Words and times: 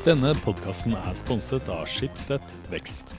Denne 0.00 0.30
podkasten 0.40 0.94
er 0.96 1.12
sponset 1.12 1.66
av 1.68 1.82
Schibsted 1.84 2.44
Vekst. 2.72 3.10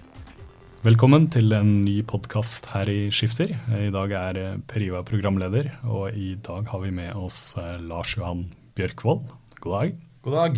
Velkommen 0.81 1.27
til 1.29 1.53
en 1.53 1.83
ny 1.83 1.99
podkast 2.09 2.71
her 2.71 2.89
i 2.89 3.11
Skifter. 3.13 3.51
I 3.77 3.91
dag 3.93 4.15
er 4.17 4.39
Per 4.65 4.81
Ivar 4.81 5.05
programleder, 5.05 5.69
og 5.85 6.17
i 6.17 6.31
dag 6.41 6.65
har 6.71 6.81
vi 6.81 6.89
med 6.97 7.13
oss 7.13 7.53
eh, 7.61 7.75
Lars 7.85 8.15
Johan 8.17 8.47
Bjørkvold. 8.73 9.29
God 9.61 9.75
dag. 9.75 9.93
God 10.25 10.37
dag. 10.39 10.57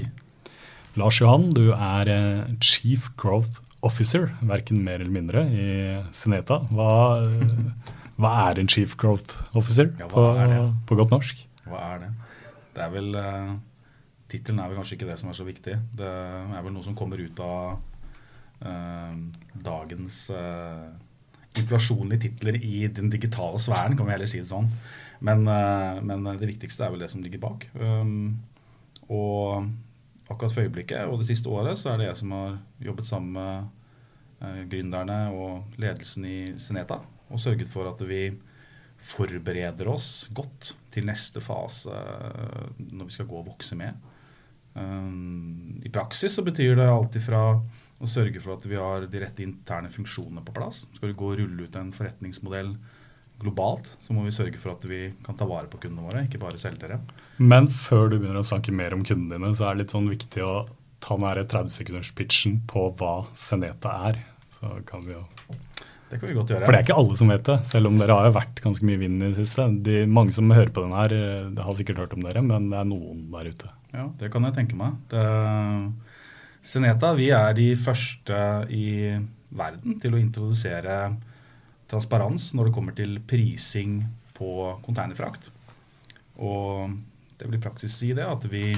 Lars 1.04 1.20
Johan, 1.20 1.50
du 1.58 1.74
er 1.76 2.14
eh, 2.16 2.56
Chief 2.64 3.12
Growth 3.20 3.60
Officer, 3.84 4.32
verken 4.48 4.80
mer 4.88 5.04
eller 5.04 5.12
mindre, 5.12 5.44
i 5.52 5.68
Seneta. 6.16 6.62
Hva, 6.72 7.20
hva 8.16 8.34
er 8.46 8.64
en 8.64 8.72
Chief 8.72 8.96
Growth 8.96 9.44
Officer 9.60 9.92
Ja, 10.00 10.08
på, 10.08 10.30
på 10.88 11.02
godt 11.04 11.12
norsk? 11.20 11.44
Hva 11.68 11.84
er 11.92 12.04
det? 12.06 12.14
Det 12.74 12.88
er 12.88 12.96
vel 12.96 13.12
uh, 13.20 13.54
Tittelen 14.34 14.62
er 14.64 14.72
vel 14.72 14.80
kanskje 14.80 14.98
ikke 14.98 15.10
det 15.12 15.20
som 15.22 15.30
er 15.30 15.38
så 15.38 15.46
viktig. 15.48 15.78
Det 15.94 16.10
er 16.10 16.66
vel 16.66 16.74
noe 16.74 16.86
som 16.86 16.98
kommer 16.98 17.22
ut 17.22 17.42
av 17.46 17.76
eh, 18.66 19.18
dagens 19.70 20.20
eh, 20.34 20.88
inflasjon 21.62 22.16
titler 22.18 22.58
i 22.58 22.88
den 22.90 23.12
digitale 23.14 23.62
sfæren, 23.62 23.98
kan 23.98 24.10
vi 24.10 24.16
heller 24.16 24.32
si 24.32 24.42
det 24.42 24.50
sånn. 24.50 24.72
Men, 25.24 25.46
eh, 25.48 26.02
men 26.02 26.26
det 26.42 26.50
viktigste 26.50 26.88
er 26.88 26.96
vel 26.96 27.06
det 27.06 27.12
som 27.14 27.22
ligger 27.22 27.44
bak. 27.46 27.68
Um, 27.78 28.42
og 29.12 29.70
akkurat 30.32 30.54
for 30.54 30.64
øyeblikket 30.64 31.10
og 31.10 31.20
det 31.22 31.30
siste 31.30 31.52
året 31.52 31.78
så 31.80 31.94
er 31.94 32.00
det 32.00 32.10
jeg 32.10 32.20
som 32.22 32.34
har 32.36 32.58
jobbet 32.84 33.10
sammen 33.10 33.36
med 33.38 34.48
eh, 34.48 34.64
gründerne 34.72 35.20
og 35.36 35.78
ledelsen 35.82 36.26
i 36.28 36.38
Seneta 36.62 37.02
og 37.34 37.42
sørget 37.42 37.70
for 37.72 37.90
at 37.92 38.02
vi 38.08 38.30
forbereder 39.04 39.90
oss 39.92 40.30
godt 40.36 40.74
til 40.94 41.08
neste 41.10 41.44
fase 41.44 41.92
eh, 41.92 42.82
når 42.94 43.10
vi 43.10 43.18
skal 43.18 43.30
gå 43.30 43.42
og 43.42 43.50
vokse 43.52 43.78
med. 43.80 44.00
Um, 44.74 45.82
I 45.86 45.92
praksis 45.94 46.34
så 46.34 46.44
betyr 46.46 46.76
det 46.80 46.90
alt 46.90 47.16
ifra 47.20 47.44
å 48.04 48.10
sørge 48.10 48.42
for 48.44 48.58
at 48.58 48.66
vi 48.68 48.80
har 48.80 49.06
de 49.08 49.22
rette 49.22 49.46
interne 49.46 49.92
funksjonene 49.94 50.44
på 50.46 50.56
plass. 50.56 50.84
Skal 50.96 51.12
vi 51.12 51.18
gå 51.20 51.32
og 51.32 51.40
rulle 51.40 51.68
ut 51.68 51.80
en 51.80 51.94
forretningsmodell 51.96 52.74
globalt, 53.44 53.90
så 54.02 54.16
må 54.16 54.24
vi 54.26 54.34
sørge 54.36 54.60
for 54.62 54.76
at 54.76 54.86
vi 54.88 55.08
kan 55.26 55.38
ta 55.38 55.48
vare 55.50 55.70
på 55.72 55.80
kundene 55.84 56.06
våre, 56.08 56.24
ikke 56.28 56.42
bare 56.42 56.62
selge 56.62 56.90
dem. 56.92 57.04
Men 57.42 57.68
før 57.72 58.10
du 58.12 58.18
begynner 58.18 58.42
å 58.44 58.48
snakke 58.48 58.76
mer 58.76 58.96
om 58.96 59.04
kundene 59.06 59.40
dine, 59.40 59.54
så 59.58 59.68
er 59.68 59.76
det 59.76 59.84
litt 59.84 59.96
sånn 59.96 60.10
viktig 60.12 60.46
å 60.46 60.56
ta 61.04 61.18
den 61.18 61.28
her 61.28 61.44
30-sekunders-pitchen 61.44 62.62
på 62.70 62.88
hva 63.00 63.14
Seneta 63.36 63.98
er. 64.10 64.22
Så 64.54 64.72
kan 64.88 65.04
vi 65.04 65.18
jo 65.18 65.24
Det 66.10 66.20
kan 66.22 66.30
vi 66.30 66.36
godt 66.38 66.54
gjøre. 66.54 66.64
For 66.64 66.76
det 66.76 66.80
er 66.80 66.86
ikke 66.86 67.00
alle 67.02 67.20
som 67.20 67.32
vet 67.34 67.48
det, 67.50 67.60
selv 67.68 67.90
om 67.90 67.96
dere 68.00 68.20
har 68.20 68.36
vært 68.36 68.62
ganske 68.64 68.86
mye 68.88 69.02
vind 69.02 69.20
i 69.20 69.32
det 69.32 69.48
siste. 69.48 69.66
De, 69.86 70.04
mange 70.08 70.36
som 70.36 70.52
hører 70.54 70.72
på 70.74 70.84
den 70.86 70.94
her, 70.96 71.16
eh, 71.18 71.64
har 71.66 71.80
sikkert 71.80 72.04
hørt 72.04 72.14
om 72.16 72.28
dere, 72.28 72.44
men 72.46 72.70
det 72.72 72.80
er 72.80 72.92
noen 72.92 73.26
der 73.34 73.50
ute. 73.50 73.72
Ja, 73.94 74.08
det 74.20 74.32
kan 74.34 74.46
jeg 74.48 74.56
tenke 74.58 74.78
meg. 74.78 74.98
Det, 75.12 75.24
Seneta 76.64 77.12
vi 77.18 77.28
er 77.36 77.54
de 77.58 77.74
første 77.76 78.38
i 78.72 78.88
verden 79.54 79.98
til 80.02 80.16
å 80.16 80.22
introdusere 80.22 80.98
transparens 81.92 82.54
når 82.56 82.70
det 82.70 82.74
kommer 82.74 82.96
til 82.98 83.18
prising 83.28 84.00
på 84.34 84.72
containerfrakt. 84.86 85.52
Og 86.42 86.96
det 87.38 87.46
i 87.60 87.62
praksis 87.62 87.98
si 88.00 88.14
det 88.16 88.26
at 88.26 88.48
vi 88.50 88.72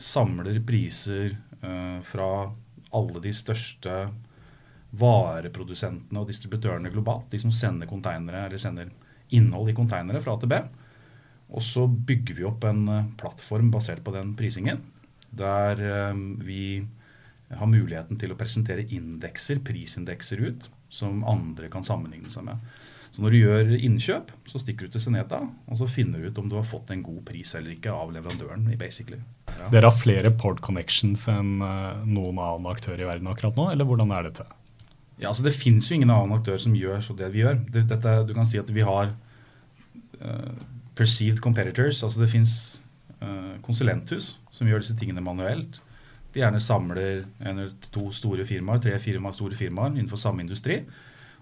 samler 0.00 0.58
priser 0.66 1.36
eh, 1.36 1.98
fra 2.02 2.30
alle 2.96 3.22
de 3.22 3.32
største 3.36 3.98
vareprodusentene 4.98 6.20
og 6.20 6.28
distributørene 6.28 6.90
globalt, 6.92 7.30
de 7.32 7.40
som 7.40 7.52
sender 7.54 7.88
sender 8.60 8.90
innhold 9.32 9.70
i 9.70 9.76
konteinere 9.76 10.20
fra 10.24 10.34
A 10.34 10.40
til 10.40 10.50
B. 10.50 10.58
Og 11.52 11.64
så 11.64 11.84
bygger 11.86 12.38
vi 12.38 12.48
opp 12.48 12.64
en 12.68 12.86
eh, 12.88 13.08
plattform 13.20 13.70
basert 13.74 14.02
på 14.04 14.14
den 14.16 14.32
prisingen, 14.38 14.80
der 15.32 15.80
eh, 15.84 16.22
vi 16.44 16.64
har 17.52 17.68
muligheten 17.68 18.16
til 18.20 18.32
å 18.32 18.38
presentere 18.40 18.86
indekser, 18.96 19.60
prisindekser 19.64 20.40
ut, 20.40 20.70
som 20.92 21.24
andre 21.28 21.68
kan 21.72 21.84
sammenligne 21.84 22.32
seg 22.32 22.48
med. 22.48 22.72
Så 23.12 23.20
når 23.20 23.34
du 23.34 23.38
gjør 23.42 23.70
innkjøp, 23.76 24.30
så 24.48 24.60
stikker 24.60 24.88
du 24.88 24.94
til 24.94 25.02
Seneta, 25.04 25.42
og 25.44 25.76
så 25.76 25.88
finner 25.88 26.20
du 26.20 26.30
ut 26.30 26.38
om 26.40 26.48
du 26.48 26.56
har 26.56 26.64
fått 26.64 26.94
en 26.94 27.02
god 27.04 27.20
pris 27.28 27.50
eller 27.58 27.74
ikke 27.74 27.92
av 27.92 28.12
leverandøren. 28.14 28.64
basically. 28.80 29.20
Ja. 29.50 29.68
Dere 29.68 29.90
har 29.90 29.98
flere 29.98 30.32
port 30.32 30.62
connections 30.64 31.26
enn 31.28 31.60
eh, 31.60 32.02
noen 32.08 32.40
annen 32.40 32.72
aktør 32.72 32.96
i 32.96 33.08
verden 33.08 33.28
akkurat 33.28 33.60
nå, 33.60 33.68
eller 33.74 33.88
hvordan 33.88 34.16
er 34.16 34.30
dette? 34.30 34.48
Ja, 35.20 35.28
altså 35.28 35.44
Det 35.44 35.52
fins 35.52 35.90
jo 35.90 35.98
ingen 35.98 36.10
annen 36.10 36.32
aktør 36.38 36.56
som 36.58 36.72
gjør 36.74 37.04
så 37.04 37.12
det 37.14 37.28
vi 37.34 37.44
gjør. 37.44 37.60
Dette, 37.76 38.14
du 38.24 38.32
kan 38.32 38.48
si 38.48 38.56
at 38.58 38.72
vi 38.72 38.80
har 38.80 39.12
perceived 40.98 41.40
competitors. 41.40 42.02
altså 42.02 42.20
Det 42.20 42.30
fins 42.30 42.82
uh, 43.22 43.56
konsulenthus 43.64 44.36
som 44.50 44.68
gjør 44.68 44.84
disse 44.84 44.96
tingene 44.98 45.24
manuelt. 45.24 45.80
De 46.32 46.40
gjerne 46.40 46.60
samler 46.60 47.24
en 47.42 47.58
eller 47.58 47.72
to 47.92 48.08
store 48.14 48.44
firmaer, 48.48 48.80
tre 48.80 48.98
firmaer, 49.00 49.36
store 49.36 49.56
firmaer 49.56 49.92
innenfor 49.92 50.20
samme 50.20 50.44
industri. 50.44 50.80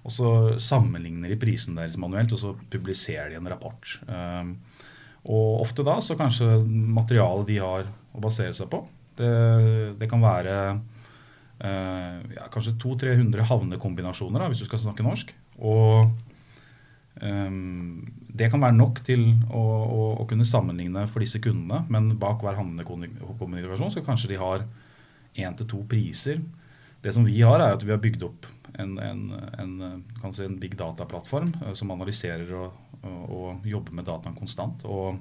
Og 0.01 0.13
så 0.15 0.31
sammenligner 0.59 1.31
de 1.31 1.39
prisen 1.39 1.77
deres 1.77 1.99
manuelt, 2.01 2.33
og 2.33 2.41
så 2.41 2.55
publiserer 2.73 3.31
de 3.31 3.37
en 3.39 3.51
rapport. 3.53 3.99
Um, 4.09 4.55
og 5.29 5.61
ofte 5.61 5.85
da 5.85 5.99
så 6.01 6.17
kanskje 6.17 6.63
materialet 6.65 7.51
de 7.51 7.59
har 7.61 7.91
å 8.17 8.23
basere 8.25 8.55
seg 8.57 8.71
på, 8.73 8.81
det, 9.21 9.29
det 10.01 10.09
kan 10.09 10.23
være 10.25 10.55
uh, 10.73 12.17
ja, 12.33 12.49
kanskje 12.53 12.79
200-300 12.81 13.45
havnekombinasjoner, 13.51 14.41
da, 14.41 14.49
hvis 14.49 14.65
du 14.65 14.71
skal 14.71 14.81
snakke 14.87 15.05
norsk. 15.05 15.35
Og 15.61 16.09
um, 17.21 18.09
det 18.37 18.51
kan 18.53 18.63
være 18.63 18.77
nok 18.77 19.03
til 19.07 19.25
å, 19.51 19.61
å, 19.61 20.05
å, 20.21 20.27
kunne 20.29 20.47
sammenligne 20.47 21.07
for 21.11 21.25
disse 21.25 21.41
kundene, 21.43 21.83
men 21.91 22.13
bak 22.21 22.45
hver 22.45 22.59
havnekommunikasjon 22.59 23.93
så 23.95 24.05
kanskje 24.07 24.33
de 24.35 24.41
har 24.41 24.65
én 25.39 25.57
til 25.59 25.69
to 25.71 25.83
priser. 25.89 26.41
Det 27.01 27.15
som 27.17 27.25
vi 27.25 27.41
har, 27.41 27.63
er 27.63 27.75
at 27.75 27.85
vi 27.87 27.93
har 27.95 28.03
bygd 28.03 28.25
opp 28.27 28.47
en, 28.79 28.97
en, 29.01 29.23
en, 29.59 30.35
si 30.37 30.45
en 30.45 30.59
big 30.61 30.77
data-plattform 30.79 31.53
uh, 31.63 31.73
som 31.79 31.93
analyserer 31.95 32.53
og, 32.55 32.79
og, 33.01 33.21
og, 33.25 33.69
jobber 33.69 33.97
med 33.97 34.09
dataen 34.09 34.37
konstant. 34.37 34.85
Og 34.85 35.19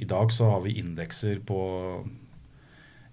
i 0.00 0.08
dag 0.08 0.32
så 0.32 0.54
har 0.54 0.64
vi 0.64 0.78
indekser 0.80 1.42
på 1.46 1.58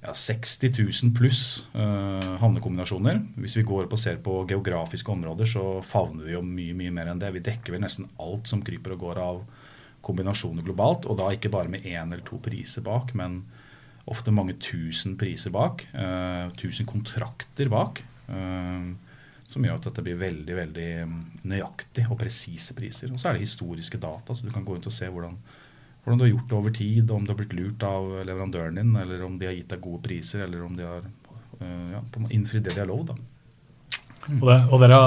ja, 0.01 0.13
60 0.13 0.73
000 1.03 1.13
pluss 1.17 1.67
uh, 1.75 2.37
havnekombinasjoner. 2.41 3.19
Hvis 3.41 3.57
vi 3.59 3.65
går 3.67 3.85
opp 3.85 3.95
og 3.97 4.01
ser 4.01 4.21
på 4.23 4.39
geografiske 4.49 5.13
områder, 5.13 5.49
så 5.49 5.65
favner 5.85 6.25
vi 6.25 6.33
jo 6.35 6.41
mye 6.45 6.77
mye 6.77 6.93
mer 6.95 7.11
enn 7.11 7.21
det. 7.21 7.29
Vi 7.35 7.43
dekker 7.45 7.75
vel 7.75 7.83
nesten 7.85 8.09
alt 8.21 8.49
som 8.49 8.63
kryper 8.65 8.95
og 8.95 9.03
går 9.05 9.21
av 9.21 9.43
kombinasjoner 10.01 10.65
globalt. 10.65 11.05
Og 11.05 11.19
da 11.21 11.29
ikke 11.29 11.53
bare 11.53 11.69
med 11.69 11.85
én 11.85 12.09
eller 12.09 12.25
to 12.25 12.41
priser 12.41 12.85
bak, 12.85 13.13
men 13.17 13.43
ofte 14.09 14.33
mange 14.33 14.57
tusen 14.57 15.13
priser 15.21 15.53
bak. 15.53 15.85
Uh, 15.93 16.49
tusen 16.57 16.89
kontrakter 16.89 17.69
bak. 17.71 18.01
Uh, 18.25 18.97
som 19.51 19.65
gjør 19.67 19.77
at 19.77 19.89
dette 19.89 20.03
blir 20.05 20.19
veldig 20.19 20.55
veldig 20.55 20.91
nøyaktig 21.51 22.05
og 22.07 22.17
presise 22.21 22.73
priser. 22.77 23.11
Og 23.11 23.19
så 23.19 23.29
er 23.29 23.37
det 23.37 23.45
historiske 23.45 23.99
data, 24.01 24.33
så 24.33 24.47
du 24.47 24.53
kan 24.53 24.63
gå 24.65 24.77
rundt 24.77 24.87
og 24.87 24.95
se 24.95 25.09
hvordan 25.11 25.35
hvordan 26.01 26.17
du 26.17 26.25
har 26.25 26.31
gjort 26.31 26.47
det 26.49 26.57
over 26.57 26.73
tid, 26.73 27.11
om 27.13 27.25
du 27.25 27.31
har 27.31 27.37
blitt 27.37 27.53
lurt 27.53 27.83
av 27.85 28.07
leverandøren 28.25 28.79
din, 28.79 28.95
eller 28.97 29.21
om 29.25 29.35
de 29.37 29.49
har 29.49 29.53
gitt 29.53 29.69
deg 29.69 29.83
gode 29.83 30.01
priser, 30.07 30.45
eller 30.47 30.63
om 30.65 30.73
de 30.77 30.87
har 30.87 31.03
uh, 31.05 31.91
ja, 31.93 32.01
innfridd 32.33 32.65
det 32.65 32.73
de 32.73 32.81
har 32.81 32.89
lovd. 32.89 33.13
Mm. 34.21 34.39
Og, 34.39 34.47
det, 34.49 34.57
og, 34.69 34.75
dere 34.81 34.99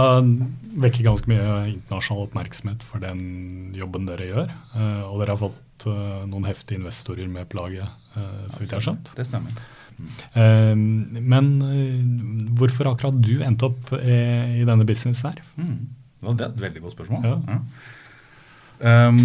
vekker 0.85 1.07
ganske 1.07 1.31
mye 1.31 1.49
internasjonal 1.71 2.29
oppmerksomhet 2.29 2.87
for 2.87 3.03
den 3.03 3.75
jobben 3.75 4.07
dere 4.07 4.29
gjør. 4.31 4.55
Uh, 4.75 5.03
og 5.09 5.19
dere 5.23 5.35
har 5.35 5.43
fått 5.43 5.87
uh, 5.91 6.23
noen 6.31 6.47
heftige 6.47 6.79
investorer 6.79 7.31
med 7.31 7.51
på 7.51 7.59
laget, 7.59 8.01
så 8.15 8.61
vidt 8.61 8.71
jeg 8.71 8.79
har 8.79 8.87
skjønt. 8.91 9.17
Det 9.19 9.27
stemmer. 9.27 9.65
Mm. 9.95 11.21
men 11.23 11.51
hvorfor 12.59 12.89
akkurat 12.91 13.15
du 13.23 13.45
endte 13.47 13.69
opp 13.69 13.93
i, 13.95 14.17
i 14.59 14.65
denne 14.67 14.87
businessen 14.87 15.31
her? 15.31 15.43
Mm. 15.55 15.85
Det 16.25 16.33
er 16.35 16.49
et 16.49 16.63
veldig 16.65 16.83
godt 16.83 16.97
spørsmål. 16.97 17.27
Ja. 17.27 17.59
Ja. 18.83 19.07
Um, 19.09 19.21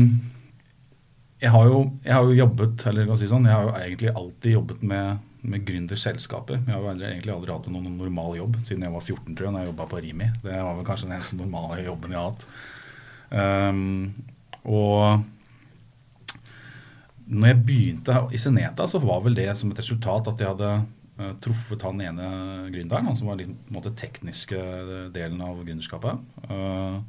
jeg, 1.40 1.52
har 1.54 1.70
jo, 1.70 1.80
jeg, 2.04 2.14
har 2.14 2.28
jo, 2.28 2.36
jobbet 2.36 2.86
eller 2.92 3.12
si 3.18 3.30
sånn, 3.32 3.48
jeg 3.48 3.56
har 3.56 3.68
jo 3.68 3.76
egentlig 3.80 4.12
alltid 4.12 4.56
jobbet 4.58 4.82
med, 4.92 5.22
med 5.48 5.64
gründerselskaper. 5.68 6.60
Jeg 6.66 6.76
har 6.76 6.84
jo 6.84 6.92
egentlig 6.98 7.34
aldri 7.36 7.56
hatt 7.56 7.70
noen 7.72 7.96
normal 7.96 8.36
jobb 8.42 8.60
siden 8.60 8.84
jeg 8.84 8.96
var 8.96 9.06
14 9.06 9.38
tror 9.38 9.48
jeg, 9.48 9.54
når 9.56 9.64
jeg 9.64 9.72
jobba 9.72 9.88
på 9.94 10.02
Rimi. 10.04 10.28
Det 10.44 10.58
var 10.58 10.76
vel 10.76 10.88
kanskje 10.88 11.08
den 11.08 11.16
eneste 11.16 11.40
normale 11.40 11.80
jobben 11.86 12.16
jeg 12.16 12.20
har 12.20 12.34
hatt. 12.34 12.44
Um, 13.30 14.14
og 14.68 15.24
når 17.30 17.52
jeg 17.54 17.62
begynte 17.70 18.24
i 18.34 18.42
Seneta, 18.42 18.88
så 18.90 19.00
var 19.04 19.24
vel 19.24 19.38
det 19.38 19.52
som 19.56 19.72
et 19.72 19.80
resultat 19.80 20.28
at 20.32 20.44
jeg 20.44 20.50
hadde 20.50 20.74
uh, 21.22 21.34
truffet 21.40 21.88
han 21.88 22.04
ene 22.04 22.28
gründeren, 22.74 23.08
han 23.08 23.16
som 23.16 23.32
var 23.32 23.40
litt, 23.40 23.54
på 23.54 23.72
en 23.72 23.80
måte 23.80 23.96
tekniske 23.96 24.60
delen 25.16 25.40
av 25.46 25.64
gründerskapet. 25.64 26.20
Uh, 26.52 27.00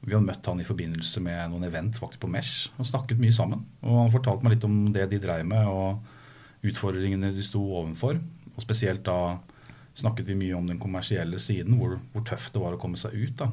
vi 0.00 0.14
hadde 0.14 0.26
møtt 0.26 0.46
han 0.46 0.60
i 0.62 0.66
forbindelse 0.66 1.22
med 1.24 1.50
noen 1.50 1.66
event 1.66 1.98
faktisk 1.98 2.22
på 2.22 2.30
Mesh 2.30 2.70
og 2.76 2.86
snakket 2.86 3.20
mye 3.22 3.34
sammen. 3.34 3.64
Og 3.82 4.04
han 4.04 4.12
fortalte 4.14 4.46
meg 4.46 4.56
litt 4.56 4.66
om 4.68 4.76
det 4.94 5.08
de 5.10 5.20
dreiv 5.22 5.46
med 5.48 5.66
og 5.70 6.66
utfordringene 6.66 7.32
de 7.34 7.44
sto 7.44 7.62
overfor. 7.80 8.20
Og 8.54 8.64
spesielt 8.64 9.04
da 9.06 9.36
snakket 9.96 10.28
vi 10.28 10.38
mye 10.38 10.56
om 10.56 10.66
den 10.68 10.80
kommersielle 10.80 11.40
siden, 11.42 11.78
hvor, 11.80 11.96
hvor 12.12 12.24
tøft 12.28 12.52
det 12.54 12.62
var 12.62 12.76
å 12.76 12.80
komme 12.80 13.00
seg 13.00 13.16
ut. 13.16 13.40
da. 13.40 13.50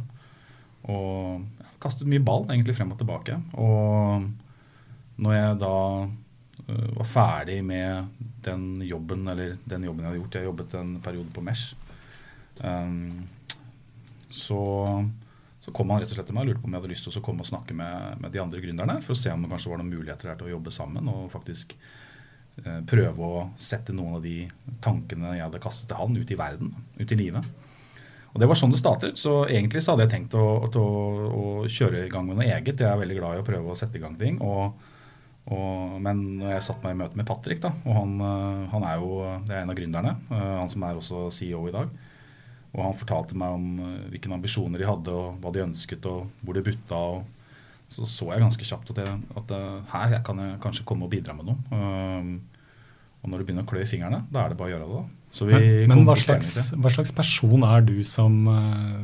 Og 0.92 1.45
kastet 1.84 2.10
mye 2.10 2.24
ball 2.24 2.46
egentlig 2.50 2.75
frem 2.78 2.92
og 2.94 3.00
tilbake. 3.00 3.38
Og 3.60 4.28
når 5.24 5.38
jeg 5.38 5.60
da 5.63 5.78
uh, 6.04 6.89
var 7.00 7.10
ferdig 7.10 7.60
med 7.66 8.28
den 8.44 8.84
jobben, 8.84 9.28
eller 9.31 9.56
den 9.69 9.88
jobben 9.88 10.04
jeg 10.04 10.12
hadde 10.12 10.22
gjort 10.22 10.38
Jeg 10.39 10.50
jobbet 10.50 10.78
en 10.80 10.94
periode 11.04 11.31
på 11.36 11.44
Mesh. 11.46 11.75
Um, 12.60 13.24
så, 14.34 14.60
så, 15.63 15.71
kom 15.71 15.94
han 15.94 16.01
rett 16.04 16.12
og 16.12 16.18
slett 16.18 16.27
til 16.27 16.36
meg 16.36 16.45
og 16.45 16.51
lurte 16.51 16.63
på 16.63 16.68
om 16.68 16.74
jeg 16.75 16.81
hadde 16.83 16.92
lyst 16.92 17.07
til 17.07 17.19
å 17.21 17.24
komme 17.24 17.45
og 17.45 17.48
snakke 17.48 17.75
med, 17.80 18.18
med, 18.19 18.33
de 18.33 18.42
andre 18.44 18.63
gründerne 18.63 18.98
for 19.04 19.15
å 19.15 19.19
se 19.19 19.31
om 19.31 19.45
det 19.45 19.51
kanskje 19.54 19.71
var 19.71 19.80
noen 19.80 19.94
muligheter 19.94 20.30
der 20.30 20.39
til 20.39 20.50
å 20.50 20.56
jobbe 20.57 20.74
sammen 20.75 21.12
og 21.12 21.30
faktisk 21.31 21.77
eh, 22.63 22.81
prøve 22.89 23.30
å 23.30 23.45
sette 23.56 23.95
noen 23.95 24.18
av 24.19 24.25
de 24.25 24.42
tankene 24.83 25.38
jeg 25.38 25.45
hadde 25.45 25.63
kastet 25.63 25.88
til 25.88 26.01
han, 26.01 26.19
ut 26.19 26.33
i 26.36 26.39
verden, 26.39 26.75
ut 27.00 27.15
i 27.15 27.19
livet. 27.19 27.54
Og 28.33 28.42
Det 28.42 28.50
var 28.50 28.57
sånn 28.57 28.74
det 28.74 28.81
startet. 28.81 29.19
Så 29.21 29.44
egentlig 29.45 29.83
så 29.86 29.94
hadde 29.94 30.07
jeg 30.07 30.13
tenkt 30.15 30.36
å, 30.38 30.45
å, 30.65 30.86
å, 31.30 31.44
kjøre 31.69 32.07
i 32.07 32.12
gang 32.12 32.25
med 32.25 32.39
noe 32.39 32.50
eget. 32.50 32.81
Jeg 32.81 32.89
er 32.89 33.00
veldig 33.00 33.19
glad 33.19 33.38
i 33.38 33.44
å 33.44 33.45
prøve 33.45 33.74
å 33.74 33.77
sette 33.77 34.00
i 34.00 34.01
gang 34.01 34.15
ting. 34.18 34.39
Og, 34.42 34.74
og, 35.54 36.00
men 36.01 36.24
når 36.39 36.56
jeg 36.56 36.65
satte 36.65 36.88
meg 36.88 36.95
i 36.95 37.01
møte 37.04 37.19
med 37.19 37.30
Patrick, 37.30 37.62
da, 37.62 37.69
og 37.86 38.00
han, 38.00 38.15
eh, 38.25 38.63
han, 38.74 38.88
er 38.89 39.04
jo 39.04 39.19
det 39.45 39.54
er 39.54 39.62
en 39.62 39.74
av 39.74 39.77
gründerne, 39.77 40.15
eh, 40.33 40.50
han 40.63 40.71
som 40.71 40.88
er 40.88 40.98
også 40.98 41.27
CEO 41.36 41.68
i 41.69 41.75
dag, 41.75 41.94
og 42.74 42.81
han 42.81 42.98
fortalte 42.98 43.38
meg 43.38 43.56
om 43.58 43.68
eh, 43.86 44.10
hvilke 44.14 44.34
ambisjoner 44.34 44.81
de 44.81 44.90
hadde, 44.90 45.14
og 45.14 45.40
hva 45.42 45.54
de 45.54 45.66
ønsket, 45.66 46.06
og 46.10 46.30
hvor 46.42 46.58
det 46.58 46.66
butta. 46.68 46.98
og 46.98 47.24
så 47.94 48.08
så 48.10 48.31
jeg 48.31 48.42
ganske 48.42 48.66
kjapt 48.66 48.94
at, 48.96 49.04
jeg, 49.06 49.18
at 49.38 49.52
her 49.92 50.16
kan 50.25 50.40
jeg 50.42 50.62
kanskje 50.64 50.86
komme 50.90 51.06
og 51.06 51.12
bidra 51.12 51.36
med 51.38 51.46
noe. 51.46 51.60
og 53.22 53.30
når 53.30 53.38
du 53.38 53.46
begynner 53.46 53.68
å 53.68 53.70
klø 53.70 53.84
i 53.84 53.90
fingrene, 53.90 54.24
da 54.34 54.42
er 54.42 54.50
det 54.50 54.58
bare 54.58 54.72
å 54.72 54.74
gjøre 54.74 54.88
det. 54.88 55.02
da. 55.04 55.24
Men, 55.42 55.88
men 55.90 56.04
hva, 56.06 56.14
slags, 56.20 56.74
hva, 56.78 56.92
slags, 56.94 57.12
person 57.16 57.64
er 57.66 57.81
du 57.86 57.96
som, 58.06 58.36
uh, 58.46 59.02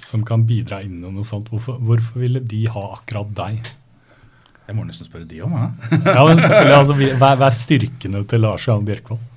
som 0.00 0.24
kan 0.26 0.42
bidra 0.46 0.80
inn 0.82 0.98
i 0.98 1.12
noe 1.12 1.26
sånt? 1.26 1.52
Hvorfor, 1.52 1.78
hvorfor, 1.78 2.18
ville 2.24 2.42
de 2.42 2.64
ha 2.74 2.82
akkurat 2.96 3.30
deg? 3.36 3.70
Jeg 4.66 4.78
må 4.78 4.86
nesten 4.88 5.06
spørre 5.06 5.28
de 5.30 5.38
om. 5.46 5.54
Ja, 5.54 5.68
ja 5.92 6.24
men 6.26 6.42
selvfølgelig, 6.42 6.78
altså, 6.80 6.96
hva, 7.20 7.30
er 7.36 7.54
styrkene 7.54 8.24
til 8.26 8.42
Lars 8.42 8.66
Johan 8.66 8.88
Bjerkvold? 8.88 9.28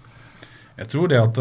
Jeg 0.75 0.91
tror 0.91 1.11
det 1.11 1.21
at 1.21 1.37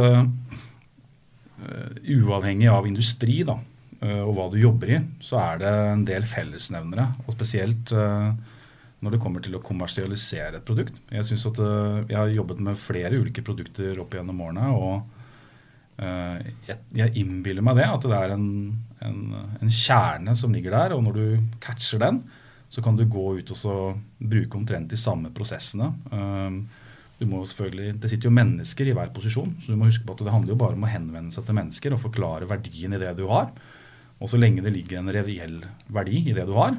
uavhengig 2.25 2.69
av 2.71 2.89
industri 2.89 3.43
da, 3.47 3.57
uh, 4.03 4.23
og 4.25 4.35
hva 4.37 4.49
du 4.53 4.59
jobber 4.61 4.95
i, 4.97 5.01
så 5.25 5.41
er 5.43 5.63
det 5.63 5.73
en 5.93 6.05
del 6.09 6.27
fellesnevnere. 6.29 7.09
Og 7.25 7.37
spesielt 7.37 7.95
uh, 7.97 8.31
når 9.05 9.17
det 9.17 9.21
kommer 9.21 9.45
til 9.45 9.57
å 9.59 9.65
kommersialisere 9.65 10.61
et 10.61 10.67
produkt. 10.67 10.97
Jeg, 11.13 11.27
synes 11.29 11.45
at, 11.51 11.59
jeg 12.09 12.17
har 12.17 12.31
jobbet 12.33 12.63
med 12.65 12.81
flere 12.81 13.19
ulike 13.21 13.43
produkter 13.45 13.99
opp 14.01 14.17
gjennom 14.17 14.41
årene. 14.47 14.71
og 14.73 15.11
jeg, 16.01 17.11
innbiller 17.21 17.61
meg 17.63 17.77
det, 17.79 17.85
at 17.85 18.07
det 18.09 18.17
er 18.17 18.33
en, 18.33 18.47
en, 19.05 19.19
en, 19.61 19.69
kjerne 19.69 20.33
som 20.41 20.57
ligger 20.57 20.73
der. 20.73 20.95
Og 20.97 21.05
når 21.05 21.19
du 21.19 21.53
catcher 21.61 22.01
den, 22.01 22.23
så 22.73 22.81
kan 22.81 22.97
du 22.97 23.05
gå 23.05 23.27
ut 23.43 23.53
og 23.53 24.01
bruke 24.19 24.57
omtrent 24.57 24.89
de 24.91 24.99
samme 24.99 25.29
prosessene. 25.37 25.93
Du 27.19 27.27
må 27.31 27.45
selvfølgelig, 27.47 28.01
Det 28.01 28.11
sitter 28.11 28.29
jo 28.29 28.35
mennesker 28.35 28.91
i 28.91 28.97
hver 28.97 29.13
posisjon, 29.15 29.55
så 29.63 29.73
du 29.73 29.79
må 29.79 29.87
huske 29.87 30.07
på 30.07 30.17
at 30.17 30.25
det 30.25 30.35
handler 30.35 30.55
jo 30.55 30.61
bare 30.61 30.77
om 30.79 30.85
å 30.87 30.91
henvende 30.91 31.35
seg 31.35 31.47
til 31.47 31.57
mennesker 31.57 31.95
og 31.95 32.03
forklare 32.03 32.49
verdien 32.51 32.97
i 32.97 33.01
det 33.01 33.15
du 33.19 33.27
har. 33.31 33.53
Og 34.21 34.31
så 34.31 34.39
lenge 34.41 34.65
det 34.65 34.75
ligger 34.75 35.01
en 35.01 35.13
reell 35.15 35.59
verdi 35.93 36.25
i 36.31 36.35
det 36.35 36.47
du 36.49 36.55
har, 36.57 36.77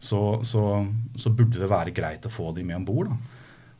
så, 0.00 0.40
så, 0.44 0.64
så, 1.16 1.30
burde 1.30 1.60
det 1.60 1.68
være 1.68 1.92
greit 1.96 2.24
å 2.24 2.32
få 2.32 2.54
de 2.56 2.64
med 2.64 2.80
om 2.80 2.88
bord. 2.88 3.12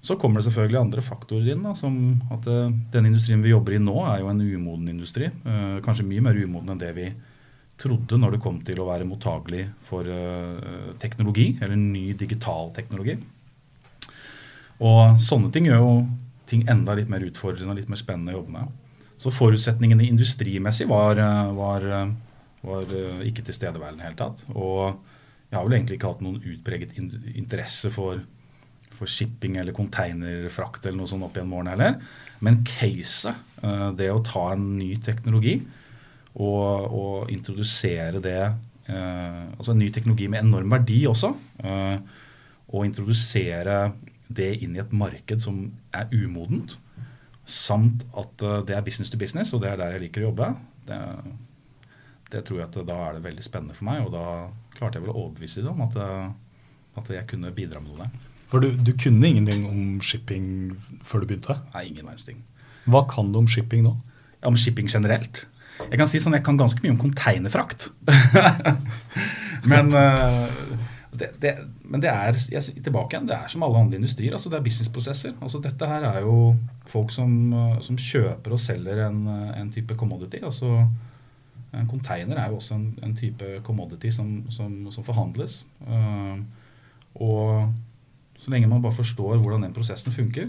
Så 0.05 0.17
kommer 0.20 0.41
det 0.41 0.49
selvfølgelig 0.49 0.81
andre 0.81 1.05
faktorer 1.05 1.50
inn. 1.52 1.64
Da, 1.64 1.75
som 1.76 1.97
at 2.32 2.47
uh, 2.49 2.73
Den 2.93 3.08
industrien 3.08 3.43
vi 3.44 3.52
jobber 3.52 3.76
i 3.76 3.81
nå, 3.82 3.97
er 4.08 4.23
jo 4.23 4.31
en 4.32 4.41
umoden 4.41 4.88
industri. 4.93 5.29
Uh, 5.44 5.81
kanskje 5.85 6.06
mye 6.08 6.25
mer 6.25 6.41
umoden 6.41 6.75
enn 6.75 6.81
det 6.81 6.93
vi 6.97 7.11
trodde 7.81 8.19
når 8.20 8.37
det 8.37 8.43
kom 8.44 8.58
til 8.64 8.81
å 8.81 8.88
være 8.88 9.08
mottagelig 9.08 9.67
for 9.88 10.08
uh, 10.08 10.93
teknologi, 11.00 11.55
eller 11.61 11.76
ny 11.81 12.11
digital 12.20 12.73
teknologi. 12.76 13.17
Og 14.81 15.21
sånne 15.21 15.50
ting 15.53 15.69
gjør 15.69 15.82
jo 15.82 15.94
ting 16.50 16.65
enda 16.71 16.97
litt 16.99 17.11
mer 17.12 17.25
utfordrende 17.27 17.75
og 17.75 17.79
litt 17.79 17.91
mer 17.93 18.00
spennende 18.00 18.35
å 18.35 18.41
jobbe 18.41 18.56
med. 18.56 18.77
Så 19.21 19.32
forutsetningene 19.35 20.06
industrimessig 20.09 20.87
var, 20.88 21.21
var, 21.53 21.85
var 22.65 22.94
ikke 23.27 23.44
til 23.44 23.56
stede 23.56 23.77
i 23.77 23.82
det 23.85 24.06
hele 24.06 24.19
tatt. 24.19 24.41
Og 24.56 24.97
jeg 25.50 25.59
har 25.59 25.67
vel 25.67 25.77
egentlig 25.77 25.99
ikke 25.99 26.12
hatt 26.12 26.23
noen 26.25 26.41
utpreget 26.53 26.94
interesse 27.35 27.91
for, 27.93 28.23
for 28.94 29.11
shipping 29.11 29.59
eller 29.61 29.75
containerfrakt 29.77 30.87
eller 30.87 31.00
noe 31.03 31.11
sånt 31.11 31.26
opp 31.26 31.37
igjen 31.37 31.50
morgenen 31.50 31.75
heller. 31.75 31.97
Men 32.41 32.62
caset, 32.67 33.41
eh, 33.61 33.88
det 33.99 34.12
å 34.15 34.23
ta 34.25 34.53
en 34.55 34.67
ny 34.79 34.94
teknologi 35.05 35.59
og, 36.38 36.87
og 36.94 37.33
introdusere 37.35 38.23
det 38.23 38.38
eh, 38.47 39.43
Altså 39.56 39.75
en 39.75 39.83
ny 39.83 39.91
teknologi 39.93 40.29
med 40.31 40.44
enorm 40.44 40.71
verdi 40.73 41.03
også. 41.11 41.35
Eh, 41.67 41.99
og 42.71 42.87
introdusere 42.87 43.81
det 44.31 44.53
inn 44.62 44.77
i 44.77 44.82
et 44.82 44.94
marked 44.94 45.43
som 45.43 45.67
er 45.97 46.11
umodent. 46.15 46.77
Samt 47.50 48.05
at 48.19 48.43
det 48.69 48.77
er 48.77 48.85
business 48.87 49.11
to 49.11 49.19
business, 49.19 49.55
og 49.56 49.65
det 49.65 49.73
er 49.73 49.81
der 49.81 49.97
jeg 49.97 50.05
liker 50.06 50.23
å 50.23 50.31
jobbe. 50.31 50.50
Det, 50.87 50.99
det 52.31 52.44
tror 52.47 52.61
jeg 52.61 52.69
at 52.69 52.81
da 52.87 52.99
er 53.09 53.17
det 53.19 53.25
veldig 53.27 53.44
spennende 53.44 53.77
for 53.77 53.88
meg. 53.91 54.05
og 54.06 54.15
da 54.15 54.25
klarte 54.77 54.99
jeg 54.99 55.07
vel 55.07 55.14
å 55.14 55.25
overbevise 55.26 55.64
dem 55.64 55.75
om 55.75 55.87
at, 55.88 55.97
eh, 56.00 56.99
at, 57.00 57.14
jeg 57.16 57.28
kunne 57.31 57.54
bidra 57.54 57.83
med 57.83 57.93
noe 57.93 58.04
der. 58.07 58.28
For 58.50 58.62
du, 58.62 58.73
du, 58.75 58.93
kunne 58.99 59.28
ingenting 59.28 59.66
om 59.69 60.00
shipping 60.02 60.47
før 61.07 61.23
du 61.23 61.31
begynte? 61.31 61.61
Nei, 61.75 61.87
ingen 61.90 62.07
verdens 62.09 62.26
ting. 62.26 62.43
Hva 62.90 63.04
kan 63.11 63.31
du 63.31 63.38
om 63.43 63.50
shipping 63.50 63.85
nå? 63.87 63.95
Ja, 64.40 64.49
Om 64.50 64.59
shipping 64.59 64.88
generelt? 64.90 65.45
Jeg 65.81 66.00
kan 66.00 66.09
si 66.11 66.21
sånn, 66.21 66.35
jeg 66.37 66.45
kan 66.45 66.59
ganske 66.61 66.83
mye 66.83 66.93
om 66.93 67.00
konteinerfrakt. 67.00 67.88
men, 69.71 69.95
uh, 69.95 70.70
det, 71.21 71.29
det, 71.43 71.53
men 71.85 72.03
det 72.03 72.11
er 72.11 72.39
jeg, 72.53 72.83
tilbake 72.85 73.15
igjen, 73.15 73.29
det 73.29 73.37
er 73.37 73.53
som 73.53 73.62
alle 73.67 73.83
andre 73.85 74.00
industrier. 74.00 74.33
altså 74.37 74.50
Det 74.50 74.59
er 74.59 74.67
businessprosesser. 74.67 75.37
altså 75.41 75.61
Dette 75.62 75.89
her 75.89 76.07
er 76.09 76.21
jo 76.25 76.55
folk 76.91 77.12
som, 77.15 77.37
eh, 77.53 77.79
som 77.85 78.00
kjøper 78.00 78.57
og 78.57 78.62
selger 78.62 79.05
en, 79.07 79.23
en 79.29 79.73
type 79.73 79.97
commodity. 80.00 80.43
altså 80.43 80.89
en 81.71 81.87
container 81.87 82.39
er 82.39 82.50
jo 82.50 82.59
også 82.59 82.75
en, 82.75 82.89
en 83.07 83.12
type 83.17 83.47
commodity 83.62 84.11
som, 84.11 84.31
som, 84.50 84.73
som 84.91 85.07
forhandles. 85.07 85.62
Uh, 85.87 86.43
og 87.15 87.71
så 88.41 88.50
lenge 88.50 88.71
man 88.71 88.83
bare 88.83 88.97
forstår 88.97 89.39
hvordan 89.39 89.62
den 89.67 89.77
prosessen 89.77 90.12
funker, 90.12 90.49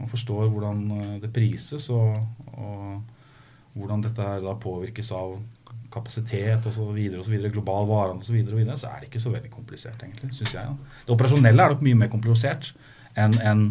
man 0.00 0.08
forstår 0.08 0.48
hvordan 0.48 0.84
eh, 0.96 1.16
det 1.20 1.32
prises 1.34 1.90
og, 1.92 2.14
og 2.56 3.02
hvordan 3.74 4.04
dette 4.06 4.24
her 4.24 4.40
da 4.40 4.54
påvirkes 4.56 5.10
av 5.12 5.34
kapasitet 5.92 6.66
osv., 6.70 6.94
global 7.50 7.88
varehandel 7.90 8.24
osv., 8.24 8.40
så, 8.50 8.56
videre, 8.56 8.78
så 8.78 8.90
er 8.92 9.02
det 9.02 9.10
ikke 9.10 9.22
så 9.22 9.34
veldig 9.34 9.52
komplisert, 9.52 10.00
egentlig, 10.04 10.32
syns 10.36 10.56
jeg. 10.56 10.78
Det 11.06 11.14
operasjonelle 11.16 11.66
er 11.66 11.74
nok 11.74 11.84
mye 11.86 12.00
mer 12.04 12.12
komplisert 12.12 12.72
enn 13.18 13.36
en, 13.42 13.68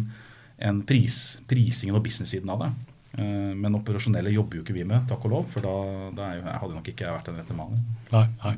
en 0.60 0.80
pris, 0.86 1.40
prisingen 1.48 1.96
og 1.96 2.04
business-siden 2.04 2.52
av 2.52 2.64
det. 2.66 2.70
Eh, 3.18 3.52
men 3.58 3.74
operasjonelle 3.74 4.30
jobber 4.30 4.60
jo 4.60 4.64
ikke 4.64 4.76
vi 4.76 4.84
med, 4.86 5.02
takk 5.10 5.24
og 5.26 5.34
lov. 5.34 5.48
For 5.50 5.64
da, 5.64 5.74
da 6.16 6.28
jo, 6.36 6.44
hadde 6.46 6.76
nok 6.76 6.90
ikke 6.92 7.06
jeg 7.06 7.16
vært 7.16 7.30
den 7.30 7.40
rette 7.40 7.56
mannen. 7.58 7.82
Nei, 8.12 8.26
nei. 8.44 8.54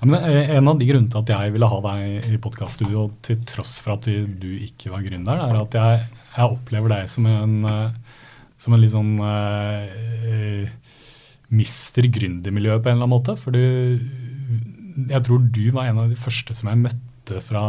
Ja, 0.00 0.08
men 0.08 0.26
En 0.58 0.72
av 0.72 0.80
de 0.80 0.88
grunnene 0.88 1.12
til 1.12 1.22
at 1.22 1.34
jeg 1.36 1.54
ville 1.54 1.70
ha 1.70 1.80
deg 1.86 2.32
i 2.32 2.40
podkaststudio, 2.42 3.06
til 3.26 3.42
tross 3.48 3.78
for 3.84 3.96
at 3.96 4.08
du, 4.08 4.50
ikke 4.66 4.92
var 4.94 5.06
gründer, 5.06 5.44
er 5.46 5.60
at 5.60 5.78
jeg, 5.78 6.06
jeg 6.32 6.58
opplever 6.58 6.96
deg 6.96 7.12
som 7.12 7.28
en, 7.30 7.58
eh, 7.68 8.18
som 8.62 8.74
en 8.74 8.82
litt 8.82 8.94
sånn 8.94 9.16
uh, 9.18 10.66
mister 11.52 12.08
gründermiljøet 12.08 12.82
på 12.82 12.88
en 12.90 12.96
eller 12.96 13.06
annen 13.06 13.16
måte. 13.18 13.36
fordi 13.38 13.64
jeg 15.12 15.24
tror 15.24 15.46
du 15.52 15.64
var 15.72 15.88
en 15.88 15.98
av 16.04 16.10
de 16.12 16.18
første 16.20 16.54
som 16.56 16.68
jeg 16.72 16.82
møtte 16.82 17.38
fra, 17.46 17.62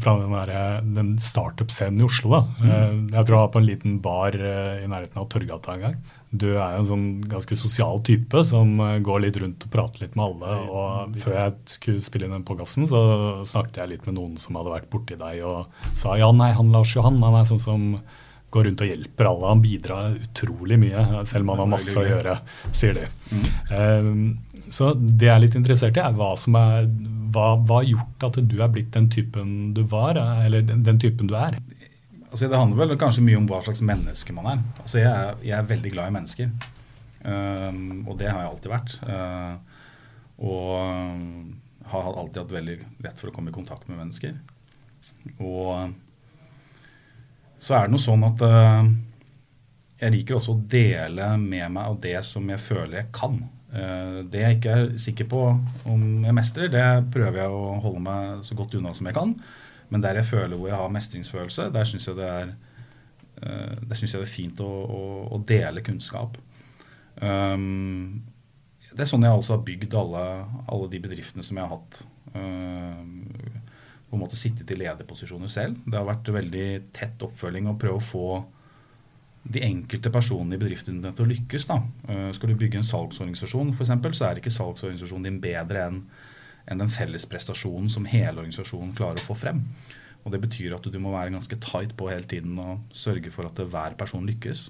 fra 0.00 0.12
den, 0.20 0.30
der- 0.32 0.84
den 0.96 1.10
startup-scenen 1.20 2.00
i 2.00 2.06
Oslo. 2.06 2.30
da. 2.38 2.40
Mm. 2.60 2.70
Eh, 2.70 3.16
Jeg 3.18 3.26
tror 3.26 3.34
jeg 3.36 3.42
var 3.44 3.52
på 3.56 3.60
en 3.60 3.66
liten 3.68 3.98
bar 4.00 4.32
eh, 4.38 4.84
i 4.84 4.88
nærheten 4.88 5.18
av 5.20 5.28
Torgata 5.28 5.74
en 5.74 5.80
gang. 5.80 5.96
Du 6.32 6.46
er 6.54 6.76
jo 6.76 6.84
en 6.84 6.86
sånn 6.86 7.06
ganske 7.28 7.56
sosial 7.58 8.00
type 8.06 8.44
som 8.46 8.78
eh, 8.80 9.00
går 9.02 9.20
litt 9.26 9.36
rundt 9.42 9.64
og 9.66 9.70
prater 9.74 10.04
litt 10.06 10.14
med 10.16 10.24
alle. 10.24 10.56
og 10.70 11.16
Før 11.18 11.34
jeg 11.40 11.54
skulle 11.66 12.00
spille 12.06 12.28
inn 12.28 12.36
den 12.38 12.44
podkasten, 12.46 12.86
så 12.88 13.42
snakket 13.44 13.82
jeg 13.82 13.88
litt 13.96 14.06
med 14.06 14.14
noen 14.20 14.38
som 14.38 14.54
hadde 14.60 14.70
vært 14.76 14.90
borti 14.92 15.18
deg 15.18 15.42
og 15.44 15.66
sa 15.98 16.14
ja, 16.16 16.30
nei, 16.32 16.52
han 16.54 16.70
Lars 16.72 16.94
Johan 16.94 17.18
han 17.20 17.34
er 17.42 17.44
sånn 17.50 17.60
som 17.60 17.88
går 18.50 18.66
rundt 18.66 18.84
og 18.84 18.90
hjelper 18.90 19.28
alle. 19.30 19.50
Han 19.52 19.64
bidrar 19.64 20.16
utrolig 20.18 20.78
mye, 20.82 21.04
selv 21.30 21.44
om 21.44 21.52
han 21.54 21.64
har 21.64 21.70
masse 21.70 21.96
å 21.98 22.06
gjøre, 22.06 22.38
sier 22.72 22.98
de. 22.98 23.08
Eh, 23.70 24.12
Så 24.70 24.92
det 24.94 25.26
jeg 25.26 25.34
er 25.34 25.42
litt 25.42 25.56
interessert 25.58 25.96
i, 25.98 26.02
er 26.02 26.14
hva 26.14 26.34
som 26.38 26.54
er 26.58 26.84
hva, 27.30 27.54
hva 27.58 27.80
har 27.80 27.88
gjort 27.88 28.26
at 28.28 28.38
du 28.50 28.56
er 28.62 28.70
blitt 28.70 28.92
den 28.94 29.08
typen 29.10 29.72
du 29.74 29.82
var, 29.90 30.18
eller 30.18 30.62
den, 30.66 30.82
den 30.86 30.98
typen 31.02 31.30
du 31.30 31.34
er? 31.38 31.56
Altså, 32.30 32.46
det 32.46 32.58
handler 32.58 32.84
vel 32.84 32.98
kanskje 32.98 33.24
mye 33.26 33.38
om 33.40 33.48
hva 33.50 33.58
slags 33.66 33.82
menneske 33.82 34.34
man 34.34 34.46
er. 34.52 34.60
Altså, 34.82 35.00
jeg, 35.02 35.10
er 35.10 35.40
jeg 35.48 35.56
er 35.58 35.70
veldig 35.70 35.92
glad 35.94 36.10
i 36.10 36.14
mennesker. 36.14 36.52
Um, 37.24 37.80
og 38.06 38.14
det 38.20 38.30
har 38.30 38.44
jeg 38.44 38.52
alltid 38.52 38.70
vært. 38.72 38.94
Uh, 39.02 39.54
og 40.46 40.68
um, 40.78 41.24
har 41.90 42.12
alltid 42.12 42.42
hatt 42.44 42.54
veldig 42.54 42.76
lett 43.06 43.18
for 43.18 43.30
å 43.30 43.34
komme 43.34 43.50
i 43.50 43.56
kontakt 43.56 43.90
med 43.90 43.98
mennesker. 43.98 44.38
Og 45.42 45.90
så 47.60 47.76
er 47.76 47.86
det 47.86 47.94
noe 47.94 48.02
sånn 48.02 48.24
at 48.24 48.42
uh, 48.42 48.90
jeg 50.00 50.14
liker 50.14 50.38
også 50.38 50.54
å 50.54 50.60
dele 50.72 51.26
med 51.40 51.66
meg 51.76 51.82
av 51.84 51.98
det 52.00 52.16
som 52.24 52.46
jeg 52.48 52.62
føler 52.64 53.02
jeg 53.02 53.10
kan. 53.16 53.36
Uh, 53.70 54.22
det 54.32 54.42
jeg 54.42 54.58
ikke 54.58 54.76
er 54.76 54.86
sikker 55.00 55.28
på 55.30 55.42
om 55.92 56.06
jeg 56.24 56.36
mestrer, 56.36 56.72
det 56.72 56.86
prøver 57.12 57.42
jeg 57.42 57.52
å 57.52 57.76
holde 57.84 58.04
meg 58.06 58.46
så 58.48 58.56
godt 58.58 58.78
unna 58.80 58.94
som 58.96 59.10
jeg 59.10 59.18
kan. 59.18 59.36
Men 59.90 60.04
der 60.04 60.20
jeg 60.20 60.30
føler 60.30 60.56
hvor 60.56 60.70
jeg 60.70 60.80
har 60.80 60.94
mestringsfølelse, 60.94 61.68
der 61.74 61.88
syns 61.90 62.08
jeg 62.08 62.16
uh, 62.16 62.24
jeg 62.24 63.88
det 63.90 64.14
er 64.20 64.28
fint 64.28 64.60
å, 64.64 64.68
å, 64.68 65.02
å 65.36 65.42
dele 65.48 65.84
kunnskap. 65.84 66.36
Um, 67.20 68.22
det 68.90 69.04
er 69.04 69.08
sånn 69.08 69.24
jeg 69.24 69.36
også 69.36 69.58
har 69.58 69.66
bygd 69.66 69.94
alle, 70.00 70.24
alle 70.70 70.88
de 70.92 71.00
bedriftene 71.02 71.44
som 71.46 71.60
jeg 71.60 71.68
har 71.68 71.76
hatt. 71.76 72.00
Uh, 72.34 73.04
på 74.10 74.18
en 74.18 74.24
måte 74.24 74.38
sittet 74.38 74.70
i 74.74 74.78
lederposisjoner 74.80 75.50
selv. 75.50 75.78
Det 75.86 75.94
har 75.94 76.08
vært 76.08 76.32
veldig 76.34 76.66
tett 76.96 77.22
oppfølging 77.22 77.70
å 77.70 77.76
prøve 77.78 78.00
å 78.00 78.08
få 78.08 78.30
de 79.42 79.62
enkelte 79.64 80.10
personene 80.12 80.58
i 80.58 80.60
bedriftene 80.60 81.12
til 81.14 81.24
å 81.24 81.30
lykkes. 81.30 81.68
Da. 81.70 81.78
Uh, 82.08 82.28
skal 82.36 82.50
du 82.50 82.58
bygge 82.58 82.80
en 82.80 82.86
salgsorganisasjon, 82.86 83.72
eksempel, 83.78 84.16
så 84.16 84.26
er 84.26 84.42
ikke 84.42 84.52
salgsorganisasjonen 84.52 85.30
din 85.30 85.40
bedre 85.42 85.86
enn 85.86 86.02
en 86.70 86.78
den 86.78 86.92
felles 86.92 87.24
prestasjonen 87.26 87.88
som 87.90 88.06
hele 88.06 88.36
organisasjonen 88.42 88.92
klarer 88.98 89.18
å 89.18 89.28
få 89.30 89.36
frem. 89.38 89.64
Og 90.22 90.34
Det 90.34 90.42
betyr 90.42 90.76
at 90.76 90.84
du 90.84 90.98
må 91.02 91.14
være 91.14 91.32
ganske 91.34 91.56
tight 91.64 91.96
på 91.98 92.10
hele 92.10 92.28
tiden 92.28 92.58
og 92.60 92.84
sørge 92.94 93.32
for 93.34 93.48
at 93.48 93.58
hver 93.58 93.96
person 93.98 94.26
lykkes. 94.28 94.68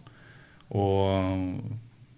Og 0.71 1.59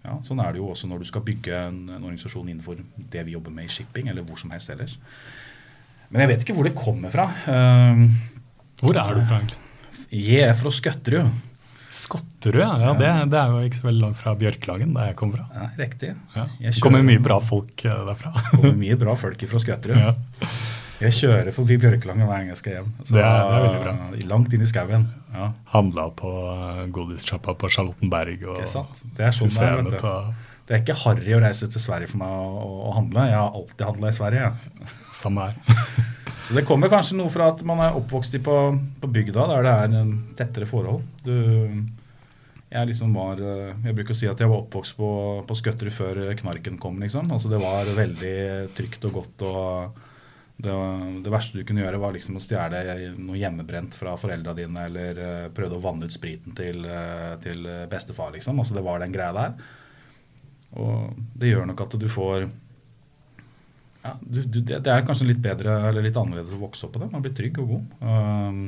ja, 0.02 0.18
Sånn 0.22 0.42
er 0.42 0.52
det 0.52 0.60
jo 0.60 0.68
også 0.68 0.90
når 0.90 1.02
du 1.02 1.08
skal 1.08 1.24
bygge 1.26 1.56
en, 1.70 1.80
en 1.88 2.04
organisasjon 2.04 2.50
innenfor 2.52 2.82
det 2.96 3.24
vi 3.26 3.34
jobber 3.36 3.54
med 3.54 3.70
i 3.70 3.72
shipping, 3.72 4.10
eller 4.10 4.26
hvor 4.26 4.38
som 4.40 4.52
helst 4.54 4.70
ellers. 4.74 4.98
Men 6.12 6.24
jeg 6.26 6.30
vet 6.34 6.44
ikke 6.44 6.54
hvor 6.58 6.68
det 6.68 6.74
kommer 6.76 7.12
fra. 7.14 7.24
Uh, 7.48 8.04
Hvor 8.82 8.96
er 9.00 9.16
du 9.16 9.22
fra, 9.24 9.38
egentlig? 9.40 9.58
jeg 10.12 10.42
er 10.44 10.52
fra 10.58 10.70
Skøtterud. 10.74 11.30
Skotterud, 11.92 12.60
ja. 12.80 12.92
det, 12.96 13.08
det 13.32 13.36
er 13.38 13.50
jo 13.52 13.62
ikke 13.68 13.78
så 13.82 13.86
veldig 13.90 14.02
langt 14.06 14.16
fra 14.20 14.32
Bjørklagen, 14.40 14.94
der 14.96 15.10
jeg 15.10 15.16
kommer 15.20 15.42
fra. 15.42 15.46
Ja, 15.60 15.66
riktig. 15.80 16.12
Ja. 16.36 16.44
Det 16.62 16.72
kommer 16.84 17.02
mye 17.04 17.20
bra 17.20 17.36
folk 17.44 17.84
eh, 17.84 17.98
derfra. 18.08 18.32
Det 18.38 18.44
kommer 18.54 18.78
mye 18.80 18.96
bra 19.00 19.16
folk 19.20 19.44
fra 19.50 19.60
Skøtterud. 19.60 20.00
Ja. 20.00 20.48
Jeg 21.02 21.16
kjører 21.18 21.50
forbi 21.52 21.76
Bjørkelangen 21.82 22.28
hver 22.28 22.38
gang 22.44 22.52
jeg 22.52 22.60
skal 22.60 22.76
hjem. 22.78 22.88
Det 23.08 23.18
er- 23.18 23.18
det 23.18 23.56
er 23.58 23.66
veldig 23.66 23.82
bra. 23.84 23.94
Langt 24.32 24.52
inn 24.56 24.62
i 24.64 24.68
skauen. 24.70 25.04
Ja, 25.34 25.48
Handla 25.74 26.06
på 26.16 26.32
eh, 26.52 26.86
godissjappa 26.94 27.56
på 27.60 27.72
Charlottenberg. 27.74 28.44
Og? 28.52 28.60
Det 28.62 29.26
er 29.28 29.36
sånn 29.36 29.52
det 29.52 30.00
er, 30.00 30.32
og 30.72 30.78
Det 30.78 30.78
er 30.78 30.86
ikke 30.86 31.02
harry 31.04 31.32
å 31.36 31.40
reise 31.42 31.66
til 31.68 31.82
Sverige 31.84 32.08
for 32.08 32.22
meg 32.22 32.32
å, 32.32 32.68
å 32.88 32.92
handle. 32.96 33.26
Jeg 33.28 33.36
har 33.36 33.56
alltid 33.58 33.82
handla 33.84 34.08
i 34.08 34.14
Sverige. 34.16 34.46
Ja. 34.48 34.92
samme 35.12 35.44
her. 35.44 35.88
Så 36.46 36.54
det 36.56 36.64
kommer 36.64 36.88
kanskje 36.88 37.18
noe 37.18 37.28
fra 37.28 37.50
at 37.52 37.60
man 37.68 37.82
er 37.84 37.98
oppvokst 37.98 38.38
i 38.38 38.40
på, 38.42 38.54
på 39.02 39.10
bygda, 39.12 39.44
der 39.50 39.66
det 39.66 39.74
er 39.82 39.96
en 40.00 40.14
tettere 40.38 40.64
forhold. 40.66 41.04
Du, 41.26 41.34
jeg 42.72 42.88
liksom 42.88 43.12
var 43.12 43.42
eh, 43.44 43.74
Jeg 43.84 43.98
bruker 43.98 44.16
å 44.16 44.16
si 44.16 44.30
at 44.30 44.40
jeg 44.40 44.48
var 44.48 44.62
oppvokst 44.62 44.96
på, 44.96 45.10
på 45.44 45.58
Skøtterud 45.60 45.92
før 45.92 46.22
knarken 46.40 46.80
kom, 46.80 46.96
liksom. 47.04 47.28
Altså 47.28 47.52
det 47.52 47.60
var 47.60 47.92
veldig 47.98 48.32
trygt 48.72 49.04
og 49.10 49.20
godt 49.20 49.46
og 49.50 50.00
det, 50.62 50.72
det 51.26 51.34
verste 51.36 51.60
du 51.60 51.68
kunne 51.68 51.84
gjøre, 51.84 52.00
var 52.00 52.16
liksom 52.16 52.40
å 52.40 52.42
stjele 52.42 53.12
noe 53.20 53.36
hjemmebrent 53.36 53.92
fra 53.98 54.16
foreldra 54.20 54.56
dine, 54.56 54.88
eller 54.88 55.20
eh, 55.20 55.46
prøvde 55.52 55.76
å 55.76 55.84
vanne 55.84 56.08
ut 56.08 56.16
spriten 56.16 56.56
til, 56.56 56.80
eh, 56.88 57.36
til 57.44 57.68
bestefar, 57.92 58.32
liksom. 58.38 58.56
Altså 58.64 58.80
det 58.80 58.86
var 58.88 59.04
den 59.04 59.12
greia 59.12 59.36
der. 59.36 59.78
Og 60.80 61.24
det 61.38 61.52
gjør 61.52 61.66
nok 61.68 61.84
at 61.84 61.96
du 62.00 62.08
får 62.10 62.46
ja, 64.02 64.14
du, 64.20 64.42
du, 64.42 64.60
det, 64.66 64.80
er 64.82 65.04
kanskje 65.06 65.28
litt 65.28 65.42
bedre 65.42 65.76
eller 65.88 66.02
litt 66.02 66.16
annerledes 66.18 66.56
å 66.56 66.62
vokse 66.62 66.86
opp 66.86 66.96
på 66.96 67.02
det. 67.04 67.10
Man 67.12 67.22
blir 67.22 67.34
trygg 67.38 67.60
og 67.62 67.74
god. 67.74 67.90
Um, 68.02 68.62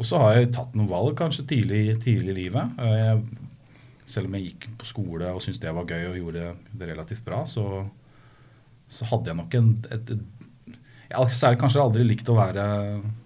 og 0.00 0.06
så 0.06 0.20
har 0.22 0.36
jeg 0.36 0.52
tatt 0.54 0.76
noen 0.78 0.90
valg 0.90 1.16
kanskje 1.18 1.48
tidlig, 1.50 1.96
tidlig 2.04 2.34
i 2.34 2.36
livet. 2.44 2.76
Uh, 2.78 2.92
jeg, 2.94 3.48
selv 4.10 4.30
om 4.30 4.36
jeg 4.36 4.50
gikk 4.50 4.68
på 4.78 4.88
skole 4.88 5.32
og 5.34 5.42
syntes 5.42 5.62
det 5.62 5.72
var 5.74 5.88
gøy 5.88 6.12
og 6.12 6.20
gjorde 6.20 6.52
det 6.78 6.90
relativt 6.92 7.24
bra, 7.26 7.42
så, 7.46 7.64
så 8.90 9.08
hadde 9.10 9.32
jeg 9.32 9.38
nok 9.38 9.58
en 9.58 9.72
et, 9.90 10.14
et, 10.14 10.78
Jeg 11.10 11.26
har 11.42 11.58
kanskje 11.58 11.82
aldri 11.82 12.06
likt 12.06 12.30
å 12.30 12.38
være, 12.38 12.64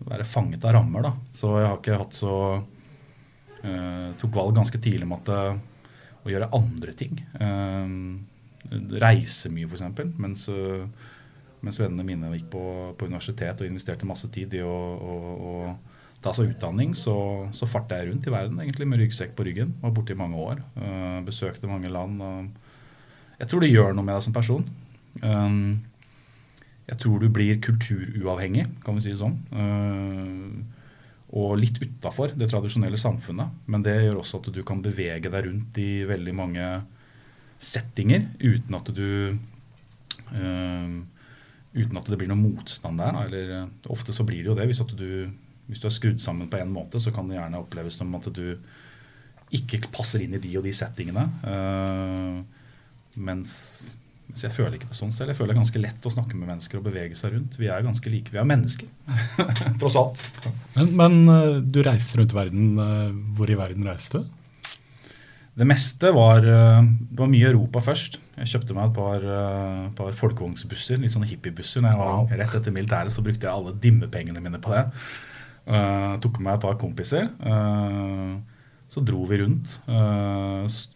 være 0.09 0.25
fanget 0.29 0.65
av 0.65 0.79
rammer, 0.79 1.05
da. 1.05 1.13
Så 1.37 1.53
jeg 1.59 1.69
har 1.69 1.79
ikke 1.83 2.01
hatt 2.01 2.17
så 2.17 2.35
uh, 2.57 4.09
Tok 4.21 4.41
valg 4.41 4.57
ganske 4.57 4.81
tidlig 4.81 5.05
om 5.05 5.17
at 5.19 5.33
uh, 5.37 5.63
å 6.25 6.33
gjøre 6.33 6.51
andre 6.57 6.95
ting. 6.97 7.19
Um, 7.39 8.25
reise 9.01 9.51
mye, 9.53 9.69
f.eks. 9.69 9.85
Mens, 10.21 10.47
øh, 10.49 10.87
mens 11.65 11.81
vennene 11.81 12.07
mine 12.07 12.33
gikk 12.39 12.49
på, 12.55 12.65
på 12.99 13.09
universitet 13.11 13.61
og 13.61 13.69
investerte 13.69 14.09
masse 14.09 14.31
tid 14.33 14.57
i 14.57 14.63
å, 14.65 14.75
å, 14.75 15.17
å 15.35 15.55
ta 16.25 16.33
seg 16.37 16.55
utdanning, 16.55 16.95
så, 16.97 17.17
så 17.53 17.69
farta 17.69 18.01
jeg 18.01 18.11
rundt 18.11 18.29
i 18.29 18.33
verden 18.33 18.63
egentlig 18.63 18.89
med 18.89 19.03
ryggsekk 19.03 19.35
på 19.37 19.47
ryggen. 19.49 19.75
Var 19.83 19.97
borte 19.97 20.17
i 20.17 20.21
mange 20.21 20.41
år. 20.41 20.63
øh, 20.81 21.19
besøkte 21.29 21.71
mange 21.71 21.93
land. 21.93 22.23
Og 22.25 23.43
jeg 23.43 23.51
tror 23.51 23.65
det 23.65 23.75
gjør 23.75 23.93
noe 23.93 24.07
med 24.07 24.17
deg 24.17 24.25
som 24.25 24.37
person. 24.37 24.65
Um, 25.23 25.85
jeg 26.89 27.01
tror 27.01 27.21
du 27.21 27.29
blir 27.33 27.61
kulturuavhengig, 27.65 28.67
kan 28.85 28.97
vi 28.97 29.05
si 29.05 29.13
det 29.13 29.21
sånn. 29.21 29.39
Og 31.35 31.57
litt 31.59 31.81
utafor 31.83 32.35
det 32.39 32.47
tradisjonelle 32.51 32.99
samfunnet. 33.01 33.65
Men 33.67 33.83
det 33.83 33.97
gjør 34.05 34.21
også 34.21 34.39
at 34.43 34.53
du 34.55 34.61
kan 34.67 34.83
bevege 34.85 35.33
deg 35.33 35.49
rundt 35.49 35.81
i 35.83 36.05
veldig 36.07 36.35
mange 36.37 36.69
settinger 37.59 38.29
uten 38.43 38.77
at 38.79 38.93
du 38.95 39.09
uh, 40.35 40.95
Uten 41.75 41.99
at 41.99 42.07
det 42.07 42.21
blir 42.21 42.29
noe 42.31 42.39
motstand 42.39 43.01
der. 43.03 43.17
Eller, 43.25 43.49
uh, 43.65 43.91
ofte 43.91 44.15
så 44.15 44.23
blir 44.23 44.45
det 44.45 44.47
jo 44.53 44.55
det. 44.55 44.69
Hvis, 44.71 44.79
du, 44.95 45.09
hvis 45.67 45.81
du 45.83 45.89
er 45.89 45.95
skrudd 45.97 46.21
sammen 46.23 46.47
på 46.47 46.61
en 46.63 46.71
måte, 46.71 47.01
så 47.03 47.11
kan 47.11 47.27
det 47.27 47.35
gjerne 47.35 47.59
oppleves 47.65 47.99
som 47.99 48.15
at 48.15 48.29
du 48.31 48.55
ikke 49.55 49.81
passer 49.91 50.23
inn 50.23 50.37
i 50.39 50.43
de 50.43 50.53
og 50.61 50.63
de 50.69 50.75
settingene. 50.75 51.25
Uh, 51.43 52.47
mens, 53.27 53.51
mens 54.35 54.43
jeg 54.43 54.51
føler 54.51 54.75
ikke 54.75 54.89
det 54.91 54.97
sånn 54.99 55.13
selv. 55.15 55.31
Jeg 55.31 55.39
føler 55.39 55.53
det 55.53 55.55
er 55.55 55.61
ganske 55.63 55.81
lett 55.85 56.07
å 56.09 56.11
snakke 56.11 56.35
med 56.35 56.49
mennesker 56.51 56.81
og 56.81 56.87
bevege 56.89 57.15
seg 57.15 57.37
rundt. 57.37 57.55
Vi 57.61 57.69
er 57.71 57.85
ganske 57.87 58.11
like. 58.11 58.33
Vi 58.35 58.41
er 58.43 58.49
mennesker, 58.51 58.89
tross 59.81 59.95
alt. 60.01 60.23
Men, 60.75 60.91
men 60.99 61.21
eh, 61.31 61.61
du 61.63 61.79
reiste 61.87 62.19
rundt 62.19 62.35
verden. 62.35 62.73
eh, 62.83 63.13
Hvor 63.39 63.53
i 63.53 63.59
verden 63.61 63.87
reiste 63.87 64.19
du? 64.25 64.33
Det 65.55 65.67
meste 65.71 66.11
var, 66.11 66.43
eh, 66.43 66.81
det 67.15 67.21
var 67.21 67.31
mye 67.31 67.47
Europa 67.53 67.79
først. 67.93 68.19
Jeg 68.41 68.51
kjøpte 68.57 68.75
meg 68.75 68.89
et 68.91 68.97
par, 68.97 69.29
par 69.95 70.17
folkevognsbusser, 70.19 70.99
litt 70.99 71.15
sånne 71.15 71.29
hippiebusser. 71.31 71.85
Når 71.85 71.93
jeg 71.95 72.01
var 72.03 72.13
Wow. 72.17 72.33
rett 72.43 72.57
etter 72.59 72.75
militæret, 72.75 73.15
så 73.15 73.23
brukte 73.23 73.47
jeg 73.47 73.55
alle 73.55 73.77
dimmepengene 73.79 74.43
mine 74.43 74.59
på 74.59 74.75
det. 74.75 74.83
Uh, 75.65 76.19
tok 76.21 76.41
med 76.43 76.49
meg 76.49 76.57
et 76.59 76.65
par 76.67 76.75
kompiser. 76.83 77.31
Uh, 77.39 78.35
så 78.91 79.01
dro 79.07 79.23
vi 79.31 79.39
rundt 79.45 79.79
s- 80.67 80.89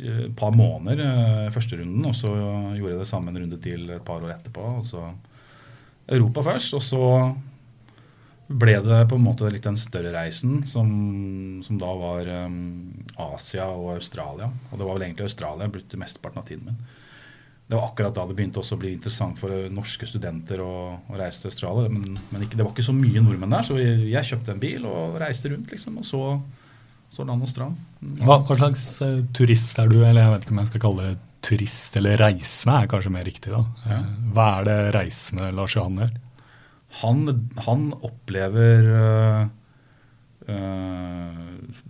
et 0.00 0.34
par 0.36 0.54
måneder 0.56 1.46
i 1.46 1.52
første 1.54 1.78
runden, 1.80 2.04
og 2.08 2.16
så 2.18 2.30
gjorde 2.32 2.92
jeg 2.92 3.00
det 3.00 3.08
samme 3.08 3.32
en 3.32 3.40
runde 3.42 3.58
til 3.62 3.88
et 3.94 4.04
par 4.06 4.22
år 4.22 4.34
etterpå. 4.36 4.68
Og 4.80 4.86
så 4.86 5.06
Europa 6.10 6.44
først, 6.50 6.74
og 6.76 6.82
så 6.84 7.04
ble 8.44 8.74
det 8.84 8.98
på 9.08 9.16
en 9.16 9.24
måte 9.24 9.48
litt 9.48 9.64
den 9.64 9.78
større 9.78 10.12
reisen, 10.12 10.58
som, 10.68 10.88
som 11.64 11.78
da 11.80 11.92
var 11.96 12.28
um, 12.44 12.58
Asia 13.32 13.70
og 13.72 13.94
Australia. 13.94 14.50
Og 14.70 14.76
det 14.76 14.84
var 14.84 14.98
vel 14.98 15.06
egentlig 15.06 15.30
Australia 15.30 15.70
jeg 15.70 15.96
mesteparten 16.00 16.42
av 16.42 16.48
tiden 16.48 16.68
min. 16.68 16.82
Det 17.64 17.78
var 17.78 17.86
akkurat 17.88 18.12
da 18.12 18.26
det 18.28 18.36
begynte 18.36 18.60
også 18.60 18.76
å 18.76 18.80
bli 18.82 18.90
interessant 18.92 19.38
for 19.40 19.70
norske 19.72 20.04
studenter 20.04 20.60
å, 20.60 20.74
å 21.08 21.16
reise 21.16 21.40
til 21.40 21.54
Australia. 21.54 21.88
Men, 21.88 22.18
men 22.28 22.44
ikke, 22.44 22.58
det 22.58 22.66
var 22.66 22.74
ikke 22.74 22.84
så 22.84 22.92
mye 22.96 23.22
nordmenn 23.24 23.56
der, 23.56 23.64
så 23.64 23.78
jeg, 23.80 24.02
jeg 24.12 24.28
kjøpte 24.28 24.52
en 24.52 24.60
bil 24.60 24.84
og 24.90 25.16
reiste 25.22 25.48
rundt, 25.48 25.72
liksom. 25.72 25.96
Og 26.02 26.04
så, 26.04 26.20
så 27.14 27.24
land 27.28 27.44
og 27.46 27.50
strand. 27.50 27.78
Hva, 28.20 28.40
hva 28.44 28.56
slags 28.58 28.84
eh, 29.06 29.20
turist 29.36 29.78
er 29.80 29.88
du, 29.92 30.00
eller 30.02 30.20
jeg 30.24 30.34
vet 30.34 30.44
ikke 30.46 30.54
om 30.56 30.60
jeg 30.62 30.70
skal 30.72 30.84
kalle 30.88 31.06
det 31.08 31.16
turist 31.44 31.96
eller 32.00 32.20
reisende, 32.22 32.76
er 32.80 32.90
kanskje 32.90 33.12
mer 33.14 33.26
riktig. 33.28 33.52
da. 33.52 33.62
Ja. 33.88 33.98
Eh, 33.98 34.12
Hva 34.36 34.46
er 34.58 34.68
det 34.70 34.78
reisende 34.96 35.50
Lars 35.56 35.74
Johan 35.76 36.00
gjør? 36.02 36.14
Han, 37.02 37.24
han 37.66 37.88
opplever 38.06 38.86
øh, 38.94 39.44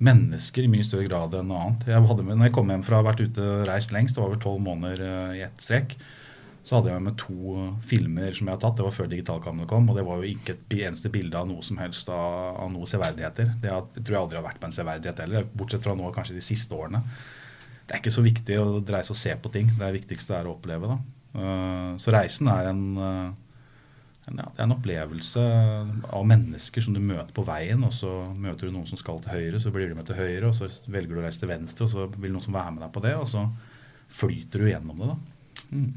mennesker 0.00 0.64
i 0.64 0.70
mye 0.72 0.86
større 0.86 1.08
grad 1.10 1.34
enn 1.36 1.48
noe 1.50 1.60
annet. 1.66 1.86
Jeg 1.90 2.06
hadde 2.08 2.24
når 2.30 2.46
jeg 2.48 2.54
kom 2.56 2.70
hjem 2.72 2.84
fra 2.86 2.98
å 2.98 3.02
ha 3.02 3.08
vært 3.10 3.24
ute 3.26 3.44
og 3.44 3.64
reist 3.68 3.92
lengst, 3.94 4.16
det 4.16 4.22
var 4.24 4.32
vel 4.32 4.42
tolv 4.44 4.62
måneder 4.64 5.02
i 5.36 5.42
ett 5.44 5.60
strekk, 5.60 5.96
så 6.64 6.78
hadde 6.78 6.94
jeg 6.94 7.04
med 7.04 7.16
to 7.20 7.54
filmer 7.84 8.32
som 8.32 8.48
jeg 8.48 8.56
har 8.56 8.60
tatt. 8.62 8.78
Det 8.78 8.86
var 8.86 8.94
før 8.96 9.08
digitalkameraet 9.12 9.68
kom, 9.68 9.88
og 9.92 9.98
det 9.98 10.04
var 10.06 10.22
jo 10.22 10.30
ikke 10.32 10.54
et 10.54 10.76
eneste 10.78 11.10
bilde 11.12 11.36
av 11.36 11.48
noe 11.50 11.64
som 11.66 11.76
helst 11.82 12.08
av, 12.08 12.56
av 12.64 12.70
noen 12.72 12.88
severdigheter. 12.88 13.50
Det 13.60 13.68
har, 13.68 13.84
jeg 13.92 14.04
tror 14.04 14.16
jeg 14.16 14.22
aldri 14.22 14.38
har 14.40 14.46
vært 14.46 14.60
på 14.62 14.70
en 14.70 14.76
severdighet 14.78 15.20
heller, 15.26 15.48
bortsett 15.52 15.84
fra 15.84 15.96
nå 15.98 16.08
kanskje 16.16 16.38
de 16.38 16.44
siste 16.44 16.72
årene. 16.72 17.02
Det 17.84 17.92
er 17.92 18.00
ikke 18.00 18.14
så 18.14 18.24
viktig 18.24 18.56
å 18.62 18.68
reise 18.80 19.12
og 19.12 19.20
se 19.20 19.34
på 19.36 19.52
ting. 19.52 19.74
Det 19.76 19.90
viktigste 19.98 20.38
er 20.38 20.48
å 20.48 20.54
oppleve. 20.54 20.88
da. 20.94 20.96
Uh, 21.34 21.90
så 22.00 22.14
reisen 22.14 22.48
er 22.48 22.70
en, 22.70 22.82
uh, 22.96 23.60
en, 24.30 24.40
ja, 24.40 24.48
er 24.54 24.64
en 24.64 24.74
opplevelse 24.78 25.44
av 26.16 26.24
mennesker 26.30 26.86
som 26.86 26.96
du 26.96 27.02
møter 27.04 27.34
på 27.36 27.44
veien. 27.44 27.84
og 27.84 27.92
Så 27.92 28.08
møter 28.32 28.70
du 28.70 28.78
noen 28.78 28.88
som 28.88 28.96
skal 28.96 29.20
til 29.20 29.36
høyre, 29.36 29.60
så 29.60 29.74
blir 29.74 29.92
du 29.92 29.98
med 30.00 30.08
til 30.08 30.16
høyre. 30.16 30.48
og 30.48 30.56
Så 30.56 30.70
velger 30.88 31.12
du 31.12 31.20
å 31.20 31.26
reise 31.28 31.44
til 31.44 31.52
venstre, 31.52 31.84
og 31.84 31.92
så 31.92 32.08
vil 32.16 32.32
noen 32.32 32.48
som 32.48 32.56
være 32.56 32.72
med 32.78 32.86
deg 32.86 32.96
på 32.96 33.04
det. 33.04 33.14
Og 33.20 33.28
så 33.28 33.44
flyter 34.24 34.64
du 34.64 34.72
gjennom 34.72 35.04
det. 35.04 35.12
da. 35.12 35.68
Mm. 35.74 35.92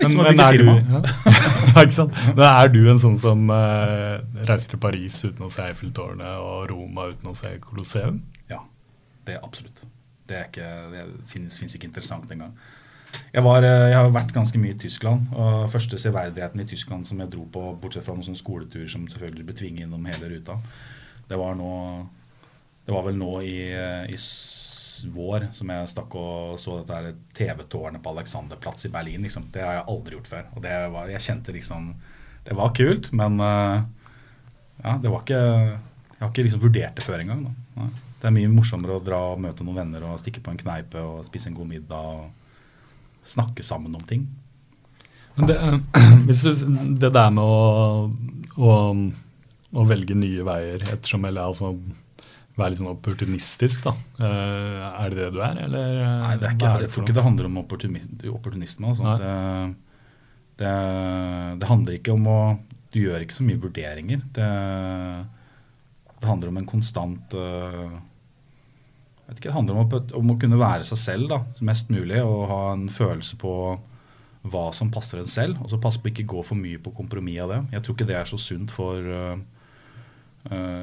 Men, 0.00 0.16
men, 0.16 0.40
er 0.40 0.58
du, 0.58 0.68
men, 2.36 2.44
er 2.46 2.72
du, 2.72 2.80
en 2.90 3.00
sånn 3.02 3.18
som 3.18 3.48
uh, 3.50 4.18
reiser 4.46 4.74
til 4.74 4.82
Paris 4.82 5.16
uten 5.26 5.46
å 5.46 5.52
se 5.52 5.64
Eiffeltårnet 5.66 6.42
og 6.42 6.68
Roma 6.70 7.08
uten 7.12 7.32
å 7.32 7.36
se 7.38 7.54
Colosseum? 7.62 8.20
Ja, 8.50 8.60
det 9.26 9.38
er 9.38 9.46
absolutt. 9.46 9.82
Det, 10.28 10.36
er 10.36 10.50
ikke, 10.50 10.68
det 10.92 11.06
finnes, 11.32 11.56
finnes 11.58 11.74
ikke 11.74 11.88
interessant 11.90 12.30
engang. 12.34 12.54
Jeg, 13.32 13.42
var, 13.44 13.64
eh, 13.64 13.88
jeg 13.90 13.96
har 13.96 14.10
vært 14.12 14.34
ganske 14.36 14.60
mye 14.60 14.74
i 14.74 14.80
Tyskland. 14.80 15.32
og 15.32 15.70
Første 15.72 15.98
severdigheten 16.00 16.60
i 16.60 16.68
Tyskland 16.68 17.06
som 17.08 17.20
jeg 17.22 17.32
dro 17.32 17.46
på, 17.52 17.64
bortsett 17.80 18.06
fra 18.06 18.16
noen 18.16 18.38
skoletur 18.38 18.86
som 18.90 19.08
selvfølgelig 19.08 19.48
ble 19.48 19.56
tvinget 19.56 19.86
innom 19.86 20.06
hele 20.08 20.30
ruta, 20.34 20.58
det 21.28 21.36
var, 21.36 21.56
nå, 21.58 21.72
det 22.86 22.94
var 22.94 23.04
vel 23.08 23.18
nå 23.20 23.32
i, 23.44 23.56
eh, 23.72 24.04
i 24.08 24.18
vår 25.04 25.48
som 25.56 25.70
jeg 25.72 25.90
stakk 25.92 26.14
og 26.18 26.56
så 26.60 26.80
dette 26.80 27.14
TV-tårnet 27.38 28.02
på 28.02 28.12
Alexanderplatz 28.14 28.88
i 28.88 28.92
Berlin. 28.92 29.22
Liksom. 29.26 29.48
Det 29.54 29.62
har 29.64 29.78
jeg 29.78 29.86
aldri 29.94 30.18
gjort 30.18 30.30
før. 30.32 30.48
Og 30.54 30.64
det 30.64 30.74
var, 30.94 31.12
jeg 31.12 31.26
kjente 31.26 31.54
liksom 31.54 31.92
Det 32.48 32.56
var 32.56 32.74
kult, 32.76 33.10
men 33.12 33.40
uh, 33.42 33.84
ja, 34.82 34.96
det 35.02 35.10
var 35.12 35.24
ikke 35.24 35.42
Jeg 35.42 36.22
har 36.22 36.30
ikke 36.32 36.46
liksom 36.46 36.62
vurdert 36.62 36.98
det 36.98 37.04
før 37.06 37.22
engang. 37.22 37.46
Da. 37.46 37.88
Det 38.18 38.26
er 38.26 38.34
mye 38.34 38.50
morsommere 38.50 38.98
å 38.98 39.04
dra 39.04 39.20
og 39.34 39.40
møte 39.42 39.66
noen 39.66 39.82
venner 39.84 40.08
og 40.08 40.18
stikke 40.18 40.42
på 40.42 40.50
en 40.50 40.58
kneipe 40.58 41.02
og 41.02 41.26
spise 41.28 41.50
en 41.50 41.58
god 41.58 41.70
middag 41.70 42.12
og 42.18 43.28
snakke 43.28 43.62
sammen 43.62 43.94
om 43.94 44.02
ting. 44.08 44.26
Det, 45.38 45.54
det 47.02 47.12
der 47.14 47.30
med 47.30 47.44
å, 47.44 48.10
å, 48.58 48.74
å 49.70 49.86
velge 49.86 50.16
nye 50.18 50.46
veier 50.46 50.82
ettersom 50.88 51.28
eller 51.28 51.52
altså 51.52 51.76
være 52.58 52.72
litt 52.72 52.80
sånn 52.80 52.90
opportunistisk, 52.92 53.86
da. 53.86 53.94
Uh, 54.18 54.84
er 55.02 55.12
det 55.12 55.20
det 55.20 55.28
du 55.34 55.40
er, 55.44 55.60
eller? 55.66 55.98
Nei, 56.24 56.34
det 56.40 56.48
er 56.48 56.56
ikke, 56.56 56.70
er 56.70 56.82
det 56.82 56.88
jeg 56.88 56.94
tror 56.94 57.06
ikke 57.06 57.16
det 57.18 57.26
handler 57.26 57.48
om 57.48 57.58
opportunisme. 57.62 58.92
Altså. 58.92 59.14
Det, 59.22 59.32
det, 60.60 60.74
det, 61.62 61.70
handler 61.70 61.98
ikke 61.98 62.16
om 62.16 62.30
å 62.32 62.38
Du 62.92 63.02
gjør 63.02 63.22
ikke 63.22 63.36
så 63.36 63.46
mye 63.46 63.62
vurderinger. 63.62 64.22
Det, 64.34 64.48
det 66.18 66.30
handler 66.30 66.52
om 66.52 66.62
en 66.62 66.70
konstant 66.70 67.36
uh, 67.36 67.98
vet 69.28 69.36
ikke, 69.36 69.50
Det 69.50 69.58
handler 69.58 69.76
om 69.76 69.84
å, 69.84 70.00
om 70.22 70.32
å, 70.32 70.38
kunne 70.40 70.62
være 70.62 70.88
seg 70.88 71.02
selv 71.02 71.30
da, 71.34 71.42
mest 71.68 71.92
mulig 71.94 72.24
og 72.24 72.48
ha 72.50 72.62
en 72.72 72.88
følelse 72.90 73.38
på 73.38 73.52
hva 74.48 74.64
som 74.72 74.90
passer 74.94 75.20
en 75.20 75.30
selv. 75.30 75.60
Og 75.62 75.70
så 75.70 75.78
passe 75.82 76.00
på 76.00 76.10
ikke 76.10 76.26
gå 76.32 76.42
for 76.46 76.58
mye 76.58 76.80
på 76.82 76.94
kompromiss 76.96 77.44
av 77.44 77.54
det. 77.54 77.62
Jeg 77.76 77.84
tror 77.84 77.96
ikke 77.98 78.08
det 78.08 78.18
er 78.18 78.28
så 78.30 78.40
sunt 78.40 78.72
for 78.74 79.04
Eh, 79.04 79.38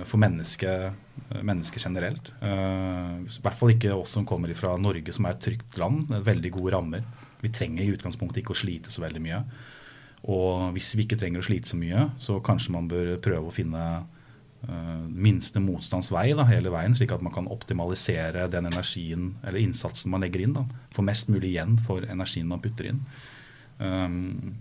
for 0.05 0.21
mennesket 0.21 0.89
eh, 0.89 1.41
menneske 1.41 1.79
generelt. 1.81 2.31
Uh, 2.41 3.21
I 3.25 3.41
hvert 3.43 3.57
fall 3.57 3.73
ikke 3.73 3.93
oss 3.95 4.15
som 4.17 4.27
kommer 4.27 4.53
fra 4.57 4.75
Norge, 4.77 5.13
som 5.15 5.25
er 5.25 5.35
et 5.35 5.45
trygt 5.45 5.79
land. 5.81 6.11
Veldig 6.25 6.51
gode 6.57 6.75
rammer. 6.75 7.05
Vi 7.41 7.53
trenger 7.53 7.85
i 7.85 7.93
utgangspunktet 7.95 8.43
ikke 8.43 8.55
å 8.55 8.59
slite 8.59 8.93
så 8.93 9.03
veldig 9.05 9.23
mye. 9.23 9.43
Og 10.33 10.73
hvis 10.75 10.95
vi 10.97 11.05
ikke 11.05 11.17
trenger 11.21 11.41
å 11.41 11.47
slite 11.47 11.69
så 11.69 11.79
mye, 11.79 12.09
så 12.21 12.39
kanskje 12.45 12.73
man 12.73 12.89
bør 12.89 13.15
prøve 13.21 13.49
å 13.49 13.55
finne 13.55 13.85
minste 14.65 15.61
motstands 15.61 16.07
vei 16.09 16.31
hele 16.49 16.71
veien, 16.73 16.95
slik 16.97 17.11
at 17.13 17.21
man 17.21 17.33
kan 17.35 17.45
optimalisere 17.53 18.47
den 18.49 18.65
energien 18.65 19.27
eller 19.43 19.61
innsatsen 19.61 20.09
man 20.09 20.23
legger 20.25 20.41
inn. 20.41 20.55
Da. 20.55 20.63
Få 20.95 21.05
mest 21.05 21.29
mulig 21.29 21.51
igjen 21.51 21.75
for 21.85 22.01
energien 22.09 22.49
man 22.49 22.63
putter 22.63 22.89
inn. 22.89 23.03
Um, 23.77 24.55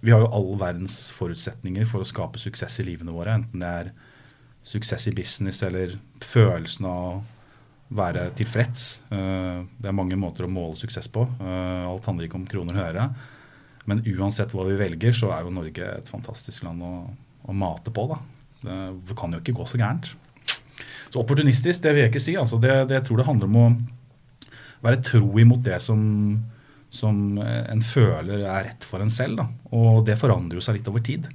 vi 0.00 0.12
har 0.12 0.20
jo 0.20 0.28
all 0.28 0.52
verdens 0.60 1.06
forutsetninger 1.16 1.88
for 1.88 2.04
å 2.04 2.08
skape 2.08 2.40
suksess 2.42 2.80
i 2.82 2.86
livene 2.90 3.14
våre, 3.14 3.38
enten 3.38 3.62
det 3.62 3.70
er 3.80 3.90
suksess 4.66 5.06
i 5.08 5.14
business 5.14 5.62
eller 5.66 5.94
følelsen 6.24 6.88
av 6.90 7.00
å 7.06 7.10
være 7.96 8.30
tilfreds. 8.38 8.86
Eh, 9.14 9.62
det 9.78 9.90
er 9.90 9.94
mange 9.94 10.18
måter 10.18 10.46
å 10.46 10.50
måle 10.50 10.78
suksess 10.78 11.06
på. 11.12 11.22
Eh, 11.38 11.84
alt 11.86 12.06
handler 12.08 12.26
ikke 12.26 12.40
om 12.40 12.48
kroner 12.50 12.78
og 12.78 12.88
øre. 12.88 13.08
Men 13.86 14.02
uansett 14.16 14.50
hva 14.54 14.66
vi 14.66 14.78
velger, 14.78 15.14
så 15.14 15.30
er 15.30 15.44
jo 15.44 15.54
Norge 15.54 15.90
et 16.00 16.10
fantastisk 16.10 16.66
land 16.66 16.82
å, 16.82 16.94
å 17.46 17.54
mate 17.54 17.94
på. 17.94 18.08
da. 18.10 18.18
Det, 18.66 19.14
kan 19.18 19.30
jo 19.30 19.42
ikke 19.42 19.54
gå 19.54 19.68
så 19.70 19.78
gærent. 19.78 20.10
Så 21.12 21.22
opportunistisk, 21.22 21.84
det 21.84 21.92
vil 21.94 22.02
jeg 22.02 22.10
ikke 22.10 22.24
si. 22.24 22.34
Altså, 22.40 22.58
det, 22.58 22.74
det, 22.90 22.98
jeg 22.98 23.06
tror 23.06 23.22
det 23.22 23.28
handler 23.28 23.52
om 23.52 23.60
å 23.60 23.68
være 24.82 25.04
tro 25.06 25.30
imot 25.38 25.62
det 25.64 25.78
som, 25.84 26.00
som 26.90 27.38
en 27.38 27.86
føler 27.86 28.42
er 28.42 28.66
rett 28.72 28.88
for 28.88 29.04
en 29.04 29.14
selv. 29.14 29.38
Da. 29.38 29.46
Og 29.78 30.02
det 30.08 30.18
forandrer 30.18 30.58
jo 30.58 30.66
seg 30.66 30.80
litt 30.80 30.90
over 30.90 31.06
tid. 31.06 31.30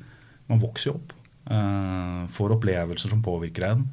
Man 0.51 0.59
vokser 0.59 0.91
jo 0.91 0.99
opp. 0.99 1.15
Uh, 1.49 2.27
får 2.29 2.53
opplevelser 2.57 3.09
som 3.09 3.23
påvirker 3.25 3.65
en. 3.71 3.85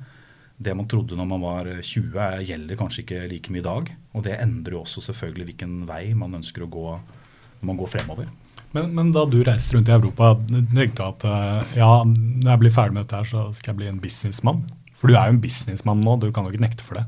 Det 0.59 0.75
man 0.75 0.89
trodde 0.91 1.17
når 1.17 1.29
man 1.31 1.45
var 1.45 1.71
20, 1.87 2.43
gjelder 2.45 2.79
kanskje 2.79 3.05
ikke 3.05 3.23
like 3.31 3.55
mye 3.55 3.63
i 3.63 3.69
dag. 3.69 3.93
Og 4.19 4.27
det 4.27 4.41
endrer 4.43 4.75
jo 4.75 4.83
også 4.83 5.05
selvfølgelig 5.07 5.53
hvilken 5.53 5.81
vei 5.89 6.11
man 6.19 6.35
ønsker 6.41 6.67
å 6.67 6.71
gå 6.73 6.87
når 6.91 7.67
man 7.71 7.79
går 7.79 7.93
fremover. 7.95 8.29
Men, 8.75 8.91
men 8.97 9.13
da 9.15 9.25
du 9.25 9.39
reiste 9.47 9.77
rundt 9.77 9.89
i 9.89 9.95
Europa, 9.95 10.35
tenkte 10.51 10.99
du 10.99 11.05
at 11.07 11.25
eh, 11.25 11.77
ja, 11.81 11.93
når 12.05 12.51
jeg 12.51 12.63
blir 12.65 12.75
ferdig 12.75 12.97
med 12.97 13.07
dette, 13.07 13.23
her, 13.23 13.31
så 13.31 13.47
skal 13.57 13.73
jeg 13.73 13.81
bli 13.81 13.89
en 13.93 14.03
businessmann? 14.03 14.61
For 14.99 15.09
du 15.09 15.17
er 15.17 15.31
jo 15.31 15.37
en 15.37 15.43
businessmann 15.43 16.03
nå, 16.05 16.19
du 16.21 16.29
kan 16.35 16.45
jo 16.45 16.53
ikke 16.53 16.67
nekte 16.67 16.85
for 16.85 17.01
det. 17.01 17.07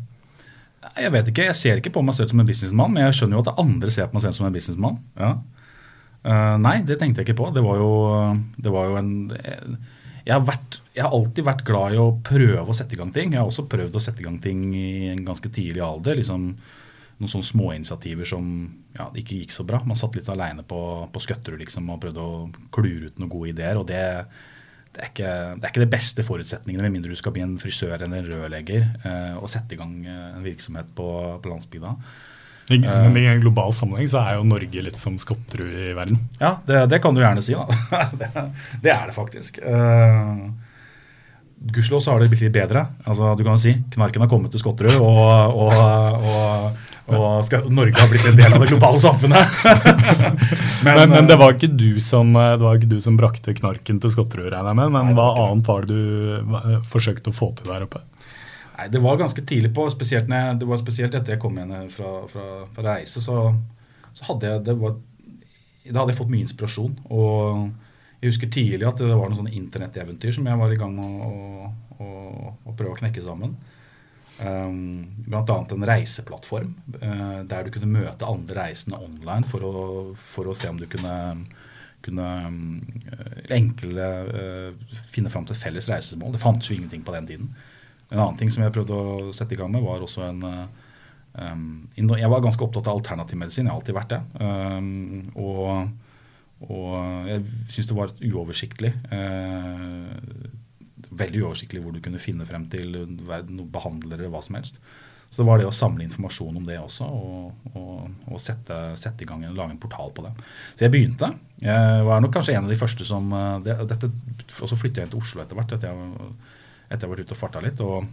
Jeg 0.97 1.13
vet 1.13 1.29
ikke, 1.29 1.51
jeg 1.51 1.59
ser 1.59 1.81
ikke 1.81 1.93
på 1.99 2.03
meg 2.07 2.17
selv 2.17 2.33
som 2.33 2.41
en 2.41 2.49
businessmann, 2.49 2.95
men 2.95 3.05
jeg 3.05 3.19
skjønner 3.19 3.37
jo 3.37 3.45
at 3.45 3.61
andre 3.61 3.93
ser 3.93 4.09
på 4.09 4.17
meg 4.17 4.25
selv 4.25 4.39
som 4.39 4.49
en 4.49 4.55
businessmann. 4.57 5.01
Ja. 5.21 5.35
Uh, 6.21 6.57
nei, 6.61 6.79
det 6.87 6.97
tenkte 7.01 7.21
jeg 7.21 7.29
ikke 7.29 7.41
på. 7.43 7.51
Det 7.53 7.65
var 7.65 7.81
jo, 7.81 7.91
det 8.61 8.73
var 8.73 8.89
jo 8.89 8.97
en 9.01 9.11
jeg 10.27 10.35
har, 10.35 10.45
vært, 10.45 10.81
jeg 10.95 11.05
har, 11.07 11.15
alltid 11.17 11.47
vært 11.47 11.65
glad 11.67 11.95
i 11.97 12.01
å 12.01 12.11
prøve 12.25 12.67
å 12.69 12.77
sette 12.77 12.97
i 12.97 13.01
gang 13.01 13.13
ting. 13.15 13.35
Jeg 13.35 13.41
har 13.41 13.49
også 13.49 13.69
prøvd 13.71 13.97
å 13.97 14.03
sette 14.03 14.23
i 14.23 14.27
gang 14.27 14.39
ting 14.43 14.69
i 14.77 15.09
en 15.13 15.25
ganske 15.27 15.51
tidlig 15.53 15.83
alder. 15.85 16.21
liksom 16.21 16.53
Noen 17.21 17.29
sånne 17.29 17.51
småinitiativer 17.51 18.29
som 18.29 18.45
ja, 18.97 19.11
ikke 19.13 19.43
gikk 19.43 19.53
så 19.53 19.67
bra. 19.69 19.83
Man 19.85 19.99
satt 19.99 20.15
litt 20.17 20.29
aleine 20.33 20.65
på, 20.65 20.81
på 21.13 21.21
Skøtterud 21.21 21.61
liksom, 21.61 21.91
og 21.93 22.01
prøvde 22.01 22.25
å 22.25 22.47
klure 22.73 23.11
ut 23.11 23.21
noen 23.21 23.33
gode 23.33 23.53
ideer. 23.53 23.81
og 23.81 23.85
det, 23.91 24.01
det, 24.95 25.03
er 25.03 25.11
ikke, 25.11 25.33
det 25.59 25.67
er 25.67 25.73
ikke 25.73 25.85
de 25.85 25.93
beste 25.93 26.25
forutsetningene, 26.25 26.87
med 26.87 26.97
mindre 26.97 27.13
du 27.13 27.21
skal 27.21 27.35
bli 27.37 27.45
en 27.45 27.59
frisør 27.61 27.99
eller 27.99 28.23
en 28.23 28.31
rørlegger, 28.31 28.87
eh, 29.05 29.37
og 29.37 29.53
sette 29.53 29.77
i 29.77 29.81
gang 29.81 29.99
eh, 30.07 30.23
en 30.39 30.47
virksomhet 30.47 30.95
på, 30.97 31.11
på 31.45 31.53
landsbygda. 31.53 31.93
Men 32.71 33.17
i 33.19 33.27
en 33.27 33.43
global 33.43 33.75
sammenheng 33.75 34.09
så 34.11 34.23
er 34.23 34.39
jo 34.39 34.47
Norge 34.47 34.83
litt 34.87 34.99
som 34.99 35.19
Skotterud 35.19 35.75
i 35.75 35.93
verden. 35.97 36.21
Ja, 36.39 36.57
det, 36.67 36.85
det, 36.93 37.01
kan 37.03 37.17
du 37.17 37.23
gjerne 37.23 37.43
si. 37.43 37.57
da. 37.59 37.67
det, 38.21 38.31
det, 38.85 38.93
er 38.95 39.09
det 39.11 39.17
faktisk. 39.17 39.59
Uh, 39.65 40.51
Gudskjelov 41.61 42.01
så 42.01 42.15
har 42.15 42.23
det 42.23 42.31
blitt 42.33 42.47
litt 42.47 42.55
bedre. 42.55 42.87
Altså, 43.05 43.35
du 43.37 43.43
kan 43.45 43.59
jo 43.59 43.61
si 43.61 43.75
Knarken 43.93 44.23
har 44.25 44.31
kommet 44.33 44.55
til 44.55 44.63
Skotterud, 44.63 44.95
og, 44.97 45.59
og, 45.67 45.75
og, 46.31 46.79
og 47.11 47.27
skal, 47.45 47.67
Norge 47.75 47.99
har 47.99 48.09
blitt 48.09 48.31
en 48.31 48.39
del 48.39 48.55
av 48.55 48.63
det 48.63 48.71
globale 48.71 49.03
samfunnet. 49.03 49.59
men, 50.87 50.95
men, 50.95 51.13
men, 51.13 51.29
det 51.29 51.37
var 51.43 51.59
ikke 51.59 51.69
du 51.75 51.99
som, 52.01 52.33
det 52.33 52.63
var 52.63 52.79
ikke 52.79 52.93
du 52.95 53.01
som 53.05 53.19
brakte 53.21 53.57
knarken 53.59 54.01
til 54.01 54.15
Skotterud, 54.15 54.49
regner 54.55 54.73
jeg 54.73 54.81
med. 54.81 54.95
Men 54.95 55.11
nei, 55.11 55.19
hva 55.19 55.29
annet 55.49 55.69
var 55.69 55.85
det 55.91 55.99
du 55.99 56.87
forsøkte 56.89 57.35
å 57.35 57.37
få 57.37 57.53
til 57.59 57.75
der 57.75 57.85
oppe? 57.89 58.07
Nei, 58.81 58.89
Det 58.89 59.01
var 59.03 59.17
ganske 59.21 59.43
tidlig 59.45 59.75
på. 59.75 59.91
spesielt 59.91 60.29
jeg, 60.29 60.59
Det 60.59 60.67
var 60.67 60.77
spesielt 60.81 61.15
etter 61.15 61.35
jeg 61.35 61.41
kom 61.41 61.59
igjen 61.59 61.91
fra, 61.91 62.27
fra, 62.29 62.67
fra 62.73 62.83
reise, 62.83 63.21
så, 63.21 63.55
så, 64.13 64.25
hadde 64.25 64.47
jeg 64.47 64.77
var, 64.81 64.97
Da 65.85 65.99
hadde 66.01 66.13
jeg 66.15 66.21
fått 66.21 66.33
mye 66.33 66.47
inspirasjon. 66.47 66.99
Og 67.11 67.71
jeg 68.21 68.33
husker 68.33 68.49
tidlig 68.53 68.89
at 68.89 68.99
det 69.01 69.11
var 69.13 69.29
noen 69.29 69.37
sånne 69.37 69.57
internetteventyr 69.57 70.33
som 70.33 70.49
jeg 70.49 70.61
var 70.61 70.73
i 70.73 70.79
gang 70.81 70.95
med 70.97 71.05
å, 71.27 71.69
å, 72.01 72.09
å 72.69 72.75
prøve 72.77 72.95
å 72.95 73.01
knekke 73.01 73.25
sammen. 73.25 73.57
Um, 74.41 75.05
Bl.a. 75.27 75.43
en 75.45 75.85
reiseplattform 75.85 76.73
uh, 77.03 77.41
der 77.45 77.67
du 77.67 77.75
kunne 77.75 77.91
møte 77.93 78.29
andre 78.29 78.63
reisende 78.63 78.97
online 78.97 79.45
for 79.45 79.65
å, 79.65 79.73
for 80.33 80.49
å 80.49 80.55
se 80.57 80.71
om 80.71 80.79
du 80.81 80.87
kunne, 80.89 81.17
kunne 82.01 82.29
um, 82.47 82.79
enklere 83.53 84.71
uh, 84.73 84.97
finne 85.13 85.33
fram 85.33 85.45
til 85.49 85.61
felles 85.61 85.91
reisemål. 85.93 86.33
Det 86.33 86.41
fantes 86.41 86.71
jo 86.71 86.79
ingenting 86.79 87.05
på 87.05 87.13
den 87.19 87.29
tiden. 87.29 87.53
En 88.11 88.19
annen 88.19 88.39
ting 88.39 88.51
som 88.51 88.65
jeg 88.65 88.75
prøvde 88.75 88.95
å 88.97 89.35
sette 89.37 89.55
i 89.55 89.59
gang 89.61 89.71
med, 89.73 89.85
var 89.87 90.03
også 90.03 90.25
en 90.27 90.47
um, 90.47 91.67
Jeg 91.97 92.31
var 92.33 92.43
ganske 92.43 92.65
opptatt 92.67 92.89
av 92.91 92.99
alternativmedisin. 92.99 93.69
Jeg 93.69 93.73
har 93.73 93.79
alltid 93.79 93.99
vært 93.99 94.15
det. 94.15 94.23
Um, 94.41 95.29
og, 95.39 95.93
og 96.67 97.29
jeg 97.31 97.45
syns 97.71 97.91
det 97.91 97.99
var 97.99 98.17
uoversiktlig. 98.19 98.95
veldig 101.11 101.45
uoversiktlig 101.45 101.85
hvor 101.85 101.95
du 101.95 102.03
kunne 102.03 102.23
finne 102.23 102.47
frem 102.47 102.67
til 102.73 102.99
behandlere 103.71 104.25
eller 104.25 104.35
hva 104.35 104.43
som 104.43 104.59
helst. 104.59 104.83
Så 105.31 105.45
det 105.45 105.47
var 105.47 105.61
det 105.61 105.69
å 105.69 105.75
samle 105.75 106.03
informasjon 106.03 106.57
om 106.59 106.65
det 106.67 106.81
også, 106.83 107.07
og, 107.07 107.69
og, 107.79 108.07
og 108.35 108.41
sette, 108.43 108.77
sette, 108.99 109.23
i 109.23 109.29
gang 109.29 109.45
en, 109.47 109.55
lage 109.55 109.77
en 109.77 109.79
portal 109.79 110.11
på 110.17 110.25
det. 110.25 110.33
Så 110.75 110.83
jeg 110.83 110.91
begynte. 110.91 111.29
Jeg 111.63 112.01
var 112.09 112.25
nok 112.25 112.33
kanskje 112.35 112.57
en 112.57 112.67
av 112.67 112.73
de 112.73 112.79
første 112.81 113.07
som 113.07 113.31
det, 113.63 113.77
dette, 113.93 114.11
Og 114.59 114.73
så 114.73 114.79
flyttet 114.79 115.05
jeg 115.05 115.13
til 115.13 115.23
Oslo 115.23 115.45
etter 115.45 115.55
hvert, 115.55 115.77
etter 115.77 115.93
jeg, 115.93 116.33
etter 116.91 117.07
jeg 117.07 117.13
var 117.15 117.23
ute 117.23 117.37
og 117.37 117.41
farta 117.41 117.63
litt. 117.65 117.81
og 117.81 118.11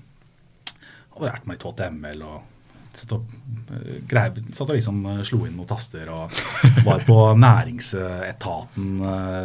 hadde 1.17 1.31
lært 1.31 1.49
meg 1.49 1.63
HTML 1.63 2.23
og 2.27 2.53
satt 2.97 3.13
og, 3.13 3.33
grev, 4.09 4.39
satt 4.49 4.71
og 4.71 4.75
liksom 4.77 4.99
slo 5.25 5.43
inn 5.45 5.57
noen 5.57 5.69
taster 5.69 6.09
og 6.13 6.33
var 6.85 7.03
på 7.05 7.17
næringsetaten. 7.45 8.91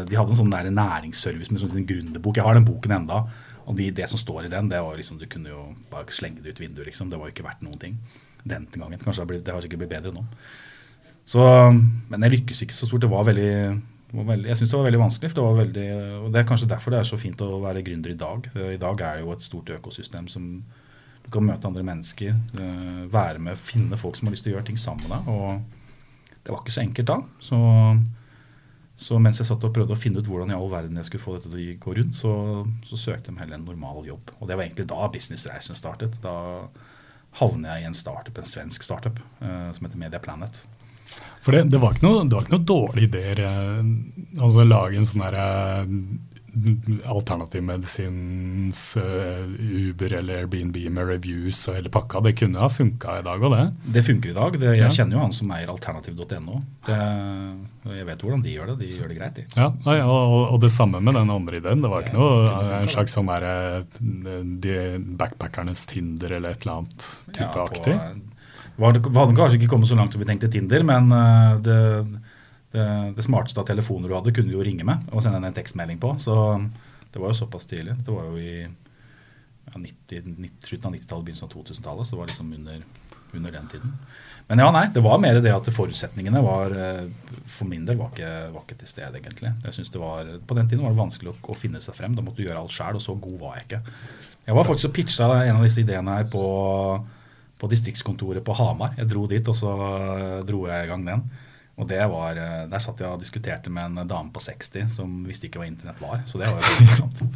De 0.09 0.19
hadde 0.19 0.35
en 0.35 0.41
sånn 0.41 0.53
der 0.53 0.71
næringsservice 0.73 1.53
med 1.53 1.65
sånn 1.65 1.89
gründerbok. 1.89 2.41
Jeg 2.41 2.47
har 2.49 2.57
den 2.57 2.69
boken 2.69 2.97
enda. 3.03 3.25
Og 3.63 3.77
de, 3.79 3.91
det 3.95 4.09
som 4.11 4.19
står 4.19 4.49
i 4.49 4.53
den, 4.53 4.71
det 4.73 4.81
var 4.83 4.97
liksom, 4.99 5.21
du 5.21 5.29
kunne 5.31 5.53
jo 5.53 5.69
bare 5.93 6.11
slenge 6.15 6.43
det 6.43 6.57
ut 6.57 6.63
vinduet. 6.65 6.89
liksom. 6.89 7.13
Det 7.13 7.21
var 7.21 7.29
jo 7.29 7.37
ikke 7.37 7.47
verdt 7.47 7.65
noen 7.65 7.81
ting 7.81 7.99
den 8.43 8.67
gangen. 8.75 8.99
Kanskje 8.99 9.29
det 9.37 9.53
har 9.53 9.63
sikkert 9.63 9.85
blitt 9.85 9.93
bedre 9.93 10.15
nå. 10.17 10.25
Så, 11.29 11.43
men 12.11 12.25
jeg 12.27 12.39
lykkes 12.39 12.65
ikke 12.65 12.75
så 12.75 12.89
stort. 12.89 13.05
Det 13.05 13.13
var 13.13 13.29
veldig, 13.29 13.53
veldig 14.13 14.51
jeg 14.51 14.61
syns 14.61 14.73
det 14.73 14.79
var 14.79 14.87
veldig 14.89 15.03
vanskelig. 15.03 15.35
Det 15.35 15.45
var 15.45 15.59
veldig, 15.59 15.89
og 16.21 16.31
det 16.33 16.41
er 16.41 16.49
kanskje 16.49 16.71
derfor 16.71 16.95
det 16.95 17.03
er 17.03 17.09
så 17.09 17.19
fint 17.21 17.45
å 17.45 17.51
være 17.63 17.85
gründer 17.87 18.13
i 18.13 18.19
dag. 18.21 18.49
I 18.55 18.81
dag 18.81 19.05
er 19.09 19.19
det 19.19 19.27
jo 19.27 19.35
et 19.35 19.45
stort 19.45 19.73
økosystem 19.77 20.29
som 20.33 20.49
du 21.23 21.31
kan 21.31 21.45
møte 21.47 21.69
andre 21.69 21.85
mennesker, 21.87 22.35
eh, 22.35 23.05
være 23.13 23.39
med, 23.39 23.61
finne 23.61 23.99
folk 23.99 24.19
som 24.19 24.27
har 24.27 24.35
lyst 24.35 24.47
til 24.47 24.53
å 24.53 24.57
gjøre 24.57 24.69
ting 24.73 24.81
sammen 24.81 25.07
med 25.07 25.15
deg. 25.15 25.29
Og 25.31 26.43
det 26.43 26.51
var 26.51 26.63
ikke 26.63 26.75
så 26.75 26.83
enkelt 26.83 27.11
da. 27.13 27.19
Så, 27.39 27.59
så, 28.99 29.19
mens 29.23 29.39
jeg 29.39 29.49
satt 29.49 29.65
og 29.65 29.75
prøvde 29.75 29.95
å 29.95 30.01
finne 30.03 30.19
ut 30.19 30.29
hvordan 30.29 30.51
i 30.51 30.57
all 30.57 30.71
verden 30.73 30.99
jeg 30.99 31.09
skulle 31.09 31.25
få 31.25 31.37
dette 31.37 31.53
til 31.53 31.77
å 31.77 31.79
gå 31.85 31.97
rundt, 32.01 32.19
så, 32.19 32.33
så 32.89 32.99
søkte 32.99 33.31
jeg 33.31 33.39
heller 33.39 33.61
en 33.61 33.69
normal 33.69 34.03
jobb. 34.09 34.35
Og 34.41 34.49
det 34.49 34.59
var 34.59 34.67
egentlig 34.67 34.89
da 34.91 35.07
businessreisen 35.15 35.79
startet. 35.79 36.19
Da 36.25 36.35
havnet 37.39 37.71
jeg 37.71 37.85
i 37.85 37.89
en 37.89 37.97
startup, 37.97 38.37
en 38.37 38.49
svensk 38.49 38.85
startup 38.85 39.23
uh, 39.41 39.71
som 39.73 39.87
heter 39.87 40.01
Media 40.01 40.21
Planet. 40.21 40.59
For 41.43 41.57
det, 41.57 41.65
det, 41.73 41.81
var 41.83 41.97
ikke 41.97 42.07
noe, 42.07 42.27
det 42.27 42.37
var 42.37 42.45
ikke 42.47 42.55
noe 42.55 42.69
dårlige 42.71 43.09
ideer. 43.09 43.41
Altså 44.39 44.67
lage 44.67 45.01
en 45.01 45.09
sånn 45.09 45.25
derre 45.25 45.47
alternativmedisins 47.05 48.97
uh, 48.97 49.45
Uber 49.89 50.13
eller 50.13 50.43
Airbnb 50.43 50.77
med 50.93 51.07
reviews 51.09 51.63
og 51.71 51.79
hele 51.79 51.93
pakka. 51.93 52.21
Det 52.27 52.35
kunne 52.43 52.61
ha 52.61 52.69
funka 52.73 53.19
i 53.21 53.25
dag 53.25 53.41
òg, 53.41 53.55
det? 53.57 53.93
Det 53.97 54.03
funker 54.05 54.33
i 54.33 54.37
dag. 54.37 54.59
Det, 54.61 54.69
jeg 54.77 54.83
ja. 54.85 54.91
kjenner 54.93 55.17
jo 55.17 55.23
han 55.25 55.33
som 55.37 55.55
eier 55.57 55.73
alternativ.no. 55.73 56.61
Jeg 56.87 58.09
vet 58.09 58.25
hvordan 58.25 58.45
de 58.45 58.53
gjør 58.53 58.73
det. 58.73 58.77
De 58.83 58.91
gjør 58.99 59.09
det 59.13 59.17
greit, 59.19 59.41
de. 59.41 59.47
Ja, 59.57 59.71
og, 60.05 60.37
og, 60.53 60.59
det 60.63 60.73
samme 60.75 61.01
med 61.01 61.17
den 61.17 61.33
andre 61.33 61.63
ideen. 61.63 61.85
Det 61.85 61.93
var 61.93 62.05
ikke 62.05 62.19
noe 62.21 62.53
en 62.83 62.93
slags 62.93 63.17
sånn 63.17 63.33
der, 63.33 63.87
de 64.67 64.77
backpackernes 65.19 65.87
Tinder 65.89 66.37
eller 66.37 66.53
et 66.53 66.67
eller 66.67 66.83
annet 66.83 67.09
type 67.33 67.49
ja, 67.49 67.65
aktig? 67.65 67.97
Det 68.77 69.13
hadde 69.13 69.37
kanskje 69.37 69.59
ikke 69.61 69.71
kommet 69.75 69.91
så 69.91 69.99
langt 69.99 70.15
som 70.15 70.23
vi 70.23 70.27
tenkte 70.29 70.51
Tinder, 70.53 70.85
men 70.87 71.13
eh, 71.13 71.59
det 71.65 71.81
det, 72.73 73.13
det, 73.17 73.23
smarteste 73.23 73.61
av 73.61 73.69
telefoner 73.69 74.09
du 74.09 74.17
hadde, 74.17 74.33
kunne 74.33 74.49
du 74.49 74.57
jo 74.57 74.65
ringe 74.65 74.85
med 74.89 75.11
og 75.13 75.23
sende 75.25 75.43
en 75.45 75.57
tekstmelding 75.57 76.01
på. 76.01 76.15
Så 76.23 76.35
det 77.13 77.21
var 77.21 77.33
jo 77.33 77.37
såpass 77.43 77.69
tidlig. 77.69 77.99
Det 78.01 78.15
var 78.15 78.31
jo 78.31 78.39
i 78.41 78.63
ja, 78.65 79.77
90, 79.77 80.37
90, 80.39 80.69
slutten 80.71 80.89
av 80.89 80.97
90-tallet, 80.97 81.27
begynnelsen 81.27 81.49
av 81.51 81.53
2000-tallet. 81.53 82.09
Så 82.09 82.15
det 82.15 82.21
var 82.23 82.31
liksom 82.33 82.55
under, 82.57 82.87
under, 83.33 83.53
den 83.59 83.69
tiden. 83.75 83.93
Men 84.49 84.65
ja, 84.65 84.71
nei, 84.73 84.87
det 84.95 85.05
var 85.05 85.21
mer 85.21 85.43
det 85.45 85.53
at 85.53 85.69
forutsetningene 85.77 86.43
var 86.45 86.73
eh, 86.73 87.05
for 87.59 87.69
min 87.69 87.85
del 87.89 88.01
var 88.01 88.15
ikke, 88.15 88.33
var 88.57 88.65
ikke 88.65 88.81
til 88.81 88.93
stede, 88.95 89.21
egentlig. 89.21 89.53
Jeg 89.69 89.77
synes 89.77 89.93
det 89.93 90.01
var, 90.01 90.33
På 90.49 90.57
den 90.57 90.73
tiden 90.73 90.87
var 90.87 90.97
det 90.97 91.03
vanskelig 91.05 91.35
å, 91.35 91.39
å 91.53 91.59
finne 91.59 91.85
seg 91.85 91.99
frem. 91.99 92.17
Da 92.17 92.25
måtte 92.25 92.41
du 92.41 92.49
gjøre 92.49 92.65
alt 92.65 92.73
sjæl, 92.73 92.97
og 92.97 93.05
så 93.05 93.19
god 93.21 93.39
var 93.45 93.61
jeg 93.61 93.69
ikke. 93.69 93.83
Jeg 94.49 94.57
var 94.57 94.67
faktisk 94.67 94.89
og 94.89 94.97
pitcha 94.97 95.29
en 95.45 95.61
av 95.61 95.69
disse 95.69 95.85
ideene 95.85 96.17
her 96.17 96.25
på, 96.33 96.47
på 97.63 97.71
distriktskontoret 97.71 98.43
på 98.45 98.57
Hamar. 98.59 98.97
Jeg 98.99 99.09
dro 99.13 99.23
dit, 99.31 99.47
og 99.49 99.55
så 99.55 99.73
dro 100.47 100.65
jeg 100.67 100.87
i 100.87 100.91
gang 100.91 101.07
den. 101.07 101.23
Og 101.79 101.89
det 101.89 102.03
var, 102.11 102.37
eh, 102.37 102.69
Der 102.69 102.79
satt 102.79 102.99
jeg 103.01 103.09
og 103.09 103.21
diskuterte 103.21 103.71
med 103.71 103.99
en 103.99 104.09
dame 104.09 104.31
på 104.31 104.41
60 104.43 104.89
som 104.91 105.25
visste 105.25 105.47
ikke 105.47 105.63
hva 105.63 105.67
internett 105.71 106.01
var. 106.01 106.23
Så 106.27 106.39
det 106.39 106.51
var 106.51 106.61
jo 106.61 106.79
interessant. 106.83 107.23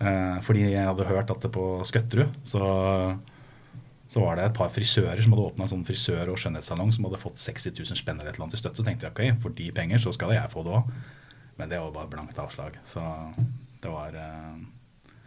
Eh, 0.00 0.36
fordi 0.40 0.62
jeg 0.72 0.80
hadde 0.80 1.04
hørt 1.04 1.28
at 1.28 1.42
det 1.42 1.50
på 1.52 1.84
Skøtterud 1.84 2.30
så, 2.42 3.18
så 4.08 4.22
var 4.22 4.38
det 4.38 4.46
et 4.46 4.54
par 4.56 4.70
frisører 4.72 5.20
som 5.20 5.34
hadde 5.34 5.44
åpna 5.44 5.66
en 5.66 5.72
sånn 5.74 5.84
frisør- 5.84 6.30
og 6.32 6.38
skjønnhetssalong 6.40 6.88
som 6.96 7.04
hadde 7.04 7.20
fått 7.20 7.36
60 7.36 7.74
000 7.76 7.98
spenn 8.00 8.16
eller 8.16 8.32
annet 8.32 8.56
i 8.56 8.60
støtte. 8.62 8.80
Så 8.80 8.86
tenkte 8.86 9.10
jeg 9.10 9.12
ok, 9.12 9.42
for 9.42 9.52
de 9.52 9.66
penger 9.76 10.00
så 10.00 10.14
skal 10.16 10.32
jeg 10.32 10.48
få 10.54 10.64
det 10.64 10.72
òg. 10.72 10.88
Men 11.60 11.68
det 11.68 11.82
var 11.82 11.92
bare 11.92 12.08
blankt 12.14 12.40
avslag. 12.40 12.80
Så 12.88 13.04
det 13.82 13.92
var 13.92 14.16
eh, 14.16 14.56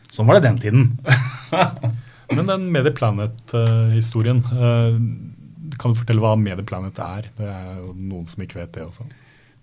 Sånn 0.09 0.25
var 0.25 0.41
det 0.41 0.47
den 0.49 0.57
tiden. 0.57 0.97
Men 2.31 2.47
den 2.47 2.69
Medieplanet-historien 2.71 4.43
kan 5.79 5.93
du 5.93 5.99
fortelle 5.99 6.23
hva 6.23 6.33
Medieplanet 6.39 6.99
er? 7.03 7.29
Det 7.37 7.47
er 7.49 7.77
jo 7.79 7.93
noen 7.97 8.27
som 8.29 8.43
ikke 8.45 8.59
vet 8.61 8.73
det 8.77 8.85
også. 8.85 9.07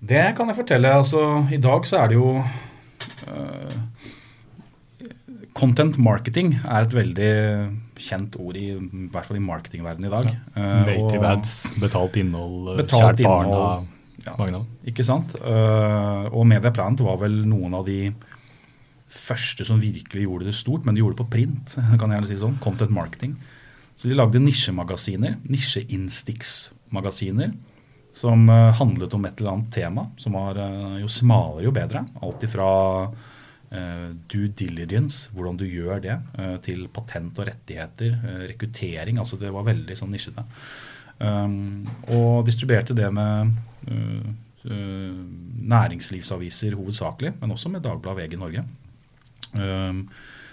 Det 0.01 0.25
kan 0.37 0.49
jeg 0.49 0.59
fortelle. 0.63 0.95
Altså, 1.03 1.21
I 1.53 1.61
dag 1.61 1.87
så 1.89 2.01
er 2.01 2.11
det 2.11 2.17
jo 2.17 2.41
uh, 2.41 4.09
Content 5.57 5.99
marketing 6.01 6.55
er 6.63 6.87
et 6.87 6.95
veldig 6.97 7.31
kjent 8.01 8.37
ord, 8.41 8.57
i, 8.57 8.71
i 8.73 9.07
hvert 9.13 9.29
fall 9.29 9.41
i 9.41 9.45
marketingverdenen 9.45 10.09
i 10.09 10.13
dag. 10.15 10.31
Ja. 10.31 10.37
Uh, 10.57 10.83
Native 10.89 11.33
ads, 11.35 11.57
betalt 11.83 12.17
innhold, 12.21 12.77
betalt 12.81 13.21
kjært 13.21 13.51
og 13.53 13.97
Ja, 14.21 14.37
ikke 14.85 15.05
sant? 15.05 15.33
Uh, 15.41 16.29
og 16.29 16.45
MediePlanet 16.49 17.01
var 17.05 17.17
vel 17.23 17.39
noen 17.49 17.77
av 17.79 17.87
de 17.87 18.11
første 19.11 19.65
som 19.67 19.81
virkelig 19.83 20.23
gjorde 20.27 20.47
det 20.49 20.55
stort, 20.57 20.85
men 20.87 20.95
de 20.95 21.01
gjorde 21.03 21.17
det 21.17 21.25
på 21.25 21.33
print. 21.35 21.67
kan 21.99 22.09
jeg 22.09 22.17
gjerne 22.19 22.31
si 22.31 22.39
sånn, 22.41 22.61
Content 22.63 22.93
marketing. 22.95 23.33
Så 23.99 24.05
de 24.09 24.15
lagde 24.17 24.41
nisjemagasiner, 24.41 25.33
nisjeinstiks-magasiner, 25.51 27.51
som 28.17 28.49
uh, 28.49 28.73
handlet 28.79 29.15
om 29.15 29.25
et 29.29 29.37
eller 29.39 29.53
annet 29.53 29.73
tema. 29.75 30.03
Som 30.19 30.33
var 30.39 30.55
uh, 30.57 31.01
jo 31.03 31.09
smalere, 31.11 31.65
jo 31.67 31.73
bedre. 31.75 32.01
Alt 32.25 32.43
ifra 32.47 32.69
uh, 33.11 34.09
due 34.31 34.49
diligence, 34.57 35.31
hvordan 35.35 35.57
du 35.61 35.67
gjør 35.69 35.97
det, 36.07 36.17
til 36.65 36.89
patent 36.95 37.39
og 37.39 37.47
rettigheter, 37.51 38.11
rekruttering. 38.49 39.17
altså 39.21 39.37
Det 39.39 39.51
var 39.53 39.69
veldig 39.69 39.97
sånn 39.99 40.13
nisjete. 40.15 40.43
Um, 41.21 41.85
og 42.17 42.47
distribuerte 42.49 42.95
det 42.97 43.11
med 43.13 43.53
næringslivsaviser 44.61 46.77
hovedsakelig, 46.77 47.33
men 47.41 47.53
også 47.53 47.71
med 47.73 47.85
Dagbladet 47.85 48.27
VG 48.27 48.41
Norge. 48.41 48.65
Um, 49.55 50.05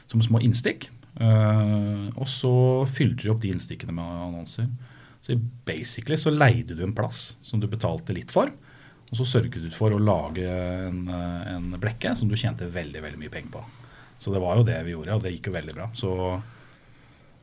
som 0.07 0.23
små 0.23 0.41
innstikk. 0.43 0.89
Uh, 1.17 2.07
og 2.15 2.27
så 2.29 2.53
fylte 2.89 3.25
du 3.25 3.33
opp 3.33 3.41
de 3.43 3.51
innstikkene 3.51 3.95
med 3.95 4.21
annonser. 4.27 4.69
Så 5.25 5.35
basically 5.67 6.17
så 6.17 6.31
leide 6.31 6.77
du 6.77 6.85
en 6.85 6.95
plass 6.95 7.35
som 7.43 7.59
du 7.59 7.67
betalte 7.67 8.15
litt 8.15 8.31
for. 8.31 8.51
Og 9.07 9.19
så 9.19 9.25
sørget 9.27 9.63
du 9.63 9.71
for 9.71 9.91
å 9.95 9.99
lage 9.99 10.43
en, 10.47 11.07
eh, 11.07 11.53
en 11.53 11.69
blekke 11.79 12.13
som 12.15 12.27
du 12.27 12.35
tjente 12.35 12.67
veldig 12.67 13.01
veldig 13.03 13.19
mye 13.21 13.31
penger 13.31 13.53
på. 13.55 13.63
Så 14.19 14.33
det 14.33 14.41
var 14.43 14.57
jo 14.57 14.65
det 14.67 14.77
vi 14.83 14.95
gjorde, 14.95 15.15
og 15.15 15.23
det 15.23 15.31
gikk 15.35 15.47
jo 15.47 15.55
veldig 15.55 15.75
bra. 15.77 15.87
Så 15.95 16.11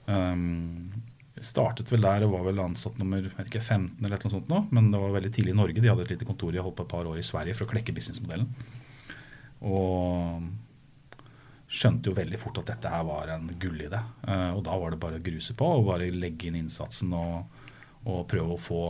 um, 0.06 0.92
startet 1.40 1.92
vel 1.92 2.04
der 2.04 2.26
og 2.26 2.34
var 2.34 2.44
vel 2.48 2.60
ansatt 2.64 2.98
nummer 3.00 3.24
ikke, 3.24 3.62
15 3.62 4.04
eller 4.04 4.20
noe 4.20 4.34
sånt 4.34 4.50
nå, 4.52 4.60
men 4.76 4.90
det 4.92 5.00
var 5.00 5.14
veldig 5.16 5.32
tidlig 5.32 5.54
i 5.54 5.60
Norge. 5.60 5.80
De 5.80 5.88
hadde 5.92 6.04
et 6.04 6.12
lite 6.16 6.28
kontor, 6.28 6.52
de 6.52 6.64
holdt 6.64 6.76
på 6.80 6.84
et 6.84 6.92
par 6.92 7.08
år 7.08 7.20
i 7.20 7.26
Sverige 7.26 7.56
for 7.56 7.68
å 7.68 7.72
klekke 7.72 7.96
businessmodellen. 7.96 8.50
Og 9.64 10.44
skjønte 11.70 12.10
jo 12.10 12.16
veldig 12.16 12.38
fort 12.40 12.60
at 12.60 12.70
dette 12.74 12.90
her 12.92 13.04
var 13.06 13.32
en 13.34 13.48
gullidé. 13.60 14.00
Uh, 14.26 14.52
og 14.56 14.62
da 14.66 14.76
var 14.78 14.94
det 14.94 15.00
bare 15.02 15.20
å 15.20 15.24
gruse 15.24 15.56
på 15.58 15.70
og 15.78 15.88
bare 15.88 16.10
legge 16.12 16.48
inn 16.48 16.60
innsatsen 16.60 17.12
og, 17.16 17.64
og 18.04 18.24
prøve 18.30 18.56
å 18.56 18.60
få, 18.60 18.82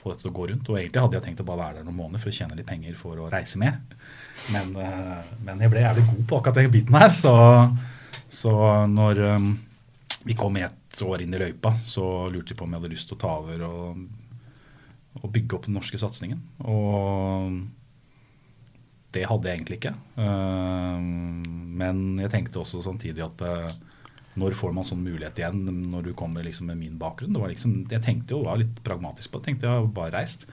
få, 0.00 0.10
dette 0.10 0.22
til 0.24 0.32
å 0.32 0.36
gå 0.38 0.48
rundt. 0.50 0.70
Og 0.70 0.80
egentlig 0.80 1.04
hadde 1.04 1.18
jeg 1.18 1.26
tenkt 1.28 1.44
å 1.44 1.48
bare 1.48 1.66
være 1.66 1.80
der 1.80 1.88
noen 1.88 2.00
måneder 2.00 2.24
for 2.24 2.32
å 2.32 2.38
tjene 2.38 2.58
litt 2.58 2.68
penger 2.70 2.96
for 3.00 3.20
å 3.20 3.28
reise 3.32 3.60
mer. 3.62 3.78
Men, 4.54 4.74
uh, 4.78 5.20
men 5.44 5.62
jeg 5.62 5.74
ble 5.74 5.84
jævlig 5.84 6.08
god 6.10 6.24
på 6.30 6.40
akkurat 6.40 6.62
den 6.62 6.74
biten 6.74 6.98
her. 6.98 7.14
Så, 7.14 7.36
så 8.40 8.56
når 8.90 9.22
um, 9.36 9.54
vi 10.24 10.38
kom 10.38 10.58
et 10.60 11.04
år 11.04 11.24
inn 11.24 11.34
i 11.36 11.40
løypa, 11.40 11.74
så 11.84 12.28
lurte 12.32 12.54
de 12.54 12.58
på 12.58 12.66
om 12.66 12.74
jeg 12.74 12.82
hadde 12.82 12.92
lyst 12.94 13.10
til 13.10 13.18
å 13.18 13.22
ta 13.24 13.38
over 13.42 13.64
og, 13.68 14.04
og 15.20 15.32
bygge 15.34 15.58
opp 15.58 15.66
den 15.68 15.76
norske 15.76 16.00
satsingen. 16.00 16.40
Og 16.64 17.60
det 19.14 19.24
hadde 19.30 19.48
jeg 19.48 19.60
egentlig 19.60 19.80
ikke. 19.80 19.94
Eh, 20.20 21.04
men 21.80 22.04
jeg 22.22 22.32
tenkte 22.32 22.62
også 22.62 22.82
samtidig 22.84 23.24
at 23.24 23.44
eh, 23.46 23.74
når 24.40 24.56
får 24.58 24.72
man 24.74 24.86
sånn 24.86 25.04
mulighet 25.04 25.38
igjen 25.38 25.60
når 25.92 26.08
du 26.08 26.14
kommer 26.18 26.46
liksom 26.46 26.70
med 26.70 26.80
min 26.80 26.96
bakgrunn? 26.98 27.36
Liksom, 27.50 27.84
jeg 27.90 28.02
tenkte 28.02 28.34
jo, 28.34 28.42
var 28.48 28.58
litt 28.60 28.80
pragmatisk 28.86 29.30
på 29.30 29.40
det. 29.40 29.52
tenkte 29.52 29.70
Jeg 29.70 29.92
bare 29.94 30.16
reist, 30.16 30.48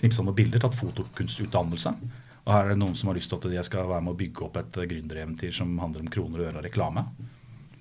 knipsa 0.00 0.24
noen 0.26 0.38
bilder, 0.38 0.62
tatt 0.62 0.78
fotokunstutdannelse. 0.78 1.94
Og 2.40 2.52
her 2.54 2.66
er 2.66 2.74
det 2.74 2.80
noen 2.80 2.96
som 2.98 3.10
har 3.10 3.18
lyst 3.18 3.30
til 3.30 3.38
at 3.38 3.58
jeg 3.60 3.68
skal 3.68 3.88
være 3.90 4.02
med 4.06 4.16
å 4.16 4.18
bygge 4.18 4.46
opp 4.46 4.58
et 4.58 4.82
gründereventyr 4.90 5.54
som 5.54 5.76
handler 5.82 6.06
om 6.06 6.12
kroner 6.12 6.42
og 6.42 6.48
øre 6.48 6.62
og 6.62 6.66
reklame. 6.66 7.04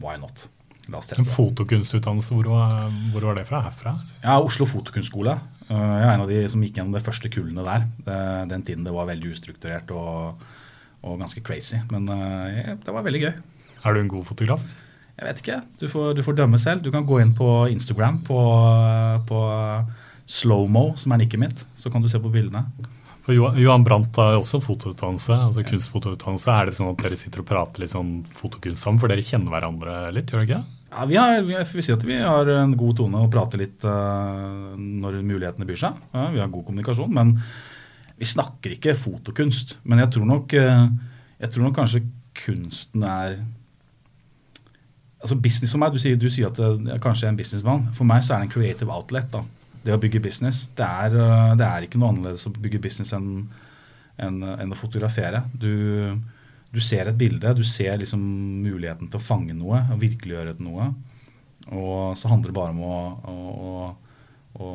Why 0.03 0.19
not? 0.21 0.45
La 0.89 0.99
oss 0.99 1.09
teste 1.09 1.23
En 1.23 1.29
fotokunstutdannelse, 1.29 2.35
hvor 2.35 2.51
var, 2.51 2.91
hvor 3.13 3.29
var 3.29 3.39
det 3.39 3.47
fra? 3.49 3.63
Herfra? 3.65 3.95
Ja, 4.23 4.37
Oslo 4.41 4.67
Fotokunstskole. 4.69 5.37
Eh, 5.69 5.75
Jeg 5.77 6.08
er 6.08 6.13
en 6.15 6.25
av 6.25 6.32
de 6.32 6.41
som 6.49 6.63
gikk 6.65 6.79
gjennom 6.79 6.95
de 6.95 7.03
første 7.05 7.29
kullene 7.34 7.65
der. 7.67 7.88
Den 8.49 8.63
tiden 8.65 8.84
det 8.88 8.93
var 8.95 9.10
veldig 9.10 9.32
ustrukturert 9.36 9.91
og, 9.93 10.43
og 11.05 11.19
ganske 11.21 11.43
crazy. 11.45 11.79
Men 11.93 12.10
eh, 12.10 12.75
det 12.82 12.93
var 12.95 13.05
veldig 13.05 13.23
gøy. 13.27 13.34
Er 13.86 13.95
du 13.95 14.01
en 14.01 14.12
god 14.12 14.25
fotograf? 14.27 14.63
Jeg 15.19 15.27
vet 15.27 15.41
ikke. 15.43 15.58
Du 15.82 15.88
får, 15.91 16.13
du 16.15 16.23
får 16.23 16.38
dømme 16.39 16.60
selv. 16.60 16.82
Du 16.86 16.91
kan 16.95 17.05
gå 17.08 17.19
inn 17.21 17.34
på 17.36 17.67
Instagram 17.73 18.21
på, 18.27 18.39
på 19.27 19.39
Slowmo, 20.29 20.93
som 20.99 21.12
er 21.12 21.21
nikket 21.25 21.41
mitt. 21.41 21.65
Så 21.75 21.91
kan 21.91 22.01
du 22.03 22.08
se 22.12 22.21
på 22.23 22.32
bildene. 22.32 22.65
For 23.25 23.36
Johan 23.36 23.84
Brandt 23.86 24.15
har 24.17 24.39
også 24.39 24.62
fotoutdannelse, 24.63 25.36
altså 25.36 25.62
kunstfotoutdannelse. 25.67 26.53
Er 26.55 26.69
det 26.69 26.77
sånn 26.79 26.93
at 26.93 27.03
dere 27.03 27.17
sitter 27.19 27.43
og 27.43 27.49
prater 27.51 27.84
litt 27.84 27.91
sånn 27.93 28.13
fotokunst 28.34 28.82
sammen, 28.82 29.01
for 29.03 29.12
dere 29.12 29.25
kjenner 29.27 29.53
hverandre 29.53 29.97
litt, 30.15 30.32
gjør 30.32 30.45
dere 30.45 30.47
ikke? 30.47 30.78
Ja, 30.89 31.06
vi, 31.06 31.17
har, 31.19 31.43
vi, 31.45 31.84
sier 31.86 31.97
at 31.97 32.06
vi 32.08 32.17
har 32.17 32.49
en 32.56 32.73
god 32.78 32.97
tone 32.97 33.21
og 33.21 33.30
prater 33.34 33.62
litt 33.62 33.84
uh, 33.86 34.73
når 34.75 35.19
mulighetene 35.21 35.67
byr 35.69 35.80
seg. 35.84 35.99
Ja, 36.15 36.25
vi 36.34 36.41
har 36.41 36.49
god 36.49 36.65
kommunikasjon, 36.67 37.13
men 37.13 37.36
vi 38.19 38.28
snakker 38.28 38.73
ikke 38.73 38.97
fotokunst. 38.97 39.78
Men 39.86 40.02
jeg 40.04 40.12
tror 40.15 40.28
nok, 40.30 40.58
uh, 40.58 40.89
jeg 41.39 41.54
tror 41.54 41.67
nok 41.67 41.78
kanskje 41.78 42.04
kunsten 42.39 43.06
er 43.06 43.39
altså 45.19 45.36
Business 45.36 45.75
for 45.75 45.82
meg, 45.82 45.93
du 45.93 46.02
sier, 46.02 46.17
du 46.19 46.30
sier 46.32 46.49
at 46.49 46.60
det 46.60 46.93
er 46.95 47.02
kanskje 47.04 47.28
er 47.28 47.34
en 47.34 47.39
businessmann. 47.39 47.88
For 47.97 48.08
meg 48.08 48.23
så 48.25 48.36
er 48.36 48.43
det 48.43 48.49
en 48.49 48.54
creative 48.54 48.93
outlet. 48.95 49.28
da. 49.34 49.43
Det 49.84 49.95
å 49.95 50.02
bygge 50.02 50.21
business. 50.23 50.67
Det 50.75 50.86
er, 50.86 51.15
eh, 51.15 51.56
det 51.60 51.65
er 51.65 51.86
ikke 51.86 51.99
noe 51.99 52.13
annerledes 52.13 52.47
å 52.47 52.54
bygge 52.56 52.82
business 52.84 53.13
enn 53.15 53.47
enn 54.19 54.41
enn 54.43 54.73
å 54.75 54.75
fotografere. 54.75 55.45
Du, 55.56 56.19
du 56.69 56.79
ser 56.84 57.10
et 57.10 57.17
bilde, 57.17 57.53
du 57.58 57.63
ser 57.65 57.97
liksom 57.97 58.21
muligheten 58.63 59.10
til 59.10 59.17
å 59.17 59.23
fange 59.23 59.55
noe 59.58 59.82
og 59.89 60.01
virkeliggjøre 60.03 60.60
noe. 60.62 60.91
Og 61.73 62.17
så 62.17 62.29
handler 62.29 62.51
det 62.51 62.58
bare 62.58 62.73
om 62.75 62.84
å, 62.86 62.99
å, 63.29 63.88
å, 64.60 64.67
å 64.67 64.69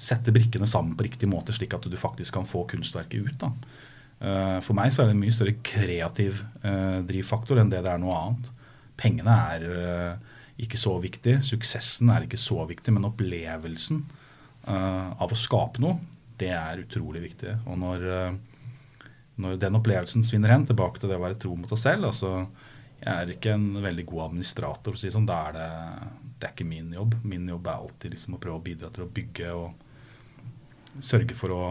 sette 0.00 0.32
brikkene 0.34 0.68
sammen 0.68 0.96
på 0.96 1.06
riktig 1.06 1.28
måte, 1.30 1.54
slik 1.54 1.74
at 1.76 1.86
du 1.90 1.96
faktisk 2.00 2.38
kan 2.38 2.48
få 2.48 2.64
kunstverket 2.70 3.26
ut. 3.26 3.36
da. 3.42 3.52
Eh, 4.20 4.58
For 4.64 4.76
meg 4.76 4.92
så 4.92 5.02
er 5.02 5.10
det 5.10 5.16
en 5.16 5.22
mye 5.22 5.34
større 5.34 5.56
kreativ 5.64 6.42
eh, 6.62 7.00
drivfaktor 7.08 7.60
enn 7.60 7.72
det 7.72 7.82
det 7.84 7.92
er 7.92 8.02
noe 8.02 8.18
annet. 8.18 8.50
Pengene 9.00 9.36
er 9.54 9.66
eh, 9.70 10.38
ikke 10.64 10.80
så 10.80 10.96
viktig, 11.00 11.38
suksessen 11.46 12.12
er 12.12 12.26
ikke 12.26 12.40
så 12.40 12.62
viktig, 12.68 12.92
men 12.94 13.08
opplevelsen 13.08 14.04
av 14.70 15.30
å 15.32 15.36
skape 15.40 15.80
noe, 15.80 15.96
det 16.38 16.50
er 16.52 16.82
utrolig 16.82 17.22
viktig. 17.24 17.54
Og 17.64 17.78
når, 17.80 18.02
når 19.40 19.60
den 19.60 19.78
opplevelsen 19.78 20.24
svinner 20.26 20.52
hen, 20.54 20.66
tilbake 20.68 21.00
til 21.00 21.10
det 21.10 21.18
å 21.18 21.24
være 21.24 21.38
tro 21.40 21.54
mot 21.56 21.72
oss 21.72 21.86
selv 21.86 22.10
altså, 22.10 22.46
Jeg 23.00 23.12
er 23.12 23.32
ikke 23.34 23.54
en 23.56 23.68
veldig 23.80 24.04
god 24.10 24.26
administrator, 24.28 24.98
si 24.98 25.08
det 25.08 25.14
sånn. 25.14 25.28
Da 25.28 25.38
er 25.48 25.56
det, 25.56 25.68
det 26.36 26.48
er 26.48 26.52
ikke 26.52 26.68
min 26.68 26.90
jobb. 26.92 27.16
Min 27.24 27.48
jobb 27.48 27.70
er 27.70 27.78
alltid 27.78 28.12
liksom 28.12 28.36
å 28.36 28.42
prøve 28.42 28.58
å 28.58 28.66
bidra 28.66 28.90
til 28.92 29.06
å 29.06 29.12
bygge 29.16 29.54
og 29.56 31.00
sørge 31.00 31.36
for 31.38 31.54
å, 31.54 31.64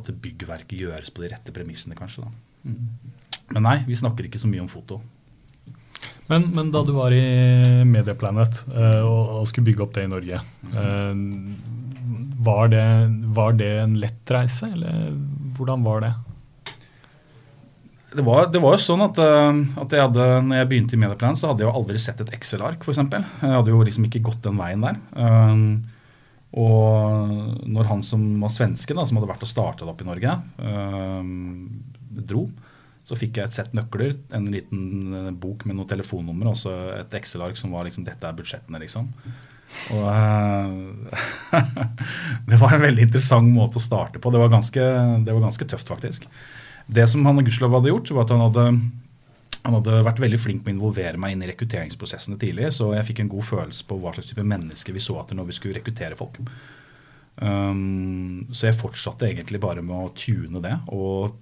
at 0.00 0.10
byggverket 0.10 0.78
gjøres 0.80 1.12
på 1.14 1.22
de 1.22 1.30
rette 1.30 1.54
premissene, 1.54 1.94
kanskje. 1.98 2.26
Mm. 2.64 2.88
Men 3.54 3.66
nei, 3.66 3.78
vi 3.86 3.98
snakker 3.98 4.26
ikke 4.26 4.40
så 4.42 4.50
mye 4.50 4.64
om 4.64 4.70
foto. 4.70 5.00
Men, 6.30 6.46
men 6.54 6.70
da 6.70 6.82
du 6.86 6.92
var 6.94 7.14
i 7.14 7.84
Medieplanet 7.86 8.62
uh, 8.70 9.02
og, 9.02 9.22
og 9.40 9.48
skulle 9.50 9.70
bygge 9.70 9.84
opp 9.84 9.94
det 9.96 10.06
i 10.06 10.10
Norge, 10.10 10.40
uh, 10.72 11.14
var, 12.40 12.70
det, 12.72 12.84
var 13.36 13.56
det 13.58 13.70
en 13.82 13.96
lett 14.00 14.34
reise, 14.34 14.70
eller 14.70 15.14
hvordan 15.58 15.82
var 15.84 16.06
det? 16.06 16.12
Det 18.10 18.24
var, 18.26 18.48
det 18.50 18.58
var 18.62 18.74
jo 18.74 18.82
sånn 18.82 19.04
at, 19.04 19.18
eh, 19.22 19.60
at 19.82 19.92
jeg 19.94 20.02
hadde, 20.02 20.26
når 20.46 20.60
jeg 20.60 20.68
begynte 20.72 20.96
i 20.96 21.00
Medieplan, 21.00 21.38
så 21.38 21.50
hadde 21.50 21.62
jeg 21.62 21.70
jo 21.70 21.76
aldri 21.78 22.00
sett 22.02 22.22
et 22.24 22.32
Excel-ark, 22.34 22.82
f.eks. 22.82 22.98
Jeg 23.06 23.54
hadde 23.54 23.70
jo 23.70 23.82
liksom 23.86 24.08
ikke 24.08 24.24
gått 24.26 24.42
den 24.46 24.58
veien 24.58 24.82
der. 24.82 24.98
Um, 25.14 25.62
og 26.50 27.62
når 27.70 27.86
han 27.86 28.02
som 28.02 28.24
var 28.42 28.50
svenske, 28.50 28.96
da, 28.96 29.04
som 29.06 29.20
hadde 29.20 29.30
vært 29.30 29.46
og 29.46 29.52
starta 29.52 29.86
det 29.86 29.92
opp 29.92 30.02
i 30.02 30.08
Norge, 30.08 30.34
um, 30.58 31.68
dro, 32.26 32.48
så 33.06 33.18
fikk 33.18 33.38
jeg 33.38 33.48
et 33.48 33.56
sett 33.56 33.72
nøkler, 33.74 34.16
en 34.36 34.48
liten 34.52 35.14
eh, 35.16 35.30
bok 35.34 35.64
med 35.66 35.78
noen 35.78 35.88
telefonnummer 35.88 36.52
og 36.52 36.58
så 36.60 36.74
et 36.98 37.14
Excel-ark 37.18 37.56
som 37.58 37.72
var 37.74 37.86
liksom 37.86 38.04
Dette 38.06 38.28
er 38.28 38.36
budsjettene, 38.36 38.78
liksom. 38.82 39.08
Og 39.96 40.04
eh, 40.12 41.64
Det 42.50 42.60
var 42.60 42.76
en 42.76 42.84
veldig 42.84 43.08
interessant 43.08 43.50
måte 43.50 43.80
å 43.80 43.82
starte 43.82 44.22
på. 44.22 44.30
Det 44.30 44.42
var 44.42 44.52
ganske, 44.52 44.86
det 45.26 45.34
var 45.34 45.46
ganske 45.46 45.68
tøft, 45.72 45.90
faktisk. 45.90 46.28
Det 46.90 47.06
som 47.10 47.26
han 47.26 47.38
gudskjelov 47.44 47.78
hadde 47.78 47.92
gjort, 47.92 48.10
var 48.16 48.26
at 48.26 48.32
han 48.34 48.42
hadde, 48.42 48.66
han 49.62 49.76
hadde 49.78 50.02
vært 50.06 50.22
veldig 50.24 50.40
flink 50.42 50.64
med 50.64 50.72
å 50.72 50.76
involvere 50.78 51.20
meg 51.20 51.34
inn 51.36 51.44
i 51.44 51.50
rekrutteringsprosessene 51.52 52.38
tidlig, 52.40 52.72
så 52.74 52.90
jeg 52.96 53.06
fikk 53.10 53.22
en 53.24 53.32
god 53.36 53.46
følelse 53.46 53.86
på 53.86 53.98
hva 54.00 54.14
slags 54.16 54.32
type 54.32 54.46
mennesker 54.52 54.96
vi 54.96 55.04
så 55.04 55.20
etter 55.20 55.38
når 55.38 55.50
vi 55.50 55.56
skulle 55.58 55.78
rekruttere 55.78 56.18
folk. 56.18 56.40
Um, 57.40 58.48
så 58.52 58.68
jeg 58.68 58.78
fortsatte 58.80 59.28
egentlig 59.28 59.62
bare 59.62 59.84
med 59.86 59.96
å 59.96 60.10
tune 60.16 60.62
det, 60.64 60.74
og 60.92 61.38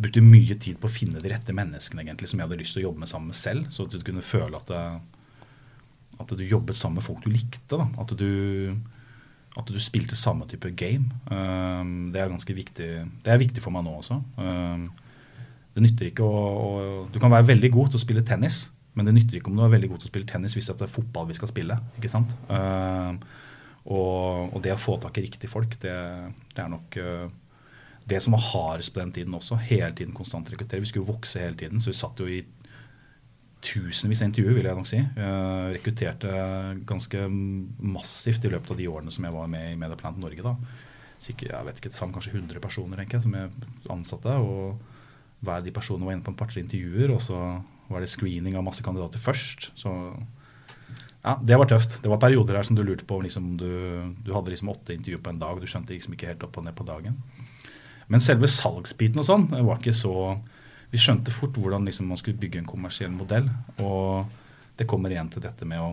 brukte 0.00 0.22
mye 0.24 0.56
tid 0.56 0.78
på 0.80 0.88
å 0.88 0.92
finne 0.92 1.20
de 1.20 1.32
rette 1.32 1.54
menneskene 1.56 2.04
egentlig, 2.04 2.30
som 2.30 2.40
jeg 2.40 2.48
hadde 2.48 2.60
lyst 2.62 2.76
til 2.76 2.84
å 2.84 2.88
jobbe 2.88 3.02
med 3.02 3.10
sammen 3.10 3.32
med 3.32 3.40
selv, 3.40 3.66
så 3.74 3.84
at 3.84 3.96
du 3.96 4.06
kunne 4.06 4.24
føle 4.24 4.60
at, 4.60 4.70
det, 4.70 5.48
at 6.22 6.32
du 6.36 6.46
jobbet 6.46 6.78
sammen 6.78 7.00
med 7.00 7.08
folk 7.08 7.26
du 7.26 7.32
likte. 7.32 7.74
Da. 7.74 7.84
At 8.00 8.14
du 8.16 8.30
at 9.58 9.70
du 9.70 9.78
spilte 9.82 10.18
samme 10.18 10.46
type 10.50 10.70
game. 10.78 11.10
Um, 11.26 12.10
det 12.14 12.20
er 12.22 12.30
ganske 12.30 12.54
viktig 12.54 12.90
Det 13.24 13.32
er 13.32 13.40
viktig 13.40 13.62
for 13.64 13.74
meg 13.74 13.82
nå 13.86 13.96
også. 13.98 14.20
Um, 14.38 14.88
det 15.74 15.84
nytter 15.84 16.10
ikke 16.10 16.26
å, 16.26 16.38
å, 16.38 16.70
Du 17.10 17.18
kan 17.22 17.32
være 17.32 17.48
veldig 17.50 17.72
god 17.74 17.90
til 17.90 18.00
å 18.00 18.04
spille 18.04 18.24
tennis, 18.26 18.68
men 18.94 19.08
det 19.08 19.14
nytter 19.16 19.38
ikke 19.38 19.50
om 19.50 19.58
du 19.58 19.64
er 19.66 19.74
veldig 19.74 19.90
god 19.92 20.02
til 20.02 20.10
å 20.10 20.12
spille 20.12 20.30
tennis 20.30 20.54
hvis 20.56 20.70
det 20.70 20.86
er 20.86 20.92
fotball 20.92 21.28
vi 21.30 21.38
skal 21.38 21.50
spille. 21.50 21.78
ikke 21.98 22.12
sant? 22.12 22.34
Um, 22.50 23.20
og, 23.90 24.54
og, 24.54 24.58
det 24.62 24.74
å 24.74 24.80
få 24.80 24.98
tak 25.02 25.18
i 25.18 25.24
riktige 25.26 25.50
folk, 25.50 25.74
det, 25.82 25.96
det 26.54 26.62
er 26.62 26.70
nok 26.70 26.98
uh, 27.00 27.26
det 28.10 28.20
som 28.22 28.34
var 28.36 28.46
hardest 28.52 28.94
på 28.94 29.02
den 29.02 29.12
tiden 29.14 29.34
også. 29.34 29.58
Hele 29.66 29.92
tiden 29.96 30.14
konstant 30.16 30.50
rekruttere. 30.50 30.82
Vi 30.82 30.90
skulle 30.90 31.10
vokse 31.10 31.42
hele 31.42 31.58
tiden, 31.58 31.82
så 31.82 31.90
vi 31.90 31.98
satt 31.98 32.22
jo 32.22 32.28
i 32.30 32.42
tusenvis 33.60 34.22
av 34.22 34.30
intervjuer, 34.30 34.56
vil 34.56 34.68
jeg 34.68 34.78
nok 34.78 34.88
si. 34.88 35.00
Jeg 35.00 35.72
rekrutterte 35.76 36.30
ganske 36.88 37.26
massivt 37.30 38.46
i 38.46 38.52
løpet 38.52 38.72
av 38.72 38.80
de 38.80 38.88
årene 38.88 39.12
som 39.14 39.26
jeg 39.26 39.36
var 39.36 39.50
med 39.52 39.72
i 39.72 39.78
Mediaplant 39.80 40.20
Norge. 40.20 40.44
da. 40.44 40.54
Sikkert, 41.20 41.52
jeg 41.52 41.68
vet 41.68 41.80
ikke, 41.80 41.92
sammen 41.92 42.16
kanskje 42.16 42.32
100 42.38 42.62
personer 42.64 43.00
tenker 43.00 43.18
jeg, 43.18 43.26
som 43.26 43.36
jeg 43.36 43.50
ansatte. 43.92 44.36
og 44.40 44.80
Hver 45.44 45.64
de 45.64 45.74
personene 45.76 46.08
var 46.08 46.16
inne 46.16 46.24
på 46.24 46.32
en 46.32 46.40
par-tre 46.40 46.64
intervjuer, 46.64 47.12
og 47.12 47.20
så 47.20 47.40
var 47.90 48.00
det 48.00 48.08
screening 48.12 48.56
av 48.56 48.64
masse 48.64 48.84
kandidater 48.86 49.20
først. 49.20 49.72
Så 49.76 49.92
ja, 51.20 51.36
det 51.36 51.58
var 51.60 51.68
tøft. 51.68 51.98
Det 52.00 52.08
var 52.08 52.22
perioder 52.22 52.56
her 52.56 52.64
som 52.64 52.78
du 52.78 52.82
lurte 52.86 53.04
på 53.04 53.18
liksom, 53.20 53.56
du, 53.60 54.14
du 54.24 54.32
hadde 54.32 54.54
liksom 54.54 54.72
åtte 54.72 54.96
intervjuer 54.96 55.20
på 55.20 55.34
en 55.34 55.42
dag. 55.42 55.60
Du 55.60 55.68
skjønte 55.68 55.92
liksom 55.92 56.16
ikke 56.16 56.32
helt 56.32 56.46
opp 56.46 56.56
og 56.56 56.64
ned 56.64 56.76
på 56.78 56.86
dagen. 56.88 57.20
Men 58.10 58.24
selve 58.24 58.48
salgsbiten 58.50 59.20
og 59.20 59.28
sånn 59.28 59.46
var 59.52 59.76
ikke 59.76 59.94
så 59.94 60.14
vi 60.90 60.98
skjønte 60.98 61.34
fort 61.34 61.58
hvordan 61.58 61.86
liksom 61.86 62.08
man 62.10 62.18
skulle 62.18 62.40
bygge 62.40 62.60
en 62.60 62.68
kommersiell 62.68 63.12
modell. 63.14 63.48
Og 63.78 64.26
det 64.78 64.88
kommer 64.90 65.12
igjen 65.12 65.30
til 65.30 65.44
dette 65.44 65.68
med 65.68 65.82
å 65.82 65.90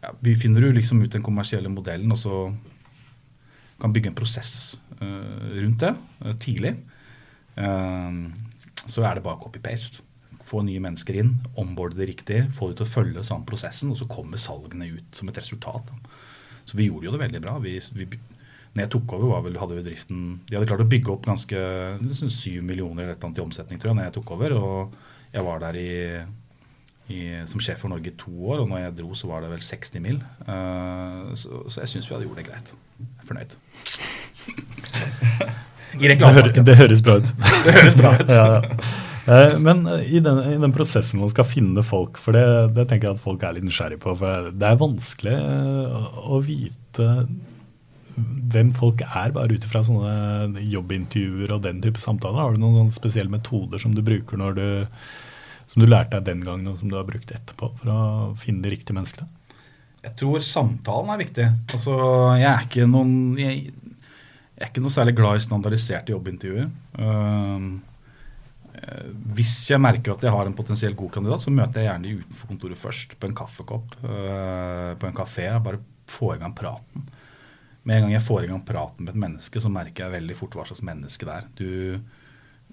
ja, 0.00 0.14
Vi 0.24 0.36
finner 0.38 0.64
jo 0.64 0.72
liksom 0.72 1.02
ut 1.04 1.12
den 1.12 1.24
kommersielle 1.24 1.68
modellen, 1.68 2.12
og 2.14 2.16
så 2.16 2.36
kan 3.80 3.92
bygge 3.92 4.12
en 4.12 4.16
prosess 4.16 4.78
uh, 5.00 5.50
rundt 5.60 5.82
det 5.82 5.92
uh, 6.24 6.32
tidlig. 6.40 6.72
Uh, 7.58 8.32
så 8.86 9.04
er 9.04 9.18
det 9.18 9.26
bare 9.26 9.40
copy-paste. 9.42 10.06
Få 10.48 10.64
nye 10.66 10.80
mennesker 10.82 11.20
inn, 11.20 11.34
onboarde 11.60 12.00
det 12.00 12.08
riktig, 12.08 12.40
få 12.56 12.70
dem 12.70 12.80
til 12.80 12.88
å 12.88 12.90
følge 12.90 13.26
samme 13.28 13.46
prosessen, 13.46 13.92
og 13.92 14.00
så 14.00 14.08
kommer 14.10 14.40
salgene 14.40 14.88
ut 14.96 15.20
som 15.20 15.28
et 15.30 15.38
resultat. 15.38 15.92
Så 16.64 16.78
vi 16.78 16.88
gjorde 16.88 17.06
jo 17.06 17.12
det 17.14 17.20
veldig 17.22 17.42
bra. 17.44 17.58
Vi, 17.62 17.76
vi, 17.94 18.08
når 18.70 18.84
jeg 18.84 18.90
tok 18.94 19.14
over, 19.16 19.40
vel, 19.42 19.56
hadde 19.58 19.78
bedriften 19.80 20.18
De 20.46 20.54
hadde 20.54 20.68
klart 20.70 20.84
å 20.84 20.90
bygge 20.90 21.10
opp 21.10 21.24
ganske 21.26 21.62
liksom 22.04 22.30
7 22.30 22.60
millioner 22.62 23.08
eller 23.08 23.16
et 23.16 23.40
i 23.40 23.42
omsetning 23.42 23.80
tror 23.82 23.90
jeg, 23.90 23.98
når 23.98 24.06
jeg 24.06 24.16
tok 24.20 24.30
over. 24.36 24.54
Og 24.54 25.34
jeg 25.34 25.46
var 25.46 25.64
der 25.64 25.78
i, 25.80 25.90
i, 27.10 27.20
som 27.50 27.62
sjef 27.62 27.82
for 27.82 27.90
Norge 27.90 28.12
i 28.12 28.18
to 28.18 28.30
år, 28.30 28.62
og 28.62 28.70
når 28.70 28.84
jeg 28.84 28.96
dro, 29.02 29.10
så 29.18 29.32
var 29.32 29.42
det 29.42 29.50
vel 29.56 29.64
60 29.66 30.06
mil. 30.06 30.22
Uh, 30.46 31.34
så, 31.34 31.64
så, 31.66 31.82
jeg 31.82 31.94
syns 31.96 32.10
vi 32.10 32.16
hadde 32.16 32.30
gjort 32.30 32.40
det 32.42 32.46
greit. 32.46 32.72
Jeg 33.00 33.10
er 33.10 33.28
fornøyd. 33.32 33.58
det, 35.98 36.16
hører, 36.22 36.54
det, 36.70 36.80
høres 36.84 37.04
bra 37.06 37.18
ut. 37.18 37.34
det 37.66 37.78
høres 37.80 37.98
bra 37.98 38.16
ut. 38.20 38.34
ja, 38.38 38.48
ja. 38.54 39.44
Men 39.62 39.84
i 40.00 40.22
den, 40.22 40.38
i 40.46 40.56
den, 40.62 40.72
prosessen 40.74 41.20
man 41.20 41.30
skal 41.30 41.46
finne 41.46 41.82
folk, 41.86 42.18
for 42.22 42.34
det, 42.38 42.46
det 42.78 42.86
tenker 42.90 43.10
jeg 43.10 43.18
at 43.18 43.26
folk 43.26 43.42
er 43.42 43.58
litt 43.58 43.66
nysgjerrig 43.66 43.98
på. 44.02 44.14
For 44.18 44.50
det 44.54 44.70
er 44.70 44.78
vanskelig 44.80 45.38
å 46.22 46.38
vite 46.46 47.12
hvem 48.52 48.70
folk 48.76 49.02
er, 49.06 49.34
bare 49.34 49.56
ut 49.56 49.66
ifra 49.66 49.82
sånne 49.86 50.62
jobbintervjuer 50.70 51.56
og 51.56 51.64
den 51.66 51.82
type 51.84 52.02
samtaler? 52.02 52.40
Har 52.42 52.54
du 52.54 52.62
noen 52.62 52.90
spesielle 52.92 53.32
metoder 53.32 53.82
som 53.82 53.94
du 53.96 54.02
bruker 54.06 54.40
når 54.40 54.56
du, 54.58 54.64
som 55.70 55.82
du 55.82 55.88
lærte 55.88 56.18
deg 56.18 56.30
den 56.30 56.46
gangen, 56.46 56.70
og 56.72 56.80
som 56.80 56.90
du 56.90 56.96
har 56.98 57.08
brukt 57.08 57.32
etterpå, 57.34 57.72
for 57.82 57.92
å 57.92 58.00
finne 58.40 58.64
de 58.64 58.74
riktige 58.74 58.96
menneskene? 58.98 59.28
Jeg 60.00 60.16
tror 60.16 60.40
samtalen 60.44 61.12
er 61.12 61.20
viktig. 61.20 61.46
Altså, 61.74 61.94
jeg 62.40 62.48
er 62.48 62.64
ikke 62.64 62.88
noen 62.88 63.14
jeg, 63.36 63.68
jeg 64.56 64.64
er 64.64 64.72
ikke 64.72 64.82
noe 64.84 64.92
særlig 64.92 65.14
glad 65.16 65.36
i 65.36 65.44
standardiserte 65.44 66.14
jobbintervjuer. 66.14 66.66
Uh, 67.00 67.80
hvis 69.36 69.54
jeg 69.68 69.82
merker 69.82 70.14
at 70.14 70.24
jeg 70.24 70.32
har 70.32 70.48
en 70.48 70.56
potensielt 70.56 70.96
god 70.96 71.12
kandidat, 71.18 71.44
så 71.44 71.52
møter 71.52 71.82
jeg 71.82 71.90
gjerne 71.90 72.08
de 72.08 72.18
utenfor 72.22 72.52
kontoret 72.54 72.80
først. 72.80 73.16
På 73.20 73.28
en 73.28 73.36
kaffekopp, 73.36 73.96
uh, 74.04 74.92
på 75.00 75.08
en 75.08 75.16
kafé. 75.16 75.50
Bare 75.64 75.80
få 76.10 76.34
i 76.34 76.40
gang 76.40 76.56
praten. 76.56 77.08
Med 77.84 77.96
en 77.96 78.06
gang 78.06 78.14
jeg 78.14 78.26
får 78.26 78.44
i 78.44 78.50
gang 78.50 78.64
praten 78.66 79.06
med 79.06 79.14
et 79.14 79.22
menneske, 79.22 79.60
så 79.62 79.72
merker 79.72 80.06
jeg 80.06 80.18
veldig 80.18 80.36
fort 80.36 80.58
hva 80.58 80.66
slags 80.68 80.84
menneske 80.84 81.26
det 81.28 81.36
er. 81.36 81.48
Du, 81.56 81.70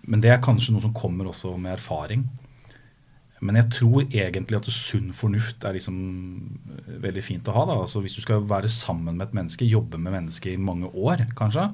men 0.08 0.24
det 0.24 0.34
er 0.34 0.44
kanskje 0.44 0.76
noe 0.76 0.84
som 0.84 0.96
kommer 0.96 1.30
også 1.32 1.54
med 1.56 1.78
erfaring. 1.78 2.26
Men 3.46 3.60
jeg 3.60 3.70
tror 3.76 4.08
egentlig 4.08 4.58
at 4.58 4.70
sunn 4.74 5.12
fornuft 5.14 5.66
er 5.68 5.76
liksom 5.78 5.98
eh, 6.74 6.98
veldig 7.04 7.24
fint 7.26 7.50
å 7.50 7.54
ha. 7.54 7.66
Altså 7.76 8.02
Hvis 8.02 8.18
du 8.18 8.24
skal 8.24 8.46
være 8.50 8.72
sammen 8.74 9.14
med 9.14 9.28
et 9.28 9.38
menneske, 9.38 9.68
jobbe 9.70 10.00
med 10.02 10.16
mennesket 10.16 10.56
i 10.56 10.62
mange 10.62 10.90
år 10.90 11.28
kanskje, 11.38 11.70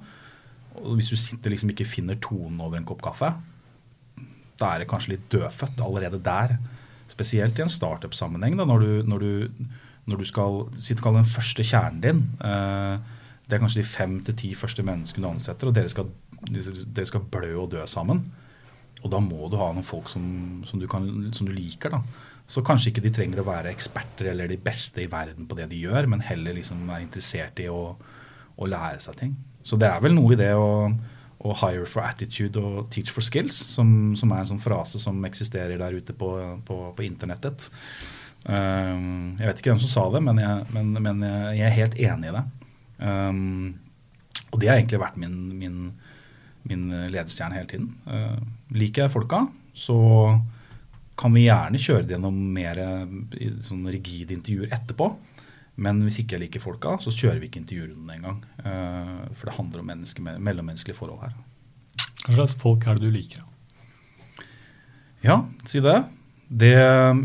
og 0.81 0.97
hvis 0.97 1.11
du 1.13 1.17
sitter 1.19 1.53
liksom 1.53 1.71
ikke 1.71 1.87
finner 1.87 2.17
tonen 2.21 2.59
over 2.63 2.79
en 2.79 2.87
kopp 2.87 3.03
kaffe, 3.05 3.29
da 4.59 4.71
er 4.73 4.81
det 4.81 4.89
kanskje 4.89 5.15
litt 5.15 5.27
dødfødt 5.31 5.81
allerede 5.85 6.19
der. 6.23 6.57
Spesielt 7.11 7.59
i 7.59 7.63
en 7.65 7.71
startup-sammenheng, 7.71 8.57
når, 8.57 9.03
når, 9.07 9.25
når, 10.09 10.19
du 10.19 10.25
skal 10.27 10.63
si 10.75 10.97
den 10.97 11.29
første 11.29 11.65
kjernen 11.67 12.01
din. 12.03 12.23
Eh, 12.43 13.21
det 13.47 13.57
er 13.57 13.63
kanskje 13.63 13.81
de 13.81 13.87
fem 13.87 14.17
til 14.23 14.37
ti 14.39 14.53
første 14.55 14.85
menneskene 14.87 15.25
du 15.25 15.29
ansetter, 15.33 15.69
og 15.69 15.75
dere 15.75 15.91
skal, 15.91 16.11
dere 16.47 17.07
skal, 17.09 17.25
blø 17.31 17.51
og 17.59 17.71
dø 17.73 17.83
sammen. 17.89 18.23
Og 19.03 19.11
da 19.11 19.19
må 19.19 19.49
du 19.51 19.57
ha 19.59 19.71
noen 19.73 19.85
folk 19.85 20.07
som, 20.11 20.25
som, 20.67 20.79
du, 20.79 20.87
kan, 20.87 21.09
som, 21.35 21.47
du, 21.47 21.51
liker. 21.55 21.91
da. 21.91 21.99
Så 22.47 22.63
kanskje 22.63 22.93
ikke 22.93 23.03
de 23.03 23.11
trenger 23.15 23.41
å 23.41 23.47
være 23.49 23.73
eksperter 23.73 24.31
eller 24.31 24.51
de 24.51 24.59
beste 24.63 25.03
i 25.03 25.09
verden 25.11 25.49
på 25.49 25.57
det 25.59 25.67
de 25.73 25.81
gjør, 25.83 26.07
men 26.13 26.23
heller 26.23 26.55
liksom 26.55 26.87
er 26.87 27.03
interessert 27.03 27.59
i 27.59 27.67
å, 27.71 27.97
å 28.55 28.69
lære 28.69 29.03
seg 29.03 29.19
ting. 29.19 29.35
Så 29.63 29.79
det 29.79 29.91
er 29.91 29.99
vel 30.03 30.15
noe 30.15 30.35
i 30.35 30.39
det 30.39 30.53
å, 30.55 30.87
å 31.43 31.59
hire 31.59 31.85
for 31.89 32.07
attitude 32.07 32.63
og 32.63 32.87
teach 32.95 33.11
for 33.11 33.25
skills, 33.25 33.59
som, 33.75 34.13
som, 34.19 34.31
er 34.31 34.43
en 34.43 34.53
sånn 34.55 34.63
frase 34.63 35.03
som 35.03 35.19
eksisterer 35.27 35.79
der 35.83 35.99
ute 35.99 36.15
på, 36.15 36.31
på, 36.63 36.81
på 36.95 37.07
internettet. 37.07 37.67
Um, 38.43 39.35
jeg 39.39 39.47
vet 39.47 39.59
ikke 39.59 39.71
hvem 39.71 39.83
som 39.83 39.91
sa 39.91 40.09
det, 40.15 40.23
men 40.23 40.39
jeg, 40.39 40.67
men, 40.75 40.95
men 40.99 41.23
jeg 41.55 41.67
er 41.67 41.81
helt 41.81 41.99
enig 41.99 42.31
i 42.31 42.37
det. 42.39 42.49
Um, 42.99 43.73
og 44.51 44.59
det 44.61 44.69
har 44.69 44.79
egentlig 44.79 45.01
vært 45.01 45.19
min, 45.21 45.37
min, 45.57 45.77
min 46.69 46.87
ledestjerne 47.13 47.57
hele 47.57 47.69
tiden. 47.69 47.91
Uh, 48.07 48.39
liker 48.75 49.05
jeg 49.05 49.13
folka, 49.13 49.45
så 49.73 49.97
kan 51.19 51.33
vi 51.35 51.45
gjerne 51.45 51.81
kjøre 51.81 52.07
det 52.07 52.15
gjennom 52.15 52.37
mer 52.55 52.79
sånn 53.65 53.85
rigide 53.93 54.33
intervjuer 54.35 54.73
etterpå. 54.73 55.11
Men 55.83 56.01
hvis 56.05 56.19
ikke 56.21 56.37
jeg 56.37 56.45
liker 56.45 56.61
folka, 56.61 56.97
så 57.01 57.13
kjører 57.13 57.39
vi 57.41 57.49
ikke 57.49 57.63
intervjurunden 57.63 58.11
engang. 58.13 58.43
Uh, 58.61 59.25
for 59.33 59.49
det 59.49 59.57
handler 59.57 59.81
om 59.81 59.89
mellommenneskelige 59.89 60.97
forhold 60.97 61.23
her. 61.25 61.33
Hva 62.27 62.35
slags 62.37 62.55
folk 62.59 62.85
er 62.87 62.99
det 62.99 63.09
du 63.09 63.13
liker? 63.13 63.41
Ja, 65.23 65.41
si 65.67 65.79
det. 65.83 65.95
det. 66.49 66.75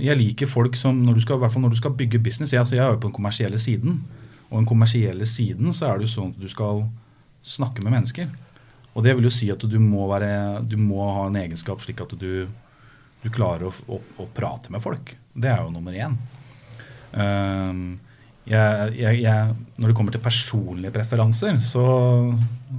Jeg 0.04 0.18
liker 0.18 0.50
folk 0.50 0.78
som 0.78 1.02
når 1.04 1.18
du 1.18 1.24
skal, 1.24 1.38
i 1.38 1.44
hvert 1.44 1.54
fall 1.54 1.64
når 1.64 1.74
du 1.74 1.80
skal 1.80 1.96
bygge 1.98 2.22
business 2.22 2.52
Jeg, 2.54 2.62
altså 2.62 2.76
jeg 2.76 2.84
er 2.84 2.94
jo 2.94 3.00
på 3.02 3.10
den 3.10 3.16
kommersielle 3.16 3.58
siden. 3.58 4.00
Og 4.48 4.60
den 4.60 4.68
kommersielle 4.68 5.26
siden 5.28 5.72
så 5.76 5.90
er 5.90 5.98
det 5.98 6.08
jo 6.08 6.14
sånn 6.14 6.32
at 6.32 6.40
du 6.40 6.48
skal 6.50 6.86
snakke 7.44 7.84
med 7.84 7.94
mennesker. 7.98 8.30
Og 8.96 9.04
det 9.04 9.14
vil 9.14 9.28
jo 9.28 9.34
si 9.34 9.50
at 9.52 9.62
du 9.62 9.78
må, 9.78 10.08
være, 10.10 10.64
du 10.66 10.76
må 10.80 11.04
ha 11.14 11.28
en 11.28 11.38
egenskap 11.38 11.82
slik 11.84 12.00
at 12.02 12.16
du, 12.18 12.48
du 13.22 13.28
klarer 13.30 13.68
å, 13.68 13.72
å, 13.86 14.00
å, 14.18 14.28
prate 14.34 14.72
med 14.74 14.82
folk. 14.82 15.14
Det 15.34 15.52
er 15.52 15.62
jo 15.62 15.72
nummer 15.74 15.94
én. 15.94 16.16
Um, 17.12 17.98
jeg, 18.48 18.94
jeg, 18.96 19.20
jeg, 19.22 19.54
når 19.76 19.92
det 19.92 19.96
kommer 19.96 20.14
til 20.14 20.24
personlige 20.24 20.94
preferanser, 20.94 21.60
så, 21.60 21.84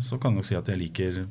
så 0.02 0.18
kan 0.18 0.34
jeg 0.34 0.42
nok 0.42 0.50
si 0.50 0.58
at 0.58 0.72
jeg 0.74 0.82
liker, 0.82 1.22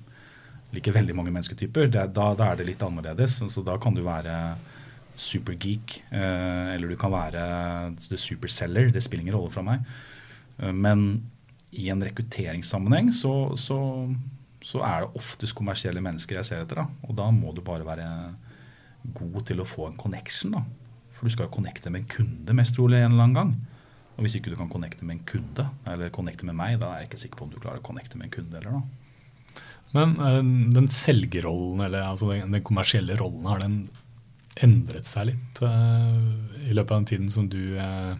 liker 0.76 0.94
veldig 0.94 1.16
mange 1.18 1.34
mennesketyper. 1.34 1.90
Det, 1.90 2.08
da, 2.16 2.30
da, 2.38 2.52
er 2.52 2.60
det 2.60 2.70
litt 2.70 2.84
annerledes. 2.86 3.40
Altså, 3.44 3.66
da 3.66 3.76
kan 3.82 3.98
du 3.98 4.04
være 4.06 4.38
supergeek, 5.18 5.98
eh, 6.14 6.76
eller 6.76 6.92
du 6.92 6.96
kan 6.96 7.10
være 7.12 7.42
the 8.06 8.16
superseller. 8.20 8.92
Det 8.94 9.02
spiller 9.02 9.26
ingen 9.26 9.36
rolle 9.36 9.52
fra 9.52 9.66
meg. 9.66 9.82
Eh, 10.58 10.74
men 10.74 11.30
i 11.70 11.88
en 11.92 12.02
rekrutteringssammenheng 12.04 13.12
så, 13.12 13.32
så, 13.60 13.78
så, 14.64 14.82
er 14.82 15.04
det 15.04 15.20
oftest 15.20 15.56
kommersielle 15.58 16.02
mennesker 16.04 16.40
jeg 16.40 16.48
ser 16.48 16.64
etter. 16.64 16.82
Da. 16.82 17.08
Og 17.08 17.16
da 17.18 17.30
må 17.34 17.54
du 17.54 17.62
bare 17.64 17.86
være 17.86 18.08
god 19.18 19.42
til 19.48 19.62
å 19.62 19.68
få 19.68 19.88
en 19.88 19.98
connection. 20.00 20.56
Da. 20.56 20.64
For 21.16 21.26
du 21.26 21.34
skal 21.34 21.48
jo 21.48 21.56
connecte 21.58 21.92
med 21.92 22.04
en 22.04 22.12
kunde 22.12 22.56
mest 22.56 22.76
trolig 22.78 23.00
en 23.02 23.12
eller 23.12 23.26
annen 23.26 23.40
gang. 23.40 23.52
Og 24.18 24.24
hvis 24.26 24.34
ikke 24.38 24.50
du 24.50 24.58
kan 24.58 24.70
connecte 24.70 25.06
med 25.06 25.18
en 25.18 25.26
kunde, 25.28 25.68
eller 25.86 26.10
connecte 26.14 26.46
med 26.46 26.56
meg, 26.58 26.80
da 26.82 26.90
er 26.90 27.04
jeg 27.04 27.12
ikke 27.12 27.20
sikker 27.22 27.38
på 27.38 27.46
om 27.46 27.52
du 27.52 27.60
klarer 27.60 27.78
å 27.78 27.86
connecte 27.86 28.18
med 28.18 28.26
en 28.26 28.34
kunde 28.34 28.58
eller 28.58 28.74
noe. 28.74 28.88
Men 29.94 30.16
øh, 30.20 30.40
den 30.74 30.88
selgerrollen, 30.92 31.84
eller 31.86 32.10
altså 32.10 32.32
den, 32.32 32.50
den, 32.52 32.64
kommersielle 32.66 33.16
rollen, 33.20 33.46
har 33.48 33.62
den 33.62 33.78
endret 34.58 35.06
seg 35.06 35.30
litt 35.30 35.60
øh, 35.64 36.66
i 36.66 36.74
løpet 36.74 36.90
av 36.90 36.98
den 36.98 37.08
tiden 37.12 37.30
som 37.32 37.46
du 37.48 37.78
øh, 37.78 38.18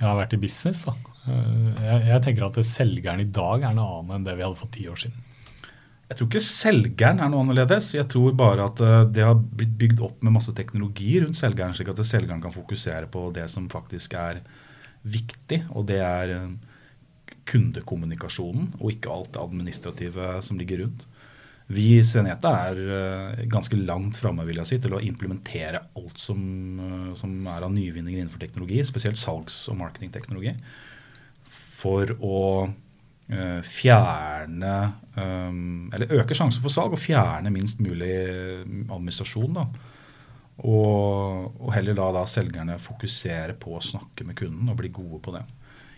har 0.00 0.16
vært 0.18 0.34
i 0.34 0.40
business? 0.40 0.86
da? 0.88 0.96
Eh, 1.28 1.82
jeg, 1.84 2.06
jeg, 2.08 2.22
tenker 2.24 2.46
at 2.46 2.60
selgeren 2.64 3.20
i 3.20 3.28
dag 3.28 3.66
er 3.66 3.76
noe 3.76 3.98
annet 4.00 4.16
enn 4.16 4.24
det 4.28 4.38
vi 4.38 4.46
hadde 4.46 4.60
for 4.60 4.72
ti 4.72 4.86
år 4.90 5.02
siden. 5.02 5.26
Jeg 6.10 6.18
tror 6.18 6.26
ikke 6.26 6.42
selgeren 6.42 7.20
er 7.22 7.30
noe 7.30 7.44
annerledes. 7.44 7.92
Jeg 7.94 8.08
tror 8.10 8.34
bare 8.38 8.70
at 8.70 8.80
eh, 8.84 9.04
det 9.12 9.26
har 9.26 9.36
blitt 9.36 9.76
bygd 9.82 10.02
opp 10.06 10.24
med 10.24 10.34
masse 10.38 10.54
teknologi 10.56 11.12
rundt 11.20 11.38
selgeren, 11.38 11.76
slik 11.76 11.92
at 11.92 12.02
selgeren 12.06 12.42
kan 12.42 12.54
fokusere 12.54 13.10
på 13.12 13.28
det 13.36 13.46
som 13.52 13.68
faktisk 13.72 14.16
er 14.18 14.42
viktig, 15.00 15.62
og 15.76 15.86
det 15.88 16.00
er 16.04 16.34
eh, 16.38 16.50
kundekommunikasjonen, 17.50 18.74
og 18.80 18.92
ikke 18.92 19.12
alt 19.12 19.32
det 19.36 19.42
administrative 19.42 20.36
som 20.46 20.58
ligger 20.60 20.84
rundt. 20.84 21.06
Vi 21.70 21.84
i 22.00 22.02
Seneta 22.02 22.50
er 22.66 23.44
ganske 23.46 23.78
langt 23.78 24.16
framme 24.18 24.42
si, 24.66 24.80
til 24.82 24.96
å 24.96 25.02
implementere 25.06 25.84
alt 25.94 26.18
som, 26.18 26.40
som 27.14 27.46
er 27.46 27.62
av 27.62 27.70
nyvinninger 27.70 28.18
innenfor 28.18 28.42
teknologi, 28.42 28.80
spesielt 28.82 29.20
salgs- 29.20 29.68
og 29.70 29.78
marketingteknologi 29.78 30.56
for 31.80 32.12
å 32.20 32.40
uh, 32.66 33.60
fjerne 33.66 34.74
um, 35.16 35.88
Eller 35.94 36.18
øke 36.20 36.36
sjansen 36.36 36.62
for 36.64 36.72
salg 36.72 36.96
og 36.96 37.00
fjerne 37.00 37.52
minst 37.54 37.80
mulig 37.82 38.12
administrasjon. 38.90 39.56
da. 39.56 39.66
Og, 40.60 41.56
og 41.56 41.72
heller 41.72 41.96
la 41.96 42.10
da 42.18 42.26
selgerne 42.28 42.76
fokusere 42.82 43.56
på 43.60 43.78
å 43.78 43.84
snakke 43.84 44.26
med 44.28 44.36
kunden 44.36 44.68
og 44.68 44.78
bli 44.80 44.92
gode 44.92 45.22
på 45.24 45.34
det. 45.36 45.44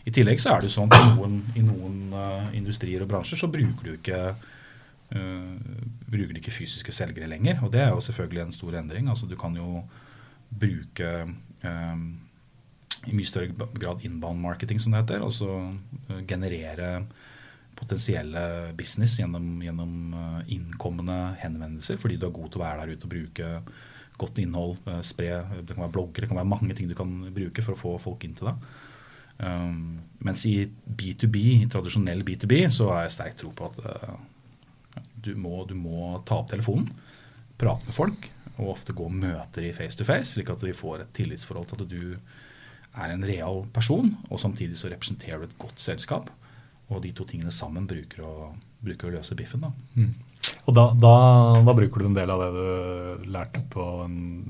I 0.06 0.12
tillegg 0.14 0.40
så 0.42 0.52
er 0.52 0.62
det 0.62 0.70
jo 0.70 0.76
sånn 0.76 0.92
at 0.94 1.14
noen, 1.14 1.38
i 1.58 1.62
noen 1.66 2.14
uh, 2.14 2.50
industrier 2.58 3.02
og 3.04 3.10
bransjer 3.10 3.38
så 3.38 3.50
bruker 3.50 3.86
du 3.86 3.92
ikke 3.94 4.22
uh, 4.34 5.56
bruker 6.10 6.34
du 6.34 6.40
ikke 6.40 6.54
fysiske 6.54 6.94
selgere 6.94 7.30
lenger. 7.30 7.62
Og 7.62 7.74
det 7.74 7.84
er 7.84 7.92
jo 7.94 8.02
selvfølgelig 8.02 8.46
en 8.46 8.54
stor 8.58 8.78
endring. 8.82 9.10
Altså 9.10 9.30
Du 9.30 9.36
kan 9.38 9.54
jo 9.58 9.82
bruke 10.52 11.12
i 13.08 13.14
mye 13.16 13.28
større 13.28 13.68
grad 13.74 14.04
inbound 14.06 14.40
marketing, 14.42 14.80
som 14.80 14.94
det 14.94 15.02
heter. 15.02 15.24
Altså 15.24 15.48
generere 16.28 16.94
potensielle 17.82 18.72
business 18.78 19.16
gjennom, 19.18 19.56
gjennom 19.64 20.14
uh, 20.14 20.40
innkommende 20.52 21.34
henvendelser, 21.42 21.98
fordi 22.00 22.18
du 22.20 22.28
er 22.28 22.36
god 22.36 22.52
til 22.52 22.60
å 22.60 22.64
være 22.66 22.84
der 22.84 22.94
ute 22.94 23.08
og 23.08 23.14
bruke 23.14 23.50
godt 24.22 24.38
innhold, 24.42 24.76
uh, 24.86 25.00
spre 25.04 25.40
Det 25.62 25.74
kan 25.74 25.86
være 25.86 25.94
blogger, 25.96 26.22
det 26.22 26.30
kan 26.30 26.38
være 26.38 26.52
mange 26.52 26.76
ting 26.78 26.90
du 26.90 26.96
kan 26.98 27.14
bruke 27.34 27.64
for 27.64 27.74
å 27.74 27.80
få 27.80 27.94
folk 28.02 28.26
inn 28.26 28.36
til 28.38 28.52
deg. 28.52 28.68
Um, 29.42 29.96
mens 30.22 30.44
i 30.46 30.54
B2B, 30.68 31.40
i 31.64 31.70
tradisjonell 31.72 32.22
B2B, 32.26 32.60
så 32.70 32.92
har 32.92 33.06
jeg 33.06 33.16
sterk 33.16 33.40
tro 33.40 33.50
på 33.56 33.72
at 33.72 33.80
uh, 33.82 35.02
du, 35.24 35.34
må, 35.40 35.64
du 35.66 35.74
må 35.78 36.14
ta 36.28 36.38
opp 36.42 36.52
telefonen, 36.52 36.86
prate 37.58 37.88
med 37.88 37.96
folk, 37.96 38.30
og 38.58 38.74
ofte 38.76 38.94
gå 38.94 39.08
møter 39.08 39.66
i 39.66 39.74
face 39.74 39.98
to 39.98 40.06
face, 40.06 40.36
slik 40.36 40.52
at 40.52 40.62
de 40.62 40.76
får 40.76 41.02
et 41.02 41.14
tillitsforhold 41.16 41.72
til 41.72 41.82
at 41.82 41.90
du 41.90 42.04
er 42.92 43.14
en 43.14 43.24
real 43.24 43.62
person, 43.72 44.12
og 44.28 44.40
samtidig 44.40 44.76
så 44.80 44.90
representerer 44.92 45.40
du 45.40 45.48
et 45.48 45.58
godt 45.60 45.80
selskap. 45.80 46.28
Og 46.92 47.00
de 47.04 47.12
to 47.16 47.24
tingene 47.28 47.52
sammen 47.54 47.86
bruker 47.88 48.20
å, 48.26 48.50
bruker 48.84 49.08
å 49.08 49.14
løse 49.14 49.36
biffen. 49.38 49.64
da. 49.64 49.70
Mm. 49.96 50.12
Og 50.66 50.74
da, 50.76 50.88
da, 50.98 51.14
da, 51.62 51.74
bruker 51.76 52.02
du 52.02 52.08
en 52.08 52.16
del 52.16 52.30
av 52.34 52.42
det 52.42 52.50
du 52.56 53.28
lærte 53.32 53.62
på 53.72 53.86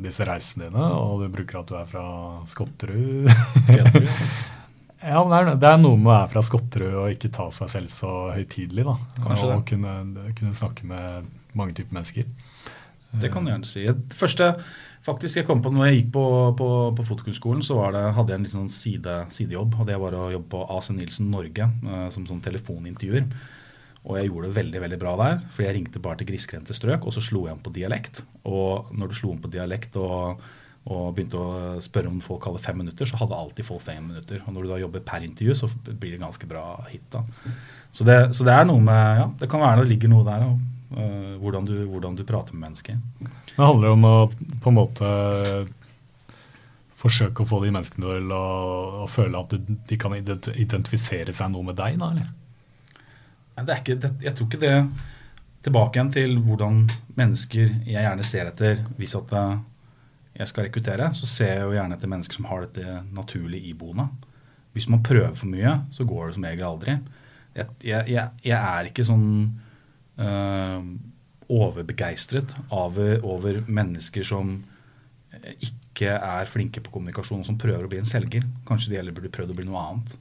disse 0.03 0.27
reisene 0.27 0.71
dine, 0.71 0.89
og 0.97 1.23
du 1.23 1.29
bruker 1.33 1.61
at 1.61 1.71
du 1.71 1.77
er 1.79 1.89
fra 1.89 2.05
Skotterud. 2.49 3.29
ja, 3.77 5.21
men 5.23 5.33
det 5.33 5.39
er, 5.39 5.51
det 5.61 5.71
er, 5.71 5.81
noe 5.83 6.01
med 6.01 6.09
å 6.09 6.15
være 6.15 6.31
fra 6.35 6.45
Skotterud 6.49 6.99
og 7.05 7.15
ikke 7.15 7.33
ta 7.37 7.49
seg 7.55 7.73
selv 7.77 7.93
så 7.93 8.13
høytidelig. 8.35 8.87
da. 8.89 8.97
Kanskje 9.21 9.51
og 9.53 9.67
kunne, 9.69 9.97
kunne, 10.39 10.55
snakke 10.57 10.89
med 10.89 11.29
mange 11.59 11.77
typer 11.79 12.01
mennesker. 12.01 12.33
Det 13.21 13.29
kan 13.33 13.45
du 13.45 13.53
gjerne 13.53 13.69
si. 13.69 13.85
Det 13.85 14.17
første 14.17 14.55
Faktisk, 15.03 15.41
jeg 15.41 15.47
kom 15.49 15.59
på 15.63 15.73
når 15.75 15.89
jeg 15.89 15.97
gikk 15.97 16.13
på, 16.15 16.25
på, 16.59 16.69
på 16.95 17.05
Fotokunstskolen, 17.09 17.65
så 17.67 17.81
det, 17.95 18.05
hadde 18.15 18.35
jeg 18.35 18.39
en 18.39 18.53
sånn 18.53 18.71
side, 18.71 19.17
sidejobb. 19.35 19.75
og 19.81 19.89
Det 19.89 19.99
var 19.99 20.15
å 20.15 20.29
jobbe 20.31 20.51
på 20.53 20.63
AC 20.77 20.93
Nilsen 20.95 21.33
Norge 21.33 21.67
uh, 21.83 22.07
som 22.15 22.29
sånn 22.29 22.43
telefonintervjuer. 22.45 23.27
Og 24.03 24.19
jeg 24.19 24.29
gjorde 24.29 24.49
det 24.49 24.57
veldig 24.57 24.83
veldig 24.83 24.99
bra 25.03 25.13
der, 25.19 25.43
fordi 25.51 25.67
jeg 25.69 25.77
ringte 25.77 26.03
bare 26.03 26.21
til 26.21 26.29
grisgrendte 26.31 26.75
strøk, 26.75 27.07
og 27.07 27.15
så 27.15 27.23
slo 27.23 27.45
jeg 27.49 27.55
om 27.55 27.63
på 27.63 27.75
dialekt. 27.75 28.23
Og 28.47 28.91
når 28.95 29.11
du 29.11 29.19
slo 29.19 29.33
om 29.35 29.43
på 29.43 29.51
dialekt 29.51 29.99
og, 29.99 30.43
og 30.91 31.05
begynte 31.15 31.39
å 31.39 31.83
spørre 31.83 32.11
om 32.11 32.23
folk 32.23 32.47
hadde 32.47 32.63
fem 32.63 32.79
minutter, 32.83 33.07
så 33.07 33.21
hadde 33.21 33.39
alltid 33.39 33.67
folk 33.67 33.83
fem 33.87 34.03
minutter. 34.07 34.43
Og 34.47 34.55
når 34.55 34.67
du 34.67 34.73
da 34.73 34.81
jobber 34.83 35.07
per 35.07 35.27
intervju, 35.27 35.59
så 35.59 35.71
blir 35.87 36.15
det 36.15 36.23
ganske 36.23 36.51
bra 36.51 36.65
hit. 36.91 37.07
da. 37.15 37.23
Så 37.95 38.07
det, 38.07 38.19
så 38.39 38.47
det 38.47 38.55
er 38.55 38.67
noe 38.71 38.83
med 38.83 39.19
Ja, 39.21 39.27
det 39.43 39.51
kan 39.51 39.63
være 39.63 39.83
det 39.83 39.93
ligger 39.93 40.15
noe 40.15 40.27
der. 40.27 40.47
Og, 40.51 40.63
hvordan, 41.41 41.69
du, 41.69 41.77
hvordan, 41.91 42.17
du, 42.19 42.25
prater 42.29 42.57
med 42.57 42.69
mennesker. 42.69 42.99
Det 43.53 43.61
handler 43.61 43.95
om 43.95 44.05
å 44.09 44.17
på 44.33 44.73
en 44.73 44.77
måte 44.77 45.09
forsøke 47.03 47.43
å 47.43 47.49
få 47.49 47.63
de 47.65 47.73
menneskene 47.75 48.19
til 48.19 48.35
å, 48.35 48.45
å 49.03 49.09
føle 49.11 49.41
at 49.41 49.57
de 49.89 49.99
kan 49.99 50.15
identifisere 50.15 51.35
seg 51.35 51.51
noe 51.53 51.67
med 51.67 51.79
deg, 51.81 51.99
da, 52.01 52.13
eller? 52.15 52.31
Det 53.53 53.75
er 53.75 53.83
ikke, 53.83 53.99
det, 54.01 54.13
jeg 54.25 54.37
tror 54.37 54.49
ikke 54.49 54.63
det 54.63 54.77
Tilbake 55.63 55.95
igjen 55.95 56.09
til 56.11 56.33
hvordan 56.43 56.79
mennesker 57.15 57.69
jeg 57.87 58.03
gjerne 58.03 58.25
ser 58.27 58.49
etter 58.51 58.81
hvis 58.99 59.13
at 59.15 59.31
eh, 59.39 59.61
jeg 60.41 60.51
skal 60.51 60.67
rekruttere, 60.67 61.11
så 61.15 61.29
ser 61.31 61.53
jeg 61.53 61.67
jo 61.69 61.77
gjerne 61.77 61.95
etter 61.95 62.11
mennesker 62.11 62.35
som 62.35 62.49
har 62.51 62.65
dette 62.65 63.03
naturlig 63.15 63.61
iboende. 63.71 64.09
Hvis 64.75 64.89
man 64.91 65.05
prøver 65.07 65.37
for 65.39 65.53
mye, 65.53 65.77
så 65.95 66.07
går 66.09 66.25
det 66.25 66.35
som 66.35 66.47
regel 66.49 66.67
aldri. 66.67 66.97
Jeg, 67.55 67.69
jeg, 67.85 68.25
jeg 68.43 68.57
er 68.59 68.89
ikke 68.89 69.07
sånn 69.07 69.29
øh, 70.19 70.85
overbegeistret 71.53 72.55
over, 72.71 73.19
over, 73.25 73.63
mennesker 73.67 74.25
som 74.25 74.61
ikke 75.61 76.13
er 76.13 76.49
flinke 76.49 76.81
på 76.85 76.93
kommunikasjon, 76.93 77.43
og 77.43 77.49
som 77.49 77.59
prøver 77.61 77.85
å 77.85 77.91
bli 77.91 78.01
en 78.03 78.09
selger. 78.09 78.47
Kanskje 78.69 78.93
de 78.93 79.01
heller 79.01 79.17
burde 79.17 79.33
prøvd 79.33 79.53
å 79.53 79.59
bli 79.59 79.67
noe 79.69 79.83
annet. 79.83 80.15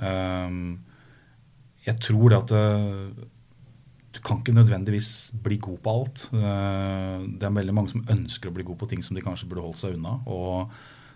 Um, 0.00 0.78
jeg 1.84 1.96
tror 2.04 2.32
det 2.32 2.38
at 2.38 2.54
uh, 2.56 3.26
du 4.10 4.20
kan 4.26 4.40
ikke 4.40 4.56
nødvendigvis 4.56 5.10
bli 5.42 5.58
god 5.62 5.80
på 5.84 5.92
alt. 5.96 6.24
Det 6.32 7.46
er 7.46 7.58
veldig 7.60 7.74
mange 7.76 7.92
som 7.92 8.06
ønsker 8.10 8.50
å 8.50 8.54
bli 8.56 8.66
god 8.66 8.80
på 8.80 8.88
ting 8.90 9.04
som 9.06 9.14
de 9.16 9.22
kanskje 9.22 9.46
burde 9.48 9.62
holdt 9.62 9.80
seg 9.84 9.94
unna. 9.94 10.16
og 10.26 10.72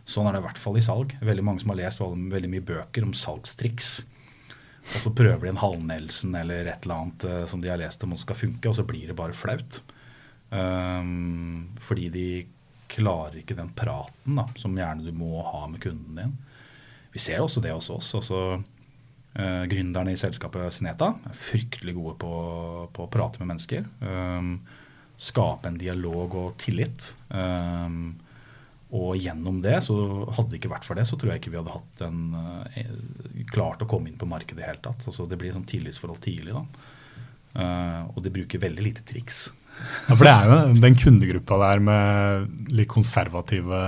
Sånn 0.07 0.29
er 0.29 0.37
det 0.37 0.43
i 0.43 0.47
hvert 0.47 0.61
fall 0.61 0.77
i 0.79 0.85
salg. 0.85 1.14
Veldig 1.25 1.45
mange 1.47 1.62
som 1.64 1.72
har 1.72 1.81
lest 1.81 2.03
veldig 2.05 2.51
mye 2.53 2.64
bøker 2.64 3.07
om 3.07 3.14
salgstriks. 3.16 3.97
Og 4.93 5.01
så 5.01 5.12
prøver 5.16 5.47
de 5.47 5.53
en 5.55 5.62
halv-Nelson 5.62 6.35
eller 6.37 6.68
et 6.68 6.85
eller 6.85 7.01
annet 7.01 7.26
uh, 7.28 7.45
som 7.51 7.62
de 7.62 7.70
har 7.72 7.80
lest 7.80 8.03
om 8.05 8.12
og 8.14 8.20
skal 8.20 8.39
funke, 8.39 8.68
og 8.68 8.76
så 8.76 8.85
blir 8.87 9.09
det 9.09 9.16
bare 9.18 9.37
flaut. 9.37 9.80
Um, 10.51 11.72
fordi 11.82 12.11
de 12.14 12.26
klarer 12.93 13.41
ikke 13.41 13.57
den 13.59 13.72
praten 13.74 14.37
da, 14.39 14.45
som 14.61 14.76
gjerne 14.76 15.07
du 15.07 15.16
må 15.16 15.41
ha 15.43 15.64
med 15.70 15.82
kunden 15.82 16.20
din. 16.20 16.37
Vi 17.14 17.22
ser 17.22 17.43
også 17.43 17.62
det 17.64 17.72
hos 17.74 17.91
oss. 17.95 18.12
altså 18.18 18.41
uh, 18.59 19.64
Gründerne 19.70 20.14
i 20.14 20.20
selskapet 20.20 20.76
Sineta 20.76 21.14
er 21.24 21.39
fryktelig 21.39 21.97
gode 21.97 22.16
på, 22.20 22.35
på 22.95 23.07
å 23.07 23.11
prate 23.11 23.41
med 23.41 23.55
mennesker. 23.55 23.89
Um, 24.05 24.59
skape 25.16 25.70
en 25.70 25.80
dialog 25.80 26.35
og 26.39 26.55
tillit. 26.61 27.12
Um, 27.30 28.16
og 28.95 29.16
gjennom 29.18 29.59
det, 29.64 29.80
så 29.82 29.97
hadde 30.36 30.53
det 30.53 30.61
ikke 30.61 30.70
vært 30.70 30.86
for 30.86 30.99
det, 30.99 31.07
så 31.09 31.18
tror 31.18 31.32
jeg 31.32 31.42
ikke 31.42 31.55
vi 31.55 31.59
hadde 31.59 31.74
hatt 31.74 32.03
en, 32.07 32.20
eh, 32.78 32.92
klart 33.51 33.82
å 33.82 33.88
komme 33.90 34.11
inn 34.11 34.20
på 34.20 34.28
markedet 34.30 34.61
i 34.61 34.62
det 34.62 34.68
hele 34.68 34.84
tatt. 34.84 35.03
Altså, 35.11 35.26
det 35.30 35.38
blir 35.40 35.55
sånn 35.55 35.66
tillitsforhold 35.66 36.22
tidlig. 36.22 36.55
da. 36.55 36.64
Uh, 37.55 38.11
og 38.11 38.24
de 38.24 38.32
bruker 38.34 38.59
veldig 38.59 38.82
lite 38.82 39.05
triks. 39.07 39.45
Ja, 40.09 40.14
for 40.14 40.26
det 40.26 40.30
er 40.32 40.49
jo 40.49 40.78
den 40.82 40.97
kundegruppa 40.99 41.59
der 41.59 41.82
med 41.82 42.72
litt 42.74 42.88
konservative 42.90 43.78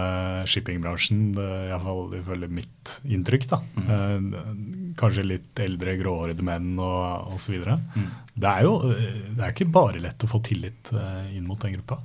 shippingbransjen, 0.50 1.32
iallfall 1.38 2.14
ifølge 2.18 2.48
mitt 2.60 2.94
inntrykk, 3.02 3.48
da. 3.50 3.58
Mm. 3.78 4.28
Uh, 4.30 4.92
kanskje 4.98 5.26
litt 5.26 5.62
eldre, 5.62 5.96
gråhårede 5.98 6.46
menn 6.46 6.76
og 6.78 7.34
osv. 7.34 7.58
Mm. 7.62 8.06
Det 8.34 8.52
er 8.52 8.68
jo 8.68 8.76
det 8.86 9.40
er 9.40 9.50
ikke 9.50 9.70
bare 9.78 10.02
lett 10.02 10.26
å 10.26 10.30
få 10.30 10.42
tillit 10.46 10.94
uh, 10.94 11.26
inn 11.34 11.46
mot 11.46 11.62
den 11.62 11.74
gruppa. 11.78 11.98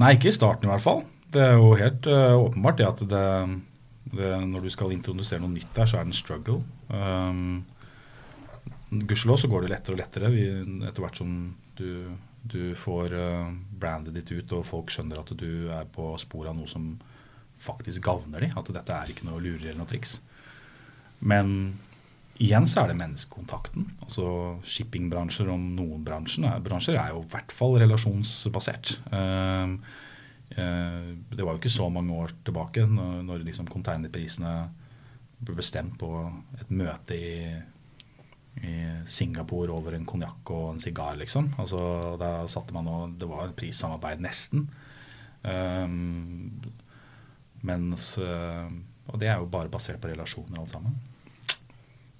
Nei, 0.00 0.16
ikke 0.16 0.32
i 0.32 0.36
starten 0.36 0.68
i 0.68 0.72
hvert 0.72 0.84
fall. 0.84 1.04
Det 1.32 1.42
er 1.42 1.56
jo 1.58 1.72
helt 1.78 2.06
uh, 2.10 2.36
åpenbart 2.38 2.78
det 2.78 2.86
at 2.86 3.02
det, 3.10 3.24
det, 4.12 4.30
når 4.46 4.66
du 4.66 4.70
skal 4.72 4.94
introdusere 4.94 5.42
noe 5.42 5.54
nytt 5.54 5.72
der, 5.74 5.88
så 5.88 5.98
er 5.98 6.06
det 6.06 6.14
en 6.14 6.20
struggle. 6.20 6.60
Um, 6.88 7.64
Gudskjelov 8.90 9.40
så 9.42 9.50
går 9.50 9.66
det 9.66 9.72
lettere 9.74 9.96
og 9.96 10.00
lettere 10.00 10.30
vi, 10.30 10.46
etter 10.86 11.02
hvert 11.02 11.18
som 11.18 11.32
du, 11.76 11.90
du 12.46 12.60
får 12.78 13.16
uh, 13.16 13.50
brandet 13.80 14.14
ditt 14.16 14.30
ut 14.30 14.54
og 14.56 14.68
folk 14.68 14.94
skjønner 14.94 15.20
at 15.20 15.34
du 15.36 15.68
er 15.74 15.88
på 15.92 16.12
sporet 16.22 16.52
av 16.52 16.60
noe 16.60 16.70
som 16.70 16.94
faktisk 17.62 18.04
gagner 18.06 18.46
dem. 18.46 18.54
At 18.56 18.70
dette 18.72 18.94
er 18.94 19.10
ikke 19.10 19.26
noe 19.26 19.42
lureri 19.42 19.72
eller 19.72 19.82
noe 19.82 19.90
triks. 19.90 20.20
Men 21.26 21.76
igjen 22.38 22.66
så 22.68 22.82
er 22.82 22.92
det 22.92 23.00
menneskekontakten. 23.00 23.88
Altså 24.04 24.26
Shippingbransjer 24.68 25.48
om 25.52 25.70
noen 25.76 26.04
bransjer, 26.06 26.60
bransjer 26.64 26.98
er 27.00 27.14
jo 27.14 27.24
i 27.24 27.30
hvert 27.32 27.54
fall 27.56 27.78
relasjonsbasert. 27.82 28.98
Uh, 29.10 29.76
det 30.46 31.42
var 31.42 31.56
jo 31.56 31.58
ikke 31.58 31.72
så 31.72 31.88
mange 31.90 32.14
år 32.14 32.30
tilbake 32.46 32.84
når, 32.86 33.22
når 33.26 33.42
liksom 33.48 33.66
containerprisene 33.66 34.52
ble 35.42 35.56
bestemt 35.58 35.96
på 36.00 36.10
et 36.56 36.70
møte 36.72 37.16
i, 37.16 37.32
i 38.64 38.74
Singapore 39.10 39.74
over 39.74 39.96
en 39.96 40.06
konjakk 40.08 40.52
og 40.54 40.68
en 40.72 40.82
sigar, 40.82 41.16
liksom. 41.20 41.50
Altså, 41.60 41.80
da 42.20 42.30
satte 42.50 42.76
man 42.76 42.88
og 42.88 43.18
Det 43.20 43.28
var 43.28 43.48
et 43.48 43.58
prissamarbeid, 43.58 44.22
nesten. 44.24 44.68
Um, 45.46 46.56
mens 47.66 48.16
uh, 48.18 48.66
Og 49.06 49.20
det 49.20 49.28
er 49.30 49.36
jo 49.38 49.46
bare 49.50 49.70
basert 49.70 50.00
på 50.02 50.10
relasjoner, 50.10 50.58
alt 50.58 50.72
sammen. 50.72 50.96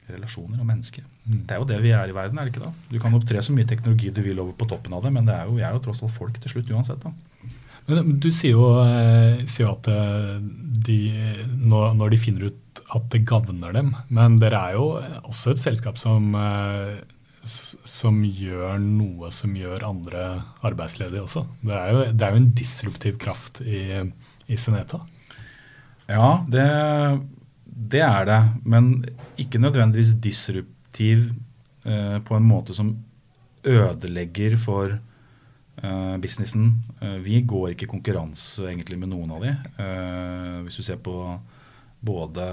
Relasjoner 0.06 0.60
og 0.62 0.68
mennesker. 0.68 1.06
Mm. 1.24 1.40
Det 1.48 1.54
er 1.56 1.58
jo 1.58 1.66
det 1.66 1.80
vi 1.82 1.94
er 1.96 2.12
i 2.12 2.14
verden, 2.14 2.38
er 2.38 2.46
det 2.46 2.54
ikke 2.54 2.68
da? 2.68 2.74
Du 2.92 3.00
kan 3.02 3.16
opptre 3.16 3.42
så 3.42 3.54
mye 3.56 3.66
teknologi 3.66 4.12
du 4.14 4.20
vil 4.22 4.38
over 4.38 4.54
på 4.54 4.68
toppen 4.70 4.94
av 4.94 5.02
det, 5.02 5.10
men 5.16 5.26
det 5.26 5.34
er 5.34 5.48
jo, 5.48 5.56
vi 5.56 5.64
er 5.66 5.74
jo 5.74 5.82
tross 5.82 6.04
alt 6.06 6.14
folk 6.14 6.38
til 6.42 6.52
slutt 6.52 6.70
uansett. 6.76 7.02
da. 7.02 7.10
Men 7.86 8.16
Du 8.20 8.30
sier 8.34 8.56
jo, 8.56 8.70
eh, 8.82 9.44
sier 9.50 9.70
at 9.70 9.88
eh, 9.90 10.38
de, 10.86 11.00
når 11.66 12.10
de 12.12 12.20
finner 12.20 12.48
ut 12.50 12.80
at 12.94 13.08
det 13.12 13.24
gagner 13.26 13.74
dem, 13.74 13.92
men 14.14 14.38
dere 14.42 14.62
er 14.68 14.78
jo 14.78 14.86
også 15.26 15.52
et 15.52 15.62
selskap 15.62 15.98
som, 15.98 16.28
eh, 16.38 16.98
som 17.46 18.20
gjør 18.24 18.78
noe 18.82 19.30
som 19.34 19.54
gjør 19.58 19.86
andre 19.86 20.26
arbeidsledige 20.66 21.24
også. 21.24 21.46
Det 21.62 21.74
er 21.74 21.92
jo, 21.92 22.04
det 22.12 22.26
er 22.26 22.34
jo 22.34 22.42
en 22.42 22.52
disruptiv 22.58 23.18
kraft 23.22 23.62
i, 23.62 23.82
i 24.46 24.58
Seneta. 24.60 25.02
Ja, 26.06 26.44
det, 26.46 26.66
det, 27.66 28.02
er 28.02 28.28
det. 28.28 28.40
Men 28.64 29.04
ikke 29.40 29.62
nødvendigvis 29.62 30.14
disruptiv 30.22 31.32
eh, 31.84 32.18
på 32.22 32.38
en 32.38 32.46
måte 32.46 32.76
som 32.76 32.94
ødelegger 33.66 34.54
for 34.62 34.98
businessen. 36.22 36.70
Uh, 37.02 37.18
vi 37.24 37.42
går 37.44 37.74
ikke 37.74 37.88
konkurranse 37.90 38.64
egentlig 38.70 38.98
med 39.00 39.10
noen 39.12 39.34
av 39.36 39.44
de. 39.44 39.52
Uh, 39.78 40.64
hvis 40.66 40.78
du 40.80 40.86
ser 40.86 41.00
på 41.02 41.16
både 42.06 42.44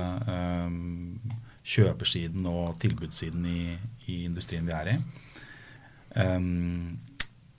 kjøpersiden 1.63 2.45
og 2.49 2.78
tilbudssiden 2.82 3.43
i, 3.47 3.76
i, 4.07 4.24
industrien 4.26 4.65
vi 4.65 4.74
er 4.74 4.89
i, 4.93 4.95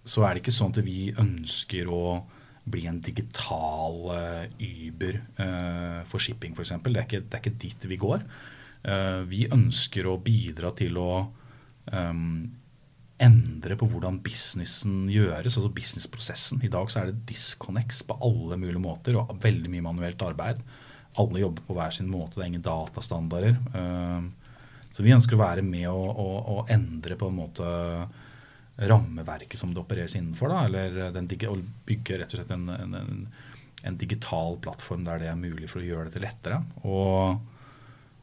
så 0.08 0.24
er 0.24 0.34
det 0.34 0.42
ikke 0.42 0.54
sånn 0.56 0.72
at 0.74 0.80
vi 0.82 1.12
ønsker 1.20 1.90
å 1.92 2.00
bli 2.64 2.86
en 2.88 2.98
digital 3.04 4.00
Uber 4.58 5.20
for 6.08 6.24
shipping 6.24 6.56
f.eks. 6.56 6.74
Det, 6.82 7.04
det 7.12 7.22
er 7.22 7.42
ikke 7.42 7.54
dit 7.62 7.86
vi 7.92 8.00
går. 8.00 8.26
vi 9.30 9.44
ønsker 9.54 10.08
å 10.10 10.18
bidra 10.24 10.72
til 10.74 10.98
å 10.98 11.10
um, 11.92 12.24
endre 13.24 13.76
på 13.80 13.88
hvordan 13.90 14.20
businessen 14.24 15.04
gjøres, 15.12 15.56
altså 15.56 15.72
businessprosessen. 15.74 16.62
I 16.64 16.72
dag 16.72 16.90
så 16.92 17.00
er 17.00 17.10
det 17.10 17.24
disconnects 17.30 18.02
på 18.06 18.16
alle 18.24 18.58
mulige 18.60 18.82
måter 18.82 19.18
og 19.20 19.32
veldig 19.42 19.72
mye 19.72 19.86
manuelt 19.86 20.24
arbeid. 20.26 20.60
Alle 21.20 21.42
jobber 21.44 21.66
på 21.66 21.76
hver 21.78 21.94
sin 21.94 22.10
måte, 22.10 22.38
det 22.38 22.44
er 22.44 22.52
ingen 22.52 22.66
datastandarder. 22.66 23.56
Eh, 23.80 24.52
så 24.94 25.02
vi 25.02 25.14
ønsker 25.14 25.38
å 25.38 25.42
være 25.42 25.64
med 25.66 25.88
å, 25.90 25.98
å, 25.98 26.28
å 26.54 26.58
endre 26.70 27.18
på 27.18 27.30
en 27.30 27.40
måte 27.40 27.72
rammeverket 28.74 29.58
som 29.58 29.72
det 29.74 29.82
opereres 29.82 30.14
innenfor. 30.18 30.50
Da, 30.50 30.66
eller 30.66 31.50
å 31.50 31.58
bygge 31.86 32.20
rett 32.20 32.34
og 32.34 32.40
slett 32.40 32.54
en, 32.54 32.68
en, 32.70 33.26
en 33.84 33.98
digital 33.98 34.58
plattform 34.62 35.06
der 35.06 35.22
det 35.22 35.30
er 35.30 35.38
mulig 35.38 35.70
for 35.70 35.82
å 35.82 35.86
gjøre 35.86 36.10
dette 36.10 36.22
lettere. 36.22 36.62
Og 36.86 37.42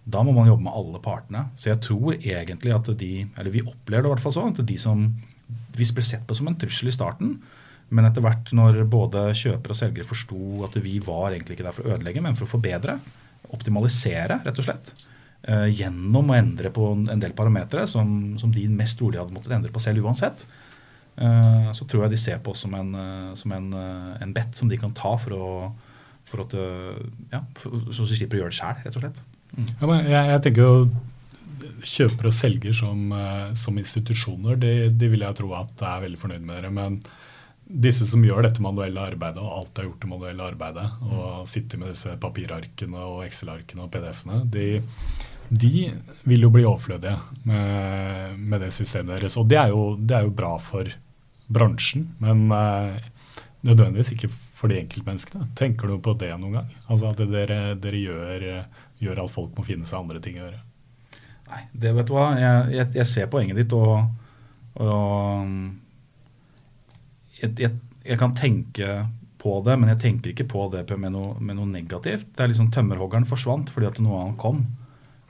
da 0.04 0.24
må 0.26 0.34
man 0.34 0.50
jobbe 0.50 0.66
med 0.66 0.74
alle 0.74 1.02
partene. 1.04 1.46
Så 1.60 1.72
jeg 1.72 1.82
tror 1.86 2.16
egentlig 2.18 2.74
at 2.74 2.90
de, 2.98 3.12
eller 3.38 3.54
vi 3.54 3.66
opplever 3.66 4.06
det 4.06 4.10
i 4.10 4.14
hvert 4.16 4.24
fall 4.24 4.38
sånn, 4.38 4.56
at 4.56 4.66
de 4.68 4.78
som 4.82 5.10
vi 5.76 5.88
ble 5.88 6.06
sett 6.06 6.24
på 6.28 6.36
som 6.38 6.50
en 6.50 6.58
trussel 6.60 6.90
i 6.90 6.96
starten, 6.96 7.36
men 7.92 8.08
etter 8.08 8.24
hvert 8.24 8.54
når 8.56 8.82
både 8.90 9.30
kjøpere 9.36 9.76
og 9.76 9.78
selgere 9.78 10.08
forsto 10.08 10.64
at 10.68 10.78
vi 10.84 10.98
var 11.04 11.34
egentlig 11.34 11.58
ikke 11.58 11.68
der 11.68 11.76
for 11.76 11.88
å 11.88 11.96
ødelegge, 11.98 12.24
men 12.24 12.38
for 12.40 12.48
å 12.48 12.54
forbedre, 12.54 12.98
optimalisere, 13.52 14.40
rett 14.46 14.62
og 14.62 14.68
slett, 14.68 14.94
eh, 15.44 15.68
gjennom 15.76 16.32
å 16.32 16.38
endre 16.38 16.72
på 16.72 16.88
en 16.96 17.22
del 17.22 17.36
parametere 17.36 17.84
som, 17.92 18.38
som, 18.40 18.54
de 18.56 18.68
mest 18.72 19.00
trolig 19.00 19.20
hadde 19.20 19.36
måttet 19.36 19.58
endre 19.58 19.74
på 19.76 19.84
selv 19.84 20.08
uansett, 20.08 20.46
eh, 21.20 21.70
så 21.76 21.88
tror 21.88 22.06
jeg 22.06 22.16
de 22.16 22.22
ser 22.24 22.40
på 22.40 22.56
oss 22.56 22.64
som 22.64 22.78
en, 22.80 22.96
eh, 22.96 23.34
som 23.40 23.58
en, 23.58 23.70
en 24.24 24.36
bet 24.36 24.56
som 24.56 24.72
de 24.72 24.80
kan 24.80 24.96
ta 24.96 25.18
for 25.20 25.38
å 25.38 25.48
for 26.32 26.46
at, 26.46 26.54
ja, 27.28 27.42
så 27.92 28.06
de 28.08 28.16
slipper 28.16 28.38
å 28.38 28.46
gjøre 28.46 28.54
det 28.54 28.56
sjæl, 28.56 28.78
rett 28.86 28.96
og 28.96 29.02
slett. 29.04 29.18
Ja, 29.58 29.88
jeg, 29.88 30.12
jeg, 30.12 30.42
tenker 30.46 30.68
jo 30.68 30.76
Kjøper 31.82 32.30
og 32.30 32.34
selger 32.36 32.76
som, 32.78 33.10
eh, 33.16 33.52
som 33.58 33.78
institusjoner, 33.78 34.58
de, 34.62 34.72
de, 34.94 35.10
vil 35.10 35.24
jeg 35.26 35.38
tro 35.38 35.50
at 35.58 35.82
er 35.86 36.04
veldig 36.06 36.20
fornøyd 36.22 36.46
med 36.46 36.60
dere. 36.60 36.72
Men 36.74 37.00
disse 37.72 38.06
som 38.06 38.24
gjør 38.26 38.46
dette 38.46 38.64
manuelle 38.64 39.02
arbeidet, 39.02 39.42
og 39.42 39.56
alt 39.56 39.80
har 39.80 39.88
gjort 39.88 40.04
det 40.04 40.12
manuelle 40.12 40.48
arbeidet, 40.52 40.88
og 41.08 41.48
sitter 41.50 41.82
med 41.82 41.94
disse 41.94 42.14
papirarkene 42.22 43.06
og 43.08 43.24
Excel-arkene 43.26 43.86
og 43.86 43.92
PDF-ene, 43.94 44.42
de, 44.52 44.68
de, 45.50 45.72
vil 46.28 46.46
jo 46.46 46.52
bli 46.54 46.66
overflødige 46.68 47.18
med, 47.50 48.38
med, 48.38 48.60
det 48.66 48.74
systemet 48.76 49.18
deres. 49.18 49.40
Og 49.42 49.50
det 49.50 49.62
er, 49.62 49.74
jo, 49.74 49.96
det 49.98 50.18
er 50.18 50.28
jo 50.28 50.36
bra 50.42 50.54
for 50.62 50.92
bransjen, 51.52 52.10
men 52.22 52.46
uh, 52.54 52.94
nødvendigvis 53.68 54.14
ikke 54.16 54.32
for 54.32 54.72
de 54.72 54.80
enkeltmenneskene. 54.82 55.50
Tenker 55.58 55.90
du 55.90 55.98
på 56.04 56.14
det 56.20 56.32
noen 56.38 56.60
gang? 56.60 56.72
Altså 56.88 57.12
at 57.12 57.24
dere, 57.32 57.62
dere 57.82 58.04
gjør, 58.06 58.48
gjør, 59.02 59.24
at 59.24 59.34
folk 59.34 59.56
må 59.58 59.66
finne 59.68 59.88
seg 59.88 60.02
andre 60.02 60.22
ting 60.24 60.40
å 60.40 60.46
gjøre? 60.46 60.62
Nei, 61.52 61.62
det 61.84 61.94
vet 61.98 62.08
du 62.08 62.14
hva. 62.16 62.28
Jeg, 62.40 62.68
jeg, 62.78 62.90
jeg 63.02 63.10
ser 63.10 63.32
poenget 63.32 63.60
ditt, 63.60 63.74
og, 63.76 64.06
og 64.80 65.48
jeg, 67.42 67.72
jeg, 68.06 68.20
kan 68.22 68.36
tenke 68.38 69.02
på 69.42 69.58
det, 69.66 69.76
men 69.82 69.92
jeg 69.92 70.02
tenker 70.06 70.32
ikke 70.32 70.50
på 70.52 70.68
det 70.74 70.86
med 70.96 71.16
noe, 71.16 71.34
med 71.42 71.58
noe 71.60 71.70
negativt. 71.70 72.30
Det 72.36 72.46
er 72.46 72.54
liksom 72.54 72.70
Tømmerhoggeren 72.74 73.28
forsvant 73.28 73.74
fordi 73.74 73.90
at 73.90 74.00
noe 74.04 74.22
annet 74.22 74.40
kom. 74.42 74.64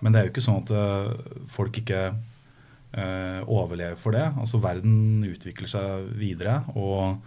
Men 0.01 0.11
det 0.11 0.19
er 0.19 0.27
jo 0.27 0.33
ikke 0.33 0.43
sånn 0.43 0.63
at 0.63 0.73
uh, 0.73 1.45
folk 1.51 1.77
ikke 1.77 1.99
eh, 2.09 3.39
overlever 3.45 3.99
for 4.01 4.17
det. 4.17 4.25
Altså 4.33 4.59
Verden 4.61 5.21
utvikler 5.29 5.69
seg 5.69 6.09
videre. 6.17 6.63
og 6.73 7.21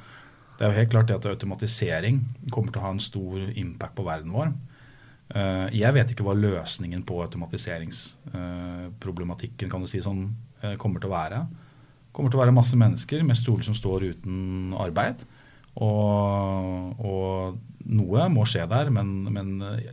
det 0.54 0.66
er 0.66 0.70
jo 0.70 0.78
helt 0.78 0.92
klart 0.92 1.08
det 1.10 1.16
at 1.16 1.26
automatisering 1.26 2.20
kommer 2.54 2.70
til 2.70 2.78
å 2.78 2.84
ha 2.84 2.92
en 2.94 3.02
stor 3.02 3.40
impact 3.58 3.96
på 3.98 4.04
verden 4.06 4.34
vår. 4.34 4.52
Uh, 5.34 5.66
jeg 5.74 5.90
vet 5.96 6.10
ikke 6.12 6.24
hva 6.26 6.34
løsningen 6.38 7.02
på 7.06 7.14
automatiseringsproblematikken 7.24 9.68
kan 9.72 9.82
du 9.82 9.88
si 9.90 10.00
sånn, 10.04 10.22
kommer 10.80 10.98
til 11.02 11.10
å 11.10 11.16
være. 11.16 11.38
Det 11.44 12.12
kommer 12.16 12.30
til 12.32 12.38
å 12.38 12.44
være 12.44 12.56
masse 12.56 12.76
mennesker, 12.80 13.18
med 13.26 13.36
stoler 13.36 13.64
som 13.66 13.76
står 13.76 13.98
uten 14.14 14.36
arbeid. 14.80 15.16
Og, 15.82 17.02
og, 17.02 17.26
noe 17.84 18.28
må 18.32 18.42
skje 18.48 18.64
der, 18.70 18.86
men, 18.94 19.08
men 19.34 19.48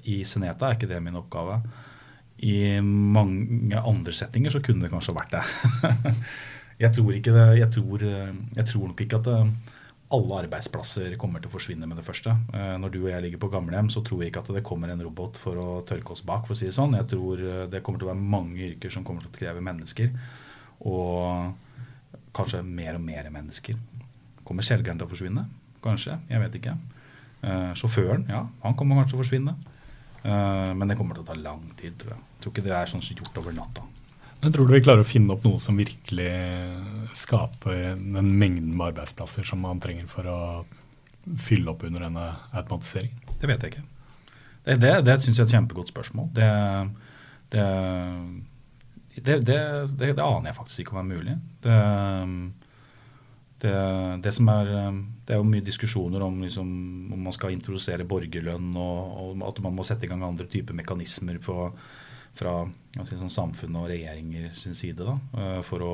i 0.08 0.24
Seneta 0.24 0.68
er 0.70 0.76
ikke 0.78 0.88
det 0.88 1.02
min 1.04 1.20
oppgave. 1.20 1.56
I 2.42 2.80
mange 2.82 3.78
andre 3.78 4.14
settinger 4.16 4.50
så 4.54 4.62
kunne 4.64 4.82
det 4.86 4.92
kanskje 4.94 5.18
vært 5.18 5.32
det. 5.36 5.44
jeg, 6.86 6.92
tror 6.96 7.10
det 7.12 7.20
jeg, 7.60 7.70
tror, 7.76 7.98
jeg 8.06 8.66
tror 8.72 8.86
nok 8.88 9.00
ikke 9.04 9.20
at 9.20 9.28
det, 9.28 9.38
alle 10.16 10.42
arbeidsplasser 10.44 11.16
kommer 11.20 11.42
til 11.42 11.50
å 11.50 11.54
forsvinne 11.54 11.88
med 11.88 11.98
det 12.00 12.06
første. 12.06 12.34
Eh, 12.54 12.76
når 12.82 12.94
du 12.94 13.00
og 13.02 13.10
jeg 13.12 13.26
ligger 13.26 13.42
på 13.42 13.52
gamlehjem, 13.54 13.90
så 13.94 14.04
tror 14.06 14.24
jeg 14.24 14.32
ikke 14.32 14.44
at 14.44 14.52
det 14.58 14.64
kommer 14.68 14.92
en 14.92 15.04
robot 15.04 15.40
for 15.42 15.60
å 15.62 15.68
tørke 15.88 16.16
oss 16.16 16.24
bak. 16.28 16.46
for 16.48 16.56
å 16.56 16.60
si 16.60 16.68
Det 16.68 16.76
sånn. 16.76 16.98
Jeg 17.00 17.08
tror 17.14 17.70
det 17.72 17.84
kommer 17.84 18.00
til 18.00 18.10
å 18.10 18.12
være 18.12 18.30
mange 18.36 18.60
yrker 18.68 18.90
som 18.90 19.04
kommer 19.04 19.22
til 19.22 19.32
å 19.32 19.38
kreve 19.40 19.62
mennesker. 19.62 20.12
Og 20.90 21.54
kanskje 22.34 22.64
mer 22.64 22.96
og 22.96 23.02
mer 23.02 23.30
mennesker. 23.30 23.76
Kommer 24.44 24.64
selgeren 24.64 24.98
til 24.98 25.08
å 25.08 25.12
forsvinne? 25.12 25.48
Kanskje. 25.82 26.20
Jeg 26.30 26.40
vet 26.44 26.60
ikke. 26.60 26.78
Uh, 27.42 27.74
sjåføren, 27.74 28.28
ja, 28.30 28.44
han 28.62 28.76
kommer 28.78 29.00
kanskje 29.00 29.16
til 29.16 29.20
å 29.20 29.24
forsvinne. 29.24 29.56
Men 30.22 30.86
det 30.86 30.94
kommer 31.00 31.18
til 31.18 31.24
å 31.24 31.32
ta 31.32 31.34
lang 31.34 31.64
tid, 31.80 31.96
tror 31.98 32.14
jeg. 32.14 32.22
Jeg 32.22 32.44
tror 32.44 32.54
ikke 32.54 32.66
det 32.68 32.76
er 32.78 32.90
sånn 32.92 33.02
gjort 33.02 33.40
over 33.42 33.56
natta. 33.58 33.82
Men 34.42 34.54
Tror 34.54 34.68
du 34.68 34.74
vi 34.74 34.82
klarer 34.82 35.04
å 35.04 35.08
finne 35.08 35.36
opp 35.36 35.44
noe 35.46 35.62
som 35.62 35.78
virkelig 35.78 36.32
skaper 37.18 37.94
den 38.00 38.32
mengden 38.40 38.74
med 38.74 38.88
arbeidsplasser 38.92 39.46
som 39.46 39.62
man 39.62 39.82
trenger 39.84 40.08
for 40.10 40.26
å 40.26 40.40
fylle 41.38 41.70
opp 41.70 41.86
under 41.86 42.08
denne 42.08 42.26
automatiseringen? 42.50 43.38
Det 43.38 43.50
vet 43.50 43.62
jeg 43.62 43.76
ikke. 43.76 43.86
Det, 44.66 44.78
det, 44.82 44.94
det 45.06 45.18
syns 45.22 45.38
jeg 45.38 45.46
er 45.46 45.50
et 45.50 45.56
kjempegodt 45.58 45.94
spørsmål. 45.94 46.32
Det, 46.34 46.50
det, 47.54 47.64
aner 50.26 50.50
jeg 50.50 50.58
faktisk 50.58 50.84
ikke 50.84 50.96
om 50.96 51.02
er 51.04 51.10
mulig. 51.10 51.38
Det, 51.62 51.78
er, 53.70 54.76
er 55.30 55.38
jo 55.38 55.48
mye 55.48 55.66
diskusjoner 55.66 56.26
om, 56.26 56.42
liksom, 56.46 56.70
om 57.14 57.26
man 57.30 57.36
skal 57.36 57.54
introdusere 57.54 58.10
borgerlønn, 58.10 58.72
og, 58.74 59.18
og, 59.22 59.44
at 59.50 59.62
man 59.66 59.78
må 59.78 59.86
sette 59.86 60.08
i 60.08 60.12
gang 60.12 60.26
andre 60.26 60.50
typer 60.50 60.78
mekanismer 60.78 61.38
på, 61.46 61.68
fra 62.38 62.56
si, 63.04 63.18
sånn 63.18 63.32
samfunnet 63.32 63.82
og 63.82 63.90
regjeringer 63.92 64.52
sin 64.58 64.76
side 64.78 65.06
da, 65.08 65.18
eh, 65.38 65.60
for 65.68 65.86
å 65.86 65.94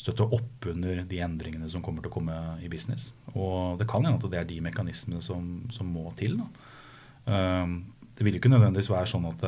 støtte 0.00 0.24
opp 0.32 0.66
under 0.70 1.02
de 1.04 1.20
endringene 1.20 1.68
som 1.68 1.82
kommer 1.84 2.04
til 2.04 2.12
å 2.12 2.14
komme 2.14 2.36
i 2.64 2.70
business. 2.72 3.10
Og 3.34 3.78
det 3.80 3.88
kan 3.90 4.04
hende 4.06 4.16
at 4.16 4.32
det 4.32 4.40
er 4.40 4.48
de 4.48 4.60
mekanismene 4.64 5.20
som, 5.24 5.50
som 5.72 5.90
må 5.92 6.06
til. 6.18 6.38
Da. 6.40 6.48
Eh, 7.34 7.76
det 8.16 8.26
vil 8.26 8.36
jo 8.36 8.42
ikke 8.42 8.52
nødvendigvis 8.52 8.92
være 8.92 9.08
sånn 9.08 9.28
at, 9.30 9.44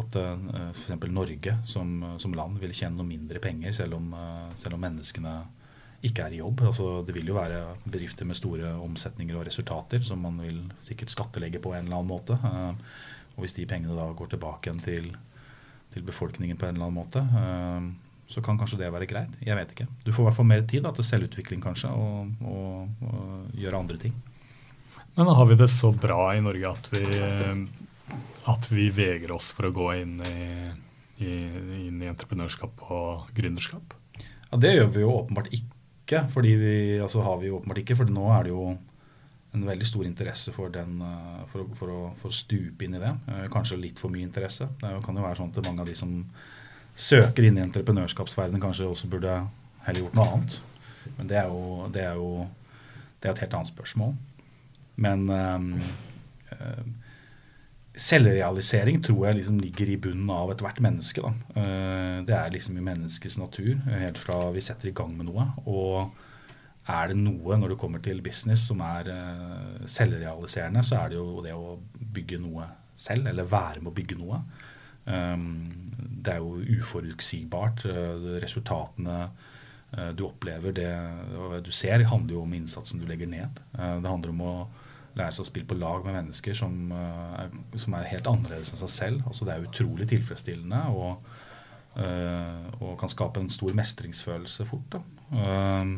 at 0.00 0.14
f.eks. 0.16 0.94
Norge 1.12 1.56
som, 1.68 1.90
som, 2.20 2.36
land 2.36 2.56
vil 2.60 2.72
tjene 2.72 2.96
noe 2.96 3.08
mindre 3.08 3.40
penger, 3.44 3.74
selv 3.76 3.98
om, 3.98 4.14
selv 4.56 4.78
om 4.78 4.84
menneskene 4.86 5.34
ikke 6.04 6.26
er 6.26 6.36
i 6.36 6.40
jobb. 6.40 6.62
Altså, 6.68 6.86
det 7.06 7.14
vil 7.16 7.30
jo 7.30 7.36
være 7.36 7.60
bedrifter 7.84 8.28
med 8.28 8.38
store 8.38 8.72
omsetninger 8.84 9.36
og 9.36 9.46
resultater 9.48 10.02
som 10.04 10.22
man 10.24 10.38
vil 10.42 10.62
sikkert 10.84 11.12
skattelegge 11.14 11.62
på 11.62 11.72
en 11.74 11.86
eller 11.86 12.00
annen 12.00 12.10
måte. 12.10 12.36
Og 13.36 13.44
hvis 13.44 13.56
de 13.56 13.68
pengene 13.68 13.96
da 13.96 14.08
går 14.16 14.32
tilbake 14.32 14.70
igjen 14.70 14.82
til, 14.82 15.10
til, 15.92 16.04
befolkningen 16.06 16.58
på 16.58 16.68
en 16.68 16.76
eller 16.76 16.88
annen 16.88 16.98
måte, 16.98 17.20
uh, 17.20 18.06
så 18.26 18.42
kan 18.42 18.58
kanskje 18.58 18.80
det 18.80 18.92
være 18.92 19.08
greit. 19.08 19.36
Jeg 19.44 19.56
vet 19.58 19.74
ikke. 19.74 19.86
Du 20.02 20.10
får 20.10 20.24
i 20.24 20.28
hvert 20.28 20.38
fall 20.38 20.48
mer 20.50 20.64
tid 20.66 20.82
da, 20.86 20.92
til 20.96 21.06
selvutvikling 21.06 21.60
kanskje, 21.62 21.92
og, 21.92 22.32
og, 22.42 23.04
og, 23.06 23.52
gjøre 23.54 23.82
andre 23.84 24.00
ting. 24.02 24.16
Men 25.16 25.30
har 25.32 25.46
vi 25.48 25.56
det 25.56 25.68
så 25.72 25.92
bra 25.96 26.32
i 26.36 26.42
Norge 26.44 26.72
at 26.72 26.88
vi, 26.92 27.04
at 28.52 28.66
vi 28.72 28.88
vegrer 28.92 29.32
oss 29.36 29.52
for 29.56 29.68
å 29.68 29.74
gå 29.76 29.86
inn 30.02 30.18
i, 30.26 30.48
i, 31.24 31.30
inn 31.86 32.02
i 32.02 32.10
entreprenørskap 32.10 32.82
og 32.90 33.30
gründerskap? 33.36 33.94
Ja, 34.50 34.58
Det 34.60 34.74
gjør 34.74 34.92
vi 34.92 35.06
jo 35.06 35.14
åpenbart 35.22 35.48
ikke. 35.54 36.26
fordi 36.34 36.52
vi, 36.60 36.74
altså 37.02 37.22
har 37.22 37.40
vi 37.40 37.48
jo 37.48 37.60
åpenbart 37.60 37.80
ikke, 37.82 37.96
for 37.98 38.10
nå 38.10 38.26
er 38.34 38.46
det 38.46 38.52
jo 38.52 38.66
en 39.54 39.66
veldig 39.66 39.86
stor 39.88 40.04
interesse 40.04 40.52
for, 40.52 40.72
den, 40.72 41.00
eh, 41.02 41.42
for, 41.52 41.68
for, 41.78 41.92
å, 41.92 42.00
for, 42.20 42.32
å, 42.32 42.36
stupe 42.36 42.86
inn 42.86 42.98
i 42.98 43.02
det. 43.02 43.12
Eh, 43.32 43.46
kanskje 43.52 43.80
litt 43.80 44.02
for 44.02 44.12
mye 44.12 44.26
interesse. 44.26 44.68
Det 44.80 44.92
kan 45.04 45.16
jo 45.16 45.24
være 45.24 45.40
sånn 45.40 45.52
at 45.54 45.66
mange 45.68 45.84
av 45.84 45.90
de 45.90 45.96
som 45.98 46.12
søker 46.96 47.46
inn 47.46 47.58
i 47.60 47.64
entreprenørskapsverdenen, 47.64 48.62
kanskje 48.62 48.88
også 48.88 49.10
burde 49.12 49.40
heller 49.86 50.04
gjort 50.04 50.16
noe 50.18 50.28
annet. 50.32 50.60
Men 51.16 51.30
det 51.30 51.40
er 51.40 51.50
jo, 51.52 51.88
det 51.94 52.04
er 52.04 52.20
jo 52.20 52.30
det 53.20 53.28
er 53.28 53.34
et 53.34 53.42
helt 53.44 53.58
annet 53.58 53.70
spørsmål. 53.72 54.14
Men 55.04 55.28
um, 55.28 55.66
Selvrealisering 57.96 59.02
tror 59.04 59.26
jeg 59.26 59.38
liksom 59.38 59.58
ligger 59.60 59.90
i 59.92 59.98
bunnen 60.00 60.30
av 60.32 60.50
ethvert 60.52 60.80
menneske. 60.84 61.20
Da. 61.24 61.32
Uh, 61.56 62.16
det 62.28 62.36
er 62.36 62.52
liksom 62.52 62.76
i 62.80 62.84
menneskets 62.84 63.38
natur, 63.40 63.76
helt 63.92 64.20
fra 64.20 64.40
vi 64.56 64.64
setter 64.64 64.90
i 64.90 64.96
gang 64.96 65.12
med 65.16 65.28
noe. 65.28 65.50
Og 65.68 66.25
er 66.86 67.10
det 67.10 67.18
noe 67.18 67.58
når 67.58 67.74
det 67.74 67.80
kommer 67.80 68.02
til 68.02 68.22
business 68.22 68.68
som 68.70 68.82
er 68.84 69.10
eh, 69.10 69.82
selvrealiserende, 69.90 70.84
så 70.86 71.00
er 71.00 71.12
det 71.12 71.18
jo 71.18 71.42
det 71.42 71.54
å 71.56 71.76
bygge 72.16 72.38
noe 72.42 72.68
selv, 72.96 73.26
eller 73.30 73.50
være 73.50 73.82
med 73.82 73.90
å 73.90 73.96
bygge 73.96 74.18
noe. 74.20 74.40
Eh, 75.06 75.36
det 76.22 76.34
er 76.36 76.42
jo 76.42 76.80
uforutsigbart. 76.80 77.86
Resultatene 78.42 79.20
du 80.18 80.24
opplever, 80.26 80.74
det 80.74 80.88
du 81.64 81.70
ser, 81.72 82.02
handler 82.10 82.34
jo 82.34 82.40
om 82.42 82.54
innsatsen 82.56 82.98
du 83.00 83.06
legger 83.08 83.28
ned. 83.30 83.60
Det 83.70 84.10
handler 84.10 84.32
om 84.32 84.40
å 84.44 84.54
lære 85.16 85.32
seg 85.32 85.44
å 85.44 85.48
spille 85.48 85.68
på 85.70 85.78
lag 85.78 86.04
med 86.04 86.16
mennesker 86.18 86.56
som, 86.58 86.74
eh, 86.92 87.44
er, 87.44 87.54
som 87.80 87.94
er 87.96 88.10
helt 88.10 88.26
annerledes 88.30 88.72
enn 88.72 88.82
seg 88.82 88.92
selv. 88.92 89.22
Altså, 89.30 89.46
det 89.46 89.54
er 89.54 89.68
utrolig 89.68 90.08
tilfredsstillende 90.10 90.82
og, 90.92 91.30
og 91.96 92.90
kan 93.00 93.08
skape 93.08 93.40
en 93.40 93.48
stor 93.48 93.72
mestringsfølelse 93.72 94.66
fort. 94.68 94.98
Uh, 95.30 95.96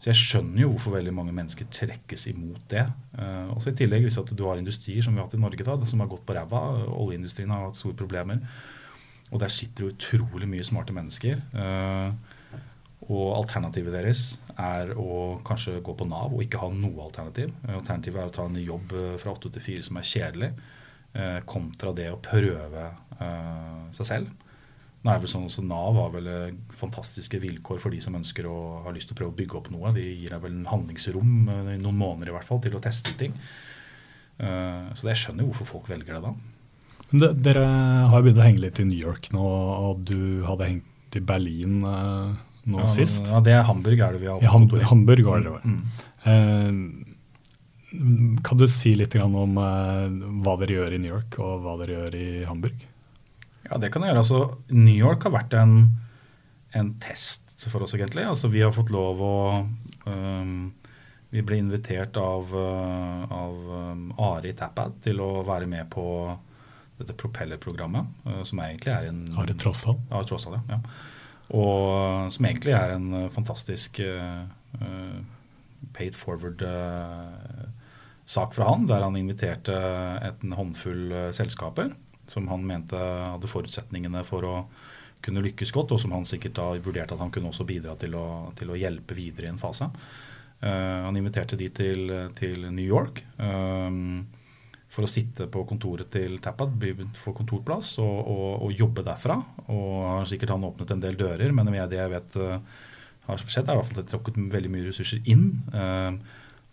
så 0.00 0.08
jeg 0.08 0.16
skjønner 0.16 0.62
jo 0.62 0.72
hvorfor 0.72 0.94
veldig 0.96 1.12
mange 1.12 1.34
mennesker 1.36 1.68
trekkes 1.76 2.26
imot 2.30 2.62
det. 2.72 2.86
Uh, 3.12 3.52
også 3.52 3.74
I 3.74 3.78
tillegg 3.82 4.06
hvis 4.06 4.16
at 4.22 4.32
du 4.32 4.44
har 4.48 4.56
industrier 4.56 5.04
som 5.04 5.12
vi 5.12 5.20
har 5.20 5.28
hatt 5.28 5.36
i 5.36 5.42
Norge, 5.42 5.66
da, 5.66 5.76
som 5.84 6.00
har 6.00 6.08
gått 6.08 6.24
på 6.24 6.36
ræva. 6.36 6.62
Oljeindustrien 6.96 7.52
har 7.52 7.66
hatt 7.66 7.76
store 7.76 7.98
problemer. 7.98 8.40
Og 9.30 9.42
der 9.42 9.52
sitter 9.52 9.84
jo 9.84 9.92
utrolig 9.92 10.48
mye 10.48 10.64
smarte 10.66 10.96
mennesker. 10.96 11.44
Uh, 11.52 12.16
og 13.10 13.32
alternativet 13.34 13.94
deres 13.94 14.24
er 14.60 14.92
å 14.98 15.40
kanskje 15.46 15.80
gå 15.84 15.94
på 15.96 16.06
Nav 16.08 16.34
og 16.34 16.44
ikke 16.44 16.60
ha 16.62 16.68
noe 16.74 17.06
alternativ. 17.06 17.54
Alternativet 17.66 18.20
er 18.20 18.28
å 18.28 18.34
ta 18.34 18.44
en 18.46 18.60
jobb 18.60 18.94
eh, 18.94 19.16
fra 19.20 19.32
åtte 19.34 19.50
til 19.54 19.64
fire 19.64 19.86
som 19.86 19.98
er 19.98 20.06
kjedelig, 20.10 20.50
eh, 21.16 21.38
kontra 21.48 21.94
det 21.96 22.10
å 22.12 22.20
prøve 22.22 22.86
eh, 23.16 23.80
seg 23.96 24.10
selv. 24.12 24.46
Nå 25.00 25.08
er 25.08 25.16
det 25.16 25.24
vel 25.24 25.32
sånn 25.32 25.46
også 25.48 25.62
Nav 25.64 25.96
har 25.96 26.10
vel 26.12 26.28
fantastiske 26.76 27.38
vilkår 27.40 27.78
for 27.80 27.94
de 27.94 28.02
som 28.04 28.18
ønsker 28.18 28.44
å 28.50 28.56
ha 28.84 28.92
lyst 28.92 29.08
til 29.08 29.16
å 29.16 29.20
prøve 29.22 29.32
å 29.32 29.38
bygge 29.38 29.56
opp 29.56 29.70
noe. 29.72 29.94
De 29.96 30.04
gir 30.04 30.34
deg 30.34 30.42
vel 30.42 30.58
en 30.58 30.68
handlingsrom 30.68 31.34
i 31.48 31.78
noen 31.80 31.96
måneder 31.96 32.28
i 32.28 32.34
hvert 32.36 32.48
fall 32.48 32.60
til 32.60 32.76
å 32.76 32.82
teste 32.84 33.14
ting. 33.16 33.32
Så 34.36 35.08
jeg 35.08 35.22
skjønner 35.22 35.46
jo 35.46 35.54
hvorfor 35.54 35.70
folk 35.70 35.88
velger 35.88 36.18
det 36.18 36.20
da. 36.26 36.34
De, 37.10 37.30
dere 37.48 37.64
har 38.12 38.22
begynt 38.26 38.42
å 38.42 38.44
henge 38.44 38.62
litt 38.66 38.82
i 38.82 38.86
New 38.90 39.00
York 39.00 39.30
nå, 39.32 39.46
og 39.88 40.04
du 40.04 40.44
hadde 40.44 40.68
hengt 40.68 41.16
i 41.16 41.24
Berlin 41.24 41.80
nå 41.80 42.82
ja, 42.82 42.88
sist. 42.92 43.24
Ja, 43.30 43.40
det 43.44 43.54
er 43.56 43.64
Hamburg 43.68 44.02
er 44.04 44.16
det 44.16 44.22
vi 44.22 44.28
har 44.30 44.42
ja, 44.44 44.52
Hamburg, 44.52 44.84
Hamburg 44.90 45.24
var 45.26 45.44
det. 45.46 45.54
Mm. 45.64 45.80
Eh, 46.30 46.70
kan 48.46 48.60
du 48.60 48.66
si 48.70 48.94
litt 48.98 49.16
om 49.20 49.58
eh, 49.58 50.06
hva 50.44 50.56
dere 50.60 50.76
gjør 50.78 50.96
i 50.96 51.00
New 51.02 51.12
York, 51.14 51.38
og 51.42 51.64
hva 51.64 51.76
dere 51.80 51.96
gjør 51.96 52.18
i 52.20 52.28
Hamburg? 52.48 52.86
Ja, 53.70 53.78
det 53.78 53.92
kan 53.94 54.02
jeg 54.02 54.10
gjøre. 54.10 54.22
Altså, 54.24 54.38
New 54.74 54.98
York 54.98 55.22
har 55.26 55.32
vært 55.36 55.52
en, 55.54 55.74
en 56.74 56.88
test 57.02 57.66
for 57.70 57.82
oss, 57.84 57.94
egentlig. 57.94 58.24
Altså, 58.26 58.48
vi 58.50 58.62
har 58.64 58.72
fått 58.74 58.90
lov 58.94 59.20
å 59.22 59.34
um, 60.06 60.72
Vi 61.30 61.42
ble 61.46 61.56
invitert 61.62 62.16
av, 62.18 62.50
uh, 62.50 63.22
av 63.30 63.54
um, 63.70 64.10
Ari 64.32 64.50
Tappad 64.58 64.92
til 65.04 65.20
å 65.22 65.46
være 65.46 65.66
med 65.70 65.86
på 65.92 66.02
dette 66.98 67.14
propellerprogrammet, 67.14 68.04
uh, 68.26 68.42
som 68.48 68.58
egentlig 68.64 68.92
er 68.96 69.04
en 69.12 69.20
Ari 69.38 69.54
Trossdal? 69.54 69.96
Ja, 70.10 70.24
Trossdal, 70.26 70.58
ja. 70.66 70.78
Og 71.54 72.32
som 72.34 72.44
egentlig 72.46 72.74
er 72.78 72.90
en 72.94 73.14
eh, 73.24 73.32
fantastisk 73.34 73.98
uh, 74.06 74.46
paid 75.96 76.14
forward-sak 76.14 78.54
fra 78.54 78.64
han, 78.68 78.86
der 78.86 79.02
han 79.02 79.18
inviterte 79.18 79.74
en 80.28 80.52
håndfull 80.54 81.10
selskaper 81.34 81.90
som 82.30 82.48
han 82.50 82.64
mente 82.66 82.96
hadde 82.96 83.50
forutsetningene 83.50 84.24
for 84.26 84.46
å 84.46 84.56
kunne 85.24 85.42
lykkes 85.44 85.72
godt, 85.76 85.94
og 85.94 86.00
som 86.00 86.14
han 86.16 86.26
sikkert 86.28 86.56
da 86.56 86.72
vurderte 86.80 87.16
at 87.16 87.22
han 87.22 87.32
kunne 87.34 87.50
også 87.50 87.66
bidra 87.68 87.96
til 88.00 88.16
å, 88.16 88.26
til 88.56 88.72
å 88.72 88.78
hjelpe 88.78 89.16
videre 89.18 89.48
i 89.48 89.52
en 89.52 89.60
fase. 89.60 89.90
Uh, 90.60 91.06
han 91.06 91.16
inviterte 91.16 91.58
de 91.60 91.70
til, 91.72 92.12
til 92.36 92.66
New 92.68 92.84
York 92.84 93.22
um, 93.40 94.26
for 94.92 95.06
å 95.06 95.10
sitte 95.10 95.46
på 95.48 95.62
kontoret 95.68 96.10
til 96.12 96.36
Tappad, 96.42 96.74
få 97.16 97.32
kontorplass 97.36 97.94
og, 98.02 98.16
og, 98.18 98.46
og, 98.66 98.72
jobbe 98.74 99.04
derfra. 99.06 99.38
Og 99.70 99.92
har 100.08 100.28
sikkert 100.28 100.52
han 100.56 100.66
åpnet 100.66 100.92
en 100.92 101.04
del 101.04 101.16
dører, 101.20 101.54
men 101.54 101.70
det 101.70 102.00
jeg 102.00 102.12
vet 102.12 102.38
uh, 102.42 102.58
har 103.28 103.44
skjedd, 103.44 103.70
er 103.70 103.80
at 103.80 103.96
det 104.00 104.08
tråkket 104.10 104.40
veldig 104.52 104.72
mye 104.72 104.88
ressurser 104.88 105.22
inn. 105.30 105.50
Uh, 105.72 106.16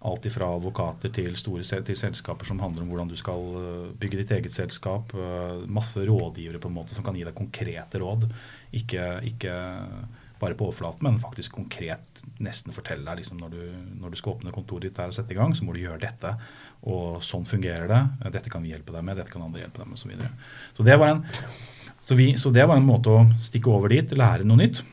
alt 0.05 0.27
ifra 0.29 0.49
advokater 0.53 1.09
til, 1.13 1.33
store, 1.39 1.63
til 1.63 1.97
selskaper 1.97 2.45
som 2.45 2.59
handler 2.61 2.83
om 2.83 2.91
hvordan 2.91 3.09
du 3.09 3.17
skal 3.17 3.47
eh, 3.61 3.87
bygge 3.97 4.21
ditt 4.21 4.33
eget 4.35 4.53
selskap. 4.53 5.13
Eh, 5.17 5.63
masse 5.73 6.03
rådgivere 6.05 6.61
på 6.61 6.69
en 6.69 6.77
måte 6.77 6.93
som 6.93 7.05
kan 7.05 7.17
gi 7.17 7.25
deg 7.25 7.35
konkrete 7.37 8.01
råd. 8.03 8.27
Ikke, 8.77 9.07
ikke 9.25 9.55
bare 10.37 10.57
på 10.57 10.67
overflaten, 10.67 11.01
men 11.07 11.17
faktisk 11.21 11.55
konkret 11.57 12.21
nesten 12.43 12.75
fortelle 12.75 13.07
deg 13.07 13.23
liksom 13.23 13.39
når, 13.41 13.55
du, 13.55 13.63
når, 13.97 14.13
du, 14.13 14.19
skal 14.19 14.35
åpne 14.35 14.53
kontoret 14.53 14.85
ditt 14.85 14.99
der 14.99 15.09
og 15.09 15.17
sette 15.17 15.33
i 15.33 15.39
gang, 15.39 15.55
så 15.57 15.65
må 15.65 15.73
du 15.73 15.81
gjøre 15.81 16.03
dette. 16.03 16.35
Og 16.85 17.17
sånn 17.25 17.47
fungerer 17.49 17.89
det. 17.89 18.03
Dette 18.37 18.53
kan 18.53 18.61
vi 18.61 18.75
hjelpe 18.75 18.93
deg 18.93 19.07
med, 19.07 19.17
dette 19.17 19.33
kan 19.33 19.47
andre 19.47 19.65
hjelpe 19.65 19.81
deg 19.81 19.89
med 19.89 19.97
osv. 19.97 20.13
Så, 20.77 20.85
videre. 20.85 21.09
så, 21.97 22.13
så, 22.13 22.19
så 22.43 22.53
det 22.53 22.67
var 22.69 22.77
en 22.77 22.85
måte 22.85 23.17
å 23.17 23.25
stikke 23.49 23.73
over 23.73 23.97
dit, 23.97 24.13
lære 24.13 24.45
noe 24.45 24.61
nytt. 24.61 24.83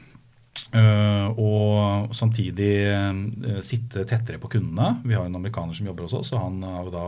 Uh, 0.74 1.30
og 1.38 2.14
samtidig 2.18 2.72
uh, 2.90 3.60
sitte 3.62 4.02
tettere 4.10 4.40
på 4.42 4.50
kundene. 4.56 4.96
Vi 5.06 5.14
har 5.14 5.28
en 5.28 5.38
amerikaner 5.38 5.76
som 5.76 5.86
jobber 5.86 6.08
hos 6.08 6.16
oss, 6.18 6.32
og 6.34 6.42
han 6.42 6.64
har 6.66 6.88
jo 6.88 6.94
da 6.94 7.06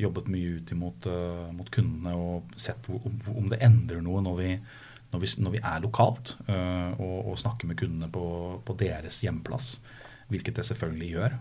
jobbet 0.00 0.30
mye 0.32 0.56
ut 0.58 0.72
imot 0.74 1.06
uh, 1.10 1.50
mot 1.54 1.70
kundene 1.70 2.16
og 2.18 2.50
sett 2.58 2.88
om, 2.90 3.46
det 3.50 3.60
endrer 3.62 4.02
noe 4.02 4.22
når 4.26 4.36
vi, 4.40 4.50
når 5.12 5.22
vi, 5.22 5.30
når 5.44 5.54
vi 5.54 5.62
er 5.62 5.84
lokalt 5.84 6.36
og, 6.46 7.16
og, 7.26 7.38
snakker 7.38 7.70
med 7.70 7.78
kundene 7.78 8.10
på, 8.10 8.26
på, 8.66 8.76
deres 8.78 9.22
hjemplass. 9.24 9.76
Hvilket 10.30 10.60
det 10.60 10.66
selvfølgelig 10.68 11.08
gjør. 11.10 11.32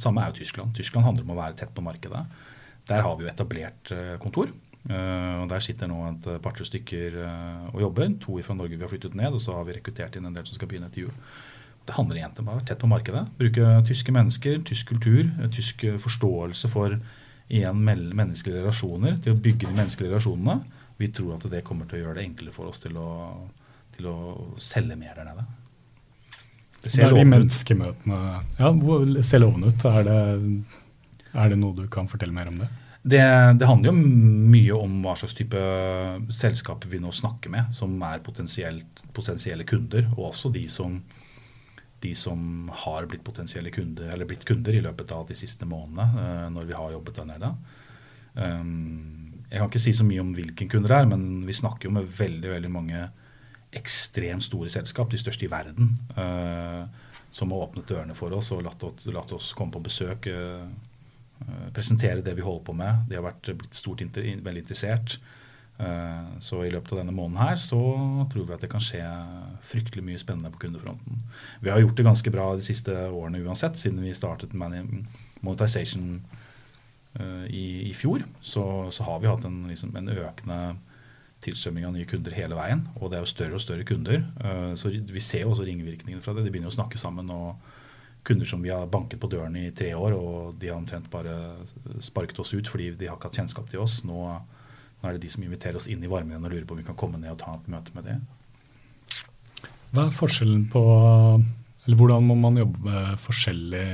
samme 0.00 0.22
er 0.22 0.30
jo 0.30 0.38
Tyskland. 0.38 0.72
Tyskland 0.72 1.04
handler 1.04 1.26
om 1.26 1.34
å 1.34 1.36
være 1.36 1.58
tett 1.60 1.74
på 1.76 1.84
markedet. 1.84 2.22
Der 2.88 3.04
har 3.04 3.18
vi 3.18 3.26
jo 3.26 3.28
etablert 3.28 3.92
kontor. 4.24 4.54
Uh, 4.88 5.42
og 5.42 5.50
Der 5.50 5.60
sitter 5.60 5.90
nå 5.90 5.98
et 6.08 6.26
par-tre 6.40 6.64
stykker 6.64 7.20
uh, 7.20 7.68
og 7.74 7.82
jobber. 7.84 8.14
To 8.24 8.38
fra 8.44 8.56
Norge 8.56 8.76
vi 8.76 8.84
har 8.84 8.90
flyttet 8.90 9.16
ned, 9.18 9.36
og 9.36 9.42
så 9.44 9.58
har 9.58 9.68
vi 9.68 9.76
rekruttert 9.76 10.16
inn 10.16 10.28
en 10.28 10.36
del 10.36 10.48
som 10.48 10.56
skal 10.56 10.70
begynne 10.70 10.88
etter 10.88 11.04
jul. 11.04 11.14
Det 11.88 11.96
handler 11.96 12.20
igjen 12.20 12.40
om 12.40 12.50
å 12.50 12.56
være 12.56 12.66
tett 12.68 12.80
på 12.82 12.90
markedet. 12.90 13.22
Bruke 13.38 13.68
tyske 13.88 14.12
mennesker, 14.12 14.58
tysk 14.68 14.90
kultur, 14.92 15.22
eh, 15.24 15.48
tysk 15.52 15.86
forståelse 16.04 16.68
for 16.68 16.98
igjen 17.48 17.78
menneskelige 17.80 18.60
relasjoner 18.60 19.16
til 19.24 19.32
å 19.32 19.40
bygge 19.40 19.70
de 19.70 19.76
menneskelige 19.76 20.12
relasjonene. 20.12 20.58
Vi 21.00 21.08
tror 21.16 21.38
at 21.38 21.46
det 21.48 21.62
kommer 21.64 21.88
til 21.88 22.00
å 22.00 22.02
gjøre 22.02 22.18
det 22.18 22.26
enklere 22.26 22.52
for 22.52 22.68
oss 22.72 22.82
til 22.82 22.98
å, 23.00 23.08
til 23.96 24.10
å 24.10 24.18
selge 24.60 24.98
mer 25.00 25.16
der 25.16 25.30
nede. 25.30 25.46
Det 26.82 26.92
ser 26.92 27.14
de 27.14 27.24
menneskemøtene 27.26 28.18
ja, 28.58 28.68
ser 29.26 29.42
lovende 29.42 29.72
ut. 29.72 29.86
Er 29.88 30.04
det, 30.06 30.18
er 31.32 31.54
det 31.54 31.58
noe 31.58 31.76
du 31.76 31.88
kan 31.92 32.10
fortelle 32.10 32.36
mer 32.36 32.52
om 32.52 32.60
det? 32.60 32.68
Det, 33.08 33.20
det, 33.58 33.66
handler 33.66 33.88
jo 33.88 34.08
mye 34.52 34.74
om 34.76 34.98
hva 35.04 35.14
slags 35.16 35.36
type 35.38 35.60
selskaper 36.34 36.90
vi 36.92 37.00
nå 37.00 37.12
snakker 37.14 37.52
med, 37.52 37.70
som 37.72 37.94
er 38.04 38.24
potensielle 38.24 39.64
kunder, 39.68 40.10
og 40.16 40.30
også 40.32 40.50
de 40.52 40.66
som, 40.72 40.98
de 42.04 42.12
som 42.18 42.68
har 42.84 43.08
blitt 43.08 43.24
potensielle 43.24 43.72
kunder, 43.72 44.10
eller 44.12 44.28
blitt 44.28 44.44
kunder 44.48 44.76
i 44.76 44.82
løpet 44.84 45.14
av 45.16 45.24
de 45.30 45.36
siste 45.38 45.68
månedene 45.68 46.08
uh, 46.18 46.48
når 46.52 46.68
vi 46.68 46.76
har 46.76 46.92
jobbet 46.96 47.20
der 47.20 47.30
nede. 47.30 47.52
Um, 48.34 49.38
jeg 49.48 49.56
kan 49.56 49.70
ikke 49.70 49.84
si 49.86 49.94
så 49.96 50.04
mye 50.04 50.26
om 50.26 50.34
hvilken 50.36 50.68
kunder 50.68 50.92
det 50.92 51.00
er, 51.00 51.10
men 51.14 51.24
vi 51.48 51.56
snakker 51.56 51.88
jo 51.88 51.94
med 51.96 52.12
veldig 52.18 52.52
veldig 52.52 52.72
mange 52.74 53.06
ekstremt 53.78 54.44
store 54.44 54.68
selskap, 54.72 55.08
de 55.12 55.20
største 55.20 55.46
i 55.46 55.52
verden, 55.52 55.94
uh, 56.18 56.84
som 57.32 57.54
har 57.54 57.64
åpnet 57.68 57.88
dørene 57.88 58.16
for 58.16 58.36
oss 58.36 58.52
og 58.52 58.66
latt 58.68 58.84
oss, 58.84 59.08
latt 59.12 59.32
oss 59.36 59.54
komme 59.56 59.72
på 59.72 59.86
besøk. 59.88 60.28
Eh, 61.40 61.72
presentere 61.72 62.22
det 62.22 62.34
vi 62.34 62.42
holder 62.42 62.64
på 62.64 62.74
med. 62.76 63.04
De 63.08 63.18
har 63.18 63.26
vært 63.26 63.52
blitt 63.60 63.76
stort 63.78 64.02
veldig 64.02 64.62
interessert. 64.64 65.18
Eh, 65.78 66.24
så 66.42 66.64
i 66.64 66.72
løpet 66.74 66.92
av 66.92 67.02
denne 67.02 67.14
måneden 67.14 67.38
her 67.38 67.60
så 67.62 67.78
tror 68.32 68.48
vi 68.48 68.56
at 68.56 68.64
det 68.64 68.70
kan 68.72 68.82
skje 68.82 69.04
fryktelig 69.70 70.02
mye 70.04 70.18
spennende 70.18 70.50
på 70.54 70.64
kundefronten. 70.66 71.22
Vi 71.62 71.70
har 71.70 71.80
gjort 71.80 71.96
det 71.96 72.08
ganske 72.08 72.34
bra 72.34 72.50
de 72.56 72.66
siste 72.66 72.94
årene 73.06 73.44
uansett, 73.46 73.78
siden 73.78 74.02
vi 74.02 74.16
startet 74.16 74.56
monetization 74.58 76.18
eh, 77.14 77.46
i, 77.46 77.66
i 77.86 77.94
fjor. 77.94 78.26
Så, 78.40 78.90
så, 78.90 79.06
har 79.06 79.22
vi 79.22 79.30
hatt 79.30 79.46
en, 79.46 79.66
liksom, 79.70 79.94
en 79.96 80.10
økende 80.18 80.60
tilstrømming 81.46 81.86
av 81.86 81.94
nye 81.94 82.08
kunder 82.10 82.34
hele 82.34 82.58
veien. 82.58 82.88
Og 82.98 83.12
det 83.12 83.20
er 83.20 83.22
jo 83.22 83.30
større 83.30 83.54
og 83.54 83.62
større 83.62 83.84
kunder. 83.86 84.24
Så 84.74 84.90
vi 84.90 85.20
ser 85.22 85.44
jo 85.44 85.52
også 85.52 85.68
ringvirkningene 85.68 86.18
fra 86.18 86.32
det. 86.34 86.42
De 86.42 86.50
begynner 86.50 86.72
å 86.72 86.74
snakke 86.74 86.98
sammen. 86.98 87.30
og 87.30 87.77
kunder 88.28 88.48
som 88.48 88.62
vi 88.62 88.72
har 88.72 88.88
banket 88.92 89.20
på 89.20 89.30
døren 89.32 89.56
i 89.56 89.70
tre 89.72 89.94
år, 89.96 90.14
og 90.16 90.56
de 90.60 90.68
har 90.68 90.76
omtrent 90.76 91.08
bare 91.12 91.34
sparket 92.04 92.40
oss 92.42 92.52
ut 92.52 92.68
fordi 92.68 92.90
de 92.98 93.08
har 93.08 93.16
ikke 93.16 93.30
hatt 93.30 93.40
kjennskap 93.40 93.70
til 93.72 93.84
oss. 93.84 94.02
Nå, 94.08 94.26
nå 95.00 95.08
er 95.08 95.16
det 95.16 95.24
de 95.24 95.32
som 95.32 95.46
inviterer 95.46 95.80
oss 95.80 95.88
inn 95.88 96.04
i 96.04 96.10
varmen 96.10 96.44
og 96.44 96.52
lurer 96.52 96.66
på 96.68 96.76
om 96.76 96.82
vi 96.82 96.88
kan 96.88 96.98
komme 96.98 97.20
ned 97.22 97.32
og 97.32 97.40
ta 97.40 97.56
et 97.56 97.72
møte 97.72 97.94
med 97.96 98.10
det. 98.10 98.18
Hva 99.94 100.04
er 100.04 100.12
forskjellen 100.12 100.66
på 100.68 100.82
Eller 101.86 101.96
hvordan 101.96 102.26
må 102.28 102.34
man 102.36 102.60
jobbe 102.60 103.02
forskjellig 103.24 103.86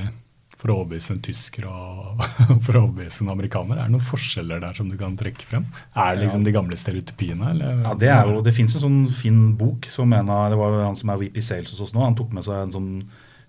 for 0.55 0.71
å 0.71 0.75
overbevise 0.81 1.13
en 1.13 1.21
tysker 1.23 1.67
og 1.69 2.23
for 2.65 2.75
å 2.75 2.81
overbevise 2.87 3.23
en 3.23 3.31
amerikaner? 3.31 3.79
Er 3.79 3.87
det 3.87 3.95
noen 3.95 4.03
forskjeller 4.03 4.59
der 4.63 4.75
som 4.75 4.89
du 4.91 4.97
kan 4.99 5.15
trekke 5.19 5.47
frem? 5.47 5.67
Er 5.93 6.15
det 6.15 6.25
liksom 6.25 6.43
ja. 6.43 6.49
de 6.49 6.55
gamle 6.57 6.79
stereotypiene? 6.79 7.53
Eller? 7.53 7.79
Ja, 7.85 7.93
Det 7.99 8.11
er 8.11 8.31
jo, 8.31 8.41
det 8.43 8.55
fins 8.57 8.75
en 8.75 8.83
sånn 8.83 8.99
fin 9.15 9.39
bok 9.59 9.87
som 9.91 10.11
en 10.15 10.31
av, 10.31 10.49
det 10.51 10.59
var 10.59 10.81
han 10.83 10.99
som 10.99 11.13
er 11.13 11.21
VP 11.23 11.39
Sales 11.43 11.71
hos 11.71 11.85
oss 11.87 11.95
nå. 11.95 12.03
Han 12.03 12.19
tok 12.19 12.35
med 12.35 12.47
seg 12.47 12.65
en 12.65 12.75
sånn 12.75 12.91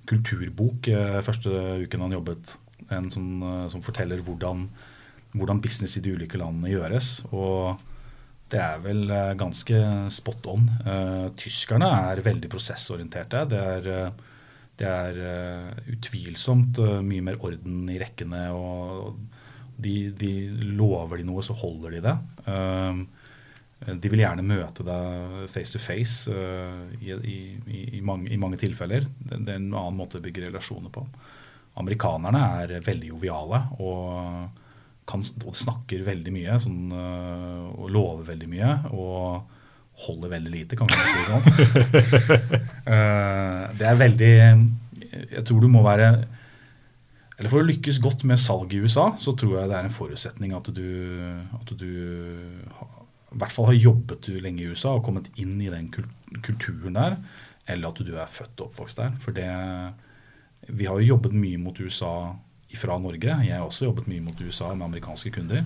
kulturbok 0.08 0.90
eh, 0.92 1.18
første 1.24 1.52
uken 1.84 2.06
han 2.06 2.16
jobbet. 2.16 2.54
En 2.94 3.10
som, 3.12 3.26
eh, 3.42 3.66
som 3.72 3.82
forteller 3.84 4.22
hvordan, 4.24 4.66
hvordan, 5.34 5.60
business 5.62 5.98
i 5.98 6.04
de 6.04 6.14
ulike 6.16 6.40
landene 6.40 6.72
gjøres. 6.72 7.26
Og 7.32 7.82
det 8.52 8.62
er 8.62 8.82
vel 8.84 9.10
eh, 9.10 9.34
ganske 9.38 9.82
spot 10.14 10.50
on. 10.52 10.70
tyskerne 11.38 11.90
er 12.12 12.24
veldig 12.24 12.50
prosessorienterte. 12.52 13.44
Det 13.50 13.62
er, 13.76 14.12
det 14.76 14.92
er 14.92 15.20
utvilsomt 15.96 16.78
mye 17.02 17.24
mer 17.24 17.40
orden 17.40 17.88
i 17.90 17.98
rekkene. 18.02 18.48
og 18.54 19.18
de, 19.76 20.10
de 20.16 20.48
lover 20.72 21.20
de 21.20 21.26
noe, 21.28 21.42
så 21.44 21.52
holder 21.52 21.98
de 21.98 22.04
det. 22.06 22.14
De 23.86 24.10
vil 24.10 24.22
gjerne 24.24 24.42
møte 24.42 24.82
deg 24.86 25.46
face 25.52 25.76
to 25.76 25.80
face 25.82 26.32
uh, 26.32 26.86
i, 26.98 27.14
i, 27.14 27.38
i, 27.98 28.02
mange, 28.02 28.30
i, 28.34 28.38
mange, 28.40 28.58
tilfeller. 28.58 29.06
Det, 29.18 29.38
det, 29.38 29.52
er 29.52 29.60
en 29.60 29.70
annen 29.70 29.98
måte 29.98 30.18
å 30.18 30.24
bygge 30.24 30.48
relasjoner 30.48 30.90
på. 30.92 31.04
Amerikanerne 31.78 32.40
er 32.62 32.80
veldig 32.82 33.12
joviale 33.12 33.60
og, 33.84 34.62
kan, 35.06 35.22
og 35.22 35.54
snakker 35.54 36.06
veldig 36.06 36.32
mye 36.34 36.56
sånn, 36.64 36.80
uh, 36.90 37.68
og 37.76 37.92
lover 37.94 38.32
veldig 38.32 38.50
mye. 38.50 38.72
Og 38.96 39.52
holder 40.06 40.34
veldig 40.34 40.50
lite, 40.52 40.76
kan 40.76 40.90
man 40.90 41.06
si 41.06 41.16
det 41.16 41.28
sånn. 41.30 41.44
uh, 42.90 43.62
det 43.78 43.86
er 43.86 44.02
veldig 44.02 44.32
Jeg 44.34 45.44
tror 45.48 45.62
du 45.62 45.70
må 45.72 45.80
være 45.86 46.10
eller 47.36 47.52
For 47.52 47.60
å 47.60 47.68
lykkes 47.68 48.00
godt 48.00 48.24
med 48.28 48.40
salg 48.40 48.72
i 48.72 48.78
USA, 48.80 49.10
så 49.20 49.34
tror 49.36 49.58
jeg 49.58 49.68
det 49.68 49.76
er 49.76 49.88
en 49.88 49.92
forutsetning 49.92 50.54
at 50.56 50.70
du, 50.72 50.86
at 51.58 51.72
du 51.76 51.90
i 53.36 53.40
hvert 53.40 53.52
fall 53.52 53.68
har 53.68 53.76
jobbet 53.76 54.24
du 54.24 54.38
lenge 54.40 54.64
i 54.64 54.70
USA 54.72 54.94
og 54.96 55.04
kommet 55.04 55.28
inn 55.36 55.58
i 55.60 55.68
den 55.72 55.90
kulturen 55.92 56.96
der, 56.96 57.18
eller 57.68 57.92
at 57.92 58.00
du 58.00 58.14
er 58.16 58.30
født 58.32 58.62
og 58.62 58.70
oppvokst 58.70 59.02
der. 59.02 59.16
For 59.20 59.36
det 59.36 59.48
Vi 60.66 60.86
har 60.88 60.98
jo 60.98 61.14
jobbet 61.14 61.34
mye 61.36 61.58
mot 61.62 61.78
USA 61.78 62.32
fra 62.74 62.96
Norge. 62.98 63.28
Jeg 63.44 63.54
har 63.54 63.62
også 63.62 63.84
jobbet 63.86 64.08
mye 64.10 64.24
mot 64.24 64.40
USA 64.40 64.72
med 64.74 64.86
amerikanske 64.86 65.30
kunder. 65.30 65.62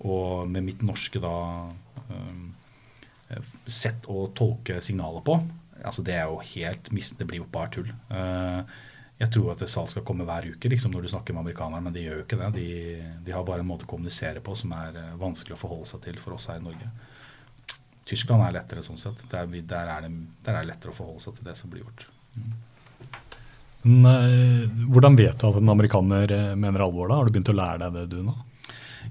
Og 0.00 0.46
med 0.48 0.62
mitt 0.62 0.82
norske 0.82 1.18
da 1.18 1.32
sett 3.68 4.06
å 4.08 4.28
tolke 4.36 4.78
signaler 4.84 5.24
på, 5.24 5.36
altså 5.84 6.04
det 6.06 6.14
er 6.16 6.28
jo 6.30 6.38
helt 6.54 6.88
Det 7.18 7.26
blir 7.26 7.42
jo 7.42 7.48
bare 7.52 7.70
tull. 7.70 7.90
Uh, 8.10 8.62
jeg 9.18 9.32
tror 9.34 9.50
at 9.50 9.62
salg 9.66 9.90
skal 9.90 10.04
komme 10.06 10.26
hver 10.26 10.46
uke 10.52 10.70
liksom 10.70 10.92
når 10.94 11.04
du 11.04 11.10
snakker 11.10 11.34
med 11.34 11.42
amerikanere, 11.42 11.82
men 11.82 11.94
de 11.94 12.04
gjør 12.04 12.20
jo 12.20 12.24
ikke 12.24 12.38
det. 12.38 12.50
De, 12.54 12.66
de, 13.26 13.34
har 13.34 13.46
bare 13.46 13.64
en 13.64 13.70
måte 13.70 13.86
å 13.86 13.90
kommunisere 13.90 14.42
på 14.44 14.54
som 14.58 14.74
er 14.76 14.94
eh, 15.00 15.16
vanskelig 15.18 15.56
å 15.56 15.58
forholde 15.58 15.88
seg 15.90 16.04
til 16.04 16.20
for 16.22 16.36
oss 16.36 16.46
her 16.52 16.60
i 16.60 16.64
Norge. 16.64 16.90
Tyskland 18.08 18.46
er 18.46 18.54
lettere 18.54 18.84
sånn 18.86 19.00
sett. 19.00 19.24
Der, 19.32 19.50
der, 19.50 19.90
er, 19.96 20.06
det, 20.06 20.12
der 20.46 20.54
er, 20.54 20.62
det, 20.62 20.70
lettere 20.70 20.94
å 20.94 20.98
forholde 21.00 21.24
seg 21.26 21.34
til 21.34 21.50
det 21.50 21.56
som 21.58 21.72
blir 21.72 21.82
gjort. 21.82 22.06
Mm. 22.38 22.54
Men, 23.88 24.06
eh, 24.12 24.78
hvordan 24.86 25.18
vet 25.18 25.42
du 25.42 25.48
at 25.50 25.58
en 25.58 25.74
amerikaner 25.74 26.38
eh, 26.38 26.54
mener 26.54 26.86
alvor? 26.86 27.10
da? 27.10 27.18
Har 27.18 27.26
du 27.26 27.34
begynt 27.34 27.50
å 27.50 27.58
lære 27.58 27.82
deg 27.88 27.98
det 27.98 28.06
du 28.14 28.22
nå? 28.22 28.38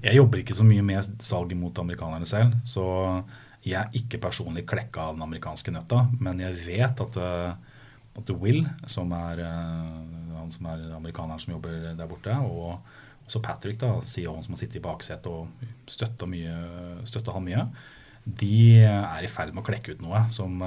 Jeg 0.00 0.16
jobber 0.22 0.40
ikke 0.40 0.56
så 0.56 0.64
mye 0.64 0.88
med 0.88 1.20
salget 1.20 1.60
mot 1.60 1.84
amerikanerne 1.84 2.28
selv. 2.28 2.56
Så 2.64 2.86
jeg 3.60 3.76
er 3.82 4.00
ikke 4.00 4.24
personlig 4.24 4.64
klekka 4.70 5.10
av 5.10 5.18
den 5.18 5.28
amerikanske 5.28 5.74
nøtta, 5.74 6.06
men 6.22 6.40
jeg 6.40 6.62
vet 6.64 7.04
at 7.04 7.16
at 8.18 8.32
Will, 8.42 8.64
som 8.90 9.12
er 9.16 9.42
uh, 9.44 10.38
han 10.38 10.50
som 10.54 10.70
er 10.72 10.88
amerikaneren 10.96 11.42
som 11.42 11.54
jobber 11.56 11.92
der 11.98 12.10
borte. 12.10 12.34
Og 12.46 12.78
også 13.28 13.42
Patrick, 13.44 13.78
da, 13.80 13.98
CEO-en 14.04 14.44
som 14.44 14.56
har 14.56 14.62
sittet 14.62 14.80
i 14.80 14.84
baksetet 14.84 15.28
og 15.30 15.90
støtta, 15.90 16.28
mye, 16.30 16.56
støtta 17.08 17.34
han 17.36 17.46
mye. 17.46 17.66
De 18.24 18.82
er 18.84 19.24
i 19.24 19.30
ferd 19.30 19.54
med 19.54 19.62
å 19.62 19.68
klekke 19.68 19.96
ut 19.96 20.02
noe 20.04 20.26
som, 20.32 20.60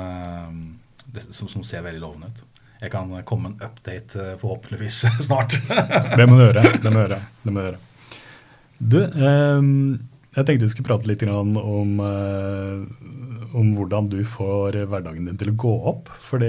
som, 1.30 1.50
som 1.50 1.66
ser 1.66 1.84
veldig 1.86 2.02
lovende 2.02 2.32
ut. 2.32 2.44
Jeg 2.82 2.90
kan 2.94 3.12
komme 3.30 3.50
med 3.50 3.60
en 3.60 3.70
update 3.70 4.36
forhåpentligvis 4.42 5.04
snart. 5.28 5.58
det 6.18 6.26
må 6.30 6.40
du 6.40 6.48
gjøre. 6.48 6.66
Det 6.82 6.90
må 6.90 6.98
du 6.98 7.04
gjøre. 7.04 7.20
Det 7.44 7.54
må 7.54 7.66
du. 7.68 7.82
Du, 8.82 8.98
eh, 9.06 9.68
jeg 10.32 10.48
tenkte 10.48 10.66
vi 10.66 10.72
skulle 10.74 10.90
prate 10.90 11.10
litt 11.10 11.24
om, 11.30 11.54
eh, 12.02 12.82
om, 13.54 13.74
hvordan 13.78 14.10
du 14.10 14.24
får 14.26 14.80
hverdagen 14.90 15.30
din 15.30 15.38
til 15.38 15.54
å 15.54 15.60
gå 15.66 15.74
opp. 15.94 16.10
For 16.26 16.42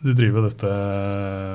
du 0.00 0.12
driver 0.16 0.46
dette 0.48 0.70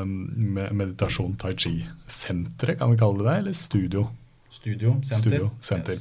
med 0.05 0.73
meditasjon 0.77 1.33
tai 1.41 1.55
chi-senteret, 1.57 2.77
kan 2.79 2.93
vi 2.93 2.99
kalle 2.99 3.23
det 3.23 3.29
det? 3.29 3.37
Eller 3.41 3.57
studio? 3.57 4.07
Studio, 4.55 4.93
senter. 5.03 5.17
Studio, 5.19 5.49
senter. 5.59 5.97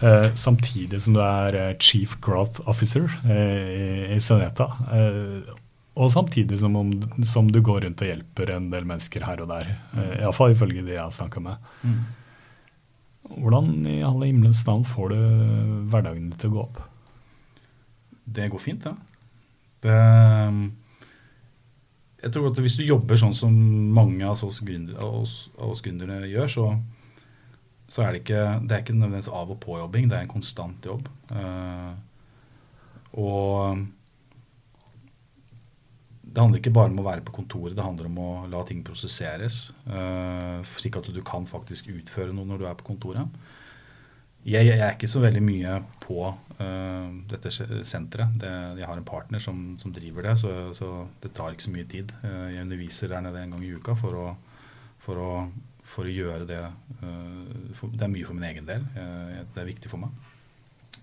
Eh, 0.00 0.34
samtidig 0.34 1.02
som 1.02 1.16
du 1.16 1.20
er 1.22 1.58
eh, 1.58 1.76
chief 1.78 2.16
growth 2.24 2.62
officer 2.70 3.10
eh, 3.28 3.66
i, 3.74 4.14
i 4.16 4.20
Seneta. 4.22 4.70
Eh, 4.92 5.54
og 5.94 6.10
samtidig 6.10 6.58
som, 6.58 6.76
om, 6.76 6.92
som, 7.22 7.50
du 7.52 7.60
går 7.62 7.84
rundt 7.84 8.02
og 8.02 8.08
hjelper 8.08 8.50
en 8.56 8.70
del 8.72 8.86
mennesker 8.88 9.26
her 9.26 9.44
og 9.44 9.50
der. 9.52 9.74
Eh, 9.94 10.14
Iallfall 10.22 10.54
ifølge 10.54 10.82
de 10.82 10.96
jeg 10.96 11.02
har 11.02 11.14
snakka 11.14 11.42
med. 11.44 11.68
Mm. 11.82 12.00
Hvordan 13.34 13.70
i 13.88 14.00
alle 14.04 14.30
himmelens 14.30 14.64
navn 14.66 14.84
får 14.88 15.14
du 15.14 15.20
hverdagen 15.92 16.32
til 16.38 16.50
å 16.50 16.54
gå 16.54 16.64
opp? 16.64 16.80
Det 18.24 18.48
går 18.50 18.62
fint, 18.62 18.88
ja. 18.88 18.96
Det, 19.84 19.94
jeg 22.24 22.32
tror 22.32 22.48
at 22.48 22.60
hvis 22.64 22.78
du 22.80 22.86
jobber 22.86 23.18
sånn 23.20 23.34
som 23.36 23.56
mange 23.94 24.24
av 24.24 24.40
oss, 24.40 24.60
gründere 25.84 26.22
gjør, 26.30 26.48
så, 26.48 26.68
så, 27.84 28.04
er 28.04 28.14
det 28.14 28.22
ikke, 28.22 28.44
det 28.64 28.76
er 28.76 28.84
ikke 28.84 28.96
nødvendigvis 28.96 29.28
av- 29.28 29.52
og 29.52 29.60
påjobbing. 29.60 30.08
Det 30.08 30.16
er 30.16 30.24
en 30.24 30.32
konstant 30.32 30.88
jobb. 30.88 31.10
Uh, 31.28 31.92
og 33.20 33.84
det 36.24 36.40
handler 36.40 36.62
ikke 36.62 36.74
bare 36.74 36.90
om 36.90 37.02
å 37.02 37.06
være 37.06 37.26
på 37.26 37.36
kontoret, 37.36 37.76
det 37.76 37.84
handler 37.84 38.08
om 38.08 38.16
å 38.18 38.30
la 38.50 38.64
ting 38.66 38.80
prosesseres. 38.86 39.68
Uh, 39.84 40.64
slik 40.78 40.96
at 40.98 41.12
du 41.12 41.20
kan 41.26 41.44
faktisk 41.46 41.92
utføre 41.92 42.32
noe 42.32 42.48
når 42.48 42.62
du 42.62 42.66
er 42.70 42.80
på 42.80 42.88
kontoret. 42.88 43.52
Jeg, 44.44 44.66
jeg 44.68 44.78
er 44.78 44.92
ikke 44.92 45.08
så 45.08 45.22
veldig 45.24 45.42
mye 45.44 45.76
på 46.02 46.18
uh, 46.28 47.10
dette 47.30 47.52
senteret. 47.52 48.34
Det, 48.40 48.50
jeg 48.80 48.88
har 48.88 48.98
en 49.00 49.06
partner 49.08 49.40
som, 49.40 49.62
som 49.80 49.92
driver 49.94 50.28
det, 50.28 50.34
så, 50.42 50.52
så, 50.76 50.90
det 51.22 51.32
tar 51.36 51.54
ikke 51.54 51.66
så 51.68 51.74
mye 51.74 51.88
tid. 51.88 52.12
Uh, 52.24 52.50
jeg 52.52 52.66
underviser 52.66 53.14
der 53.14 53.24
nede 53.24 53.44
en 53.44 53.56
gang 53.56 53.64
i 53.64 53.72
uka 53.78 53.96
for 53.98 54.20
å, 54.20 54.26
for 55.04 55.22
å, 55.22 55.30
for 55.88 56.08
å 56.08 56.12
gjøre 56.12 56.48
det. 56.48 56.62
For, 57.78 57.92
det 57.92 58.04
er 58.04 58.12
mye 58.12 58.28
for 58.28 58.36
min 58.36 58.48
egen 58.50 58.68
del. 58.68 58.84
det 58.94 59.60
er 59.60 59.68
viktig 59.68 59.90
for 59.92 60.00
meg. 60.00 60.14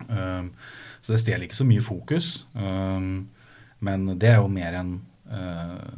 så 0.01 1.13
det 1.13 1.19
stjeler 1.21 1.45
ikke 1.45 1.59
så 1.59 1.67
mye 1.69 1.83
fokus. 1.85 2.29
men 2.57 4.07
det 4.17 4.31
er 4.31 4.39
jo 4.41 4.49
mer 4.49 4.77
enn 4.79 4.95
Eh, 5.31 5.91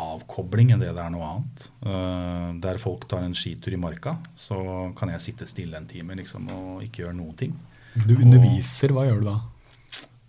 avkobling 0.00 0.72
enn 0.74 0.82
det 0.82 0.90
det 0.94 1.02
er 1.02 1.12
noe 1.14 1.28
annet. 1.28 1.64
Uh, 1.84 2.50
der 2.62 2.80
folk 2.82 3.06
tar 3.10 3.24
en 3.24 3.36
skitur 3.38 3.76
i 3.76 3.80
marka, 3.80 4.16
så 4.36 4.58
kan 4.98 5.12
jeg 5.14 5.22
sitte 5.22 5.48
stille 5.48 5.78
en 5.78 5.88
time 5.90 6.16
liksom, 6.18 6.48
og 6.50 6.84
ikke 6.86 7.04
gjøre 7.04 7.18
noen 7.18 7.36
ting. 7.38 7.54
Du 7.94 8.16
underviser, 8.16 8.90
og, 8.90 8.98
hva 8.98 9.06
gjør 9.06 9.22
du 9.22 9.28
da? 9.28 9.36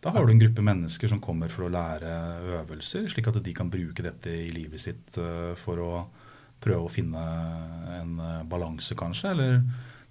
Da 0.06 0.14
har 0.14 0.26
du 0.26 0.36
en 0.36 0.44
gruppe 0.44 0.62
mennesker 0.62 1.10
som 1.10 1.22
kommer 1.24 1.50
for 1.50 1.66
å 1.66 1.72
lære 1.74 2.12
øvelser, 2.60 3.08
slik 3.10 3.32
at 3.32 3.42
de 3.42 3.56
kan 3.58 3.72
bruke 3.74 4.06
dette 4.06 4.30
i 4.30 4.52
livet 4.54 4.82
sitt 4.82 5.18
uh, 5.18 5.56
for 5.58 5.82
å 5.82 5.92
prøve 6.62 6.86
å 6.86 6.92
finne 6.94 7.24
en 7.98 8.20
uh, 8.22 8.44
balanse, 8.50 8.94
kanskje. 8.98 9.34
Eller 9.34 9.58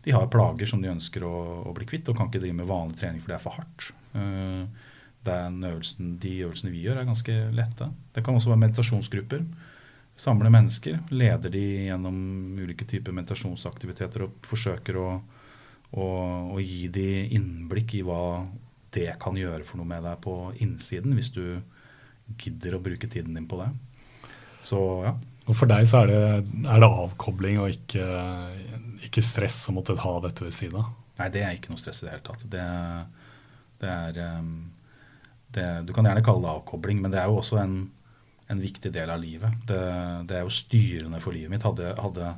de 0.04 0.12
har 0.16 0.26
plager 0.32 0.68
som 0.68 0.82
de 0.82 0.90
ønsker 0.90 1.22
å, 1.24 1.36
å, 1.62 1.76
bli 1.76 1.86
kvitt, 1.88 2.10
og 2.10 2.18
kan 2.18 2.28
ikke 2.30 2.42
drive 2.42 2.58
med 2.58 2.68
vanlig 2.68 2.98
trening 2.98 3.22
for 3.22 3.32
det 3.32 3.38
er 3.38 3.46
for 3.46 3.60
hardt. 3.60 3.88
Uh, 4.18 4.83
øvelsen, 5.30 6.18
de 6.18 6.34
øvelsene 6.44 6.72
vi 6.72 6.84
gjør, 6.84 7.00
er 7.00 7.08
ganske 7.08 7.36
lette. 7.52 7.88
Det 8.14 8.24
kan 8.24 8.34
også 8.34 8.50
være 8.52 8.62
meditasjonsgrupper. 8.66 9.44
Samle 10.16 10.50
mennesker, 10.50 10.98
leder 11.10 11.50
de 11.50 11.64
gjennom 11.88 12.58
ulike 12.58 12.86
typer 12.86 13.12
meditasjonsaktiviteter 13.12 14.28
og 14.28 14.36
forsøker 14.46 14.98
å, 15.00 15.08
å, 15.90 16.06
å 16.54 16.60
gi 16.62 16.86
de 16.88 17.08
innblikk 17.34 17.96
i 17.98 18.04
hva 18.06 18.44
det 18.94 19.16
kan 19.22 19.34
gjøre 19.34 19.64
for 19.66 19.80
noe 19.80 19.90
med 19.90 20.04
deg 20.06 20.20
på 20.22 20.52
innsiden, 20.62 21.16
hvis 21.18 21.32
du 21.34 21.58
gidder 22.38 22.76
å 22.76 22.82
bruke 22.84 23.10
tiden 23.10 23.34
din 23.34 23.48
på 23.50 23.58
det. 23.58 23.72
Så 24.64 24.80
ja. 25.04 25.16
Og 25.44 25.56
for 25.58 25.68
deg 25.68 25.84
så 25.90 26.04
er 26.04 26.08
det, 26.08 26.20
er 26.64 26.78
det 26.80 26.88
avkobling 26.88 27.58
og 27.60 27.74
ikke, 27.74 28.04
ikke, 29.04 29.24
stress 29.24 29.58
å 29.68 29.74
måtte 29.76 29.96
ha 30.00 30.14
dette 30.24 30.46
ved 30.46 30.54
siden 30.56 30.78
av? 30.80 30.94
Nei, 31.18 31.26
det 31.34 31.42
er 31.44 31.58
ikke 31.58 31.74
noe 31.74 31.82
stress 31.82 32.00
i 32.00 32.06
det 32.06 32.14
hele 32.14 32.24
tatt. 32.24 32.46
Det, 32.54 32.62
det 33.82 33.90
er 33.92 34.38
um, 34.38 34.54
det, 35.54 35.66
du 35.88 35.92
kan 35.94 36.06
gjerne 36.08 36.24
kalle 36.24 36.44
det 36.44 36.52
avkobling, 36.52 37.00
men 37.02 37.14
det 37.14 37.20
er 37.20 37.30
jo 37.30 37.38
også 37.40 37.60
en, 37.62 37.78
en 38.50 38.60
viktig 38.60 38.92
del 38.94 39.10
av 39.10 39.22
livet. 39.22 39.56
Det, 39.68 39.80
det, 40.28 40.38
er 40.38 40.46
jo 40.46 40.52
styrende 40.52 41.20
for 41.22 41.36
livet 41.36 41.52
mitt. 41.52 41.66
Hadde, 41.66 41.94
hadde, 41.98 42.30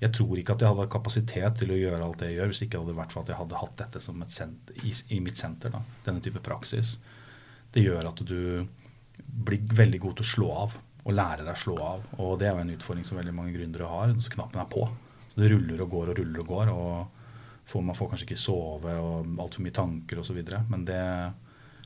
jeg 0.00 0.14
tror 0.16 0.40
ikke 0.40 0.56
at 0.56 0.64
jeg 0.64 0.72
hadde 0.72 0.90
kapasitet 0.92 1.58
til 1.60 1.74
å 1.74 1.80
gjøre 1.80 2.04
alt 2.06 2.20
det 2.22 2.30
jeg 2.30 2.40
gjør, 2.40 2.52
hvis 2.52 2.62
ikke 2.66 2.82
hadde 2.82 2.98
vært 2.98 3.14
for 3.14 3.22
at 3.24 3.32
jeg 3.32 3.40
hadde 3.40 3.62
hatt 3.62 3.80
dette 3.82 4.04
senter, 4.04 4.78
i, 4.84 4.94
i, 5.16 5.20
mitt 5.24 5.40
senter. 5.40 5.74
Da, 5.74 5.82
denne 6.06 6.22
type 6.24 6.42
praksis. 6.44 6.96
Det 7.74 7.84
gjør 7.84 8.10
at 8.10 8.22
du 8.26 8.64
blir 9.20 9.76
veldig 9.76 10.00
god 10.02 10.18
til 10.18 10.26
å 10.26 10.30
slå 10.30 10.50
av, 10.64 10.80
og 11.00 11.14
lærer 11.16 11.44
deg 11.44 11.54
å 11.54 11.60
slå 11.60 11.76
av. 11.84 12.08
Og 12.22 12.34
det 12.40 12.48
er 12.48 12.56
jo 12.56 12.64
en 12.64 12.74
utfordring 12.74 13.06
som 13.08 13.20
veldig 13.20 13.36
mange 13.36 13.54
gründere 13.54 13.88
har. 13.88 14.12
Så 14.20 14.32
knappen 14.32 14.62
er 14.62 14.68
på. 14.70 14.86
Så 15.30 15.40
det 15.40 15.52
ruller 15.52 15.84
og 15.84 15.92
går 15.92 16.12
og 16.12 16.18
ruller 16.20 16.42
og 16.42 16.50
går. 16.50 16.72
og 16.74 17.76
Man 17.86 17.96
får 17.96 18.10
kanskje 18.12 18.28
ikke 18.28 18.42
sove 18.42 18.96
og 18.98 19.30
altfor 19.40 19.64
mye 19.64 19.76
tanker 19.76 20.20
osv. 20.20 20.40
Men 20.72 20.84
det, 20.88 21.00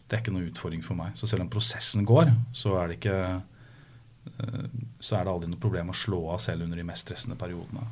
det 0.08 0.16
er 0.16 0.22
ikke 0.22 0.34
noe 0.34 0.48
utfordring 0.50 0.84
for 0.84 0.98
meg. 0.98 1.14
Så 1.18 1.28
selv 1.30 1.46
om 1.46 1.50
prosessen 1.52 2.04
går, 2.08 2.32
så 2.56 2.76
er 2.80 2.90
det 2.90 2.98
ikke 3.00 3.18
eh, 3.24 4.66
så 5.00 5.18
er 5.18 5.24
det 5.24 5.32
aldri 5.32 5.52
noe 5.52 5.62
problem 5.62 5.92
å 5.92 5.96
slå 5.96 6.20
av 6.34 6.42
selv 6.44 6.66
under 6.66 6.80
de 6.80 6.86
mest 6.86 7.06
stressende 7.06 7.38
periodene. 7.40 7.86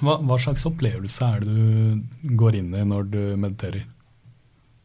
Hva, 0.00 0.16
hva 0.24 0.38
slags 0.40 0.64
opplevelse 0.68 1.26
er 1.26 1.42
det 1.44 1.56
du 1.56 2.30
går 2.38 2.60
inn 2.62 2.70
i 2.78 2.84
når 2.88 3.10
du 3.12 3.20
mediterer? 3.36 3.84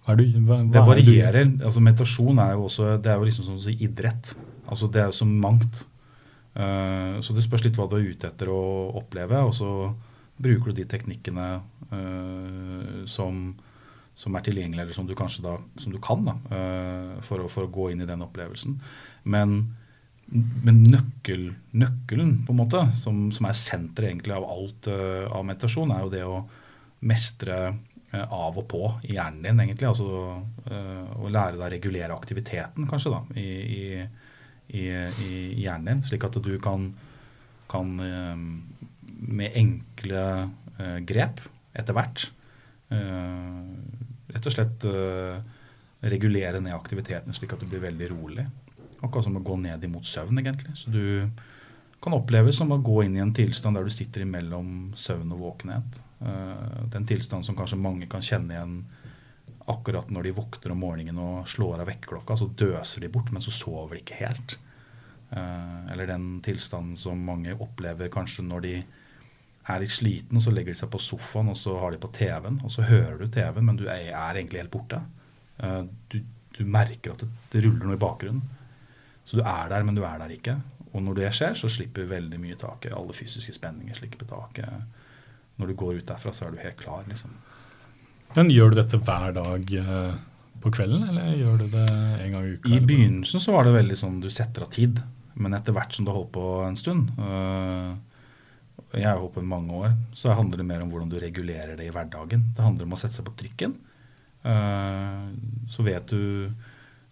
Du, 0.08 0.24
hva, 0.48 0.62
hva 0.64 0.72
det 0.72 0.84
varierer. 0.88 1.48
altså 1.68 1.84
Meditasjon 1.84 2.40
er 2.40 2.54
jo 2.56 2.68
også 2.70 2.94
det 3.04 3.12
er 3.12 3.20
jo 3.20 3.28
liksom 3.28 3.48
som 3.48 3.58
å 3.60 3.64
si 3.64 3.76
idrett. 3.84 4.34
Altså 4.68 4.88
Det 4.92 5.02
er 5.02 5.10
jo 5.12 5.18
så 5.20 5.28
mangt. 5.28 5.84
Uh, 6.58 7.20
så 7.22 7.36
det 7.36 7.44
spørs 7.46 7.66
litt 7.66 7.78
hva 7.78 7.90
du 7.92 7.98
er 8.00 8.08
ute 8.14 8.30
etter 8.32 8.52
å 8.52 8.62
oppleve. 9.00 9.42
Og 9.44 9.54
så 9.56 9.72
bruker 10.40 10.72
du 10.72 10.80
de 10.80 10.88
teknikkene 10.88 11.48
uh, 11.92 13.04
som 13.10 13.50
som 14.18 14.34
er 14.34 14.46
tilgjengelig, 14.46 14.82
eller 14.82 14.98
som 14.98 15.08
du 15.08 15.14
kanskje 15.18 15.44
da, 15.46 15.58
som 15.78 15.94
du 15.94 16.00
kan 16.02 16.24
da, 16.26 16.34
uh, 16.50 17.18
for, 17.26 17.44
å, 17.44 17.50
for, 17.52 17.68
å, 17.68 17.74
gå 17.74 17.92
inn 17.94 18.02
i 18.02 18.10
den 18.10 18.24
opplevelsen. 18.26 18.80
Men, 19.30 19.58
men 20.66 20.80
nøkkel, 20.90 21.52
nøkkelen, 21.78 22.32
på 22.48 22.56
en 22.56 22.62
måte, 22.64 22.82
som, 22.98 23.28
som 23.36 23.50
er 23.50 23.60
senteret 23.60 24.10
egentlig 24.10 24.34
av 24.34 24.48
alt 24.50 24.90
uh, 24.90 25.28
av 25.30 25.46
meditasjon, 25.46 25.94
er 25.94 26.02
jo 26.02 26.14
det 26.16 26.24
å 26.26 26.40
mestre 27.06 27.60
uh, 27.70 28.24
av 28.24 28.58
og 28.58 28.66
på 28.72 28.82
i 29.06 29.14
hjernen 29.20 29.46
din, 29.46 29.62
egentlig. 29.68 29.92
Altså 29.92 30.08
å 30.08 31.30
lære 31.30 31.54
deg 31.60 31.68
å 31.68 31.70
regulere 31.76 32.18
aktiviteten, 32.18 32.88
kanskje, 32.90 33.14
da, 33.14 33.22
i, 33.38 34.02
i, 34.74 34.88
i, 34.90 35.30
hjernen 35.62 35.92
din. 35.92 36.02
Slik 36.10 36.26
at 36.26 36.40
du 36.42 36.56
kan, 36.64 36.90
kan 37.70 37.94
med 38.02 39.62
enkle 39.62 40.26
grep 41.08 41.44
etter 41.78 41.96
hvert 41.96 42.26
rett 44.34 44.48
og 44.50 44.54
slett 44.54 44.88
uh, 44.88 45.38
regulere 46.08 46.62
ned 46.64 46.76
aktiviteten 46.76 47.36
slik 47.36 47.56
at 47.56 47.64
du 47.64 47.70
blir 47.70 47.84
veldig 47.84 48.10
rolig. 48.14 48.46
Akkurat 49.00 49.28
som 49.28 49.38
å 49.38 49.46
gå 49.46 49.58
ned 49.62 49.84
imot 49.86 50.08
søvn, 50.10 50.42
egentlig. 50.42 50.74
Så 50.78 50.92
du 50.94 51.30
kan 52.02 52.16
oppleves 52.18 52.58
som 52.60 52.72
å 52.74 52.82
gå 52.82 53.04
inn 53.06 53.18
i 53.18 53.24
en 53.24 53.34
tilstand 53.36 53.78
der 53.78 53.88
du 53.88 53.94
sitter 53.94 54.26
imellom 54.26 54.94
søvn 54.98 55.34
og 55.36 55.44
våkenhet. 55.46 56.00
Uh, 56.22 56.86
den 56.94 57.08
tilstanden 57.10 57.46
som 57.46 57.58
kanskje 57.58 57.80
mange 57.82 58.10
kan 58.10 58.26
kjenne 58.26 58.56
igjen 58.56 58.80
akkurat 59.68 60.10
når 60.14 60.30
de 60.30 60.38
våkner 60.38 60.74
om 60.74 60.80
morgenen 60.80 61.18
og 61.20 61.50
slår 61.52 61.82
av 61.84 61.90
vekkerklokka, 61.90 62.38
så 62.40 62.48
døser 62.48 63.04
de 63.04 63.12
bort, 63.12 63.34
men 63.36 63.44
så 63.44 63.52
sover 63.52 63.98
de 63.98 64.04
ikke 64.04 64.22
helt. 64.22 64.58
Uh, 65.32 65.90
eller 65.92 66.08
den 66.08 66.38
tilstanden 66.46 66.96
som 67.00 67.20
mange 67.28 67.56
opplever 67.58 68.12
kanskje 68.14 68.46
når 68.48 68.64
de 68.64 68.76
er 69.68 69.84
litt 69.84 69.94
sliten, 69.94 70.40
og 70.40 70.44
så 70.44 70.54
legger 70.54 70.74
de 70.74 70.80
seg 70.80 70.92
på 70.94 71.02
sofaen 71.02 71.52
og 71.52 71.58
så 71.60 71.76
har 71.82 71.94
de 71.94 72.00
på 72.02 72.12
TV-en. 72.16 72.62
Og 72.64 72.74
så 72.74 72.86
hører 72.88 73.18
du 73.20 73.28
TV-en, 73.32 73.66
men 73.68 73.80
du 73.80 73.86
er, 73.90 74.14
egentlig 74.14 74.62
helt 74.64 74.74
borte. 74.74 75.02
Uh, 75.60 75.84
du, 76.12 76.22
du, 76.56 76.64
merker 76.64 77.14
at 77.14 77.26
det, 77.26 77.30
det, 77.52 77.66
ruller 77.66 77.90
noe 77.90 77.98
i 77.98 78.02
bakgrunnen. 78.02 78.44
Så 79.28 79.40
du 79.40 79.44
er 79.44 79.68
der, 79.74 79.84
men 79.84 79.98
du 79.98 80.06
er 80.08 80.22
der 80.22 80.32
ikke. 80.32 80.56
Og 80.94 81.04
når 81.04 81.20
det 81.20 81.34
skjer, 81.36 81.58
så 81.60 81.70
slipper 81.72 82.08
veldig 82.08 82.40
mye 82.40 82.56
taket. 82.60 82.96
Alle 82.96 83.16
fysiske 83.18 83.58
spenninger 83.58 84.00
slipper 84.00 84.30
taket. 84.30 84.88
Når 85.58 85.74
du 85.74 85.78
går 85.82 86.00
ut 86.00 86.08
derfra, 86.08 86.32
så 86.34 86.48
er 86.48 86.56
du 86.56 86.64
helt 86.64 86.80
klar, 86.80 87.04
liksom. 87.10 87.36
Men 88.38 88.52
gjør 88.54 88.72
du 88.72 88.80
dette 88.80 89.00
hver 89.02 89.34
dag 89.36 89.78
uh, 89.84 90.16
på 90.64 90.72
kvelden, 90.74 91.08
eller 91.12 91.36
gjør 91.36 91.62
du 91.64 91.68
det 91.74 91.86
en 91.92 92.34
gang 92.36 92.48
i 92.48 92.56
uka? 92.56 92.72
I 92.72 92.82
begynnelsen 92.84 93.44
så 93.44 93.56
var 93.56 93.68
det 93.68 93.76
veldig 93.78 93.98
sånn 94.00 94.20
du 94.24 94.30
setter 94.32 94.66
av 94.66 94.72
tid. 94.74 95.02
Men 95.38 95.54
etter 95.54 95.76
hvert 95.76 95.94
som 95.94 96.06
du 96.06 96.12
har 96.12 96.18
holdt 96.18 96.34
på 96.34 96.46
en 96.66 96.78
stund, 96.78 97.12
øh, 97.22 97.92
jeg 98.96 99.08
har 99.08 99.20
holdt 99.20 99.44
mange 99.44 99.74
år, 99.76 99.96
så 100.16 100.36
handler 100.38 100.62
det 100.62 100.68
mer 100.70 100.84
om 100.84 100.92
hvordan 100.92 101.10
du 101.12 101.18
regulerer 101.20 101.76
det 101.76 101.90
i 101.90 101.92
hverdagen. 101.94 102.46
Det 102.56 102.64
handler 102.64 102.88
om 102.88 102.96
å 102.96 103.00
sette 103.00 103.20
seg 103.20 103.28
på 103.28 103.36
trikken. 103.42 103.76
Uh, 104.48 105.34
så 105.68 105.84
vet 105.84 106.08
du 106.08 106.54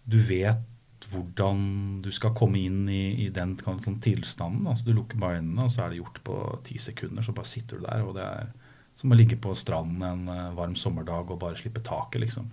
Du 0.06 0.16
vet 0.22 0.62
hvordan 1.10 1.58
du 2.00 2.08
skal 2.14 2.32
komme 2.38 2.60
inn 2.62 2.86
i, 2.88 3.26
i 3.26 3.28
den 3.34 3.56
sånn 3.60 3.98
tilstanden. 4.02 4.66
Altså, 4.70 4.86
du 4.86 4.94
lukker 4.94 5.18
bare 5.20 5.40
øynene, 5.40 5.66
og 5.66 5.72
så 5.74 5.84
er 5.84 5.92
det 5.92 6.00
gjort 6.00 6.22
på 6.24 6.36
ti 6.66 6.78
sekunder. 6.80 7.26
Så 7.26 7.34
bare 7.36 7.50
sitter 7.50 7.78
du 7.78 7.86
der. 7.86 8.04
og 8.06 8.14
det 8.16 8.24
er 8.24 8.48
som 8.96 9.12
å 9.12 9.18
ligge 9.18 9.36
på 9.36 9.52
stranden 9.58 10.02
en 10.06 10.28
uh, 10.30 10.54
varm 10.56 10.76
sommerdag 10.78 11.30
og 11.30 11.40
bare 11.42 11.58
slippe 11.60 11.82
taket, 11.84 12.22
liksom. 12.22 12.48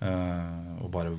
Uh, 0.00 0.80
og 0.80 0.88
bare 0.94 1.12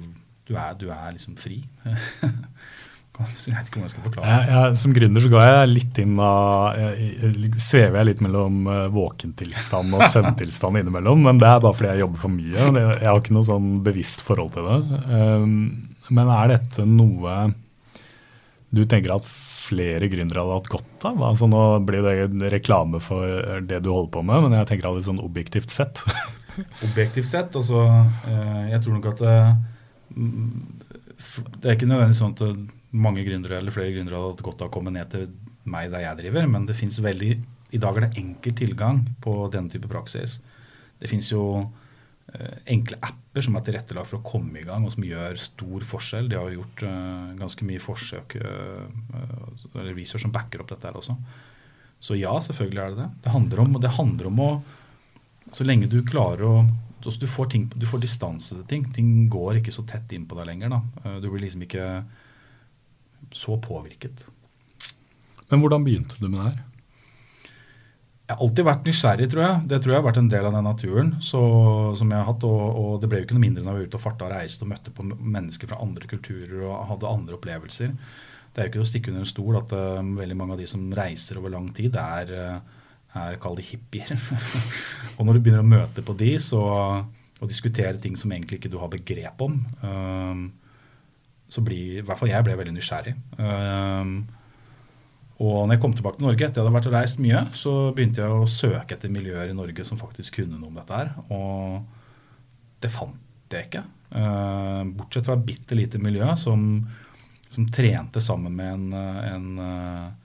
du 0.46 0.56
er, 0.58 0.74
du 0.78 0.88
er 0.93 1.14
liksom 1.14 1.38
fri. 1.38 1.62
jeg 3.24 3.55
vet 3.55 3.70
ikke 3.70 3.80
om 3.80 3.86
jeg 3.86 3.93
skal 3.93 4.05
forklare 4.05 4.28
Jeg, 4.32 4.47
jeg, 4.51 4.78
som 4.82 4.93
gründer 4.95 5.24
så 5.24 5.30
går 5.32 5.45
jeg 5.45 5.72
litt 5.72 5.99
inn 6.03 6.16
av 6.20 6.80
jeg, 6.80 7.51
Svever 7.63 8.01
jeg 8.01 8.09
litt 8.09 8.24
mellom 8.26 8.68
uh, 8.68 8.86
våkentilstand 8.93 9.95
og 9.95 10.03
søvntilstand 10.11 10.82
innimellom. 10.82 11.24
Men 11.30 11.39
det 11.41 11.47
er 11.47 11.63
bare 11.63 11.78
fordi 11.78 11.93
jeg 11.93 12.03
jobber 12.03 12.24
for 12.26 12.36
mye. 12.36 12.68
Jeg 12.76 13.07
har 13.07 13.22
ikke 13.22 13.36
noe 13.38 13.47
sånn 13.47 13.70
bevisst 13.86 14.26
forhold 14.26 14.53
til 14.57 14.68
det. 14.68 15.01
Um, 15.07 15.55
men 16.11 16.32
er 16.36 16.51
dette 16.57 16.86
noe 16.89 17.38
du 18.76 18.84
tenker 18.89 19.16
at 19.16 19.28
flere 19.66 20.09
gründere 20.11 20.43
hadde 20.43 20.59
hatt 20.59 20.72
godt 20.74 21.05
av? 21.07 21.22
Altså 21.32 21.47
Nå 21.49 21.61
blir 21.88 22.03
det 22.05 22.49
reklame 22.53 22.99
for 23.03 23.61
det 23.66 23.80
du 23.86 23.91
holder 23.93 24.11
på 24.13 24.24
med, 24.28 24.45
men 24.45 24.57
jeg 24.59 24.70
tenker 24.74 24.97
litt 24.97 25.07
sånn 25.07 25.24
objektivt 25.24 25.74
sett. 25.74 26.03
objektivt 26.88 27.30
sett, 27.32 27.55
altså 27.55 27.86
Jeg 28.70 28.82
tror 28.84 28.97
nok 28.97 29.09
at 29.13 29.24
det, 29.24 29.38
det 31.61 31.70
er 31.70 31.78
ikke 31.78 31.89
nødvendigvis 31.89 32.22
sånn 32.22 32.36
at 32.36 32.43
mange 32.96 33.26
gründere 33.28 33.60
eller 33.60 33.74
flere 33.76 33.93
gründere 33.96 34.20
hadde 34.20 34.36
hatt 34.36 34.46
godt 34.46 34.64
av 34.64 34.72
å 34.72 34.74
komme 34.74 34.93
ned 34.93 35.12
til 35.12 35.30
meg 35.70 35.89
der 35.93 36.06
jeg 36.06 36.22
driver, 36.22 36.48
men 36.52 36.68
det 36.70 36.78
fins 36.78 37.00
veldig 37.02 37.32
I 37.76 37.80
dag 37.82 37.98
er 37.98 38.06
det 38.06 38.22
enkel 38.22 38.54
tilgang 38.56 39.02
på 39.24 39.34
denne 39.52 39.72
type 39.74 39.89
praksis. 39.91 40.38
Det 41.02 41.10
fins 41.12 41.32
jo 41.34 41.41
uh, 41.66 42.54
enkle 42.72 43.00
apper 43.04 43.43
som 43.43 43.58
er 43.58 43.66
tilrettelagt 43.66 44.12
for 44.12 44.22
å 44.22 44.28
komme 44.28 44.62
i 44.62 44.68
gang, 44.68 44.86
og 44.86 44.93
som 44.93 45.04
gjør 45.04 45.36
stor 45.41 45.84
forskjell. 45.89 46.30
De 46.32 46.38
har 46.39 46.54
gjort 46.54 46.86
uh, 46.88 47.34
ganske 47.41 47.68
mye 47.68 47.82
forsøk 47.84 48.38
uh, 48.39 48.86
eller 49.74 49.91
research 49.98 50.24
som 50.24 50.34
backer 50.36 50.64
opp 50.64 50.72
dette 50.72 50.88
her 50.88 51.02
også. 51.02 51.18
Så 52.00 52.16
ja, 52.20 52.32
selvfølgelig 52.46 52.84
er 52.84 52.93
det 52.93 53.02
det. 53.02 53.10
Det 53.26 53.34
handler 53.34 53.64
om, 53.66 53.78
det 53.82 53.96
handler 53.98 54.32
om 54.32 54.41
å 54.46 54.50
Så 55.54 55.64
lenge 55.64 55.88
du 55.88 56.00
klarer 56.02 56.41
å 56.43 56.54
altså 57.06 57.20
du, 57.22 57.28
får 57.30 57.50
ting, 57.54 57.66
du 57.70 57.86
får 57.86 58.02
distanse 58.02 58.56
til 58.56 58.66
ting. 58.70 58.86
Ting 58.93 59.28
går 59.30 59.60
ikke 59.60 59.74
så 59.74 59.84
tett 59.86 60.12
inn 60.16 60.26
på 60.26 60.38
deg 60.39 60.48
lenger. 60.50 60.74
Da. 60.74 61.20
Du 61.22 61.28
blir 61.30 61.43
liksom 61.43 61.62
ikke 61.62 61.84
så 63.34 63.57
påvirket. 63.61 64.26
Men 65.49 65.61
hvordan 65.61 65.86
begynte 65.86 66.17
du 66.19 66.28
med 66.28 66.39
det 66.39 66.47
her? 66.51 66.63
Jeg 68.26 68.34
har 68.34 68.41
alltid 68.41 68.65
vært 68.65 68.88
nysgjerrig, 68.89 69.26
tror 69.30 69.43
jeg. 69.43 69.65
Det 69.69 69.78
tror 69.82 69.93
jeg 69.93 69.99
har 69.99 70.05
vært 70.07 70.17
en 70.17 70.30
del 70.32 70.47
av 70.47 70.55
den 70.55 70.65
naturen 70.65 71.09
så, 71.21 71.41
som 71.99 72.09
jeg 72.09 72.17
har 72.17 72.26
hatt. 72.26 72.45
Og, 72.47 72.61
og, 72.82 72.93
det 73.01 73.09
ble 73.11 73.19
jo 73.19 73.28
ikke 73.28 73.36
noe 73.38 73.43
mindre 73.43 73.61
når 73.61 73.76
jeg 73.76 73.78
var 73.78 73.91
ute 73.91 73.99
og 73.99 74.01
farta 74.01 74.26
og 74.26 74.32
reiste 74.34 74.65
og 74.65 74.71
møtte 74.71 74.93
på 74.97 75.05
mennesker 75.11 75.69
fra 75.69 75.78
andre 75.86 76.09
kulturer 76.09 76.63
og 76.65 76.88
hadde 76.89 77.11
andre 77.11 77.38
opplevelser. 77.38 77.93
Det 78.49 78.63
er 78.63 78.65
jo 78.65 78.71
ikke 78.71 78.82
å 78.82 78.89
stikke 78.89 79.11
under 79.11 79.21
en 79.21 79.30
stol 79.30 79.59
at 79.59 79.76
uh, 79.78 80.01
veldig 80.17 80.39
mange 80.39 80.55
av 80.55 80.63
de 80.63 80.65
som 80.71 80.88
reiser 80.97 81.38
over 81.38 81.53
lang 81.53 81.67
tid, 81.76 81.99
er, 82.01 82.34
uh, 82.34 82.89
er 83.28 83.38
kall 83.43 83.59
det 83.59 83.67
hippier. 83.67 84.09
og 85.19 85.28
når 85.28 85.38
du 85.38 85.43
begynner 85.43 85.61
å 85.61 85.73
møte 85.76 86.01
på 86.07 86.17
de 86.17 86.32
så, 86.41 86.63
og 87.36 87.51
diskutere 87.51 87.99
ting 88.01 88.17
som 88.17 88.34
egentlig 88.34 88.57
ikke 88.57 88.71
du 88.73 88.80
har 88.82 88.89
begrep 88.89 89.45
om, 89.45 89.59
uh, 89.86 90.64
så 91.50 91.62
blir, 91.66 92.00
i 92.00 92.06
hvert 92.06 92.20
fall 92.20 92.32
jeg 92.32 92.46
ble 92.46 92.58
veldig 92.58 92.74
nysgjerrig. 92.76 93.14
Um, 93.38 94.18
og 95.43 95.66
når 95.68 95.76
jeg 95.76 95.82
kom 95.84 95.93
tilbake 95.96 96.20
til 96.20 96.28
Norge 96.30 96.48
etter 96.48 96.62
jeg 96.62 96.64
hadde 96.64 96.76
vært 96.78 96.88
og 96.89 96.96
reist 96.96 97.22
mye, 97.22 97.41
så 97.58 97.74
begynte 97.96 98.24
jeg 98.24 98.36
å 98.36 98.50
søke 98.50 98.96
etter 98.96 99.12
miljøer 99.12 99.52
i 99.52 99.58
Norge 99.58 99.86
som 99.88 100.00
faktisk 100.00 100.39
kunne 100.39 100.58
noe 100.58 100.72
om 100.72 100.80
dette 100.80 101.02
her. 101.02 101.12
Og 101.36 101.82
det 102.84 102.91
fant 102.93 103.56
jeg 103.56 103.68
ikke. 103.70 103.84
Uh, 104.16 104.88
bortsett 104.96 105.28
fra 105.28 105.36
et 105.36 105.48
bitte 105.48 105.76
lite 105.78 106.00
miljø 106.02 106.28
som, 106.39 106.64
som, 107.50 107.68
trente 107.74 108.24
sammen 108.24 108.56
med 108.56 108.72
en, 108.72 108.96
en, 109.36 110.16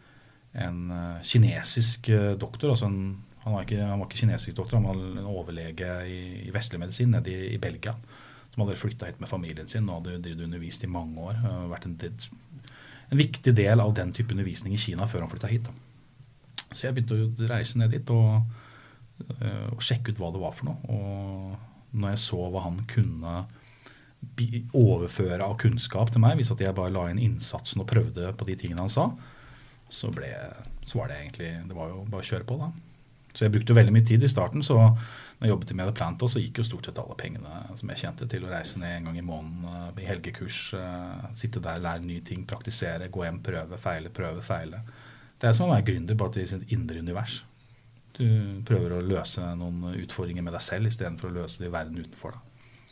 en 0.64 0.80
kinesisk 1.26 2.12
doktor. 2.40 2.72
altså 2.72 2.88
en, 2.88 3.02
han, 3.42 3.56
var 3.56 3.66
ikke, 3.66 3.82
han 3.82 3.98
var 3.98 4.08
ikke 4.08 4.22
kinesisk 4.22 4.62
doktor, 4.62 4.78
han 4.78 4.88
var 4.88 5.20
en 5.20 5.30
overlege 5.30 5.92
i, 6.06 6.20
i 6.46 6.54
vestlig 6.54 6.80
medisin 6.80 7.12
nede 7.16 7.34
i, 7.34 7.54
i 7.56 7.62
Belgia 7.62 7.96
som 8.50 8.64
hadde 8.64 8.78
flytta 8.80 9.08
hit 9.08 9.20
med 9.22 9.30
familien 9.30 9.68
sin 9.70 9.88
og 9.88 10.08
hadde 10.08 10.34
undervist 10.34 10.84
i 10.84 10.90
mange 10.90 11.20
år. 11.30 11.38
Uh, 11.44 11.68
vært 11.70 11.86
en, 11.88 11.96
en, 12.02 13.20
viktig 13.20 13.54
del 13.56 13.82
av 13.82 13.94
den 13.96 14.12
type 14.16 14.34
undervisning 14.34 14.74
i 14.74 14.80
Kina 14.80 15.08
før 15.10 15.24
han 15.24 15.32
flytta 15.32 15.52
hit. 15.52 15.70
Så 16.70 16.86
jeg 16.86 16.96
begynte 16.96 17.18
å 17.18 17.50
reise 17.50 17.80
ned 17.80 17.94
dit 17.94 18.12
og, 18.14 18.42
uh, 19.30 19.66
og, 19.70 19.80
sjekke 19.84 20.12
ut 20.12 20.20
hva 20.22 20.32
det 20.34 20.42
var 20.42 20.54
for 20.56 20.70
noe. 20.70 20.78
Og 20.90 21.96
når 22.00 22.14
jeg 22.14 22.24
så 22.26 22.44
hva 22.50 22.66
han 22.66 22.82
kunne 22.90 23.40
overføre 24.76 25.40
av 25.46 25.56
kunnskap 25.62 26.10
til 26.12 26.20
meg, 26.22 26.36
hvis 26.36 26.50
at 26.52 26.60
jeg 26.60 26.76
bare 26.76 26.92
la 26.92 27.06
inn 27.08 27.22
innsatsen 27.22 27.80
og 27.80 27.88
prøvde 27.88 28.34
på 28.36 28.46
de 28.50 28.56
tingene 28.60 28.84
han 28.84 28.92
sa, 28.92 29.06
så, 29.90 30.10
ble, 30.14 30.28
så 30.86 31.00
var 31.00 31.08
det 31.10 31.16
egentlig 31.18 31.48
Det 31.66 31.74
var 31.74 31.88
jo 31.90 32.04
bare 32.06 32.22
å 32.22 32.28
kjøre 32.28 32.46
på, 32.46 32.58
da. 32.60 32.68
Så 33.32 33.46
jeg 33.46 33.54
brukte 33.54 33.74
veldig 33.74 33.94
mye 33.94 34.06
tid 34.06 34.22
i 34.22 34.30
starten. 34.30 34.62
så 34.62 34.76
når 35.40 35.46
jeg 35.46 35.52
jobbet 35.54 35.70
i 35.72 35.74
Mediplanto, 35.78 36.26
så 36.28 36.40
gikk 36.42 36.58
jo 36.60 36.66
stort 36.68 36.86
sett 36.86 36.98
alle 37.00 37.14
pengene 37.16 37.62
som 37.78 37.88
jeg 37.88 38.02
tjente 38.02 38.26
til 38.28 38.42
å 38.44 38.50
reise 38.50 38.76
ned 38.76 38.98
en 38.98 39.06
gang 39.08 39.14
i 39.16 39.24
måneden 39.24 39.62
uh, 39.64 39.86
i 39.96 40.04
helgekurs. 40.04 40.58
Uh, 40.76 41.30
sitte 41.40 41.62
der, 41.64 41.80
lære 41.80 42.04
nye 42.04 42.20
ting, 42.26 42.42
praktisere, 42.48 43.08
gå 43.08 43.24
hjem, 43.24 43.38
prøve, 43.46 43.78
feile, 43.80 44.12
prøve, 44.12 44.44
feile. 44.44 44.82
Det 45.40 45.48
er 45.48 45.56
som 45.56 45.70
å 45.70 45.72
være 45.72 45.86
gründer, 45.86 46.18
bare 46.20 46.42
i 46.42 46.50
sitt 46.50 46.74
indre 46.76 47.00
univers. 47.00 47.38
Du 48.18 48.26
prøver 48.68 48.98
å 48.98 49.00
løse 49.00 49.46
noen 49.56 49.94
utfordringer 50.02 50.44
med 50.44 50.52
deg 50.58 50.64
selv 50.66 50.90
istedenfor 50.90 51.30
å 51.30 51.38
løse 51.38 51.62
det 51.62 51.70
i 51.70 51.72
verden 51.72 52.02
utenfor 52.02 52.36
deg. 52.36 52.46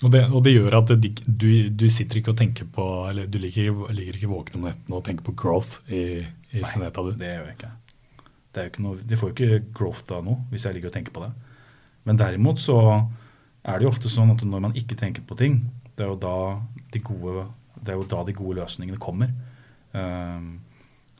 Og 0.07 0.15
det, 0.15 0.23
og 0.31 0.45
det, 0.47 0.55
gjør 0.55 0.77
at 0.79 0.93
det, 1.03 1.11
du, 1.27 1.51
du, 1.75 1.85
sitter 1.91 2.21
ikke 2.21 2.31
og 2.31 2.39
tenker 2.39 2.69
på 2.71 2.85
eller 3.09 3.27
Du 3.27 3.41
ligger, 3.43 3.73
ligger 3.91 4.15
ikke 4.15 4.31
våken 4.31 4.61
om 4.61 4.69
nettene 4.69 4.95
og 4.95 5.03
tenker 5.05 5.27
på 5.27 5.35
growth 5.43 5.81
i, 5.91 6.23
i 6.23 6.63
Nei, 6.63 6.71
Sineta, 6.71 7.03
du? 7.03 7.17
det 7.19 7.33
gjør 7.33 7.49
jeg 7.49 7.57
ikke. 7.59 7.73
Det 8.55 8.67
noe, 8.81 9.03
de 9.03 9.19
får 9.19 9.33
jo 9.33 9.37
ikke 9.37 9.73
growth 9.75 10.15
av 10.15 10.23
noe 10.25 10.47
hvis 10.53 10.65
jeg 10.65 10.79
ligger 10.79 10.93
og 10.93 10.97
tenker 10.97 11.17
på 11.19 11.27
det. 11.27 11.33
Men 12.09 12.17
derimot 12.17 12.61
så 12.63 12.79
er 13.69 13.77
det 13.77 13.85
jo 13.85 13.93
ofte 13.93 14.09
sånn 14.09 14.33
at 14.33 14.45
når 14.49 14.63
man 14.65 14.77
ikke 14.79 14.97
tenker 14.97 15.25
på 15.29 15.37
ting, 15.37 15.61
det 15.93 16.07
er 16.07 16.13
jo 16.13 16.21
da 16.21 16.37
de 16.95 17.03
gode, 17.05 17.45
da 17.85 18.23
de 18.25 18.37
gode 18.37 18.57
løsningene 18.63 19.01
kommer. 19.03 19.35
Um, 19.93 20.55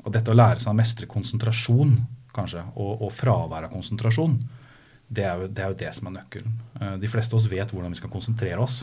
og 0.05 0.15
dette 0.15 0.33
å 0.33 0.37
lære 0.37 0.63
seg 0.63 0.73
å 0.73 0.79
mestre 0.79 1.09
konsentrasjon, 1.11 1.99
kanskje, 2.33 2.63
og, 2.79 3.03
og 3.05 3.13
fravær 3.13 3.67
av 3.67 3.75
konsentrasjon, 3.75 4.39
det 5.09 5.25
er, 5.25 5.41
jo, 5.41 5.49
det 5.53 5.65
er, 5.65 5.73
jo, 5.73 5.79
det 5.83 5.93
som 5.97 6.09
er 6.09 6.17
nøkkelen. 6.19 6.57
Uh, 6.79 6.95
de 7.03 7.11
fleste 7.11 7.37
av 7.37 7.43
oss 7.43 7.51
vet 7.51 7.75
hvordan 7.75 7.93
vi 7.93 8.01
skal 8.01 8.13
konsentrere 8.13 8.65
oss, 8.65 8.83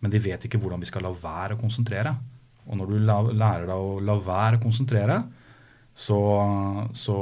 men 0.00 0.14
de 0.14 0.22
vet 0.22 0.44
ikke 0.46 0.60
hvordan 0.62 0.80
vi 0.80 0.88
skal 0.88 1.04
la 1.04 1.12
være 1.12 1.58
å 1.58 1.60
konsentrere. 1.60 2.14
Og 2.68 2.78
når 2.78 2.92
du 2.92 2.98
la, 3.02 3.18
lærer 3.26 3.66
deg 3.68 3.74
å 3.76 3.98
la 4.04 4.16
være 4.22 4.60
å 4.60 4.62
konsentrere, 4.62 5.22
så, 5.98 6.20
så, 6.94 7.16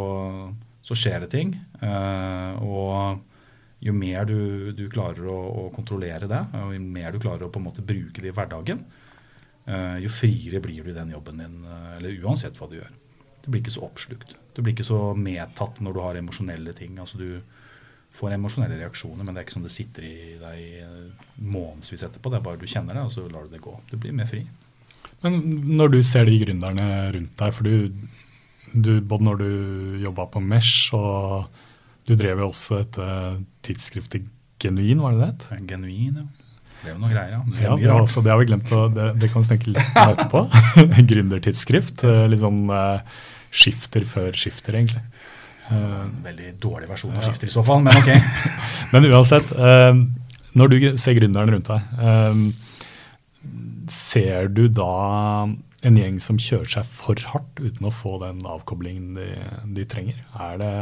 så 0.84 0.98
skjer 0.98 1.24
det 1.24 1.32
ting. 1.32 1.56
Uh, 1.80 2.52
og 2.60 3.24
jo 3.80 3.92
mer 3.92 4.24
du, 4.28 4.72
du 4.72 4.86
klarer 4.92 5.26
å, 5.28 5.36
å, 5.36 5.64
kontrollere 5.74 6.28
det, 6.30 6.42
og 6.56 6.72
jo 6.74 6.80
mer 6.80 7.12
du 7.12 7.20
klarer 7.22 7.46
å 7.46 7.52
på 7.52 7.60
en 7.60 7.66
måte 7.68 7.84
bruke 7.84 8.22
det 8.22 8.32
i 8.32 8.36
hverdagen, 8.36 8.80
uh, 9.68 9.96
jo 10.00 10.12
friere 10.12 10.62
blir 10.64 10.86
du 10.86 10.94
i 10.94 10.96
den 10.96 11.12
jobben 11.12 11.42
din, 11.42 11.58
uh, 11.66 11.96
eller 11.98 12.16
uansett 12.24 12.56
hva 12.56 12.70
du 12.70 12.78
gjør. 12.78 12.94
Du 13.44 13.50
blir 13.52 13.62
ikke 13.62 13.76
så 13.76 13.84
oppslukt. 13.86 14.32
Du 14.56 14.62
blir 14.62 14.74
ikke 14.74 14.88
så 14.88 15.12
medtatt 15.14 15.78
når 15.84 15.94
du 15.94 16.00
har 16.02 16.18
emosjonelle 16.18 16.72
ting. 16.74 16.96
altså 16.98 17.20
Du 17.20 17.28
får 18.16 18.34
emosjonelle 18.34 18.78
reaksjoner, 18.80 19.22
men 19.22 19.34
det 19.34 19.42
er 19.42 19.46
ikke 19.46 19.54
sånn 19.58 19.66
det 19.68 19.74
sitter 19.74 20.06
i 20.08 20.16
deg 20.40 20.62
eh, 20.80 21.26
månedsvis 21.44 22.06
etterpå. 22.08 22.32
Det 22.32 22.40
er 22.40 22.46
bare 22.46 22.58
du 22.58 22.66
kjenner 22.66 22.96
det, 22.96 23.04
og 23.06 23.12
så 23.14 23.26
lar 23.30 23.46
du 23.46 23.54
det 23.54 23.62
gå. 23.62 23.74
Du 23.90 23.94
blir 24.00 24.16
mer 24.16 24.26
fri. 24.30 24.42
Men 25.22 25.38
når 25.76 25.94
du 25.94 25.98
ser 26.02 26.26
de 26.28 26.40
gründerne 26.40 26.88
rundt 27.14 27.36
deg, 27.38 27.54
for 27.54 27.68
du, 27.68 27.92
du 28.72 28.92
både 29.00 29.28
når 29.28 29.42
du 29.44 29.50
jobba 30.02 30.26
på 30.32 30.42
Mesh 30.42 30.96
og 30.96 31.46
du 32.06 32.14
drev 32.14 32.42
jo 32.42 32.50
også 32.52 32.80
et 32.84 32.98
uh, 33.02 33.36
tidsskriftet 33.66 34.32
Genuin, 34.62 35.02
var 35.02 35.16
det 35.16 35.26
det? 35.26 35.60
Genuin, 35.68 36.20
ja. 36.22 36.26
Det 36.80 36.92
er 36.92 36.94
jo 36.94 37.00
noe 37.02 37.10
greier, 37.10 37.32
ja. 37.34 37.40
Det, 37.44 37.62
ja, 37.64 37.74
det, 37.80 37.88
altså, 37.92 38.22
det 38.24 38.30
har 38.32 38.38
vi 38.40 38.46
glemt 38.48 38.70
å 38.72 38.86
Det, 38.92 39.06
det 39.20 39.28
kan 39.32 39.42
vi 39.42 39.48
snakke 39.48 39.72
litt 39.72 39.96
om 39.98 40.12
etterpå. 40.14 40.42
Gründertidsskrift. 41.10 42.04
Uh, 42.06 42.24
litt 42.30 42.40
sånn 42.44 42.62
uh, 42.70 43.02
skifter 43.50 44.06
før 44.08 44.38
skifter, 44.38 44.78
egentlig. 44.78 45.02
Veldig 45.66 46.52
dårlig 46.62 46.86
versjon 46.88 47.16
av 47.18 47.24
skifter 47.26 47.50
i 47.50 47.52
så 47.52 47.64
fall, 47.66 47.80
men 47.82 47.96
ok. 47.98 48.10
men 48.92 49.08
uansett, 49.10 49.48
når 50.54 50.70
du 50.70 50.76
ser 51.00 51.16
gründeren 51.18 51.56
rundt 51.56 51.72
deg, 51.72 52.44
ser 53.90 54.46
du 54.54 54.68
da 54.70 54.92
en 55.84 55.98
gjeng 56.00 56.18
som 56.22 56.38
kjører 56.40 56.70
seg 56.78 56.88
for 56.88 57.20
hardt 57.32 57.60
uten 57.60 57.88
å 57.88 57.92
få 57.92 58.16
den 58.22 58.40
avkoblingen 58.48 59.18
de, 59.18 59.28
de 59.76 59.84
trenger? 59.88 60.22
Det, 60.60 60.72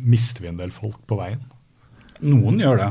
mister 0.00 0.44
vi 0.44 0.50
en 0.52 0.60
del 0.60 0.72
folk 0.74 1.02
på 1.10 1.18
veien? 1.20 1.42
Noen 2.24 2.60
gjør 2.60 2.80
det. 2.80 2.90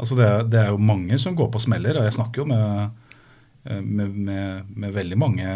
Altså 0.00 0.16
det, 0.16 0.30
det, 0.52 0.62
er 0.62 0.72
jo 0.72 0.80
mange 0.80 1.18
som 1.20 1.36
går 1.36 1.50
på 1.52 1.60
smeller. 1.60 1.98
og 2.00 2.08
Jeg 2.08 2.16
snakker 2.16 2.42
jo 2.42 2.48
med, 2.48 3.10
med, 3.84 4.16
med, 4.16 4.70
med 4.72 4.96
veldig 4.96 5.20
mange 5.20 5.50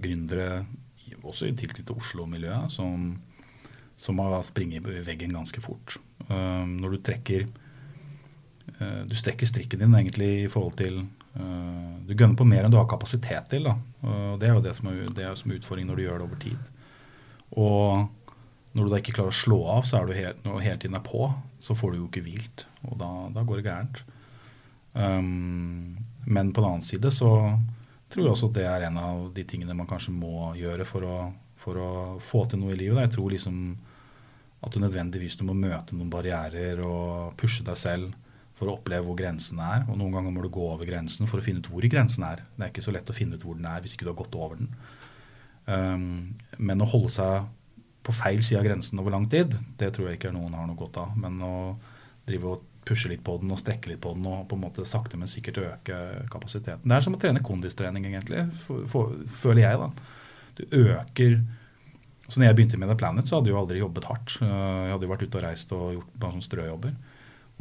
gründere 0.00 0.62
også 1.22 1.48
i 1.48 1.56
tilknyttet 1.56 1.94
Oslo-miljøet, 1.94 2.70
som, 2.72 3.12
som 3.96 4.20
har 4.22 4.38
springet 4.46 4.86
i 4.90 5.02
veggen 5.06 5.34
ganske 5.36 5.62
fort. 5.64 5.98
Uh, 6.28 6.64
når 6.66 6.96
du 6.96 7.02
trekker 7.02 7.48
uh, 8.78 9.02
Du 9.10 9.14
strekker 9.18 9.48
strikken 9.48 9.82
din 9.82 9.96
egentlig 9.98 10.30
i 10.44 10.50
forhold 10.50 10.76
til 10.78 11.02
Du 11.32 12.12
gønner 12.12 12.36
på 12.36 12.44
mer 12.44 12.66
enn 12.66 12.72
du 12.72 12.76
har 12.76 12.88
kapasitet 12.90 13.46
til. 13.48 13.64
Da. 13.68 13.76
og 14.04 14.40
Det 14.40 14.48
er 14.48 14.56
jo 14.56 14.64
det 14.64 14.74
som 14.76 14.90
er, 14.90 15.02
det 15.16 15.24
er 15.24 15.38
som 15.38 15.54
utfordringen 15.54 15.92
når 15.92 16.00
du 16.00 16.04
gjør 16.04 16.18
det 16.20 16.26
over 16.26 16.40
tid. 16.42 16.66
Og 17.56 18.32
når 18.72 18.84
du 18.84 18.92
da 18.92 19.00
ikke 19.00 19.14
klarer 19.18 19.34
å 19.34 19.36
slå 19.36 19.58
av, 19.74 19.86
så 19.88 19.98
er 19.98 20.08
du 20.08 20.16
helt, 20.16 20.42
når 20.46 20.64
hele 20.64 20.80
tiden 20.80 20.96
er 20.96 21.04
på, 21.04 21.28
så 21.60 21.76
får 21.76 21.92
du 21.92 22.00
jo 22.00 22.08
ikke 22.08 22.24
hvilt. 22.24 22.64
Og 22.88 22.96
da, 23.00 23.10
da 23.34 23.44
går 23.44 23.60
det 23.60 23.66
gærent. 23.68 24.02
Um, 24.92 25.98
men 26.24 26.52
på 26.52 26.60
den 26.60 26.68
annen 26.68 26.84
side 26.84 27.12
så 27.12 27.30
tror 28.12 28.26
jeg 28.26 28.32
også 28.34 28.50
at 28.50 28.58
det 28.58 28.66
er 28.68 28.86
en 28.88 28.98
av 29.00 29.22
de 29.32 29.44
tingene 29.48 29.76
man 29.76 29.88
kanskje 29.88 30.12
må 30.12 30.52
gjøre 30.58 30.84
for 30.88 31.08
å, 31.08 31.16
for 31.60 31.80
å 31.80 31.90
få 32.24 32.44
til 32.48 32.60
noe 32.60 32.74
i 32.74 32.80
livet. 32.80 33.00
Jeg 33.06 33.14
tror 33.16 33.32
liksom 33.32 33.62
at 34.62 34.74
du 34.74 34.82
nødvendigvis 34.82 35.38
du 35.40 35.46
må 35.48 35.56
møte 35.58 35.96
noen 35.96 36.12
barrierer 36.12 36.80
og 36.86 37.32
pushe 37.40 37.64
deg 37.66 37.78
selv 37.80 38.12
for 38.62 38.70
å 38.70 38.76
oppleve 38.78 39.02
hvor 39.08 39.18
grensen 39.18 39.58
er. 39.58 39.82
Og 39.90 39.98
noen 39.98 40.14
ganger 40.14 40.34
må 40.34 40.44
du 40.44 40.50
gå 40.54 40.66
over 40.70 40.86
grensen 40.86 41.26
for 41.26 41.42
å 41.42 41.44
finne 41.44 41.58
ut 41.58 41.70
hvor 41.72 41.82
grensen 41.90 42.22
er. 42.28 42.44
Det 42.54 42.62
er 42.62 42.70
ikke 42.70 42.84
så 42.86 42.94
lett 42.94 43.10
å 43.10 43.16
finne 43.16 43.34
ut 43.34 43.46
hvor 43.46 43.58
den 43.58 43.66
er 43.66 43.82
hvis 43.82 43.96
ikke 43.96 44.06
du 44.06 44.12
har 44.12 44.20
gått 44.20 44.38
over 44.38 44.60
den. 44.60 44.70
Um, 45.66 46.04
men 46.62 46.82
å 46.82 46.90
holde 46.92 47.10
seg 47.10 47.48
på 48.06 48.14
feil 48.14 48.42
side 48.42 48.60
av 48.60 48.66
grensen 48.66 48.98
over 49.02 49.14
lang 49.14 49.26
tid, 49.30 49.56
det 49.78 49.92
tror 49.94 50.08
jeg 50.08 50.18
ikke 50.18 50.34
noen 50.34 50.54
har 50.58 50.68
noe 50.70 50.78
godt 50.78 51.00
av. 51.02 51.16
Men 51.18 51.42
å 51.42 51.54
drive 52.28 52.54
og 52.54 52.68
pushe 52.86 53.10
litt 53.10 53.22
på 53.26 53.34
den 53.42 53.50
og 53.54 53.58
strekke 53.58 53.90
litt 53.90 54.02
på 54.02 54.14
den 54.14 54.26
og 54.30 54.46
på 54.50 54.58
en 54.58 54.62
måte 54.62 54.86
sakte, 54.86 55.18
men 55.18 55.30
sikkert 55.30 55.60
øke 55.62 55.98
kapasiteten. 56.30 56.86
Det 56.86 56.96
er 56.96 57.04
som 57.04 57.18
å 57.18 57.20
trene 57.22 57.42
kondistrening, 57.42 58.06
egentlig, 58.10 58.46
føler 59.42 59.64
jeg. 59.64 59.82
da. 59.82 59.90
Du 60.58 60.64
øker 60.82 61.42
så 62.32 62.40
når 62.40 62.48
jeg 62.48 62.56
begynte 62.56 62.78
med 62.80 62.88
The 62.88 62.96
Planet, 62.96 63.28
så 63.28 63.38
hadde 63.38 63.50
jeg 63.50 63.56
jo 63.56 63.60
aldri 63.60 63.80
jobbet 63.82 64.06
hardt. 64.08 64.36
Eh, 64.40 64.52
jeg 64.86 64.92
hadde 64.94 65.06
jo 65.06 65.10
vært 65.10 65.24
ute 65.26 65.38
og 65.38 65.44
reist 65.44 65.74
og 65.76 65.88
gjort 65.98 66.14
bare 66.22 66.34
sånne 66.36 66.46
strøjobber. 66.46 66.94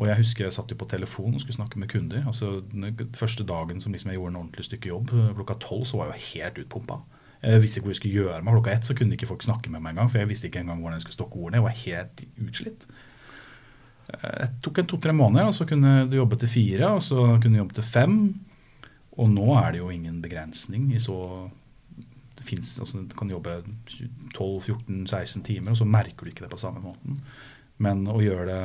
Og 0.01 0.07
jeg 0.09 0.17
husker 0.17 0.47
jeg 0.47 0.53
satt 0.55 0.71
jo 0.73 0.79
på 0.81 0.89
telefon 0.89 1.35
og 1.37 1.43
skulle 1.43 1.59
snakke 1.59 1.77
med 1.77 1.91
kunder. 1.91 2.23
altså 2.25 2.63
den 2.71 3.09
Første 3.13 3.45
dagen 3.45 3.79
som 3.79 3.93
liksom 3.93 4.09
jeg 4.09 4.17
gjorde 4.17 4.33
en 4.33 4.39
ordentlig 4.39 4.65
stykke 4.65 4.89
jobb, 4.89 5.13
klokka 5.37 5.59
tolv, 5.61 5.85
så 5.85 5.99
var 5.99 6.09
jeg 6.09 6.17
jo 6.17 6.29
helt 6.31 6.61
utpumpa. 6.63 6.97
Jeg 7.41 7.61
visste 7.61 7.79
ikke 7.79 7.85
hvor 7.85 7.93
jeg 7.93 8.01
skulle 8.01 8.23
gjøre 8.23 8.41
meg. 8.41 8.55
Klokka 8.57 8.73
ett 8.73 8.89
så 8.89 8.95
kunne 8.97 9.13
ikke 9.17 9.29
folk 9.29 9.45
snakke 9.45 9.69
med 9.69 9.81
meg 9.81 9.93
engang, 9.93 10.09
for 10.09 10.21
jeg 10.21 10.29
visste 10.29 10.49
ikke 10.49 10.61
engang 10.61 10.81
hvordan 10.81 10.97
jeg 10.97 11.05
skulle 11.05 11.19
stokke 11.19 11.37
ordene. 11.37 11.61
Jeg 11.61 11.67
var 11.67 11.79
helt 11.85 12.25
utslitt. 12.47 12.85
Det 14.11 14.19
eh, 14.27 14.51
tok 14.65 14.81
en 14.81 14.89
to-tre 14.89 15.13
måneder, 15.15 15.49
og 15.49 15.55
så 15.55 15.65
kunne 15.69 15.93
du 16.09 16.17
jobbe 16.17 16.37
til 16.41 16.51
fire, 16.51 16.91
og 16.97 17.01
så 17.05 17.25
kunne 17.37 17.53
du 17.53 17.61
jobbe 17.61 17.77
til 17.77 17.87
fem. 17.93 18.19
Og 19.21 19.29
nå 19.29 19.47
er 19.61 19.73
det 19.73 19.81
jo 19.83 19.89
ingen 19.93 20.21
begrensning 20.23 20.89
i 20.95 21.01
så 21.01 21.17
det 22.41 22.47
finnes, 22.47 22.79
altså, 22.81 23.03
Du 23.05 23.15
kan 23.17 23.29
jobbe 23.29 23.61
12-14-16 24.33 25.43
timer, 25.45 25.71
og 25.71 25.77
så 25.77 25.85
merker 25.85 26.25
du 26.25 26.31
ikke 26.31 26.45
det 26.47 26.53
på 26.53 26.61
samme 26.61 26.81
måten. 26.81 27.21
Men 27.77 28.07
å 28.09 28.17
gjøre 28.21 28.47
det 28.49 28.63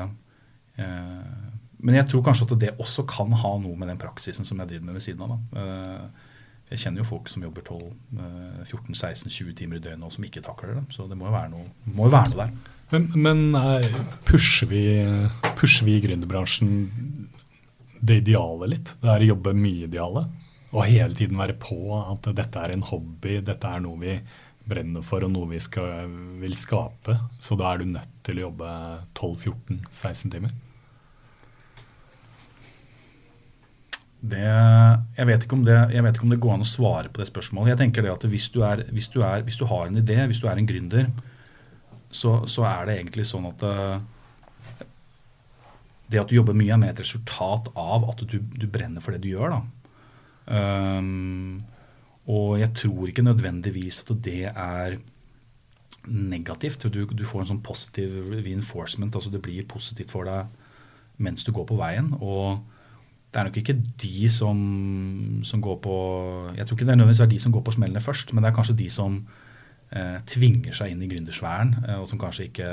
Men 0.77 1.99
jeg 2.01 2.09
tror 2.11 2.25
kanskje 2.25 2.49
at 2.49 2.57
det 2.61 2.73
også 2.83 3.05
kan 3.09 3.35
ha 3.37 3.53
noe 3.61 3.77
med 3.79 3.91
den 3.93 4.01
praksisen 4.01 4.49
som 4.49 4.59
jeg 4.63 4.73
driver 4.73 4.89
med 4.89 4.97
ved 4.99 5.05
siden 5.05 5.27
av. 5.27 5.35
Da. 5.35 5.63
Eh, 5.63 6.33
jeg 6.73 6.83
kjenner 6.83 7.05
jo 7.05 7.11
folk 7.11 7.29
som 7.31 7.45
jobber 7.45 7.63
12-14-16-20 7.69 9.51
eh, 9.51 9.53
timer 9.61 9.79
i 9.79 9.85
døgnet 9.85 10.09
og 10.09 10.15
som 10.17 10.27
ikke 10.27 10.43
takler 10.43 10.81
det. 10.81 10.87
Så 10.97 11.07
det 11.11 11.19
må 11.19 11.29
jo 11.29 11.37
være 11.37 11.53
noe, 11.53 11.69
jo 11.93 12.09
være 12.09 12.33
noe 12.33 12.41
der. 12.41 12.57
Men, 12.95 13.07
men 13.19 13.45
eh, 13.61 14.01
pusher, 14.27 14.71
vi, 14.71 14.83
pusher 15.59 15.87
vi 15.87 15.99
i 15.99 16.03
gründerbransjen 16.07 16.75
det 18.01 18.23
idealet 18.25 18.73
litt? 18.73 18.93
Det 19.03 19.13
er 19.13 19.27
å 19.27 19.31
jobbe 19.35 19.55
mye 19.59 19.87
idealet? 19.87 20.43
Og 20.73 20.83
hele 20.89 21.15
tiden 21.17 21.39
være 21.39 21.55
på 21.61 21.79
at 22.01 22.27
dette 22.37 22.67
er 22.67 22.75
en 22.75 22.85
hobby, 22.89 23.39
dette 23.47 23.71
er 23.71 23.85
noe 23.85 24.01
vi 24.01 24.19
brenner 24.67 25.05
for 25.07 25.23
og 25.23 25.31
noe 25.31 25.53
vi 25.53 25.61
skal, 25.63 26.11
vil 26.43 26.57
skape. 26.59 27.15
Så 27.39 27.55
da 27.59 27.71
er 27.71 27.85
du 27.85 27.93
nødt 27.93 28.23
til 28.27 28.41
å 28.41 28.49
jobbe 28.49 28.71
12-14-16 29.15 30.33
timer? 30.35 30.63
Det, 34.27 34.43
jeg, 35.19 35.27
vet 35.29 35.47
det, 35.67 35.77
jeg, 35.93 36.03
vet 36.03 36.17
ikke 36.17 36.27
om 36.27 36.33
det, 36.33 36.41
går 36.43 36.55
an 36.57 36.65
å 36.65 36.69
svare 36.69 37.11
på 37.13 37.23
det 37.23 37.29
spørsmålet. 37.29 37.75
Jeg 37.75 37.81
tenker 37.85 38.07
det 38.07 38.13
at 38.15 38.27
hvis 38.33 38.49
du, 38.55 38.61
er, 38.67 38.83
hvis 38.91 39.09
du, 39.13 39.21
er, 39.23 39.45
hvis 39.47 39.59
du 39.61 39.67
har 39.71 39.87
en 39.87 40.01
idé, 40.01 40.19
hvis 40.27 40.41
du 40.43 40.49
er 40.51 40.59
en 40.59 40.69
gründer, 40.69 41.11
så, 42.11 42.39
så 42.51 42.65
er 42.69 42.89
det 42.89 42.97
egentlig 43.01 43.27
sånn 43.29 43.47
at 43.51 43.65
uh, 43.67 43.99
det 46.11 46.21
at 46.23 46.31
du 46.31 46.37
jobber 46.39 46.57
mye, 46.57 46.73
er 46.75 46.81
mer 46.81 46.95
et 46.95 47.03
resultat 47.03 47.71
av 47.75 48.07
at 48.11 48.23
du, 48.31 48.39
du 48.41 48.67
brenner 48.71 49.05
for 49.05 49.15
det 49.15 49.25
du 49.25 49.33
gjør. 49.33 49.59
Um, 50.47 51.65
og 52.31 52.57
jeg 52.61 52.73
tror 52.79 53.11
ikke 53.11 53.27
nødvendigvis 53.27 54.03
at 54.07 54.15
det 54.25 54.47
er 54.51 54.99
negativt. 56.07 56.87
Du, 56.95 57.03
du 57.07 57.25
får 57.27 57.43
en 57.43 57.51
sånn 57.53 57.67
positiv 57.67 58.31
reinforcement. 58.33 59.15
altså 59.15 59.31
Det 59.31 59.43
blir 59.43 59.67
positivt 59.71 60.15
for 60.15 60.27
deg 60.29 60.51
mens 61.23 61.47
du 61.47 61.53
går 61.55 61.67
på 61.71 61.79
veien. 61.79 62.13
og 62.21 62.63
det 63.37 63.43
er 63.43 63.49
nok 63.51 63.57
ikke 63.61 63.75
de 64.01 64.29
som, 64.33 64.61
som, 65.45 65.61
går 65.61 65.75
på 65.85 65.97
Jeg 66.57 66.65
tror 66.65 66.79
ikke 66.79 66.87
det 66.89 66.93
er 66.95 66.97
nødvendigvis 66.97 67.21
er 67.21 67.35
de 67.35 67.41
som 67.43 67.53
går 67.53 67.67
på 67.67 67.75
smellene 67.77 68.01
først, 68.01 68.33
men 68.33 68.41
det 68.41 68.49
er 68.49 68.55
kanskje 68.57 68.77
de 68.79 68.87
som 68.89 69.19
eh, 69.93 70.17
tvinger 70.25 70.73
seg 70.73 70.95
inn 70.95 71.03
i 71.05 71.09
gründersfæren, 71.11 71.75
eh, 71.83 71.99
og 72.01 72.09
som 72.09 72.23
kanskje 72.23 72.47
ikke 72.49 72.71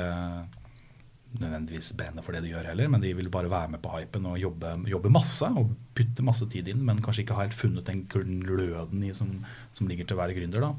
nødvendigvis 1.34 1.90
brenner 1.98 2.24
for 2.24 2.32
det 2.32 2.46
de 2.46 2.54
gjør 2.54 2.70
heller, 2.70 2.88
men 2.88 3.04
de 3.04 3.12
vil 3.18 3.28
bare 3.28 3.52
være 3.52 3.74
med 3.74 3.82
på 3.84 3.92
hypen 3.92 4.30
og 4.30 4.40
jobbe, 4.40 4.72
jobbe 4.88 5.12
masse 5.12 5.52
og 5.52 5.76
putte 6.00 6.24
masse 6.24 6.48
tid 6.48 6.72
inn, 6.72 6.80
men 6.88 7.04
kanskje 7.04 7.26
ikke 7.26 7.36
har 7.36 7.50
helt 7.50 7.60
funnet 7.60 7.92
den 7.92 8.06
gløden 8.08 9.04
i 9.04 9.12
som, 9.12 9.36
som, 9.76 9.90
ligger 9.90 10.08
til 10.08 10.16
å 10.16 10.22
være 10.22 10.38
gründer. 10.40 10.64
Da. 10.64 10.72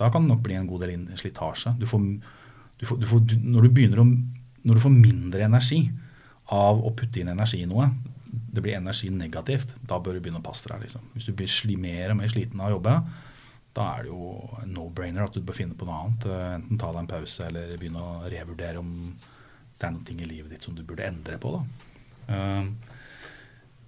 da 0.00 0.12
kan 0.14 0.24
det 0.24 0.32
nok 0.32 0.44
bli 0.48 0.56
en 0.56 0.72
god 0.72 0.86
del 0.86 1.06
slitasje. 1.20 1.76
Du 1.76 1.84
får, 1.90 2.08
du 2.80 2.88
får, 2.88 3.04
du 3.04 3.08
får, 3.12 3.38
når, 3.44 3.68
du 3.68 4.00
å, 4.00 4.10
når 4.64 4.80
du 4.80 4.86
får 4.88 4.96
mindre 4.96 5.44
energi 5.44 5.82
av 6.56 6.80
å 6.80 6.96
putte 6.96 7.20
inn 7.20 7.36
energi 7.36 7.66
i 7.66 7.68
noe, 7.68 7.90
det 8.36 8.62
blir 8.64 8.76
energi 8.78 9.10
negativt, 9.12 9.74
da 9.86 9.98
bør 10.02 10.16
du 10.16 10.24
begynne 10.24 10.42
å 10.42 10.46
passe 10.46 10.68
deg. 10.70 10.84
Liksom. 10.86 11.08
Hvis 11.14 11.28
du 11.28 11.36
blir 11.36 11.80
mer 11.80 12.12
og 12.12 12.20
mer 12.20 12.32
sliten 12.32 12.60
av 12.60 12.70
å 12.70 12.76
jobbe, 12.76 12.96
da 13.76 13.86
er 13.92 14.06
det 14.06 14.12
jo 14.12 14.66
no-brainer 14.72 15.26
at 15.26 15.36
du 15.36 15.44
bør 15.44 15.58
finne 15.58 15.76
på 15.76 15.88
noe 15.88 16.02
annet. 16.02 16.26
Enten 16.56 16.80
ta 16.80 16.92
deg 16.92 17.02
en 17.02 17.10
pause 17.10 17.48
eller 17.48 17.76
begynne 17.76 18.02
å 18.02 18.28
revurdere 18.32 18.80
om 18.80 18.92
det 19.76 19.88
er 19.88 19.96
ting 20.08 20.20
i 20.24 20.28
livet 20.28 20.54
ditt 20.54 20.64
som 20.64 20.76
du 20.76 20.84
burde 20.86 21.04
endre 21.04 21.36
på. 21.40 21.52
Da. 21.52 22.34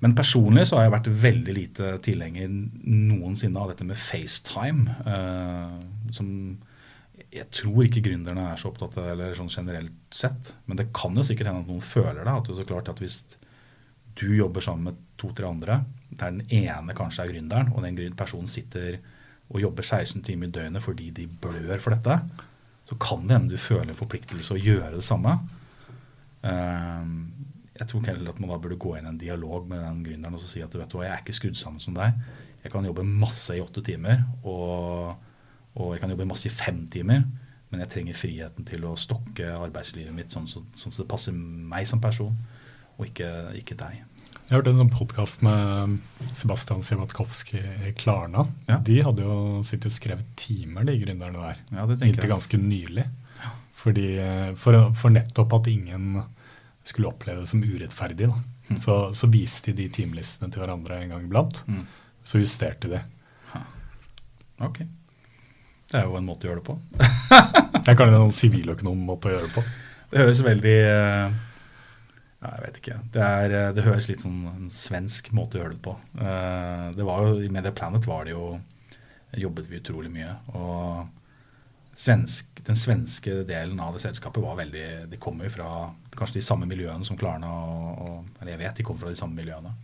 men 0.04 0.12
personlig 0.14 0.66
så 0.68 0.76
har 0.76 0.84
jeg 0.84 0.94
vært 0.94 1.08
veldig 1.22 1.54
lite 1.56 1.92
tilhenger 2.04 2.50
noensinne 2.52 3.58
av 3.58 3.72
dette 3.72 3.86
med 3.88 3.98
FaceTime. 3.98 4.98
Uh, 5.08 6.12
som 6.14 6.28
jeg 7.34 7.48
tror 7.52 7.84
ikke 7.84 8.04
gründerne 8.04 8.44
er 8.52 8.60
så 8.60 8.70
opptatt 8.70 8.96
av 9.00 9.10
eller 9.12 9.34
sånn 9.36 9.50
generelt 9.52 10.14
sett. 10.14 10.52
Men 10.68 10.78
det 10.80 10.90
kan 10.96 11.16
jo 11.16 11.24
sikkert 11.26 11.50
hende 11.50 11.64
at 11.64 11.70
noen 11.70 11.84
føler 11.84 12.22
det. 12.22 12.34
at 12.34 12.48
det 12.48 12.56
så 12.56 12.68
klart 12.68 12.88
at 12.92 13.02
Hvis 13.02 13.22
du 14.18 14.28
jobber 14.34 14.64
sammen 14.64 14.90
med 14.90 14.98
to-tre 15.18 15.46
andre, 15.48 15.82
der 16.10 16.34
den 16.34 16.46
ene 16.50 16.94
kanskje 16.96 17.24
er 17.24 17.32
gründeren, 17.32 17.72
og 17.74 17.84
den 17.84 18.16
personen 18.18 18.50
sitter 18.50 18.98
og 19.48 19.62
jobber 19.62 19.86
16 19.86 20.22
timer 20.26 20.48
i 20.48 20.54
døgnet 20.58 20.84
fordi 20.84 21.10
de 21.14 21.26
blør 21.26 21.80
for 21.80 21.94
dette, 21.94 22.18
så 22.88 22.96
kan 23.00 23.26
det 23.26 23.36
hende 23.36 23.52
du 23.52 23.60
føler 23.60 23.92
en 23.92 23.98
forpliktelse 23.98 24.54
å 24.54 24.60
gjøre 24.60 24.96
det 24.96 25.04
samme. 25.04 25.34
Ehm, 26.48 27.14
jeg 27.78 27.88
tror 27.90 28.06
heller 28.08 28.32
at 28.32 28.40
man 28.40 28.50
da 28.50 28.58
burde 28.60 28.78
gå 28.80 28.94
inn 28.96 29.06
i 29.06 29.12
en 29.12 29.20
dialog 29.20 29.68
med 29.70 29.82
den 29.82 30.04
gründeren 30.06 30.38
og 30.38 30.44
si 30.44 30.62
at 30.64 30.72
du 30.72 30.80
hva, 30.80 31.04
jeg 31.04 31.12
er 31.12 31.22
ikke 31.22 31.36
skrudd 31.36 31.58
sammen 31.58 31.82
som 31.82 31.96
deg. 31.96 32.16
Jeg 32.64 32.72
kan 32.74 32.86
jobbe 32.88 33.04
masse 33.06 33.54
i 33.54 33.62
åtte 33.62 33.84
timer, 33.86 34.24
og, 34.42 35.14
og, 35.76 35.92
jeg 35.94 36.02
kan 36.02 36.10
jobbe 36.12 36.26
masse 36.28 36.48
i 36.50 36.54
fem 36.54 36.82
timer. 36.90 37.22
Men 37.68 37.84
jeg 37.84 37.92
trenger 37.92 38.16
friheten 38.16 38.66
til 38.66 38.86
å 38.88 38.96
stokke 38.98 39.52
arbeidslivet 39.52 40.14
mitt 40.16 40.32
sånn, 40.32 40.48
som 40.48 40.64
sånn 40.76 40.94
så 40.94 41.04
det 41.04 41.10
passer 41.10 41.36
meg 41.36 41.86
som 41.86 42.00
person, 42.00 42.34
og 42.98 43.06
ikke, 43.06 43.28
ikke 43.58 43.76
deg. 43.78 44.02
Jeg 44.48 44.56
hørte 44.56 44.72
en 44.72 44.78
sånn 44.80 44.92
podkast 44.92 45.42
med 45.44 45.98
Sebastian 46.36 46.80
Sivatkowski 46.84 47.60
i 47.60 47.92
Klarna. 47.98 48.46
Ja. 48.68 48.78
De 48.84 48.96
hadde 49.04 49.26
jo 49.26 49.60
sittet 49.66 49.90
og 49.90 49.96
skrevet 49.98 50.30
timer, 50.40 50.86
de 50.88 50.96
gründerne 51.02 51.42
der. 51.42 51.58
Ja, 51.76 51.84
det 51.90 51.98
Inntil 52.06 52.32
ganske 52.32 52.60
nylig. 52.60 53.04
Fordi, 53.78 54.06
eh, 54.18 54.48
for, 54.58 54.78
for, 54.98 55.12
nettopp 55.14 55.52
at 55.60 55.68
ingen 55.70 56.22
skulle 56.82 57.12
oppleve 57.12 57.44
det 57.44 57.50
som 57.50 57.62
urettferdig. 57.62 58.30
Mm. 58.70 58.78
Så, 58.80 58.96
så, 59.14 59.28
viste 59.30 59.70
de 59.70 59.84
de 59.84 59.92
timelistene 60.00 60.50
til 60.50 60.64
hverandre 60.64 61.02
en 61.02 61.12
gang 61.14 61.28
iblant. 61.28 61.60
Mm. 61.68 61.84
Så 62.26 62.40
justerte 62.40 62.90
de. 62.90 63.02
Ok. 64.64 64.80
Det 65.88 66.00
er 66.00 66.08
jo 66.08 66.16
en 66.18 66.26
måte 66.26 66.48
å 66.48 66.50
gjøre 66.50 66.62
det 66.62 66.66
på. 66.66 66.78
det 67.84 67.92
er 67.92 68.00
kanskje 68.00 68.16
en 68.24 68.34
siviløkonom-måte 68.34 69.28
å 69.28 69.36
gjøre 69.36 69.46
det 69.46 69.54
på. 69.54 69.62
Det 70.08 70.24
høres 70.24 70.40
veldig 70.44 70.74
uh, 70.88 71.38
ja, 72.38 72.50
Jeg 72.54 72.64
vet 72.64 72.80
ikke. 72.80 72.96
Det, 73.14 73.22
er, 73.22 73.54
eh, 73.58 73.70
det, 73.74 73.84
høres 73.86 74.08
litt 74.10 74.22
sånn 74.22 74.40
en 74.52 74.72
svensk 74.72 75.32
måte 75.36 75.58
å 75.58 75.62
gjøre 75.62 75.76
det 75.76 75.84
på. 75.84 75.94
Uh, 76.14 76.94
det 76.94 77.06
var 77.06 77.26
jo, 77.26 77.38
I 77.42 77.52
Media 77.52 77.74
Planet 77.74 78.06
var 78.06 78.28
det 78.28 78.36
jo 78.36 78.52
jobbet 79.38 79.68
vi 79.68 79.80
utrolig 79.82 80.12
mye. 80.12 80.34
og 80.56 81.14
svensk, 81.98 82.60
den 82.62 82.78
svenske 82.78 83.42
delen 83.48 83.80
av 83.82 83.96
det 83.96 84.04
selskapet 84.04 84.38
var 84.38 84.54
veldig 84.60 85.10
De 85.10 85.18
kommer 85.18 85.48
jo 85.48 85.56
fra 85.56 85.70
kanskje 86.14 86.38
de 86.38 86.44
samme 86.46 86.68
miljøene 86.70 87.04
som 87.04 87.18
Klarna. 87.18 87.50
Og, 87.50 88.02
og, 88.06 88.28
eller 88.38 88.54
jeg 88.54 88.62
vet 88.62 88.78
de 88.78 88.86
kommer 88.86 89.06
fra 89.06 89.12
de 89.12 89.18
samme 89.18 89.38
miljøene. 89.38 89.74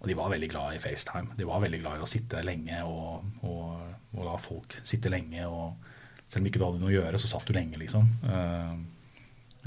Og 0.00 0.08
de 0.08 0.16
var 0.16 0.32
veldig 0.32 0.48
glad 0.50 0.74
i 0.74 0.82
FaceTime. 0.82 1.36
De 1.38 1.46
var 1.46 1.62
veldig 1.62 1.80
glad 1.84 2.00
i 2.00 2.04
å 2.04 2.10
sitte 2.10 2.42
lenge 2.42 2.82
og, 2.88 3.30
og, 3.46 3.80
og 4.16 4.26
la 4.26 4.36
folk 4.42 4.78
sitte 4.82 5.12
lenge 5.12 5.46
og 5.46 5.90
selv 6.30 6.44
om 6.44 6.50
ikke 6.50 6.60
du 6.62 6.64
hadde 6.66 6.80
noe 6.82 6.92
å 6.92 6.94
gjøre, 6.94 7.18
så 7.18 7.28
satt 7.32 7.48
du 7.48 7.56
lenge, 7.56 7.78
liksom. 7.80 8.06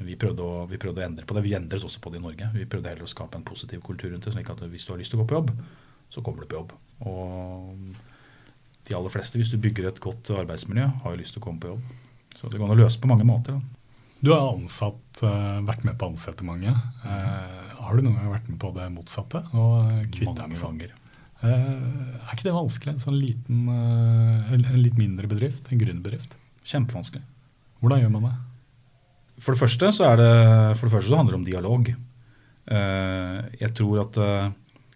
Vi 0.01 0.15
prøvde, 0.17 0.41
å, 0.41 0.63
vi 0.69 0.79
prøvde, 0.81 1.03
å, 1.03 1.05
endre 1.05 1.25
på 1.29 1.35
det. 1.37 1.43
Vi 1.45 1.53
endret 1.57 1.83
også 1.85 2.01
på 2.01 2.09
det 2.13 2.17
i 2.17 2.23
Norge. 2.23 2.49
Vi 2.55 2.65
prøvde 2.69 2.89
heller 2.89 3.05
å 3.05 3.11
skape 3.11 3.37
en 3.37 3.45
positiv 3.45 3.83
kultur 3.85 4.09
rundt 4.09 4.25
det. 4.25 4.33
slik 4.33 4.49
at 4.49 4.63
hvis 4.65 4.87
du 4.87 4.93
har 4.93 5.01
lyst 5.01 5.13
til 5.13 5.19
å 5.19 5.23
gå 5.23 5.29
på 5.29 5.37
jobb, 5.37 5.53
så 6.13 6.23
kommer 6.25 6.43
du 6.43 6.49
på 6.49 6.57
jobb. 6.57 6.73
Og 7.09 7.93
de 8.87 8.97
aller 8.97 9.13
fleste, 9.13 9.37
hvis 9.39 9.53
du 9.53 9.59
bygger 9.61 9.91
et 9.91 10.01
godt 10.03 10.33
arbeidsmiljø, 10.33 10.87
har 11.03 11.13
jo 11.13 11.21
lyst 11.21 11.37
til 11.37 11.43
å 11.43 11.45
komme 11.45 11.61
på 11.61 11.75
jobb. 11.75 11.93
Så 12.33 12.49
det 12.49 12.57
går 12.57 12.67
an 12.67 12.75
å 12.75 12.81
løse 12.81 13.01
på 13.01 13.11
mange 13.11 13.27
måter. 13.27 13.59
Da. 13.59 13.83
Du 14.23 14.31
har 14.31 14.49
ansatt, 14.53 15.21
uh, 15.21 15.61
vært 15.67 15.85
med 15.85 15.99
på 15.99 16.07
å 16.07 16.13
ansette 16.13 16.47
mange. 16.47 16.73
Uh, 17.03 17.73
har 17.83 17.93
du 17.93 18.05
noen 18.05 18.17
gang 18.17 18.33
vært 18.33 18.49
med 18.49 18.59
på 18.61 18.71
det 18.75 18.87
motsatte? 18.93 19.43
Og 19.51 20.09
kvitte 20.15 20.37
deg 20.41 20.53
med 20.55 20.61
fanger? 20.61 20.99
er 21.43 22.31
ikke 22.31 22.45
det 22.45 22.53
vanskelig? 22.55 22.93
En 22.93 23.01
sånn 23.01 23.17
liten, 23.19 23.65
en, 23.67 24.61
en, 24.63 24.77
litt 24.79 24.95
mindre 24.95 25.27
bedrift? 25.27 25.65
En 25.67 25.81
gründerbedrift? 25.81 26.37
Kjempevanskelig. 26.63 27.19
Hvordan 27.81 27.99
gjør 27.99 28.13
man 28.13 28.27
det? 28.29 28.31
For 29.43 29.53
det 29.53 29.59
første 29.59 29.91
så, 29.91 30.09
det, 30.15 30.33
for 30.79 30.87
det 30.87 30.95
første 30.95 31.11
så 31.11 31.19
handler 31.19 31.35
det 31.35 31.41
om 31.41 31.47
dialog. 31.47 31.93
jeg 33.59 33.71
tror 33.75 33.97
at 34.05 34.19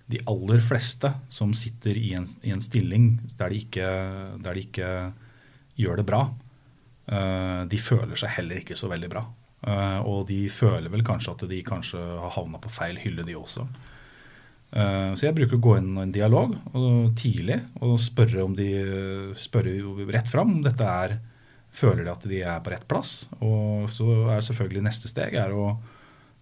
de 0.08 0.20
aller 0.32 0.62
fleste 0.64 1.10
som 1.30 1.52
sitter 1.58 1.98
i 2.00 2.14
en, 2.16 2.26
i 2.48 2.54
en 2.56 2.64
stilling 2.64 3.10
der 3.36 3.52
de, 3.52 3.64
ikke, 3.66 3.88
der 4.44 4.56
de, 4.56 4.64
ikke, 4.64 4.92
gjør 5.78 6.00
det 6.00 6.08
bra, 6.08 6.22
uh, 7.12 7.64
de 7.70 7.80
føler 7.82 8.18
seg 8.18 8.32
heller 8.38 8.64
ikke 8.64 8.78
så 8.78 8.90
veldig 8.92 9.12
bra. 9.12 9.28
Og 10.08 10.28
de 10.30 10.44
føler 10.54 10.90
vel 10.94 11.02
kanskje 11.04 11.32
at 11.34 11.44
de 11.50 11.58
kanskje 11.66 12.00
har 12.00 12.34
havna 12.36 12.60
på 12.62 12.70
feil 12.72 13.00
hylle, 13.02 13.26
de 13.26 13.34
også. 13.36 13.66
Så 14.70 15.26
jeg 15.26 15.34
bruker 15.34 15.58
å 15.58 15.64
gå 15.66 15.74
inn 15.80 15.90
i 15.96 16.04
en 16.04 16.12
dialog 16.14 16.54
og, 16.78 17.16
tidlig 17.18 17.58
og 17.82 17.96
spørre 18.00 18.44
om 18.46 18.54
de 18.56 18.68
spørre 19.40 19.74
rett 20.14 20.30
fram 20.30 20.54
om 20.54 20.62
dette 20.64 20.86
er 20.86 21.16
Føler 21.78 22.04
de 22.04 22.12
at 22.14 22.26
de 22.26 22.42
er 22.42 22.64
på 22.66 22.74
rett 22.74 22.88
plass? 22.90 23.28
Og 23.38 23.86
så 23.94 24.08
er 24.34 24.42
selvfølgelig 24.46 24.88
neste 24.88 25.12
steg 25.12 25.38
er 25.38 25.54
å 25.54 25.70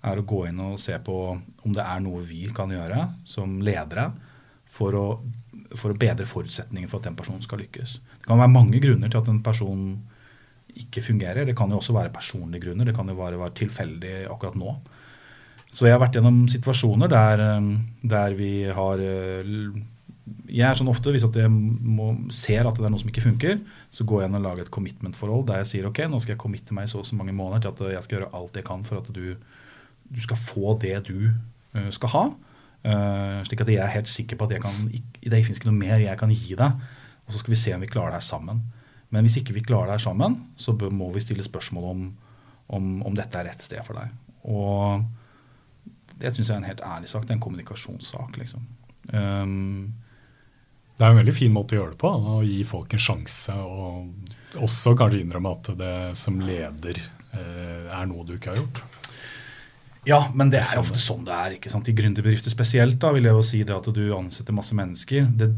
er 0.05 0.21
å 0.21 0.25
gå 0.27 0.43
inn 0.49 0.59
og 0.61 0.79
se 0.81 0.97
på 1.01 1.15
om 1.33 1.73
det 1.73 1.83
er 1.83 2.01
noe 2.03 2.23
vi 2.27 2.45
kan 2.55 2.71
gjøre 2.71 3.07
som 3.27 3.57
ledere 3.65 4.09
for 4.75 4.97
å, 4.99 5.05
for 5.73 5.93
å 5.93 5.99
bedre 5.99 6.27
forutsetningen 6.29 6.91
for 6.91 6.99
at 6.99 7.09
den 7.09 7.17
personen 7.17 7.43
skal 7.43 7.61
lykkes. 7.63 7.97
Det 8.19 8.27
kan 8.27 8.41
være 8.41 8.53
mange 8.53 8.81
grunner 8.83 9.11
til 9.11 9.23
at 9.23 9.31
en 9.31 9.41
person 9.45 9.88
ikke 10.75 11.05
fungerer. 11.05 11.47
Det 11.47 11.55
kan 11.57 11.71
jo 11.71 11.79
også 11.79 11.95
være 11.95 12.13
personlige 12.13 12.67
grunner. 12.67 12.89
Det 12.89 12.95
kan 12.97 13.07
jo 13.07 13.17
bare 13.17 13.39
være 13.39 13.55
tilfeldig 13.61 14.15
akkurat 14.27 14.57
nå. 14.59 14.75
Så 15.71 15.88
jeg 15.88 15.95
har 15.95 16.03
vært 16.03 16.19
gjennom 16.19 16.43
situasjoner 16.51 17.11
der, 17.11 17.43
der 18.03 18.36
vi 18.38 18.51
har 18.75 19.01
jeg 20.49 20.65
er 20.65 20.78
sånn 20.78 20.89
ofte, 20.89 21.11
Hvis 21.13 21.26
jeg 21.28 21.49
må, 21.51 22.07
ser 22.34 22.65
at 22.65 22.80
det 22.80 22.88
er 22.88 22.93
noe 22.93 23.01
som 23.01 23.11
ikke 23.11 23.28
funker, 23.28 23.59
så 23.93 24.05
går 24.07 24.23
jeg 24.23 24.30
inn 24.32 24.39
og 24.39 24.45
lager 24.47 24.65
et 24.65 24.73
commitment-forhold 24.73 25.45
der 25.49 25.61
jeg 25.61 25.69
sier 25.69 25.89
ok, 25.89 26.01
nå 26.09 26.21
skal 26.23 26.34
jeg 26.34 26.41
committe 26.41 26.73
meg 26.73 26.89
så 26.89 27.03
og 27.03 27.05
så 27.05 27.17
mange 27.19 27.36
måneder 27.36 27.61
til 27.61 27.73
at 27.76 27.97
jeg 27.97 28.07
skal 28.07 28.17
gjøre 28.17 28.32
alt 28.39 28.57
jeg 28.57 28.65
kan 28.65 28.86
for 28.88 29.03
at 29.03 29.11
du 29.13 29.36
du 30.05 30.21
skal 30.21 30.38
få 30.38 30.76
det 30.82 30.99
du 31.07 31.32
uh, 31.76 31.89
skal 31.93 32.11
ha. 32.13 32.23
Uh, 32.86 33.41
slik 33.47 33.63
at 33.63 33.71
jeg 33.73 33.82
er 33.82 33.93
helt 33.95 34.09
sikker 34.09 34.38
på 34.38 34.47
at 34.47 34.61
kan, 34.61 34.76
det 34.91 35.41
fins 35.45 35.59
ikke 35.59 35.71
noe 35.71 35.80
mer 35.80 36.01
jeg 36.03 36.19
kan 36.19 36.34
gi 36.34 36.57
deg. 36.57 36.86
Og 37.26 37.34
så 37.34 37.41
skal 37.41 37.55
vi 37.55 37.59
se 37.59 37.73
om 37.73 37.82
vi 37.82 37.89
klarer 37.89 38.13
det 38.13 38.21
her 38.21 38.28
sammen. 38.28 38.61
Men 39.09 39.26
hvis 39.26 39.39
ikke 39.41 39.55
vi 39.55 39.65
klarer 39.65 39.89
det 39.89 39.97
her 39.97 40.05
sammen, 40.05 40.38
så 40.55 40.76
må 40.91 41.09
vi 41.13 41.23
stille 41.23 41.45
spørsmål 41.45 41.89
om, 41.89 42.05
om, 42.78 42.89
om 43.09 43.17
dette 43.17 43.39
er 43.39 43.49
rett 43.49 43.65
sted 43.65 43.82
for 43.86 43.97
deg. 43.97 44.13
Og 44.45 45.05
det 46.21 46.36
syns 46.36 46.49
jeg 46.51 46.55
er 46.55 46.61
en 46.61 46.69
helt 46.69 46.86
ærlig 46.86 47.09
sak. 47.09 47.26
Det 47.26 47.34
er 47.34 47.39
en 47.39 47.45
kommunikasjonssak. 47.47 48.38
liksom. 48.38 48.67
Um, 49.13 49.93
det 50.96 51.04
er 51.04 51.12
en 51.12 51.20
veldig 51.20 51.36
fin 51.36 51.52
måte 51.52 51.76
å 51.76 51.82
gjøre 51.82 51.93
det 51.93 52.00
på. 52.00 52.10
Å 52.10 52.41
gi 52.48 52.62
folk 52.68 52.93
en 52.96 53.04
sjanse. 53.04 53.56
Og 53.56 54.62
også 54.64 54.96
kanskje 54.96 55.24
innrømme 55.26 55.56
at 55.58 55.72
det 55.80 55.96
som 56.20 56.38
leder 56.39 57.00
eh, 57.36 57.89
er 57.91 58.06
noe 58.08 58.24
du 58.28 58.38
ikke 58.38 58.54
har 58.54 58.62
gjort. 58.62 58.84
Ja, 60.06 60.20
men 60.38 60.52
det 60.54 60.62
er 60.62 60.80
ofte 60.80 61.02
sånn 61.02 61.26
det 61.26 61.34
er. 61.34 61.56
ikke 61.58 61.72
sant? 61.74 61.89
I 61.89 61.96
gründerbedrifter 61.98 62.54
spesielt 62.54 63.00
da, 63.02 63.12
vil 63.16 63.26
jeg 63.26 63.36
jo 63.36 63.46
si 63.46 63.64
det 63.66 63.76
at 63.76 63.89
du 63.91 64.04
ansetter 64.16 64.56
masse 64.56 64.78
mennesker. 64.78 65.28
Det, 65.34 65.50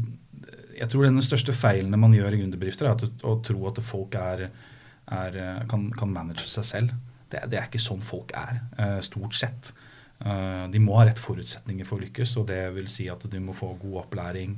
jeg 0.78 0.90
tror 0.90 1.06
Den 1.06 1.22
største 1.22 1.54
feilene 1.54 2.00
man 2.00 2.16
gjør 2.16 2.34
i 2.34 2.40
gründerbedrifter, 2.40 2.88
er 2.88 2.96
at, 2.96 3.22
å 3.28 3.36
tro 3.44 3.68
at 3.68 3.78
folk 3.84 4.16
er, 4.18 4.48
er, 5.06 5.38
kan, 5.70 5.86
kan, 5.94 6.10
manage 6.14 6.48
seg 6.48 6.66
selv. 6.66 6.96
Det, 7.28 7.44
det, 7.52 7.60
er 7.60 7.68
ikke 7.68 7.82
sånn 7.82 8.02
folk 8.02 8.32
er, 8.38 8.62
uh, 8.80 8.98
stort 9.04 9.36
sett. 9.36 9.72
Uh, 10.18 10.66
de 10.72 10.80
må 10.82 10.96
ha 10.98 11.04
rett 11.06 11.20
forutsetninger 11.20 11.86
for 11.86 12.00
å 12.00 12.06
lykkes, 12.06 12.38
og 12.40 12.48
det 12.48 12.62
vil 12.74 12.88
si 12.90 13.06
at 13.12 13.28
du 13.28 13.38
må 13.44 13.54
få 13.54 13.74
god 13.82 14.06
opplæring. 14.06 14.56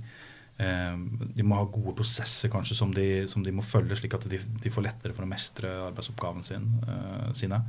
Uh, 0.61 1.25
de 1.37 1.47
må 1.47 1.57
ha 1.57 1.69
gode 1.73 1.95
prosesser 1.97 2.53
kanskje 2.53 2.77
som 2.77 2.93
de, 2.93 3.25
som 3.31 3.45
de 3.47 3.55
må 3.55 3.65
følge, 3.65 3.97
slik 3.97 4.19
at 4.19 4.29
de, 4.29 4.41
de, 4.41 4.73
får 4.73 4.85
lettere 4.85 5.17
for 5.17 5.25
å 5.25 5.31
mestre 5.31 5.73
arbeidsoppgaven 5.89 6.45
sin, 6.45 6.69
sine. 7.37 7.63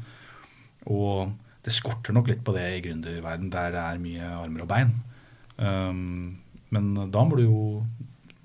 Og 0.91 1.31
det 1.63 1.73
skorter 1.75 2.15
nok 2.15 2.31
litt 2.31 2.43
på 2.45 2.55
det 2.55 2.67
i 2.75 2.83
gründerverden, 2.83 3.51
der 3.53 3.73
det 3.75 3.81
er 3.81 4.01
mye 4.01 4.29
armer 4.41 4.65
og 4.65 4.71
bein. 4.71 4.95
Um, 5.61 6.39
men 6.73 6.93
da 7.13 7.25
må 7.27 7.37
du 7.37 7.45
jo 7.45 7.65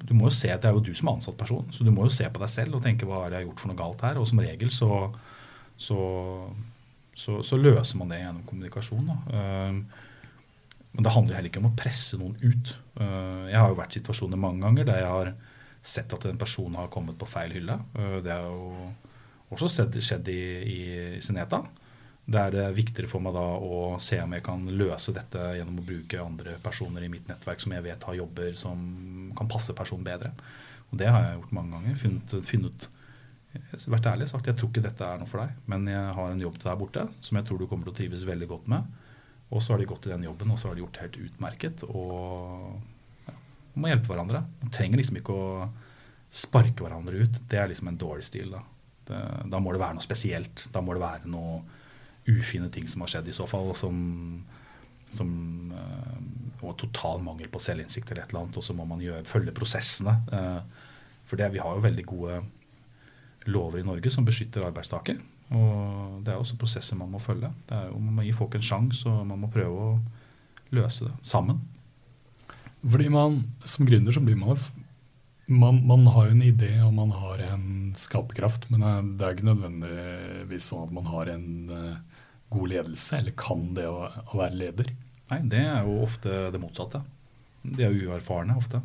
du 0.07 0.13
må 0.15 0.29
jo 0.29 0.37
se 0.37 0.51
at 0.53 0.63
det 0.63 0.71
er 0.71 0.77
jo 0.77 0.85
du 0.85 0.93
som 0.95 1.09
er 1.09 1.17
ansatt 1.17 1.39
person, 1.39 1.67
så 1.75 1.85
du 1.85 1.91
må 1.95 2.07
jo 2.07 2.15
se 2.15 2.27
på 2.31 2.43
deg 2.43 2.51
selv 2.53 2.79
og 2.79 2.85
tenke 2.85 3.09
hva 3.09 3.25
har 3.25 3.39
jeg 3.39 3.49
gjort 3.49 3.63
for 3.63 3.71
noe 3.73 3.79
galt 3.79 4.05
her. 4.07 4.21
Og 4.21 4.29
som 4.29 4.43
regel 4.43 4.71
så, 4.71 4.91
så, 5.81 6.01
så, 7.17 7.39
så 7.43 7.59
løser 7.59 7.99
man 7.99 8.13
det 8.13 8.21
gjennom 8.21 8.45
kommunikasjon. 8.47 9.09
Um, 9.33 9.81
men 10.97 11.05
det 11.05 11.13
handler 11.13 11.35
jo 11.35 11.37
heller 11.37 11.53
ikke 11.53 11.61
om 11.61 11.69
å 11.69 11.77
presse 11.77 12.17
noen 12.17 12.37
ut. 12.41 12.71
Uh, 12.97 13.45
jeg 13.51 13.61
har 13.61 13.69
jo 13.69 13.77
vært 13.77 13.97
i 13.97 14.01
situasjoner 14.01 14.41
mange 14.41 14.65
ganger 14.65 14.89
der 14.89 15.03
jeg 15.03 15.11
har 15.13 15.33
sett 15.87 16.15
at 16.17 16.25
en 16.25 16.41
person 16.41 16.79
har 16.81 16.89
kommet 16.93 17.19
på 17.21 17.29
feil 17.29 17.53
hylle. 17.53 17.77
Uh, 17.93 18.17
det 18.25 18.33
har 18.33 18.47
jo 18.49 18.89
også 19.53 19.69
skjedd, 19.69 20.31
i, 20.33 20.41
i, 20.65 20.81
i 21.21 21.37
Der 22.27 22.51
Det 22.51 22.65
er 22.65 22.73
viktigere 22.75 23.11
for 23.13 23.21
meg 23.23 23.37
da 23.37 23.45
å 23.45 24.01
se 24.03 24.19
om 24.23 24.33
jeg 24.33 24.43
kan 24.43 24.65
løse 24.73 25.13
dette 25.15 25.53
gjennom 25.59 25.79
å 25.79 25.87
bruke 25.87 26.25
andre 26.25 26.57
personer 26.65 27.05
i 27.05 27.13
mitt 27.13 27.29
nettverk 27.29 27.61
som 27.61 27.77
jeg 27.77 27.85
vet 27.85 28.03
har 28.03 28.15
jobber 28.15 28.57
som 28.57 28.81
kan 29.37 29.47
passe 29.47 29.77
personen 29.77 30.05
bedre. 30.05 30.33
Og 30.91 30.99
det 30.99 31.13
har 31.13 31.23
jeg 31.29 31.39
gjort 31.43 31.55
mange 31.61 31.77
ganger. 31.77 32.01
Funnet, 32.01 32.37
funnet 32.49 32.89
vært 33.93 34.09
ærlig 34.11 34.31
sagt, 34.33 34.49
jeg 34.49 34.57
tror 34.57 34.73
ikke 34.73 34.85
dette 34.85 35.05
er 35.05 35.21
noe 35.21 35.29
for 35.29 35.45
deg, 35.45 35.53
men 35.71 35.87
jeg 35.93 36.15
har 36.19 36.33
en 36.33 36.43
jobb 36.43 36.57
til 36.59 36.71
deg 36.71 36.81
borte 36.81 37.05
som 37.21 37.39
jeg 37.39 37.47
tror 37.47 37.61
du 37.61 37.69
kommer 37.69 37.89
til 37.89 37.95
å 37.95 37.99
trives 38.01 38.27
veldig 38.29 38.49
godt 38.51 38.73
med. 38.73 39.05
Og 39.55 39.63
så 39.63 39.73
har 39.73 39.81
de 39.81 39.89
gått 39.89 40.07
i 40.09 40.13
den 40.13 40.27
jobben, 40.27 40.51
og 40.51 40.59
så 40.59 40.69
har 40.69 40.77
de 40.77 40.83
gjort 40.83 41.01
helt 41.03 41.19
utmerket. 41.23 41.85
Og 41.87 43.29
ja, 43.29 43.35
må 43.79 43.91
hjelpe 43.93 44.11
hverandre. 44.11 44.43
Man 44.63 44.73
trenger 44.75 45.01
liksom 45.01 45.21
ikke 45.21 45.37
å 45.37 45.69
sparke 46.33 46.83
hverandre 46.83 47.23
ut. 47.23 47.39
Det 47.49 47.61
er 47.61 47.71
liksom 47.71 47.93
en 47.93 48.01
dårlig 48.01 48.27
stil. 48.27 48.57
Da. 48.57 48.65
Det, 49.07 49.21
da 49.53 49.61
må 49.63 49.75
det 49.75 49.83
være 49.83 49.99
noe 49.99 50.07
spesielt. 50.07 50.67
Da 50.75 50.83
må 50.83 50.97
det 50.97 51.05
være 51.05 51.31
noe 51.31 51.61
ufine 52.27 52.71
ting 52.75 52.89
som 52.91 53.05
har 53.05 53.13
skjedd 53.15 53.31
i 53.31 53.37
så 53.37 53.47
fall. 53.47 53.71
Som, 53.79 54.01
som, 55.15 55.31
eh, 55.79 56.19
og 56.67 56.75
total 56.83 57.23
mangel 57.23 57.51
på 57.53 57.63
selvinnsikt 57.63 58.11
eller 58.11 58.27
et 58.27 58.35
eller 58.35 58.47
annet. 58.49 58.59
Og 58.59 58.67
så 58.67 58.75
må 58.75 58.89
man 58.89 59.05
gjøre, 59.05 59.29
følge 59.31 59.55
prosessene. 59.55 60.19
Eh, 60.27 60.93
for 61.27 61.39
det, 61.39 61.53
vi 61.55 61.63
har 61.63 61.79
jo 61.79 61.87
veldig 61.87 62.07
gode 62.11 62.43
lover 63.47 63.79
i 63.79 63.87
Norge 63.87 64.11
som 64.11 64.27
beskytter 64.27 64.67
arbeidstaker. 64.67 65.23
Og 65.55 66.23
det 66.27 66.33
er 66.33 66.41
også 66.41 66.59
prosesser 66.59 66.99
man 66.99 67.13
må 67.13 67.21
følge. 67.23 67.53
Det 67.69 67.77
er 67.77 67.91
jo, 67.93 68.01
Man 68.03 68.19
må 68.19 68.27
gi 68.27 68.35
folk 68.35 68.57
en 68.59 68.67
sjanse, 68.67 69.07
og 69.09 69.27
man 69.27 69.45
må 69.45 69.51
prøve 69.53 69.85
å 69.91 69.93
løse 70.75 71.07
det 71.07 71.15
sammen. 71.23 71.61
Fordi 72.83 73.09
man, 73.11 73.45
Som 73.65 73.87
gründer 73.87 74.13
så 74.13 74.21
blir 74.21 74.37
man 74.37 74.59
man, 75.47 75.87
man, 75.87 76.07
har 76.11 76.27
jo 76.27 76.35
en 76.35 76.43
idé 76.43 76.73
og 76.83 76.93
man 76.95 77.13
har 77.15 77.39
en 77.53 77.93
skaperkraft, 77.95 78.65
men 78.71 79.15
det 79.17 79.23
er 79.23 79.37
ikke 79.37 79.47
nødvendigvis 79.47 80.71
sånn 80.73 80.89
at 80.89 80.95
man 80.97 81.07
har 81.07 81.31
en 81.31 81.47
god 82.51 82.73
ledelse, 82.73 83.21
eller 83.21 83.35
kan 83.39 83.69
det 83.77 83.87
å, 83.87 84.09
å, 84.11 84.39
være 84.39 84.59
leder? 84.59 84.91
Nei, 85.31 85.41
det 85.51 85.63
er 85.63 85.87
jo 85.87 86.01
ofte 86.03 86.49
det 86.51 86.63
motsatte. 86.63 87.03
De 87.63 87.87
er 87.87 87.95
uerfarne 87.95 88.57
ofte. 88.59 88.81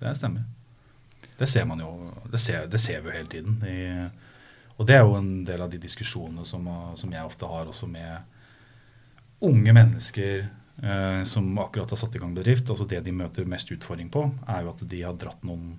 Det 0.00 0.14
stemmer. 0.18 0.46
Det 1.38 1.48
ser 1.50 1.66
man 1.66 1.82
jo, 1.82 1.90
det 2.30 2.40
ser, 2.42 2.66
det 2.70 2.80
ser 2.82 3.02
vi 3.02 3.10
jo 3.10 3.16
hele 3.16 3.30
tiden. 3.30 3.58
I, 3.66 4.06
og 4.76 4.86
det 4.88 4.96
er 4.96 5.04
jo 5.04 5.14
en 5.18 5.44
del 5.46 5.62
av 5.62 5.70
de 5.70 5.78
diskusjonene 5.82 6.44
som, 6.48 6.66
som 6.98 7.12
jeg 7.14 7.26
ofte 7.26 7.46
har 7.46 7.70
også 7.70 7.86
med 7.90 9.44
unge 9.44 9.74
mennesker 9.76 10.46
eh, 10.82 11.22
som 11.28 11.58
akkurat 11.58 11.90
har 11.90 12.00
satt 12.00 12.16
i 12.16 12.22
gang 12.22 12.34
bedrift. 12.34 12.70
altså 12.70 12.86
Det 12.88 13.00
de 13.04 13.12
møter 13.14 13.46
mest 13.48 13.70
utfordring 13.70 14.10
på, 14.10 14.26
er 14.48 14.64
jo 14.64 14.72
at 14.72 14.84
de 14.90 15.02
har 15.02 15.18
dratt 15.18 15.44
noen 15.44 15.76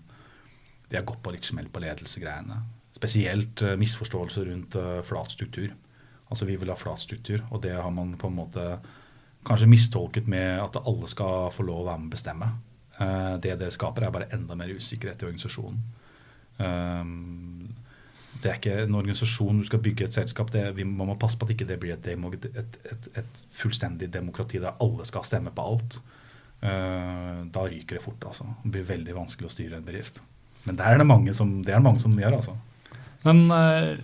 De 0.86 1.00
har 1.00 1.06
gått 1.06 1.24
på 1.26 1.32
litt 1.34 1.48
smell 1.48 1.68
på 1.74 1.82
ledelsegreiene. 1.82 2.60
Spesielt 2.96 3.62
eh, 3.66 3.76
misforståelser 3.80 4.46
rundt 4.52 4.76
eh, 4.80 5.02
flat 5.04 5.34
struktur. 5.34 5.74
Altså 6.30 6.46
vi 6.46 6.56
vil 6.62 6.70
ha 6.70 6.78
flat 6.78 7.02
struktur, 7.02 7.42
og 7.52 7.64
det 7.66 7.74
har 7.76 7.92
man 7.92 8.16
på 8.18 8.30
en 8.30 8.38
måte 8.38 8.68
kanskje 9.46 9.70
mistolket 9.70 10.28
med 10.28 10.62
at 10.62 10.80
alle 10.82 11.10
skal 11.10 11.52
få 11.54 11.66
lov 11.66 11.84
å 11.84 11.90
være 11.90 12.02
med 12.02 12.10
å 12.10 12.16
bestemme. 12.16 12.48
Uh, 12.96 13.36
det 13.44 13.60
det 13.60 13.70
skaper, 13.76 14.08
er 14.08 14.14
bare 14.16 14.30
enda 14.34 14.56
mer 14.58 14.72
usikkerhet 14.74 15.22
i 15.22 15.28
organisasjonen. 15.28 15.84
Um, 16.58 17.55
det 18.46 18.52
er 18.52 18.60
ikke 18.60 18.84
en 18.84 18.98
organisasjon 19.00 19.64
du 19.64 19.66
skal 19.66 19.82
bygge 19.82 20.06
et 20.06 20.14
selskap 20.14 20.52
det, 20.54 20.68
vi, 20.78 20.86
Man 20.86 21.10
må 21.10 21.16
passe 21.18 21.40
på 21.42 21.48
at 21.48 21.56
ikke 21.56 21.66
det 21.66 21.80
blir 21.82 21.96
et, 21.96 22.08
et, 22.14 22.78
et, 22.92 23.08
et 23.18 23.42
fullstendig 23.58 24.12
demokrati 24.14 24.62
der 24.62 24.78
alle 24.84 25.08
skal 25.10 25.26
stemme 25.26 25.54
på 25.56 25.66
alt. 25.66 25.98
Uh, 26.62 27.42
da 27.54 27.66
ryker 27.66 27.98
det 27.98 28.04
fort. 28.06 28.22
altså. 28.30 28.46
Det 28.64 28.72
blir 28.78 28.88
veldig 28.94 29.18
vanskelig 29.18 29.50
å 29.50 29.54
styre 29.54 29.80
en 29.80 29.88
bedrift. 29.88 30.22
Men 30.66 30.78
det 30.78 30.86
er 30.86 31.02
det 31.02 31.10
mange 31.10 31.34
som, 31.38 31.58
det 31.66 31.74
er 31.74 31.84
mange 31.84 32.02
som 32.04 32.14
gjør. 32.14 32.38
altså. 32.38 32.56
Men 33.26 33.42
eh, 33.54 33.98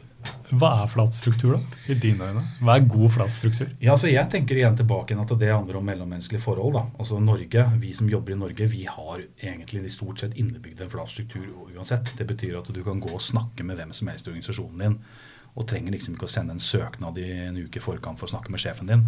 hva 0.52 0.70
er 0.82 0.90
flat 0.92 1.16
struktur, 1.16 1.54
da? 1.56 1.78
I 1.88 1.96
dine 1.96 2.28
øyne? 2.28 2.42
Hva 2.60 2.76
er 2.76 2.88
god 2.92 3.12
flat 3.14 3.32
struktur? 3.32 3.70
Ja, 3.80 3.94
altså 3.94 4.10
Jeg 4.12 4.28
tenker 4.34 4.58
igjen 4.58 4.76
tilbake 4.76 5.16
at 5.16 5.34
det 5.40 5.52
handler 5.52 5.78
om 5.80 5.86
mellommenneskelige 5.86 6.44
forhold. 6.44 6.74
da. 6.74 6.84
Altså 7.00 7.20
Norge, 7.20 7.66
Vi 7.80 7.94
som 7.94 8.10
jobber 8.10 8.34
i 8.34 8.36
Norge, 8.36 8.68
vi 8.68 8.84
har 8.84 9.22
egentlig 9.42 9.86
i 9.86 9.90
stort 9.90 10.20
sett 10.20 10.36
innebygd 10.36 10.82
en 10.82 10.90
flat 10.90 11.10
struktur 11.10 11.48
uansett. 11.76 12.18
Det 12.18 12.28
betyr 12.28 12.60
at 12.60 12.74
du 12.74 12.84
kan 12.84 13.00
gå 13.00 13.10
og 13.10 13.22
snakke 13.22 13.64
med 13.64 13.78
hvem 13.78 13.94
som 13.94 14.08
helst 14.08 14.28
i 14.28 14.32
organisasjonen 14.32 14.80
din. 14.80 15.00
Og 15.56 15.68
trenger 15.68 15.92
liksom 15.92 16.16
ikke 16.16 16.28
å 16.28 16.36
sende 16.36 16.52
en 16.52 16.60
søknad 16.60 17.18
i 17.18 17.32
en 17.48 17.58
uke 17.58 17.80
i 17.80 17.84
forkant 17.84 18.20
for 18.20 18.28
å 18.28 18.36
snakke 18.36 18.52
med 18.52 18.60
sjefen 18.60 18.88
din. 18.88 19.08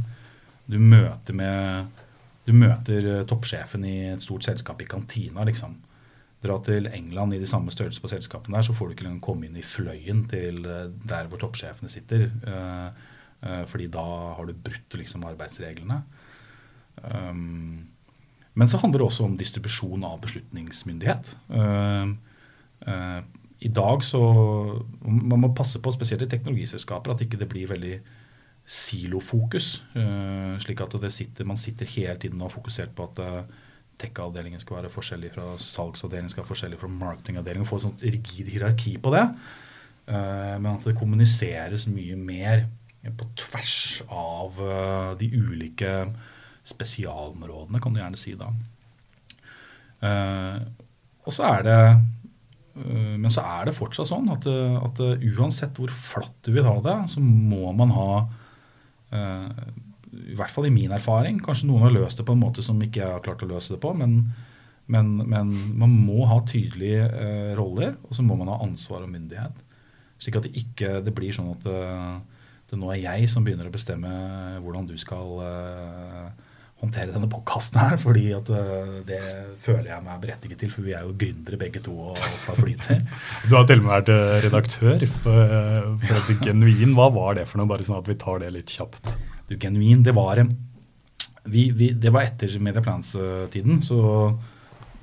Du 0.65 0.80
møter, 0.80 1.34
med, 1.34 1.88
du 2.45 2.53
møter 2.53 3.19
eh, 3.19 3.26
toppsjefen 3.26 3.84
i 3.84 4.14
et 4.14 4.23
stort 4.23 4.44
selskap 4.44 4.81
i 4.81 4.88
kantina, 4.88 5.44
liksom 5.44 5.76
dra 6.44 6.57
til 6.64 6.90
England 6.91 7.36
i 7.36 7.41
de 7.41 7.48
samme 7.49 7.72
størrelse 7.74 8.02
på 8.03 8.11
selskapene 8.11 8.57
der, 8.57 8.65
så 8.68 8.76
får 8.76 8.90
du 8.90 8.95
ikke 8.95 9.06
engang 9.07 9.24
komme 9.24 9.48
inn 9.48 9.60
i 9.60 9.65
fløyen 9.65 10.26
til 10.32 10.64
eh, 10.68 10.91
der 11.10 11.30
hvor 11.32 11.41
toppsjefene 11.41 11.91
sitter. 11.91 12.28
Uh, 12.48 12.90
uh, 13.45 13.64
fordi 13.70 13.90
da 13.91 14.03
har 14.38 14.48
du 14.48 14.53
brutt 14.65 14.98
liksom, 14.99 15.26
arbeidsreglene. 15.30 16.02
Um, 17.03 17.86
men 18.53 18.70
så 18.70 18.78
handler 18.78 19.02
det 19.02 19.07
også 19.07 19.26
om 19.26 19.38
distribusjon 19.40 20.03
av 20.06 20.20
beslutningsmyndighet. 20.22 21.34
Uh, 21.49 22.14
I 23.64 23.70
dag 23.72 24.03
så 24.03 24.20
Man 25.02 25.40
må 25.40 25.53
passe 25.56 25.80
på, 25.82 25.91
spesielt 25.95 26.26
i 26.26 26.30
teknologiselskaper, 26.30 27.14
at 27.14 27.24
ikke 27.24 27.40
det 27.40 27.48
blir 27.49 27.70
veldig 27.72 27.95
silofokus. 28.64 29.86
slik 30.60 30.82
at 30.82 30.94
sitter, 31.11 31.45
man 31.45 31.57
sitter 31.57 31.86
hele 31.86 32.15
tiden 32.20 32.41
og 32.41 32.48
har 32.48 32.56
fokusert 32.57 32.94
på 32.95 33.03
at 33.03 33.48
tech-avdelingen 34.02 34.61
skal 34.61 34.82
være 34.82 34.91
forskjellig 34.94 35.32
fra 35.36 35.53
salgsavdelingen 35.61 36.32
skal 36.32 36.44
være 36.44 36.52
forskjellig 36.52 36.80
fra 36.82 36.91
marketingavdelingen. 36.91 37.68
Få 37.70 37.80
et 37.80 37.86
sånt 37.88 38.06
rigid 38.06 38.49
hierarki 38.52 38.95
på 39.02 39.14
det. 39.15 39.26
Uh, 40.03 40.56
men 40.60 40.74
at 40.74 40.88
det 40.88 40.98
kommuniseres 40.99 41.88
mye 41.91 42.18
mer 42.20 42.65
på 43.03 43.28
tvers 43.40 44.02
av 44.11 44.60
uh, 44.60 45.14
de 45.20 45.30
ulike 45.32 45.94
spesialområdene, 46.68 47.80
kan 47.84 47.95
du 47.95 48.02
gjerne 48.02 48.20
si 48.20 48.36
da. 48.40 48.49
Uh, 50.03 50.60
og 51.24 51.32
så 51.32 51.48
er 51.53 51.64
det 51.64 51.80
Men 52.74 53.30
så 53.30 53.44
er 53.45 53.68
det 53.68 53.76
fortsatt 53.78 54.10
sånn 54.10 54.32
at, 54.34 54.48
at 54.49 54.99
uansett 55.38 55.78
hvor 55.78 55.91
flatt 55.94 56.40
du 56.41 56.56
vil 56.56 56.65
ha 56.65 56.74
det, 56.82 56.95
så 57.11 57.22
må 57.22 57.70
man 57.78 57.94
ha 57.94 58.24
i 60.14 60.38
hvert 60.38 60.53
fall 60.53 60.68
i 60.69 60.73
min 60.73 60.94
erfaring. 60.95 61.40
Kanskje 61.44 61.69
noen 61.69 61.88
har 61.88 61.95
løst 61.95 62.19
det 62.19 62.27
på 62.27 62.35
en 62.35 62.44
måte 62.44 62.65
som 62.65 62.81
ikke 62.81 63.02
jeg 63.02 63.15
har 63.15 63.23
klart 63.26 63.44
å 63.45 63.49
løse 63.49 63.76
det 63.76 63.81
på. 63.84 63.94
Men, 63.98 64.19
men, 64.91 65.15
men 65.22 65.53
man 65.80 65.98
må 66.06 66.27
ha 66.30 66.40
tydelige 66.48 67.07
eh, 67.10 67.52
roller, 67.57 67.95
og 68.07 68.18
så 68.18 68.26
må 68.26 68.38
man 68.40 68.52
ha 68.53 68.61
ansvar 68.65 69.06
og 69.06 69.11
myndighet. 69.14 69.60
Slik 70.22 70.40
at 70.40 70.48
det 70.48 70.56
ikke 70.60 70.99
det 71.03 71.15
blir 71.15 71.35
sånn 71.35 71.52
at 71.56 71.68
eh, 71.68 72.15
det 72.72 72.80
nå 72.80 72.90
er 72.94 73.03
jeg 73.03 73.30
som 73.30 73.45
begynner 73.45 73.69
å 73.69 73.73
bestemme 73.73 74.10
hvordan 74.64 74.88
du 74.90 74.95
skal 75.02 75.40
eh, 75.45 76.49
håndtere 76.84 77.14
denne 77.15 77.30
podkasten 77.31 77.80
her. 77.80 77.98
fordi 78.02 78.26
at 78.35 78.49
eh, 78.52 78.95
det 79.07 79.22
føler 79.64 79.91
jeg 79.91 80.06
meg 80.06 80.23
berettiget 80.23 80.64
til, 80.64 80.72
for 80.73 80.88
vi 80.88 80.95
er 80.98 81.06
jo 81.07 81.15
gründere 81.19 81.60
begge 81.60 81.84
to 81.84 81.94
og 82.10 82.19
har 82.19 82.60
flyter. 82.60 83.03
Du 83.49 83.56
har 83.57 83.68
til 83.69 83.84
og 83.84 83.85
med 83.85 83.94
vært 83.94 84.11
eh, 84.15 84.34
redaktør 84.48 85.06
for, 85.19 86.02
for 86.07 86.34
Genuin. 86.44 86.95
Hva 86.98 87.10
var 87.15 87.40
det 87.40 87.48
for 87.49 87.61
noe, 87.61 87.69
bare 87.69 87.88
sånn 87.88 88.02
at 88.02 88.10
vi 88.10 88.19
tar 88.19 88.44
det 88.44 88.52
litt 88.56 88.73
kjapt? 88.73 89.15
Genuin. 89.61 90.03
Det 90.05 90.15
var, 90.15 90.41
eh, 90.41 90.51
vi, 91.45 91.69
vi, 91.75 91.91
det 91.93 92.11
var 92.13 92.27
etter 92.27 92.53
Mediaplans-tiden. 92.59 93.81
Så, 93.85 93.99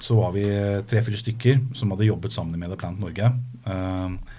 så, 0.01 0.18
var 0.18 0.35
vi 0.36 0.44
tre-fire 0.89 1.20
stykker 1.20 1.64
som 1.77 1.93
hadde 1.94 2.09
jobbet 2.09 2.35
sammen 2.35 2.56
i 2.56 2.62
Mediaplant 2.62 3.02
Norge. 3.02 3.32
Eh, 3.66 4.36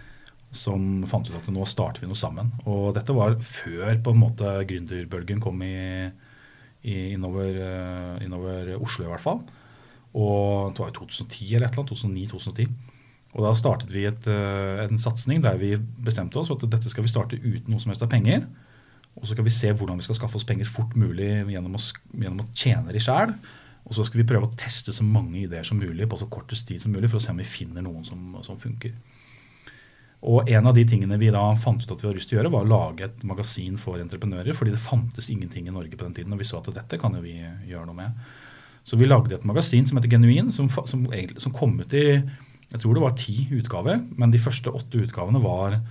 som 0.52 1.04
fant 1.08 1.28
ut 1.30 1.38
at 1.38 1.48
nå 1.52 1.66
starter 1.68 2.04
vi 2.04 2.10
noe 2.12 2.20
sammen. 2.20 2.52
Og 2.68 2.92
dette 2.96 3.16
var 3.16 3.38
før 3.40 3.96
på 4.04 4.14
en 4.14 4.20
måte 4.20 4.56
gründerbølgen 4.68 5.40
kom 5.44 5.64
i, 5.64 6.12
i, 6.84 6.96
innover, 7.14 7.56
uh, 7.56 8.24
innover, 8.24 8.74
Oslo, 8.76 9.08
i 9.08 9.12
hvert 9.14 9.24
fall. 9.24 9.40
Og 10.12 10.74
det 10.76 10.84
var 10.84 10.92
i 10.92 10.98
2010 10.98 11.54
eller 11.56 11.70
et 11.70 11.78
eller 11.78 11.86
annet. 11.86 12.34
2009-2010. 12.34 12.74
Og 13.32 13.46
da 13.48 13.54
startet 13.56 13.94
vi 13.96 14.04
et, 14.10 14.28
uh, 14.28 14.84
en 14.84 15.00
satsing 15.00 15.40
der 15.46 15.56
vi 15.62 15.78
bestemte 16.04 16.42
oss 16.42 16.52
for 16.52 16.60
at 16.60 16.76
dette 16.76 16.92
skal 16.92 17.08
vi 17.08 17.14
starte 17.14 17.40
uten 17.40 17.72
noe 17.72 17.80
som 17.80 17.94
helst 17.94 18.04
av 18.04 18.12
penger. 18.12 18.44
Og 19.20 19.26
så 19.26 19.36
skal 19.36 19.46
vi 19.46 19.54
se 19.54 19.72
hvordan 19.76 20.00
vi 20.00 20.06
skal 20.06 20.18
skaffe 20.18 20.40
oss 20.40 20.48
penger 20.48 20.70
fort 20.70 20.94
mulig 21.00 21.30
gjennom 21.52 21.76
å, 21.78 21.82
gjennom 22.16 22.44
å 22.46 22.52
tjene 22.56 22.94
de 22.96 23.02
sjæl. 23.04 23.34
Og 23.88 23.98
så 23.98 24.06
skal 24.08 24.22
vi 24.22 24.28
prøve 24.30 24.48
å 24.48 24.56
teste 24.58 24.94
så 24.96 25.04
mange 25.06 25.42
ideer 25.42 25.66
som 25.68 25.80
mulig 25.82 26.08
på 26.10 26.20
så 26.20 26.30
kortest 26.32 26.68
tid 26.70 26.82
som 26.84 26.94
mulig 26.94 27.10
for 27.12 27.20
å 27.20 27.24
se 27.24 27.34
om 27.34 27.42
vi 27.42 27.48
finner 27.48 27.84
noen 27.84 28.06
som, 28.08 28.38
som 28.46 28.60
funker. 28.62 28.94
Og 30.22 30.50
en 30.54 30.70
av 30.70 30.76
de 30.78 30.84
tingene 30.86 31.18
vi 31.18 31.32
da 31.34 31.42
fant 31.58 31.82
ut 31.82 31.90
at 31.90 32.04
vi 32.04 32.08
hadde 32.08 32.20
lyst 32.20 32.30
til 32.30 32.38
å 32.38 32.42
gjøre, 32.42 32.54
var 32.54 32.68
å 32.68 32.70
lage 32.70 33.08
et 33.08 33.24
magasin 33.26 33.80
for 33.82 33.98
entreprenører. 34.02 34.54
Fordi 34.58 34.76
det 34.76 34.84
fantes 34.84 35.32
ingenting 35.34 35.68
i 35.68 35.74
Norge 35.74 35.98
på 35.98 36.06
den 36.06 36.14
tiden, 36.20 36.36
og 36.36 36.42
vi 36.42 36.48
så 36.48 36.62
at 36.62 36.70
dette 36.76 37.00
kan 37.02 37.18
jo 37.18 37.24
vi 37.26 37.40
gjøre 37.42 37.88
noe 37.90 37.98
med. 37.98 38.22
Så 38.86 38.98
vi 38.98 39.10
lagde 39.10 39.36
et 39.36 39.48
magasin 39.50 39.86
som 39.90 39.98
heter 39.98 40.14
Genuin, 40.14 40.54
som, 40.54 40.70
som, 40.70 41.08
som 41.10 41.58
kom 41.58 41.76
ut 41.82 41.98
i 41.98 42.06
jeg 42.72 42.80
tror 42.80 42.96
det 42.96 43.04
var 43.04 43.18
ti 43.20 43.36
utgaver. 43.52 44.00
Men 44.16 44.32
de 44.32 44.40
første 44.40 44.72
åtte 44.72 45.02
utgavene 45.04 45.42
var 45.44 45.82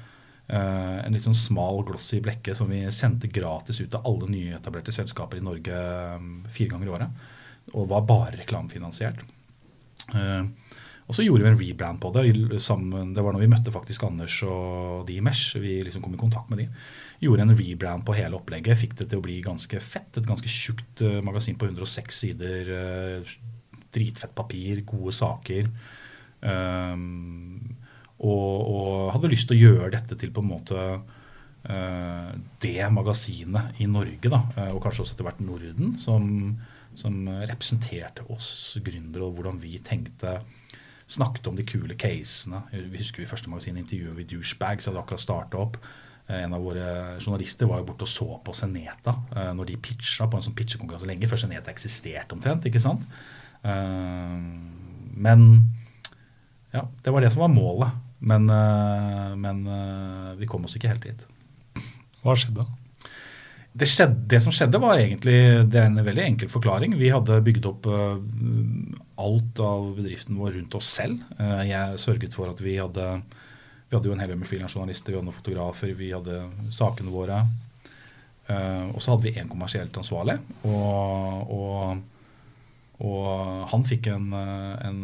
en 0.50 1.14
litt 1.14 1.26
sånn 1.26 1.36
smal, 1.36 1.82
glossy 1.86 2.18
blekke 2.24 2.54
som 2.58 2.70
vi 2.72 2.82
sendte 2.94 3.30
gratis 3.30 3.78
ut 3.80 3.90
til 3.92 4.06
alle 4.08 4.30
nyetablerte 4.32 4.94
selskaper 4.94 5.38
i 5.38 5.44
Norge 5.46 5.82
mm, 6.18 6.32
fire 6.50 6.72
ganger 6.72 6.88
i 6.88 6.94
året. 6.96 7.28
Og 7.76 7.90
var 7.90 8.06
bare 8.08 8.40
reklamefinansiert. 8.40 9.22
Eh, 10.14 10.76
og 11.10 11.16
så 11.16 11.24
gjorde 11.26 11.42
vi 11.42 11.50
en 11.50 11.58
rebrand 11.58 11.98
på 12.02 12.12
det. 12.14 12.28
Det 12.30 13.22
var 13.24 13.34
når 13.34 13.42
vi 13.42 13.50
møtte 13.50 13.74
faktisk 13.74 14.04
Anders 14.06 14.36
og 14.46 15.08
de 15.08 15.16
i 15.18 15.24
Mesh. 15.24 15.56
Vi 15.58 15.80
liksom 15.82 16.04
kom 16.04 16.14
i 16.14 16.20
kontakt 16.20 16.52
med 16.52 16.62
de. 16.62 16.68
Gjorde 17.24 17.48
en 17.48 17.56
rebrand 17.58 18.06
på 18.06 18.14
hele 18.14 18.38
opplegget. 18.38 18.78
Fikk 18.78 18.94
det 19.00 19.08
til 19.10 19.18
å 19.18 19.24
bli 19.24 19.40
ganske 19.42 19.80
fett. 19.82 20.12
Et 20.14 20.28
ganske 20.28 20.50
tjukt 20.50 21.02
eh, 21.02 21.18
magasin 21.26 21.58
på 21.58 21.66
106 21.66 22.20
sider. 22.24 22.70
Dritfett 23.90 24.36
papir, 24.38 24.84
gode 24.86 25.16
saker. 25.16 25.66
Um, 26.40 27.49
og, 28.20 28.56
og, 28.68 29.12
hadde 29.14 29.30
lyst 29.32 29.48
til 29.48 29.56
å 29.56 29.70
gjøre 29.70 29.94
dette 29.94 30.18
til 30.20 30.32
på 30.34 30.42
en 30.44 30.50
måte 30.50 30.80
uh, 31.00 32.30
det 32.60 32.90
magasinet 32.92 33.80
i 33.80 33.88
Norge, 33.88 34.28
da, 34.28 34.42
uh, 34.58 34.68
og 34.74 34.82
kanskje 34.84 35.06
også 35.06 35.16
etter 35.16 35.28
hvert 35.28 35.40
Norden, 35.44 35.94
som, 36.00 36.26
som 36.98 37.22
representerte 37.48 38.26
oss 38.34 38.76
gründere, 38.84 39.24
og 39.26 39.38
hvordan 39.38 39.62
vi 39.62 39.78
tenkte 39.84 40.40
Snakket 41.10 41.48
om 41.50 41.56
de 41.58 41.64
kule 41.66 41.96
casene. 41.98 42.60
Vi 42.70 43.00
husker 43.00 43.18
vi 43.18 43.26
første 43.26 43.50
magasin 43.50 43.80
intervjuet 43.80 44.14
vi 44.14 44.28
Douchebags 44.30 44.86
hadde 44.86 45.00
akkurat 45.00 45.18
starta 45.18 45.58
opp. 45.58 45.80
Uh, 46.28 46.36
en 46.36 46.54
av 46.54 46.62
våre 46.62 46.84
journalister 47.16 47.66
var 47.66 47.80
jo 47.80 47.88
borte 47.88 48.06
og 48.06 48.12
så 48.12 48.28
på 48.46 48.54
Seneta 48.54 49.16
når 49.56 49.72
de 49.72 49.78
pitcha 49.82 50.28
på 50.30 50.38
en 50.38 50.44
sånn 50.46 50.54
pitchekonkurranse 50.54 51.08
lenge 51.10 51.26
før 51.26 51.42
Seneta 51.42 51.72
eksisterte 51.74 52.36
omtrent. 52.36 52.68
ikke 52.70 52.84
sant? 52.84 53.02
Men 55.26 55.42
ja, 56.70 56.84
det 57.02 57.10
var 57.10 57.26
det 57.26 57.32
som 57.34 57.42
var 57.42 57.50
målet. 57.58 57.98
Men, 58.20 58.50
eh, 58.50 59.36
men 59.36 59.64
eh, 59.66 60.36
vi 60.40 60.48
kom 60.48 60.66
oss 60.68 60.76
ikke 60.76 60.92
helt 60.92 61.06
dit. 61.06 61.24
Hva 62.20 62.36
skjedde? 62.36 62.66
Det, 63.72 63.86
skjedde, 63.88 64.26
det, 64.28 64.40
som 64.44 64.52
skjedde, 64.52 64.80
var 64.82 65.00
egentlig 65.00 65.38
det 65.70 65.78
er 65.80 65.88
en 65.88 66.02
veldig 66.04 66.24
enkel 66.26 66.50
forklaring. 66.52 66.98
Vi 67.00 67.12
hadde 67.14 67.38
bygd 67.46 67.68
opp 67.70 67.86
uh, 67.86 68.18
alt 69.22 69.60
av 69.62 69.92
bedriften 69.94 70.36
vår 70.40 70.56
rundt 70.58 70.74
oss 70.74 70.90
selv. 70.98 71.22
Jeg 71.38 72.00
sørget 72.02 72.34
for 72.34 72.50
at 72.50 72.60
vi 72.64 72.74
hadde 72.80 73.06
vi 73.90 73.96
hadde 73.96 74.06
jo 74.06 74.14
en 74.14 74.20
hel 74.22 74.30
haug 74.30 74.38
med 74.38 74.46
frilansjournalister, 74.46 75.10
vi 75.10 75.18
hadde 75.18 75.26
noen 75.26 75.34
fotografer, 75.38 75.94
vi 75.98 76.12
hadde 76.14 76.42
sakene 76.74 77.10
våre. 77.10 77.40
Uh, 78.50 78.90
og 78.90 79.00
så 79.02 79.14
hadde 79.14 79.26
vi 79.26 79.32
én 79.38 79.50
kommersielt 79.50 79.96
ansvarlig. 79.98 80.36
Og, 80.66 81.54
og, 81.54 82.02
og, 83.06 83.24
han 83.70 83.86
fikk 83.86 84.10
en, 84.12 84.28
en 84.34 85.00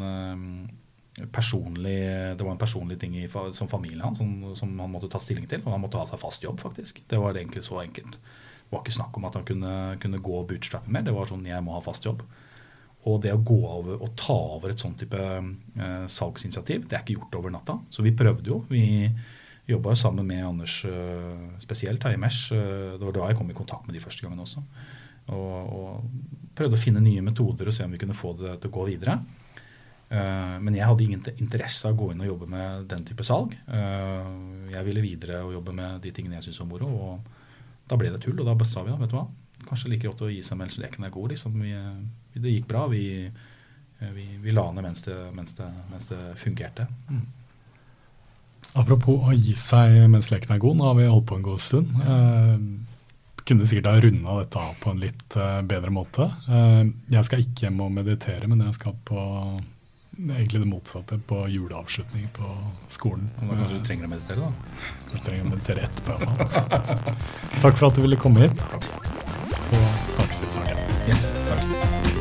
personlig, 1.33 1.99
det 2.37 2.45
var 2.45 2.53
en 2.53 2.61
personlig 2.61 2.99
ting 3.01 3.15
i, 3.17 3.29
som 3.53 3.69
familien 3.69 4.05
hans 4.05 4.19
som, 4.19 4.33
som, 4.59 4.75
han 4.81 4.93
måtte 4.93 5.09
ta 5.13 5.21
stilling 5.23 5.47
til. 5.49 5.63
Og 5.65 5.73
han 5.73 5.81
måtte 5.81 6.01
ha 6.01 6.09
seg 6.09 6.21
fast 6.21 6.45
jobb, 6.45 6.61
faktisk. 6.61 7.01
Det 7.09 7.21
var 7.21 7.37
egentlig 7.37 7.65
så 7.65 7.81
enkelt. 7.81 8.19
Det 8.19 8.75
var 8.75 8.83
ikke 8.83 8.99
snakk 8.99 9.17
om 9.17 9.29
at 9.29 9.39
han 9.39 9.47
kunne, 9.47 9.73
kunne 10.03 10.21
gå 10.21 10.35
og 10.41 10.51
bootstrappe 10.51 10.93
mer. 10.93 11.07
Det 11.07 11.15
var 11.17 11.31
sånn 11.31 11.47
jeg 11.49 11.65
må 11.65 11.77
ha 11.77 11.81
fast 11.85 12.05
jobb. 12.09 12.25
Og 13.07 13.21
det 13.23 13.33
å 13.33 13.43
gå 13.47 13.59
over 13.63 14.03
og 14.03 14.13
ta 14.19 14.37
over 14.59 14.73
et 14.73 14.83
sånn 14.83 14.97
type 14.99 15.21
eh, 15.23 16.07
salgsinitiativ, 16.11 16.89
det 16.91 16.99
er 16.99 17.05
ikke 17.05 17.21
gjort 17.21 17.39
over 17.39 17.55
natta. 17.55 17.79
Så 17.95 18.03
vi 18.03 18.15
prøvde 18.19 18.51
jo. 18.51 18.61
Vi 18.69 19.07
jobba 19.71 19.95
jo 19.95 20.01
sammen 20.01 20.27
med 20.27 20.43
Anders 20.47 20.81
eh, 20.91 21.47
spesielt 21.63 22.05
i 22.11 22.17
Mesh. 22.19 22.51
Eh, 22.55 22.97
det 22.99 23.07
var 23.07 23.15
da 23.15 23.31
jeg 23.31 23.39
kom 23.39 23.55
i 23.55 23.57
kontakt 23.57 23.87
med 23.87 23.95
de 23.95 24.03
første 24.03 24.27
gangene 24.27 24.43
også. 24.43 24.65
Og, 25.31 25.73
og 25.79 26.51
prøvde 26.59 26.79
å 26.79 26.83
finne 26.83 27.03
nye 27.03 27.23
metoder 27.25 27.71
og 27.71 27.75
se 27.75 27.87
om 27.87 27.95
vi 27.95 28.03
kunne 28.03 28.19
få 28.19 28.35
det 28.43 28.59
til 28.61 28.73
å 28.73 28.77
gå 28.77 28.91
videre. 28.91 29.21
Eh, 30.07 30.57
men 30.63 30.77
jeg 30.77 30.87
hadde 30.87 31.03
ingen 31.03 31.25
interesse 31.35 31.89
av 31.89 31.97
å 31.97 31.99
gå 31.99 32.13
inn 32.13 32.23
og 32.23 32.31
jobbe 32.31 32.51
med 32.51 32.87
den 32.91 33.07
type 33.09 33.27
salg. 33.27 33.57
Eh, 33.67 34.29
jeg 34.75 34.87
ville 34.87 35.05
videre 35.05 35.43
og 35.47 35.57
jobbe 35.57 35.75
med 35.75 36.01
de 36.05 36.13
tingene 36.15 36.39
jeg 36.39 36.49
syntes 36.49 36.63
var 36.63 36.71
moro. 36.71 36.93
Og 37.09 37.91
da 37.91 37.99
ble 37.99 38.13
det 38.15 38.23
tull, 38.23 38.39
og 38.39 38.47
da 38.47 38.69
sa 38.69 38.85
vi 38.87 38.95
da, 38.95 39.01
vet 39.01 39.13
du 39.13 39.19
hva, 39.19 39.27
kanskje 39.67 39.91
like 39.91 40.07
godt 40.07 40.27
å 40.27 40.31
gi 40.31 40.43
seg 40.47 40.61
mens 40.61 40.79
leken 40.83 41.09
er 41.09 41.15
god. 41.15 41.35
Liksom. 41.35 41.59
Vi, 41.63 41.75
det 42.39 42.55
gikk 42.55 42.71
bra. 42.71 42.87
Vi, 42.93 43.05
vi, 44.15 44.29
vi 44.43 44.55
la 44.55 44.69
ned 44.73 44.87
mens 44.87 45.03
det, 45.07 45.19
mens 45.35 45.59
det, 45.59 45.71
mens 45.91 46.11
det 46.13 46.23
fungerte. 46.43 46.87
Mm. 47.11 47.27
Apropos 48.77 49.31
å 49.31 49.35
gi 49.35 49.55
seg 49.57 50.03
mens 50.13 50.29
leken 50.31 50.53
er 50.53 50.61
god, 50.61 50.77
nå 50.77 50.91
har 50.91 50.99
vi 50.99 51.07
holdt 51.09 51.31
på 51.31 51.39
en 51.39 51.47
god 51.47 51.63
stund. 51.65 51.95
Eh, 51.97 52.59
kunne 53.47 53.67
sikkert 53.69 53.89
ha 53.89 54.01
runda 54.03 54.41
dette 54.41 54.59
av 54.61 54.75
på 54.83 54.91
en 54.93 55.01
litt 55.01 55.37
eh, 55.39 55.63
bedre 55.67 55.93
måte. 55.95 56.27
Eh, 56.51 56.83
jeg 57.15 57.29
skal 57.29 57.43
ikke 57.45 57.67
hjem 57.67 57.81
og 57.85 57.95
meditere, 57.95 58.51
men 58.51 58.65
jeg 58.67 58.77
skal 58.77 58.97
på 59.07 59.23
egentlig 60.17 60.61
det 60.63 60.69
motsatte, 60.71 61.19
på 61.29 61.43
juleavslutning 61.53 62.29
på 62.37 62.51
skolen. 62.89 63.31
Da 63.41 63.53
kanskje 63.53 63.79
du 63.79 63.87
trenger 63.89 64.09
å 64.09 64.13
meditere, 64.15 64.49
da? 64.49 64.51
Kanskje 65.13 65.25
trenger 65.29 65.47
å 65.47 65.55
meditere 65.55 65.87
etterpå. 65.89 66.19
Ja. 66.25 67.17
Takk 67.63 67.81
for 67.81 67.91
at 67.91 67.99
du 67.99 68.05
ville 68.07 68.21
komme 68.21 68.47
hit. 68.47 68.69
Så 69.57 69.87
snakkes 70.17 70.45
vi 70.45 70.53
snart 70.53 70.73
igjen. 70.73 71.01
Yes, 71.11 71.33
takk. 71.49 72.16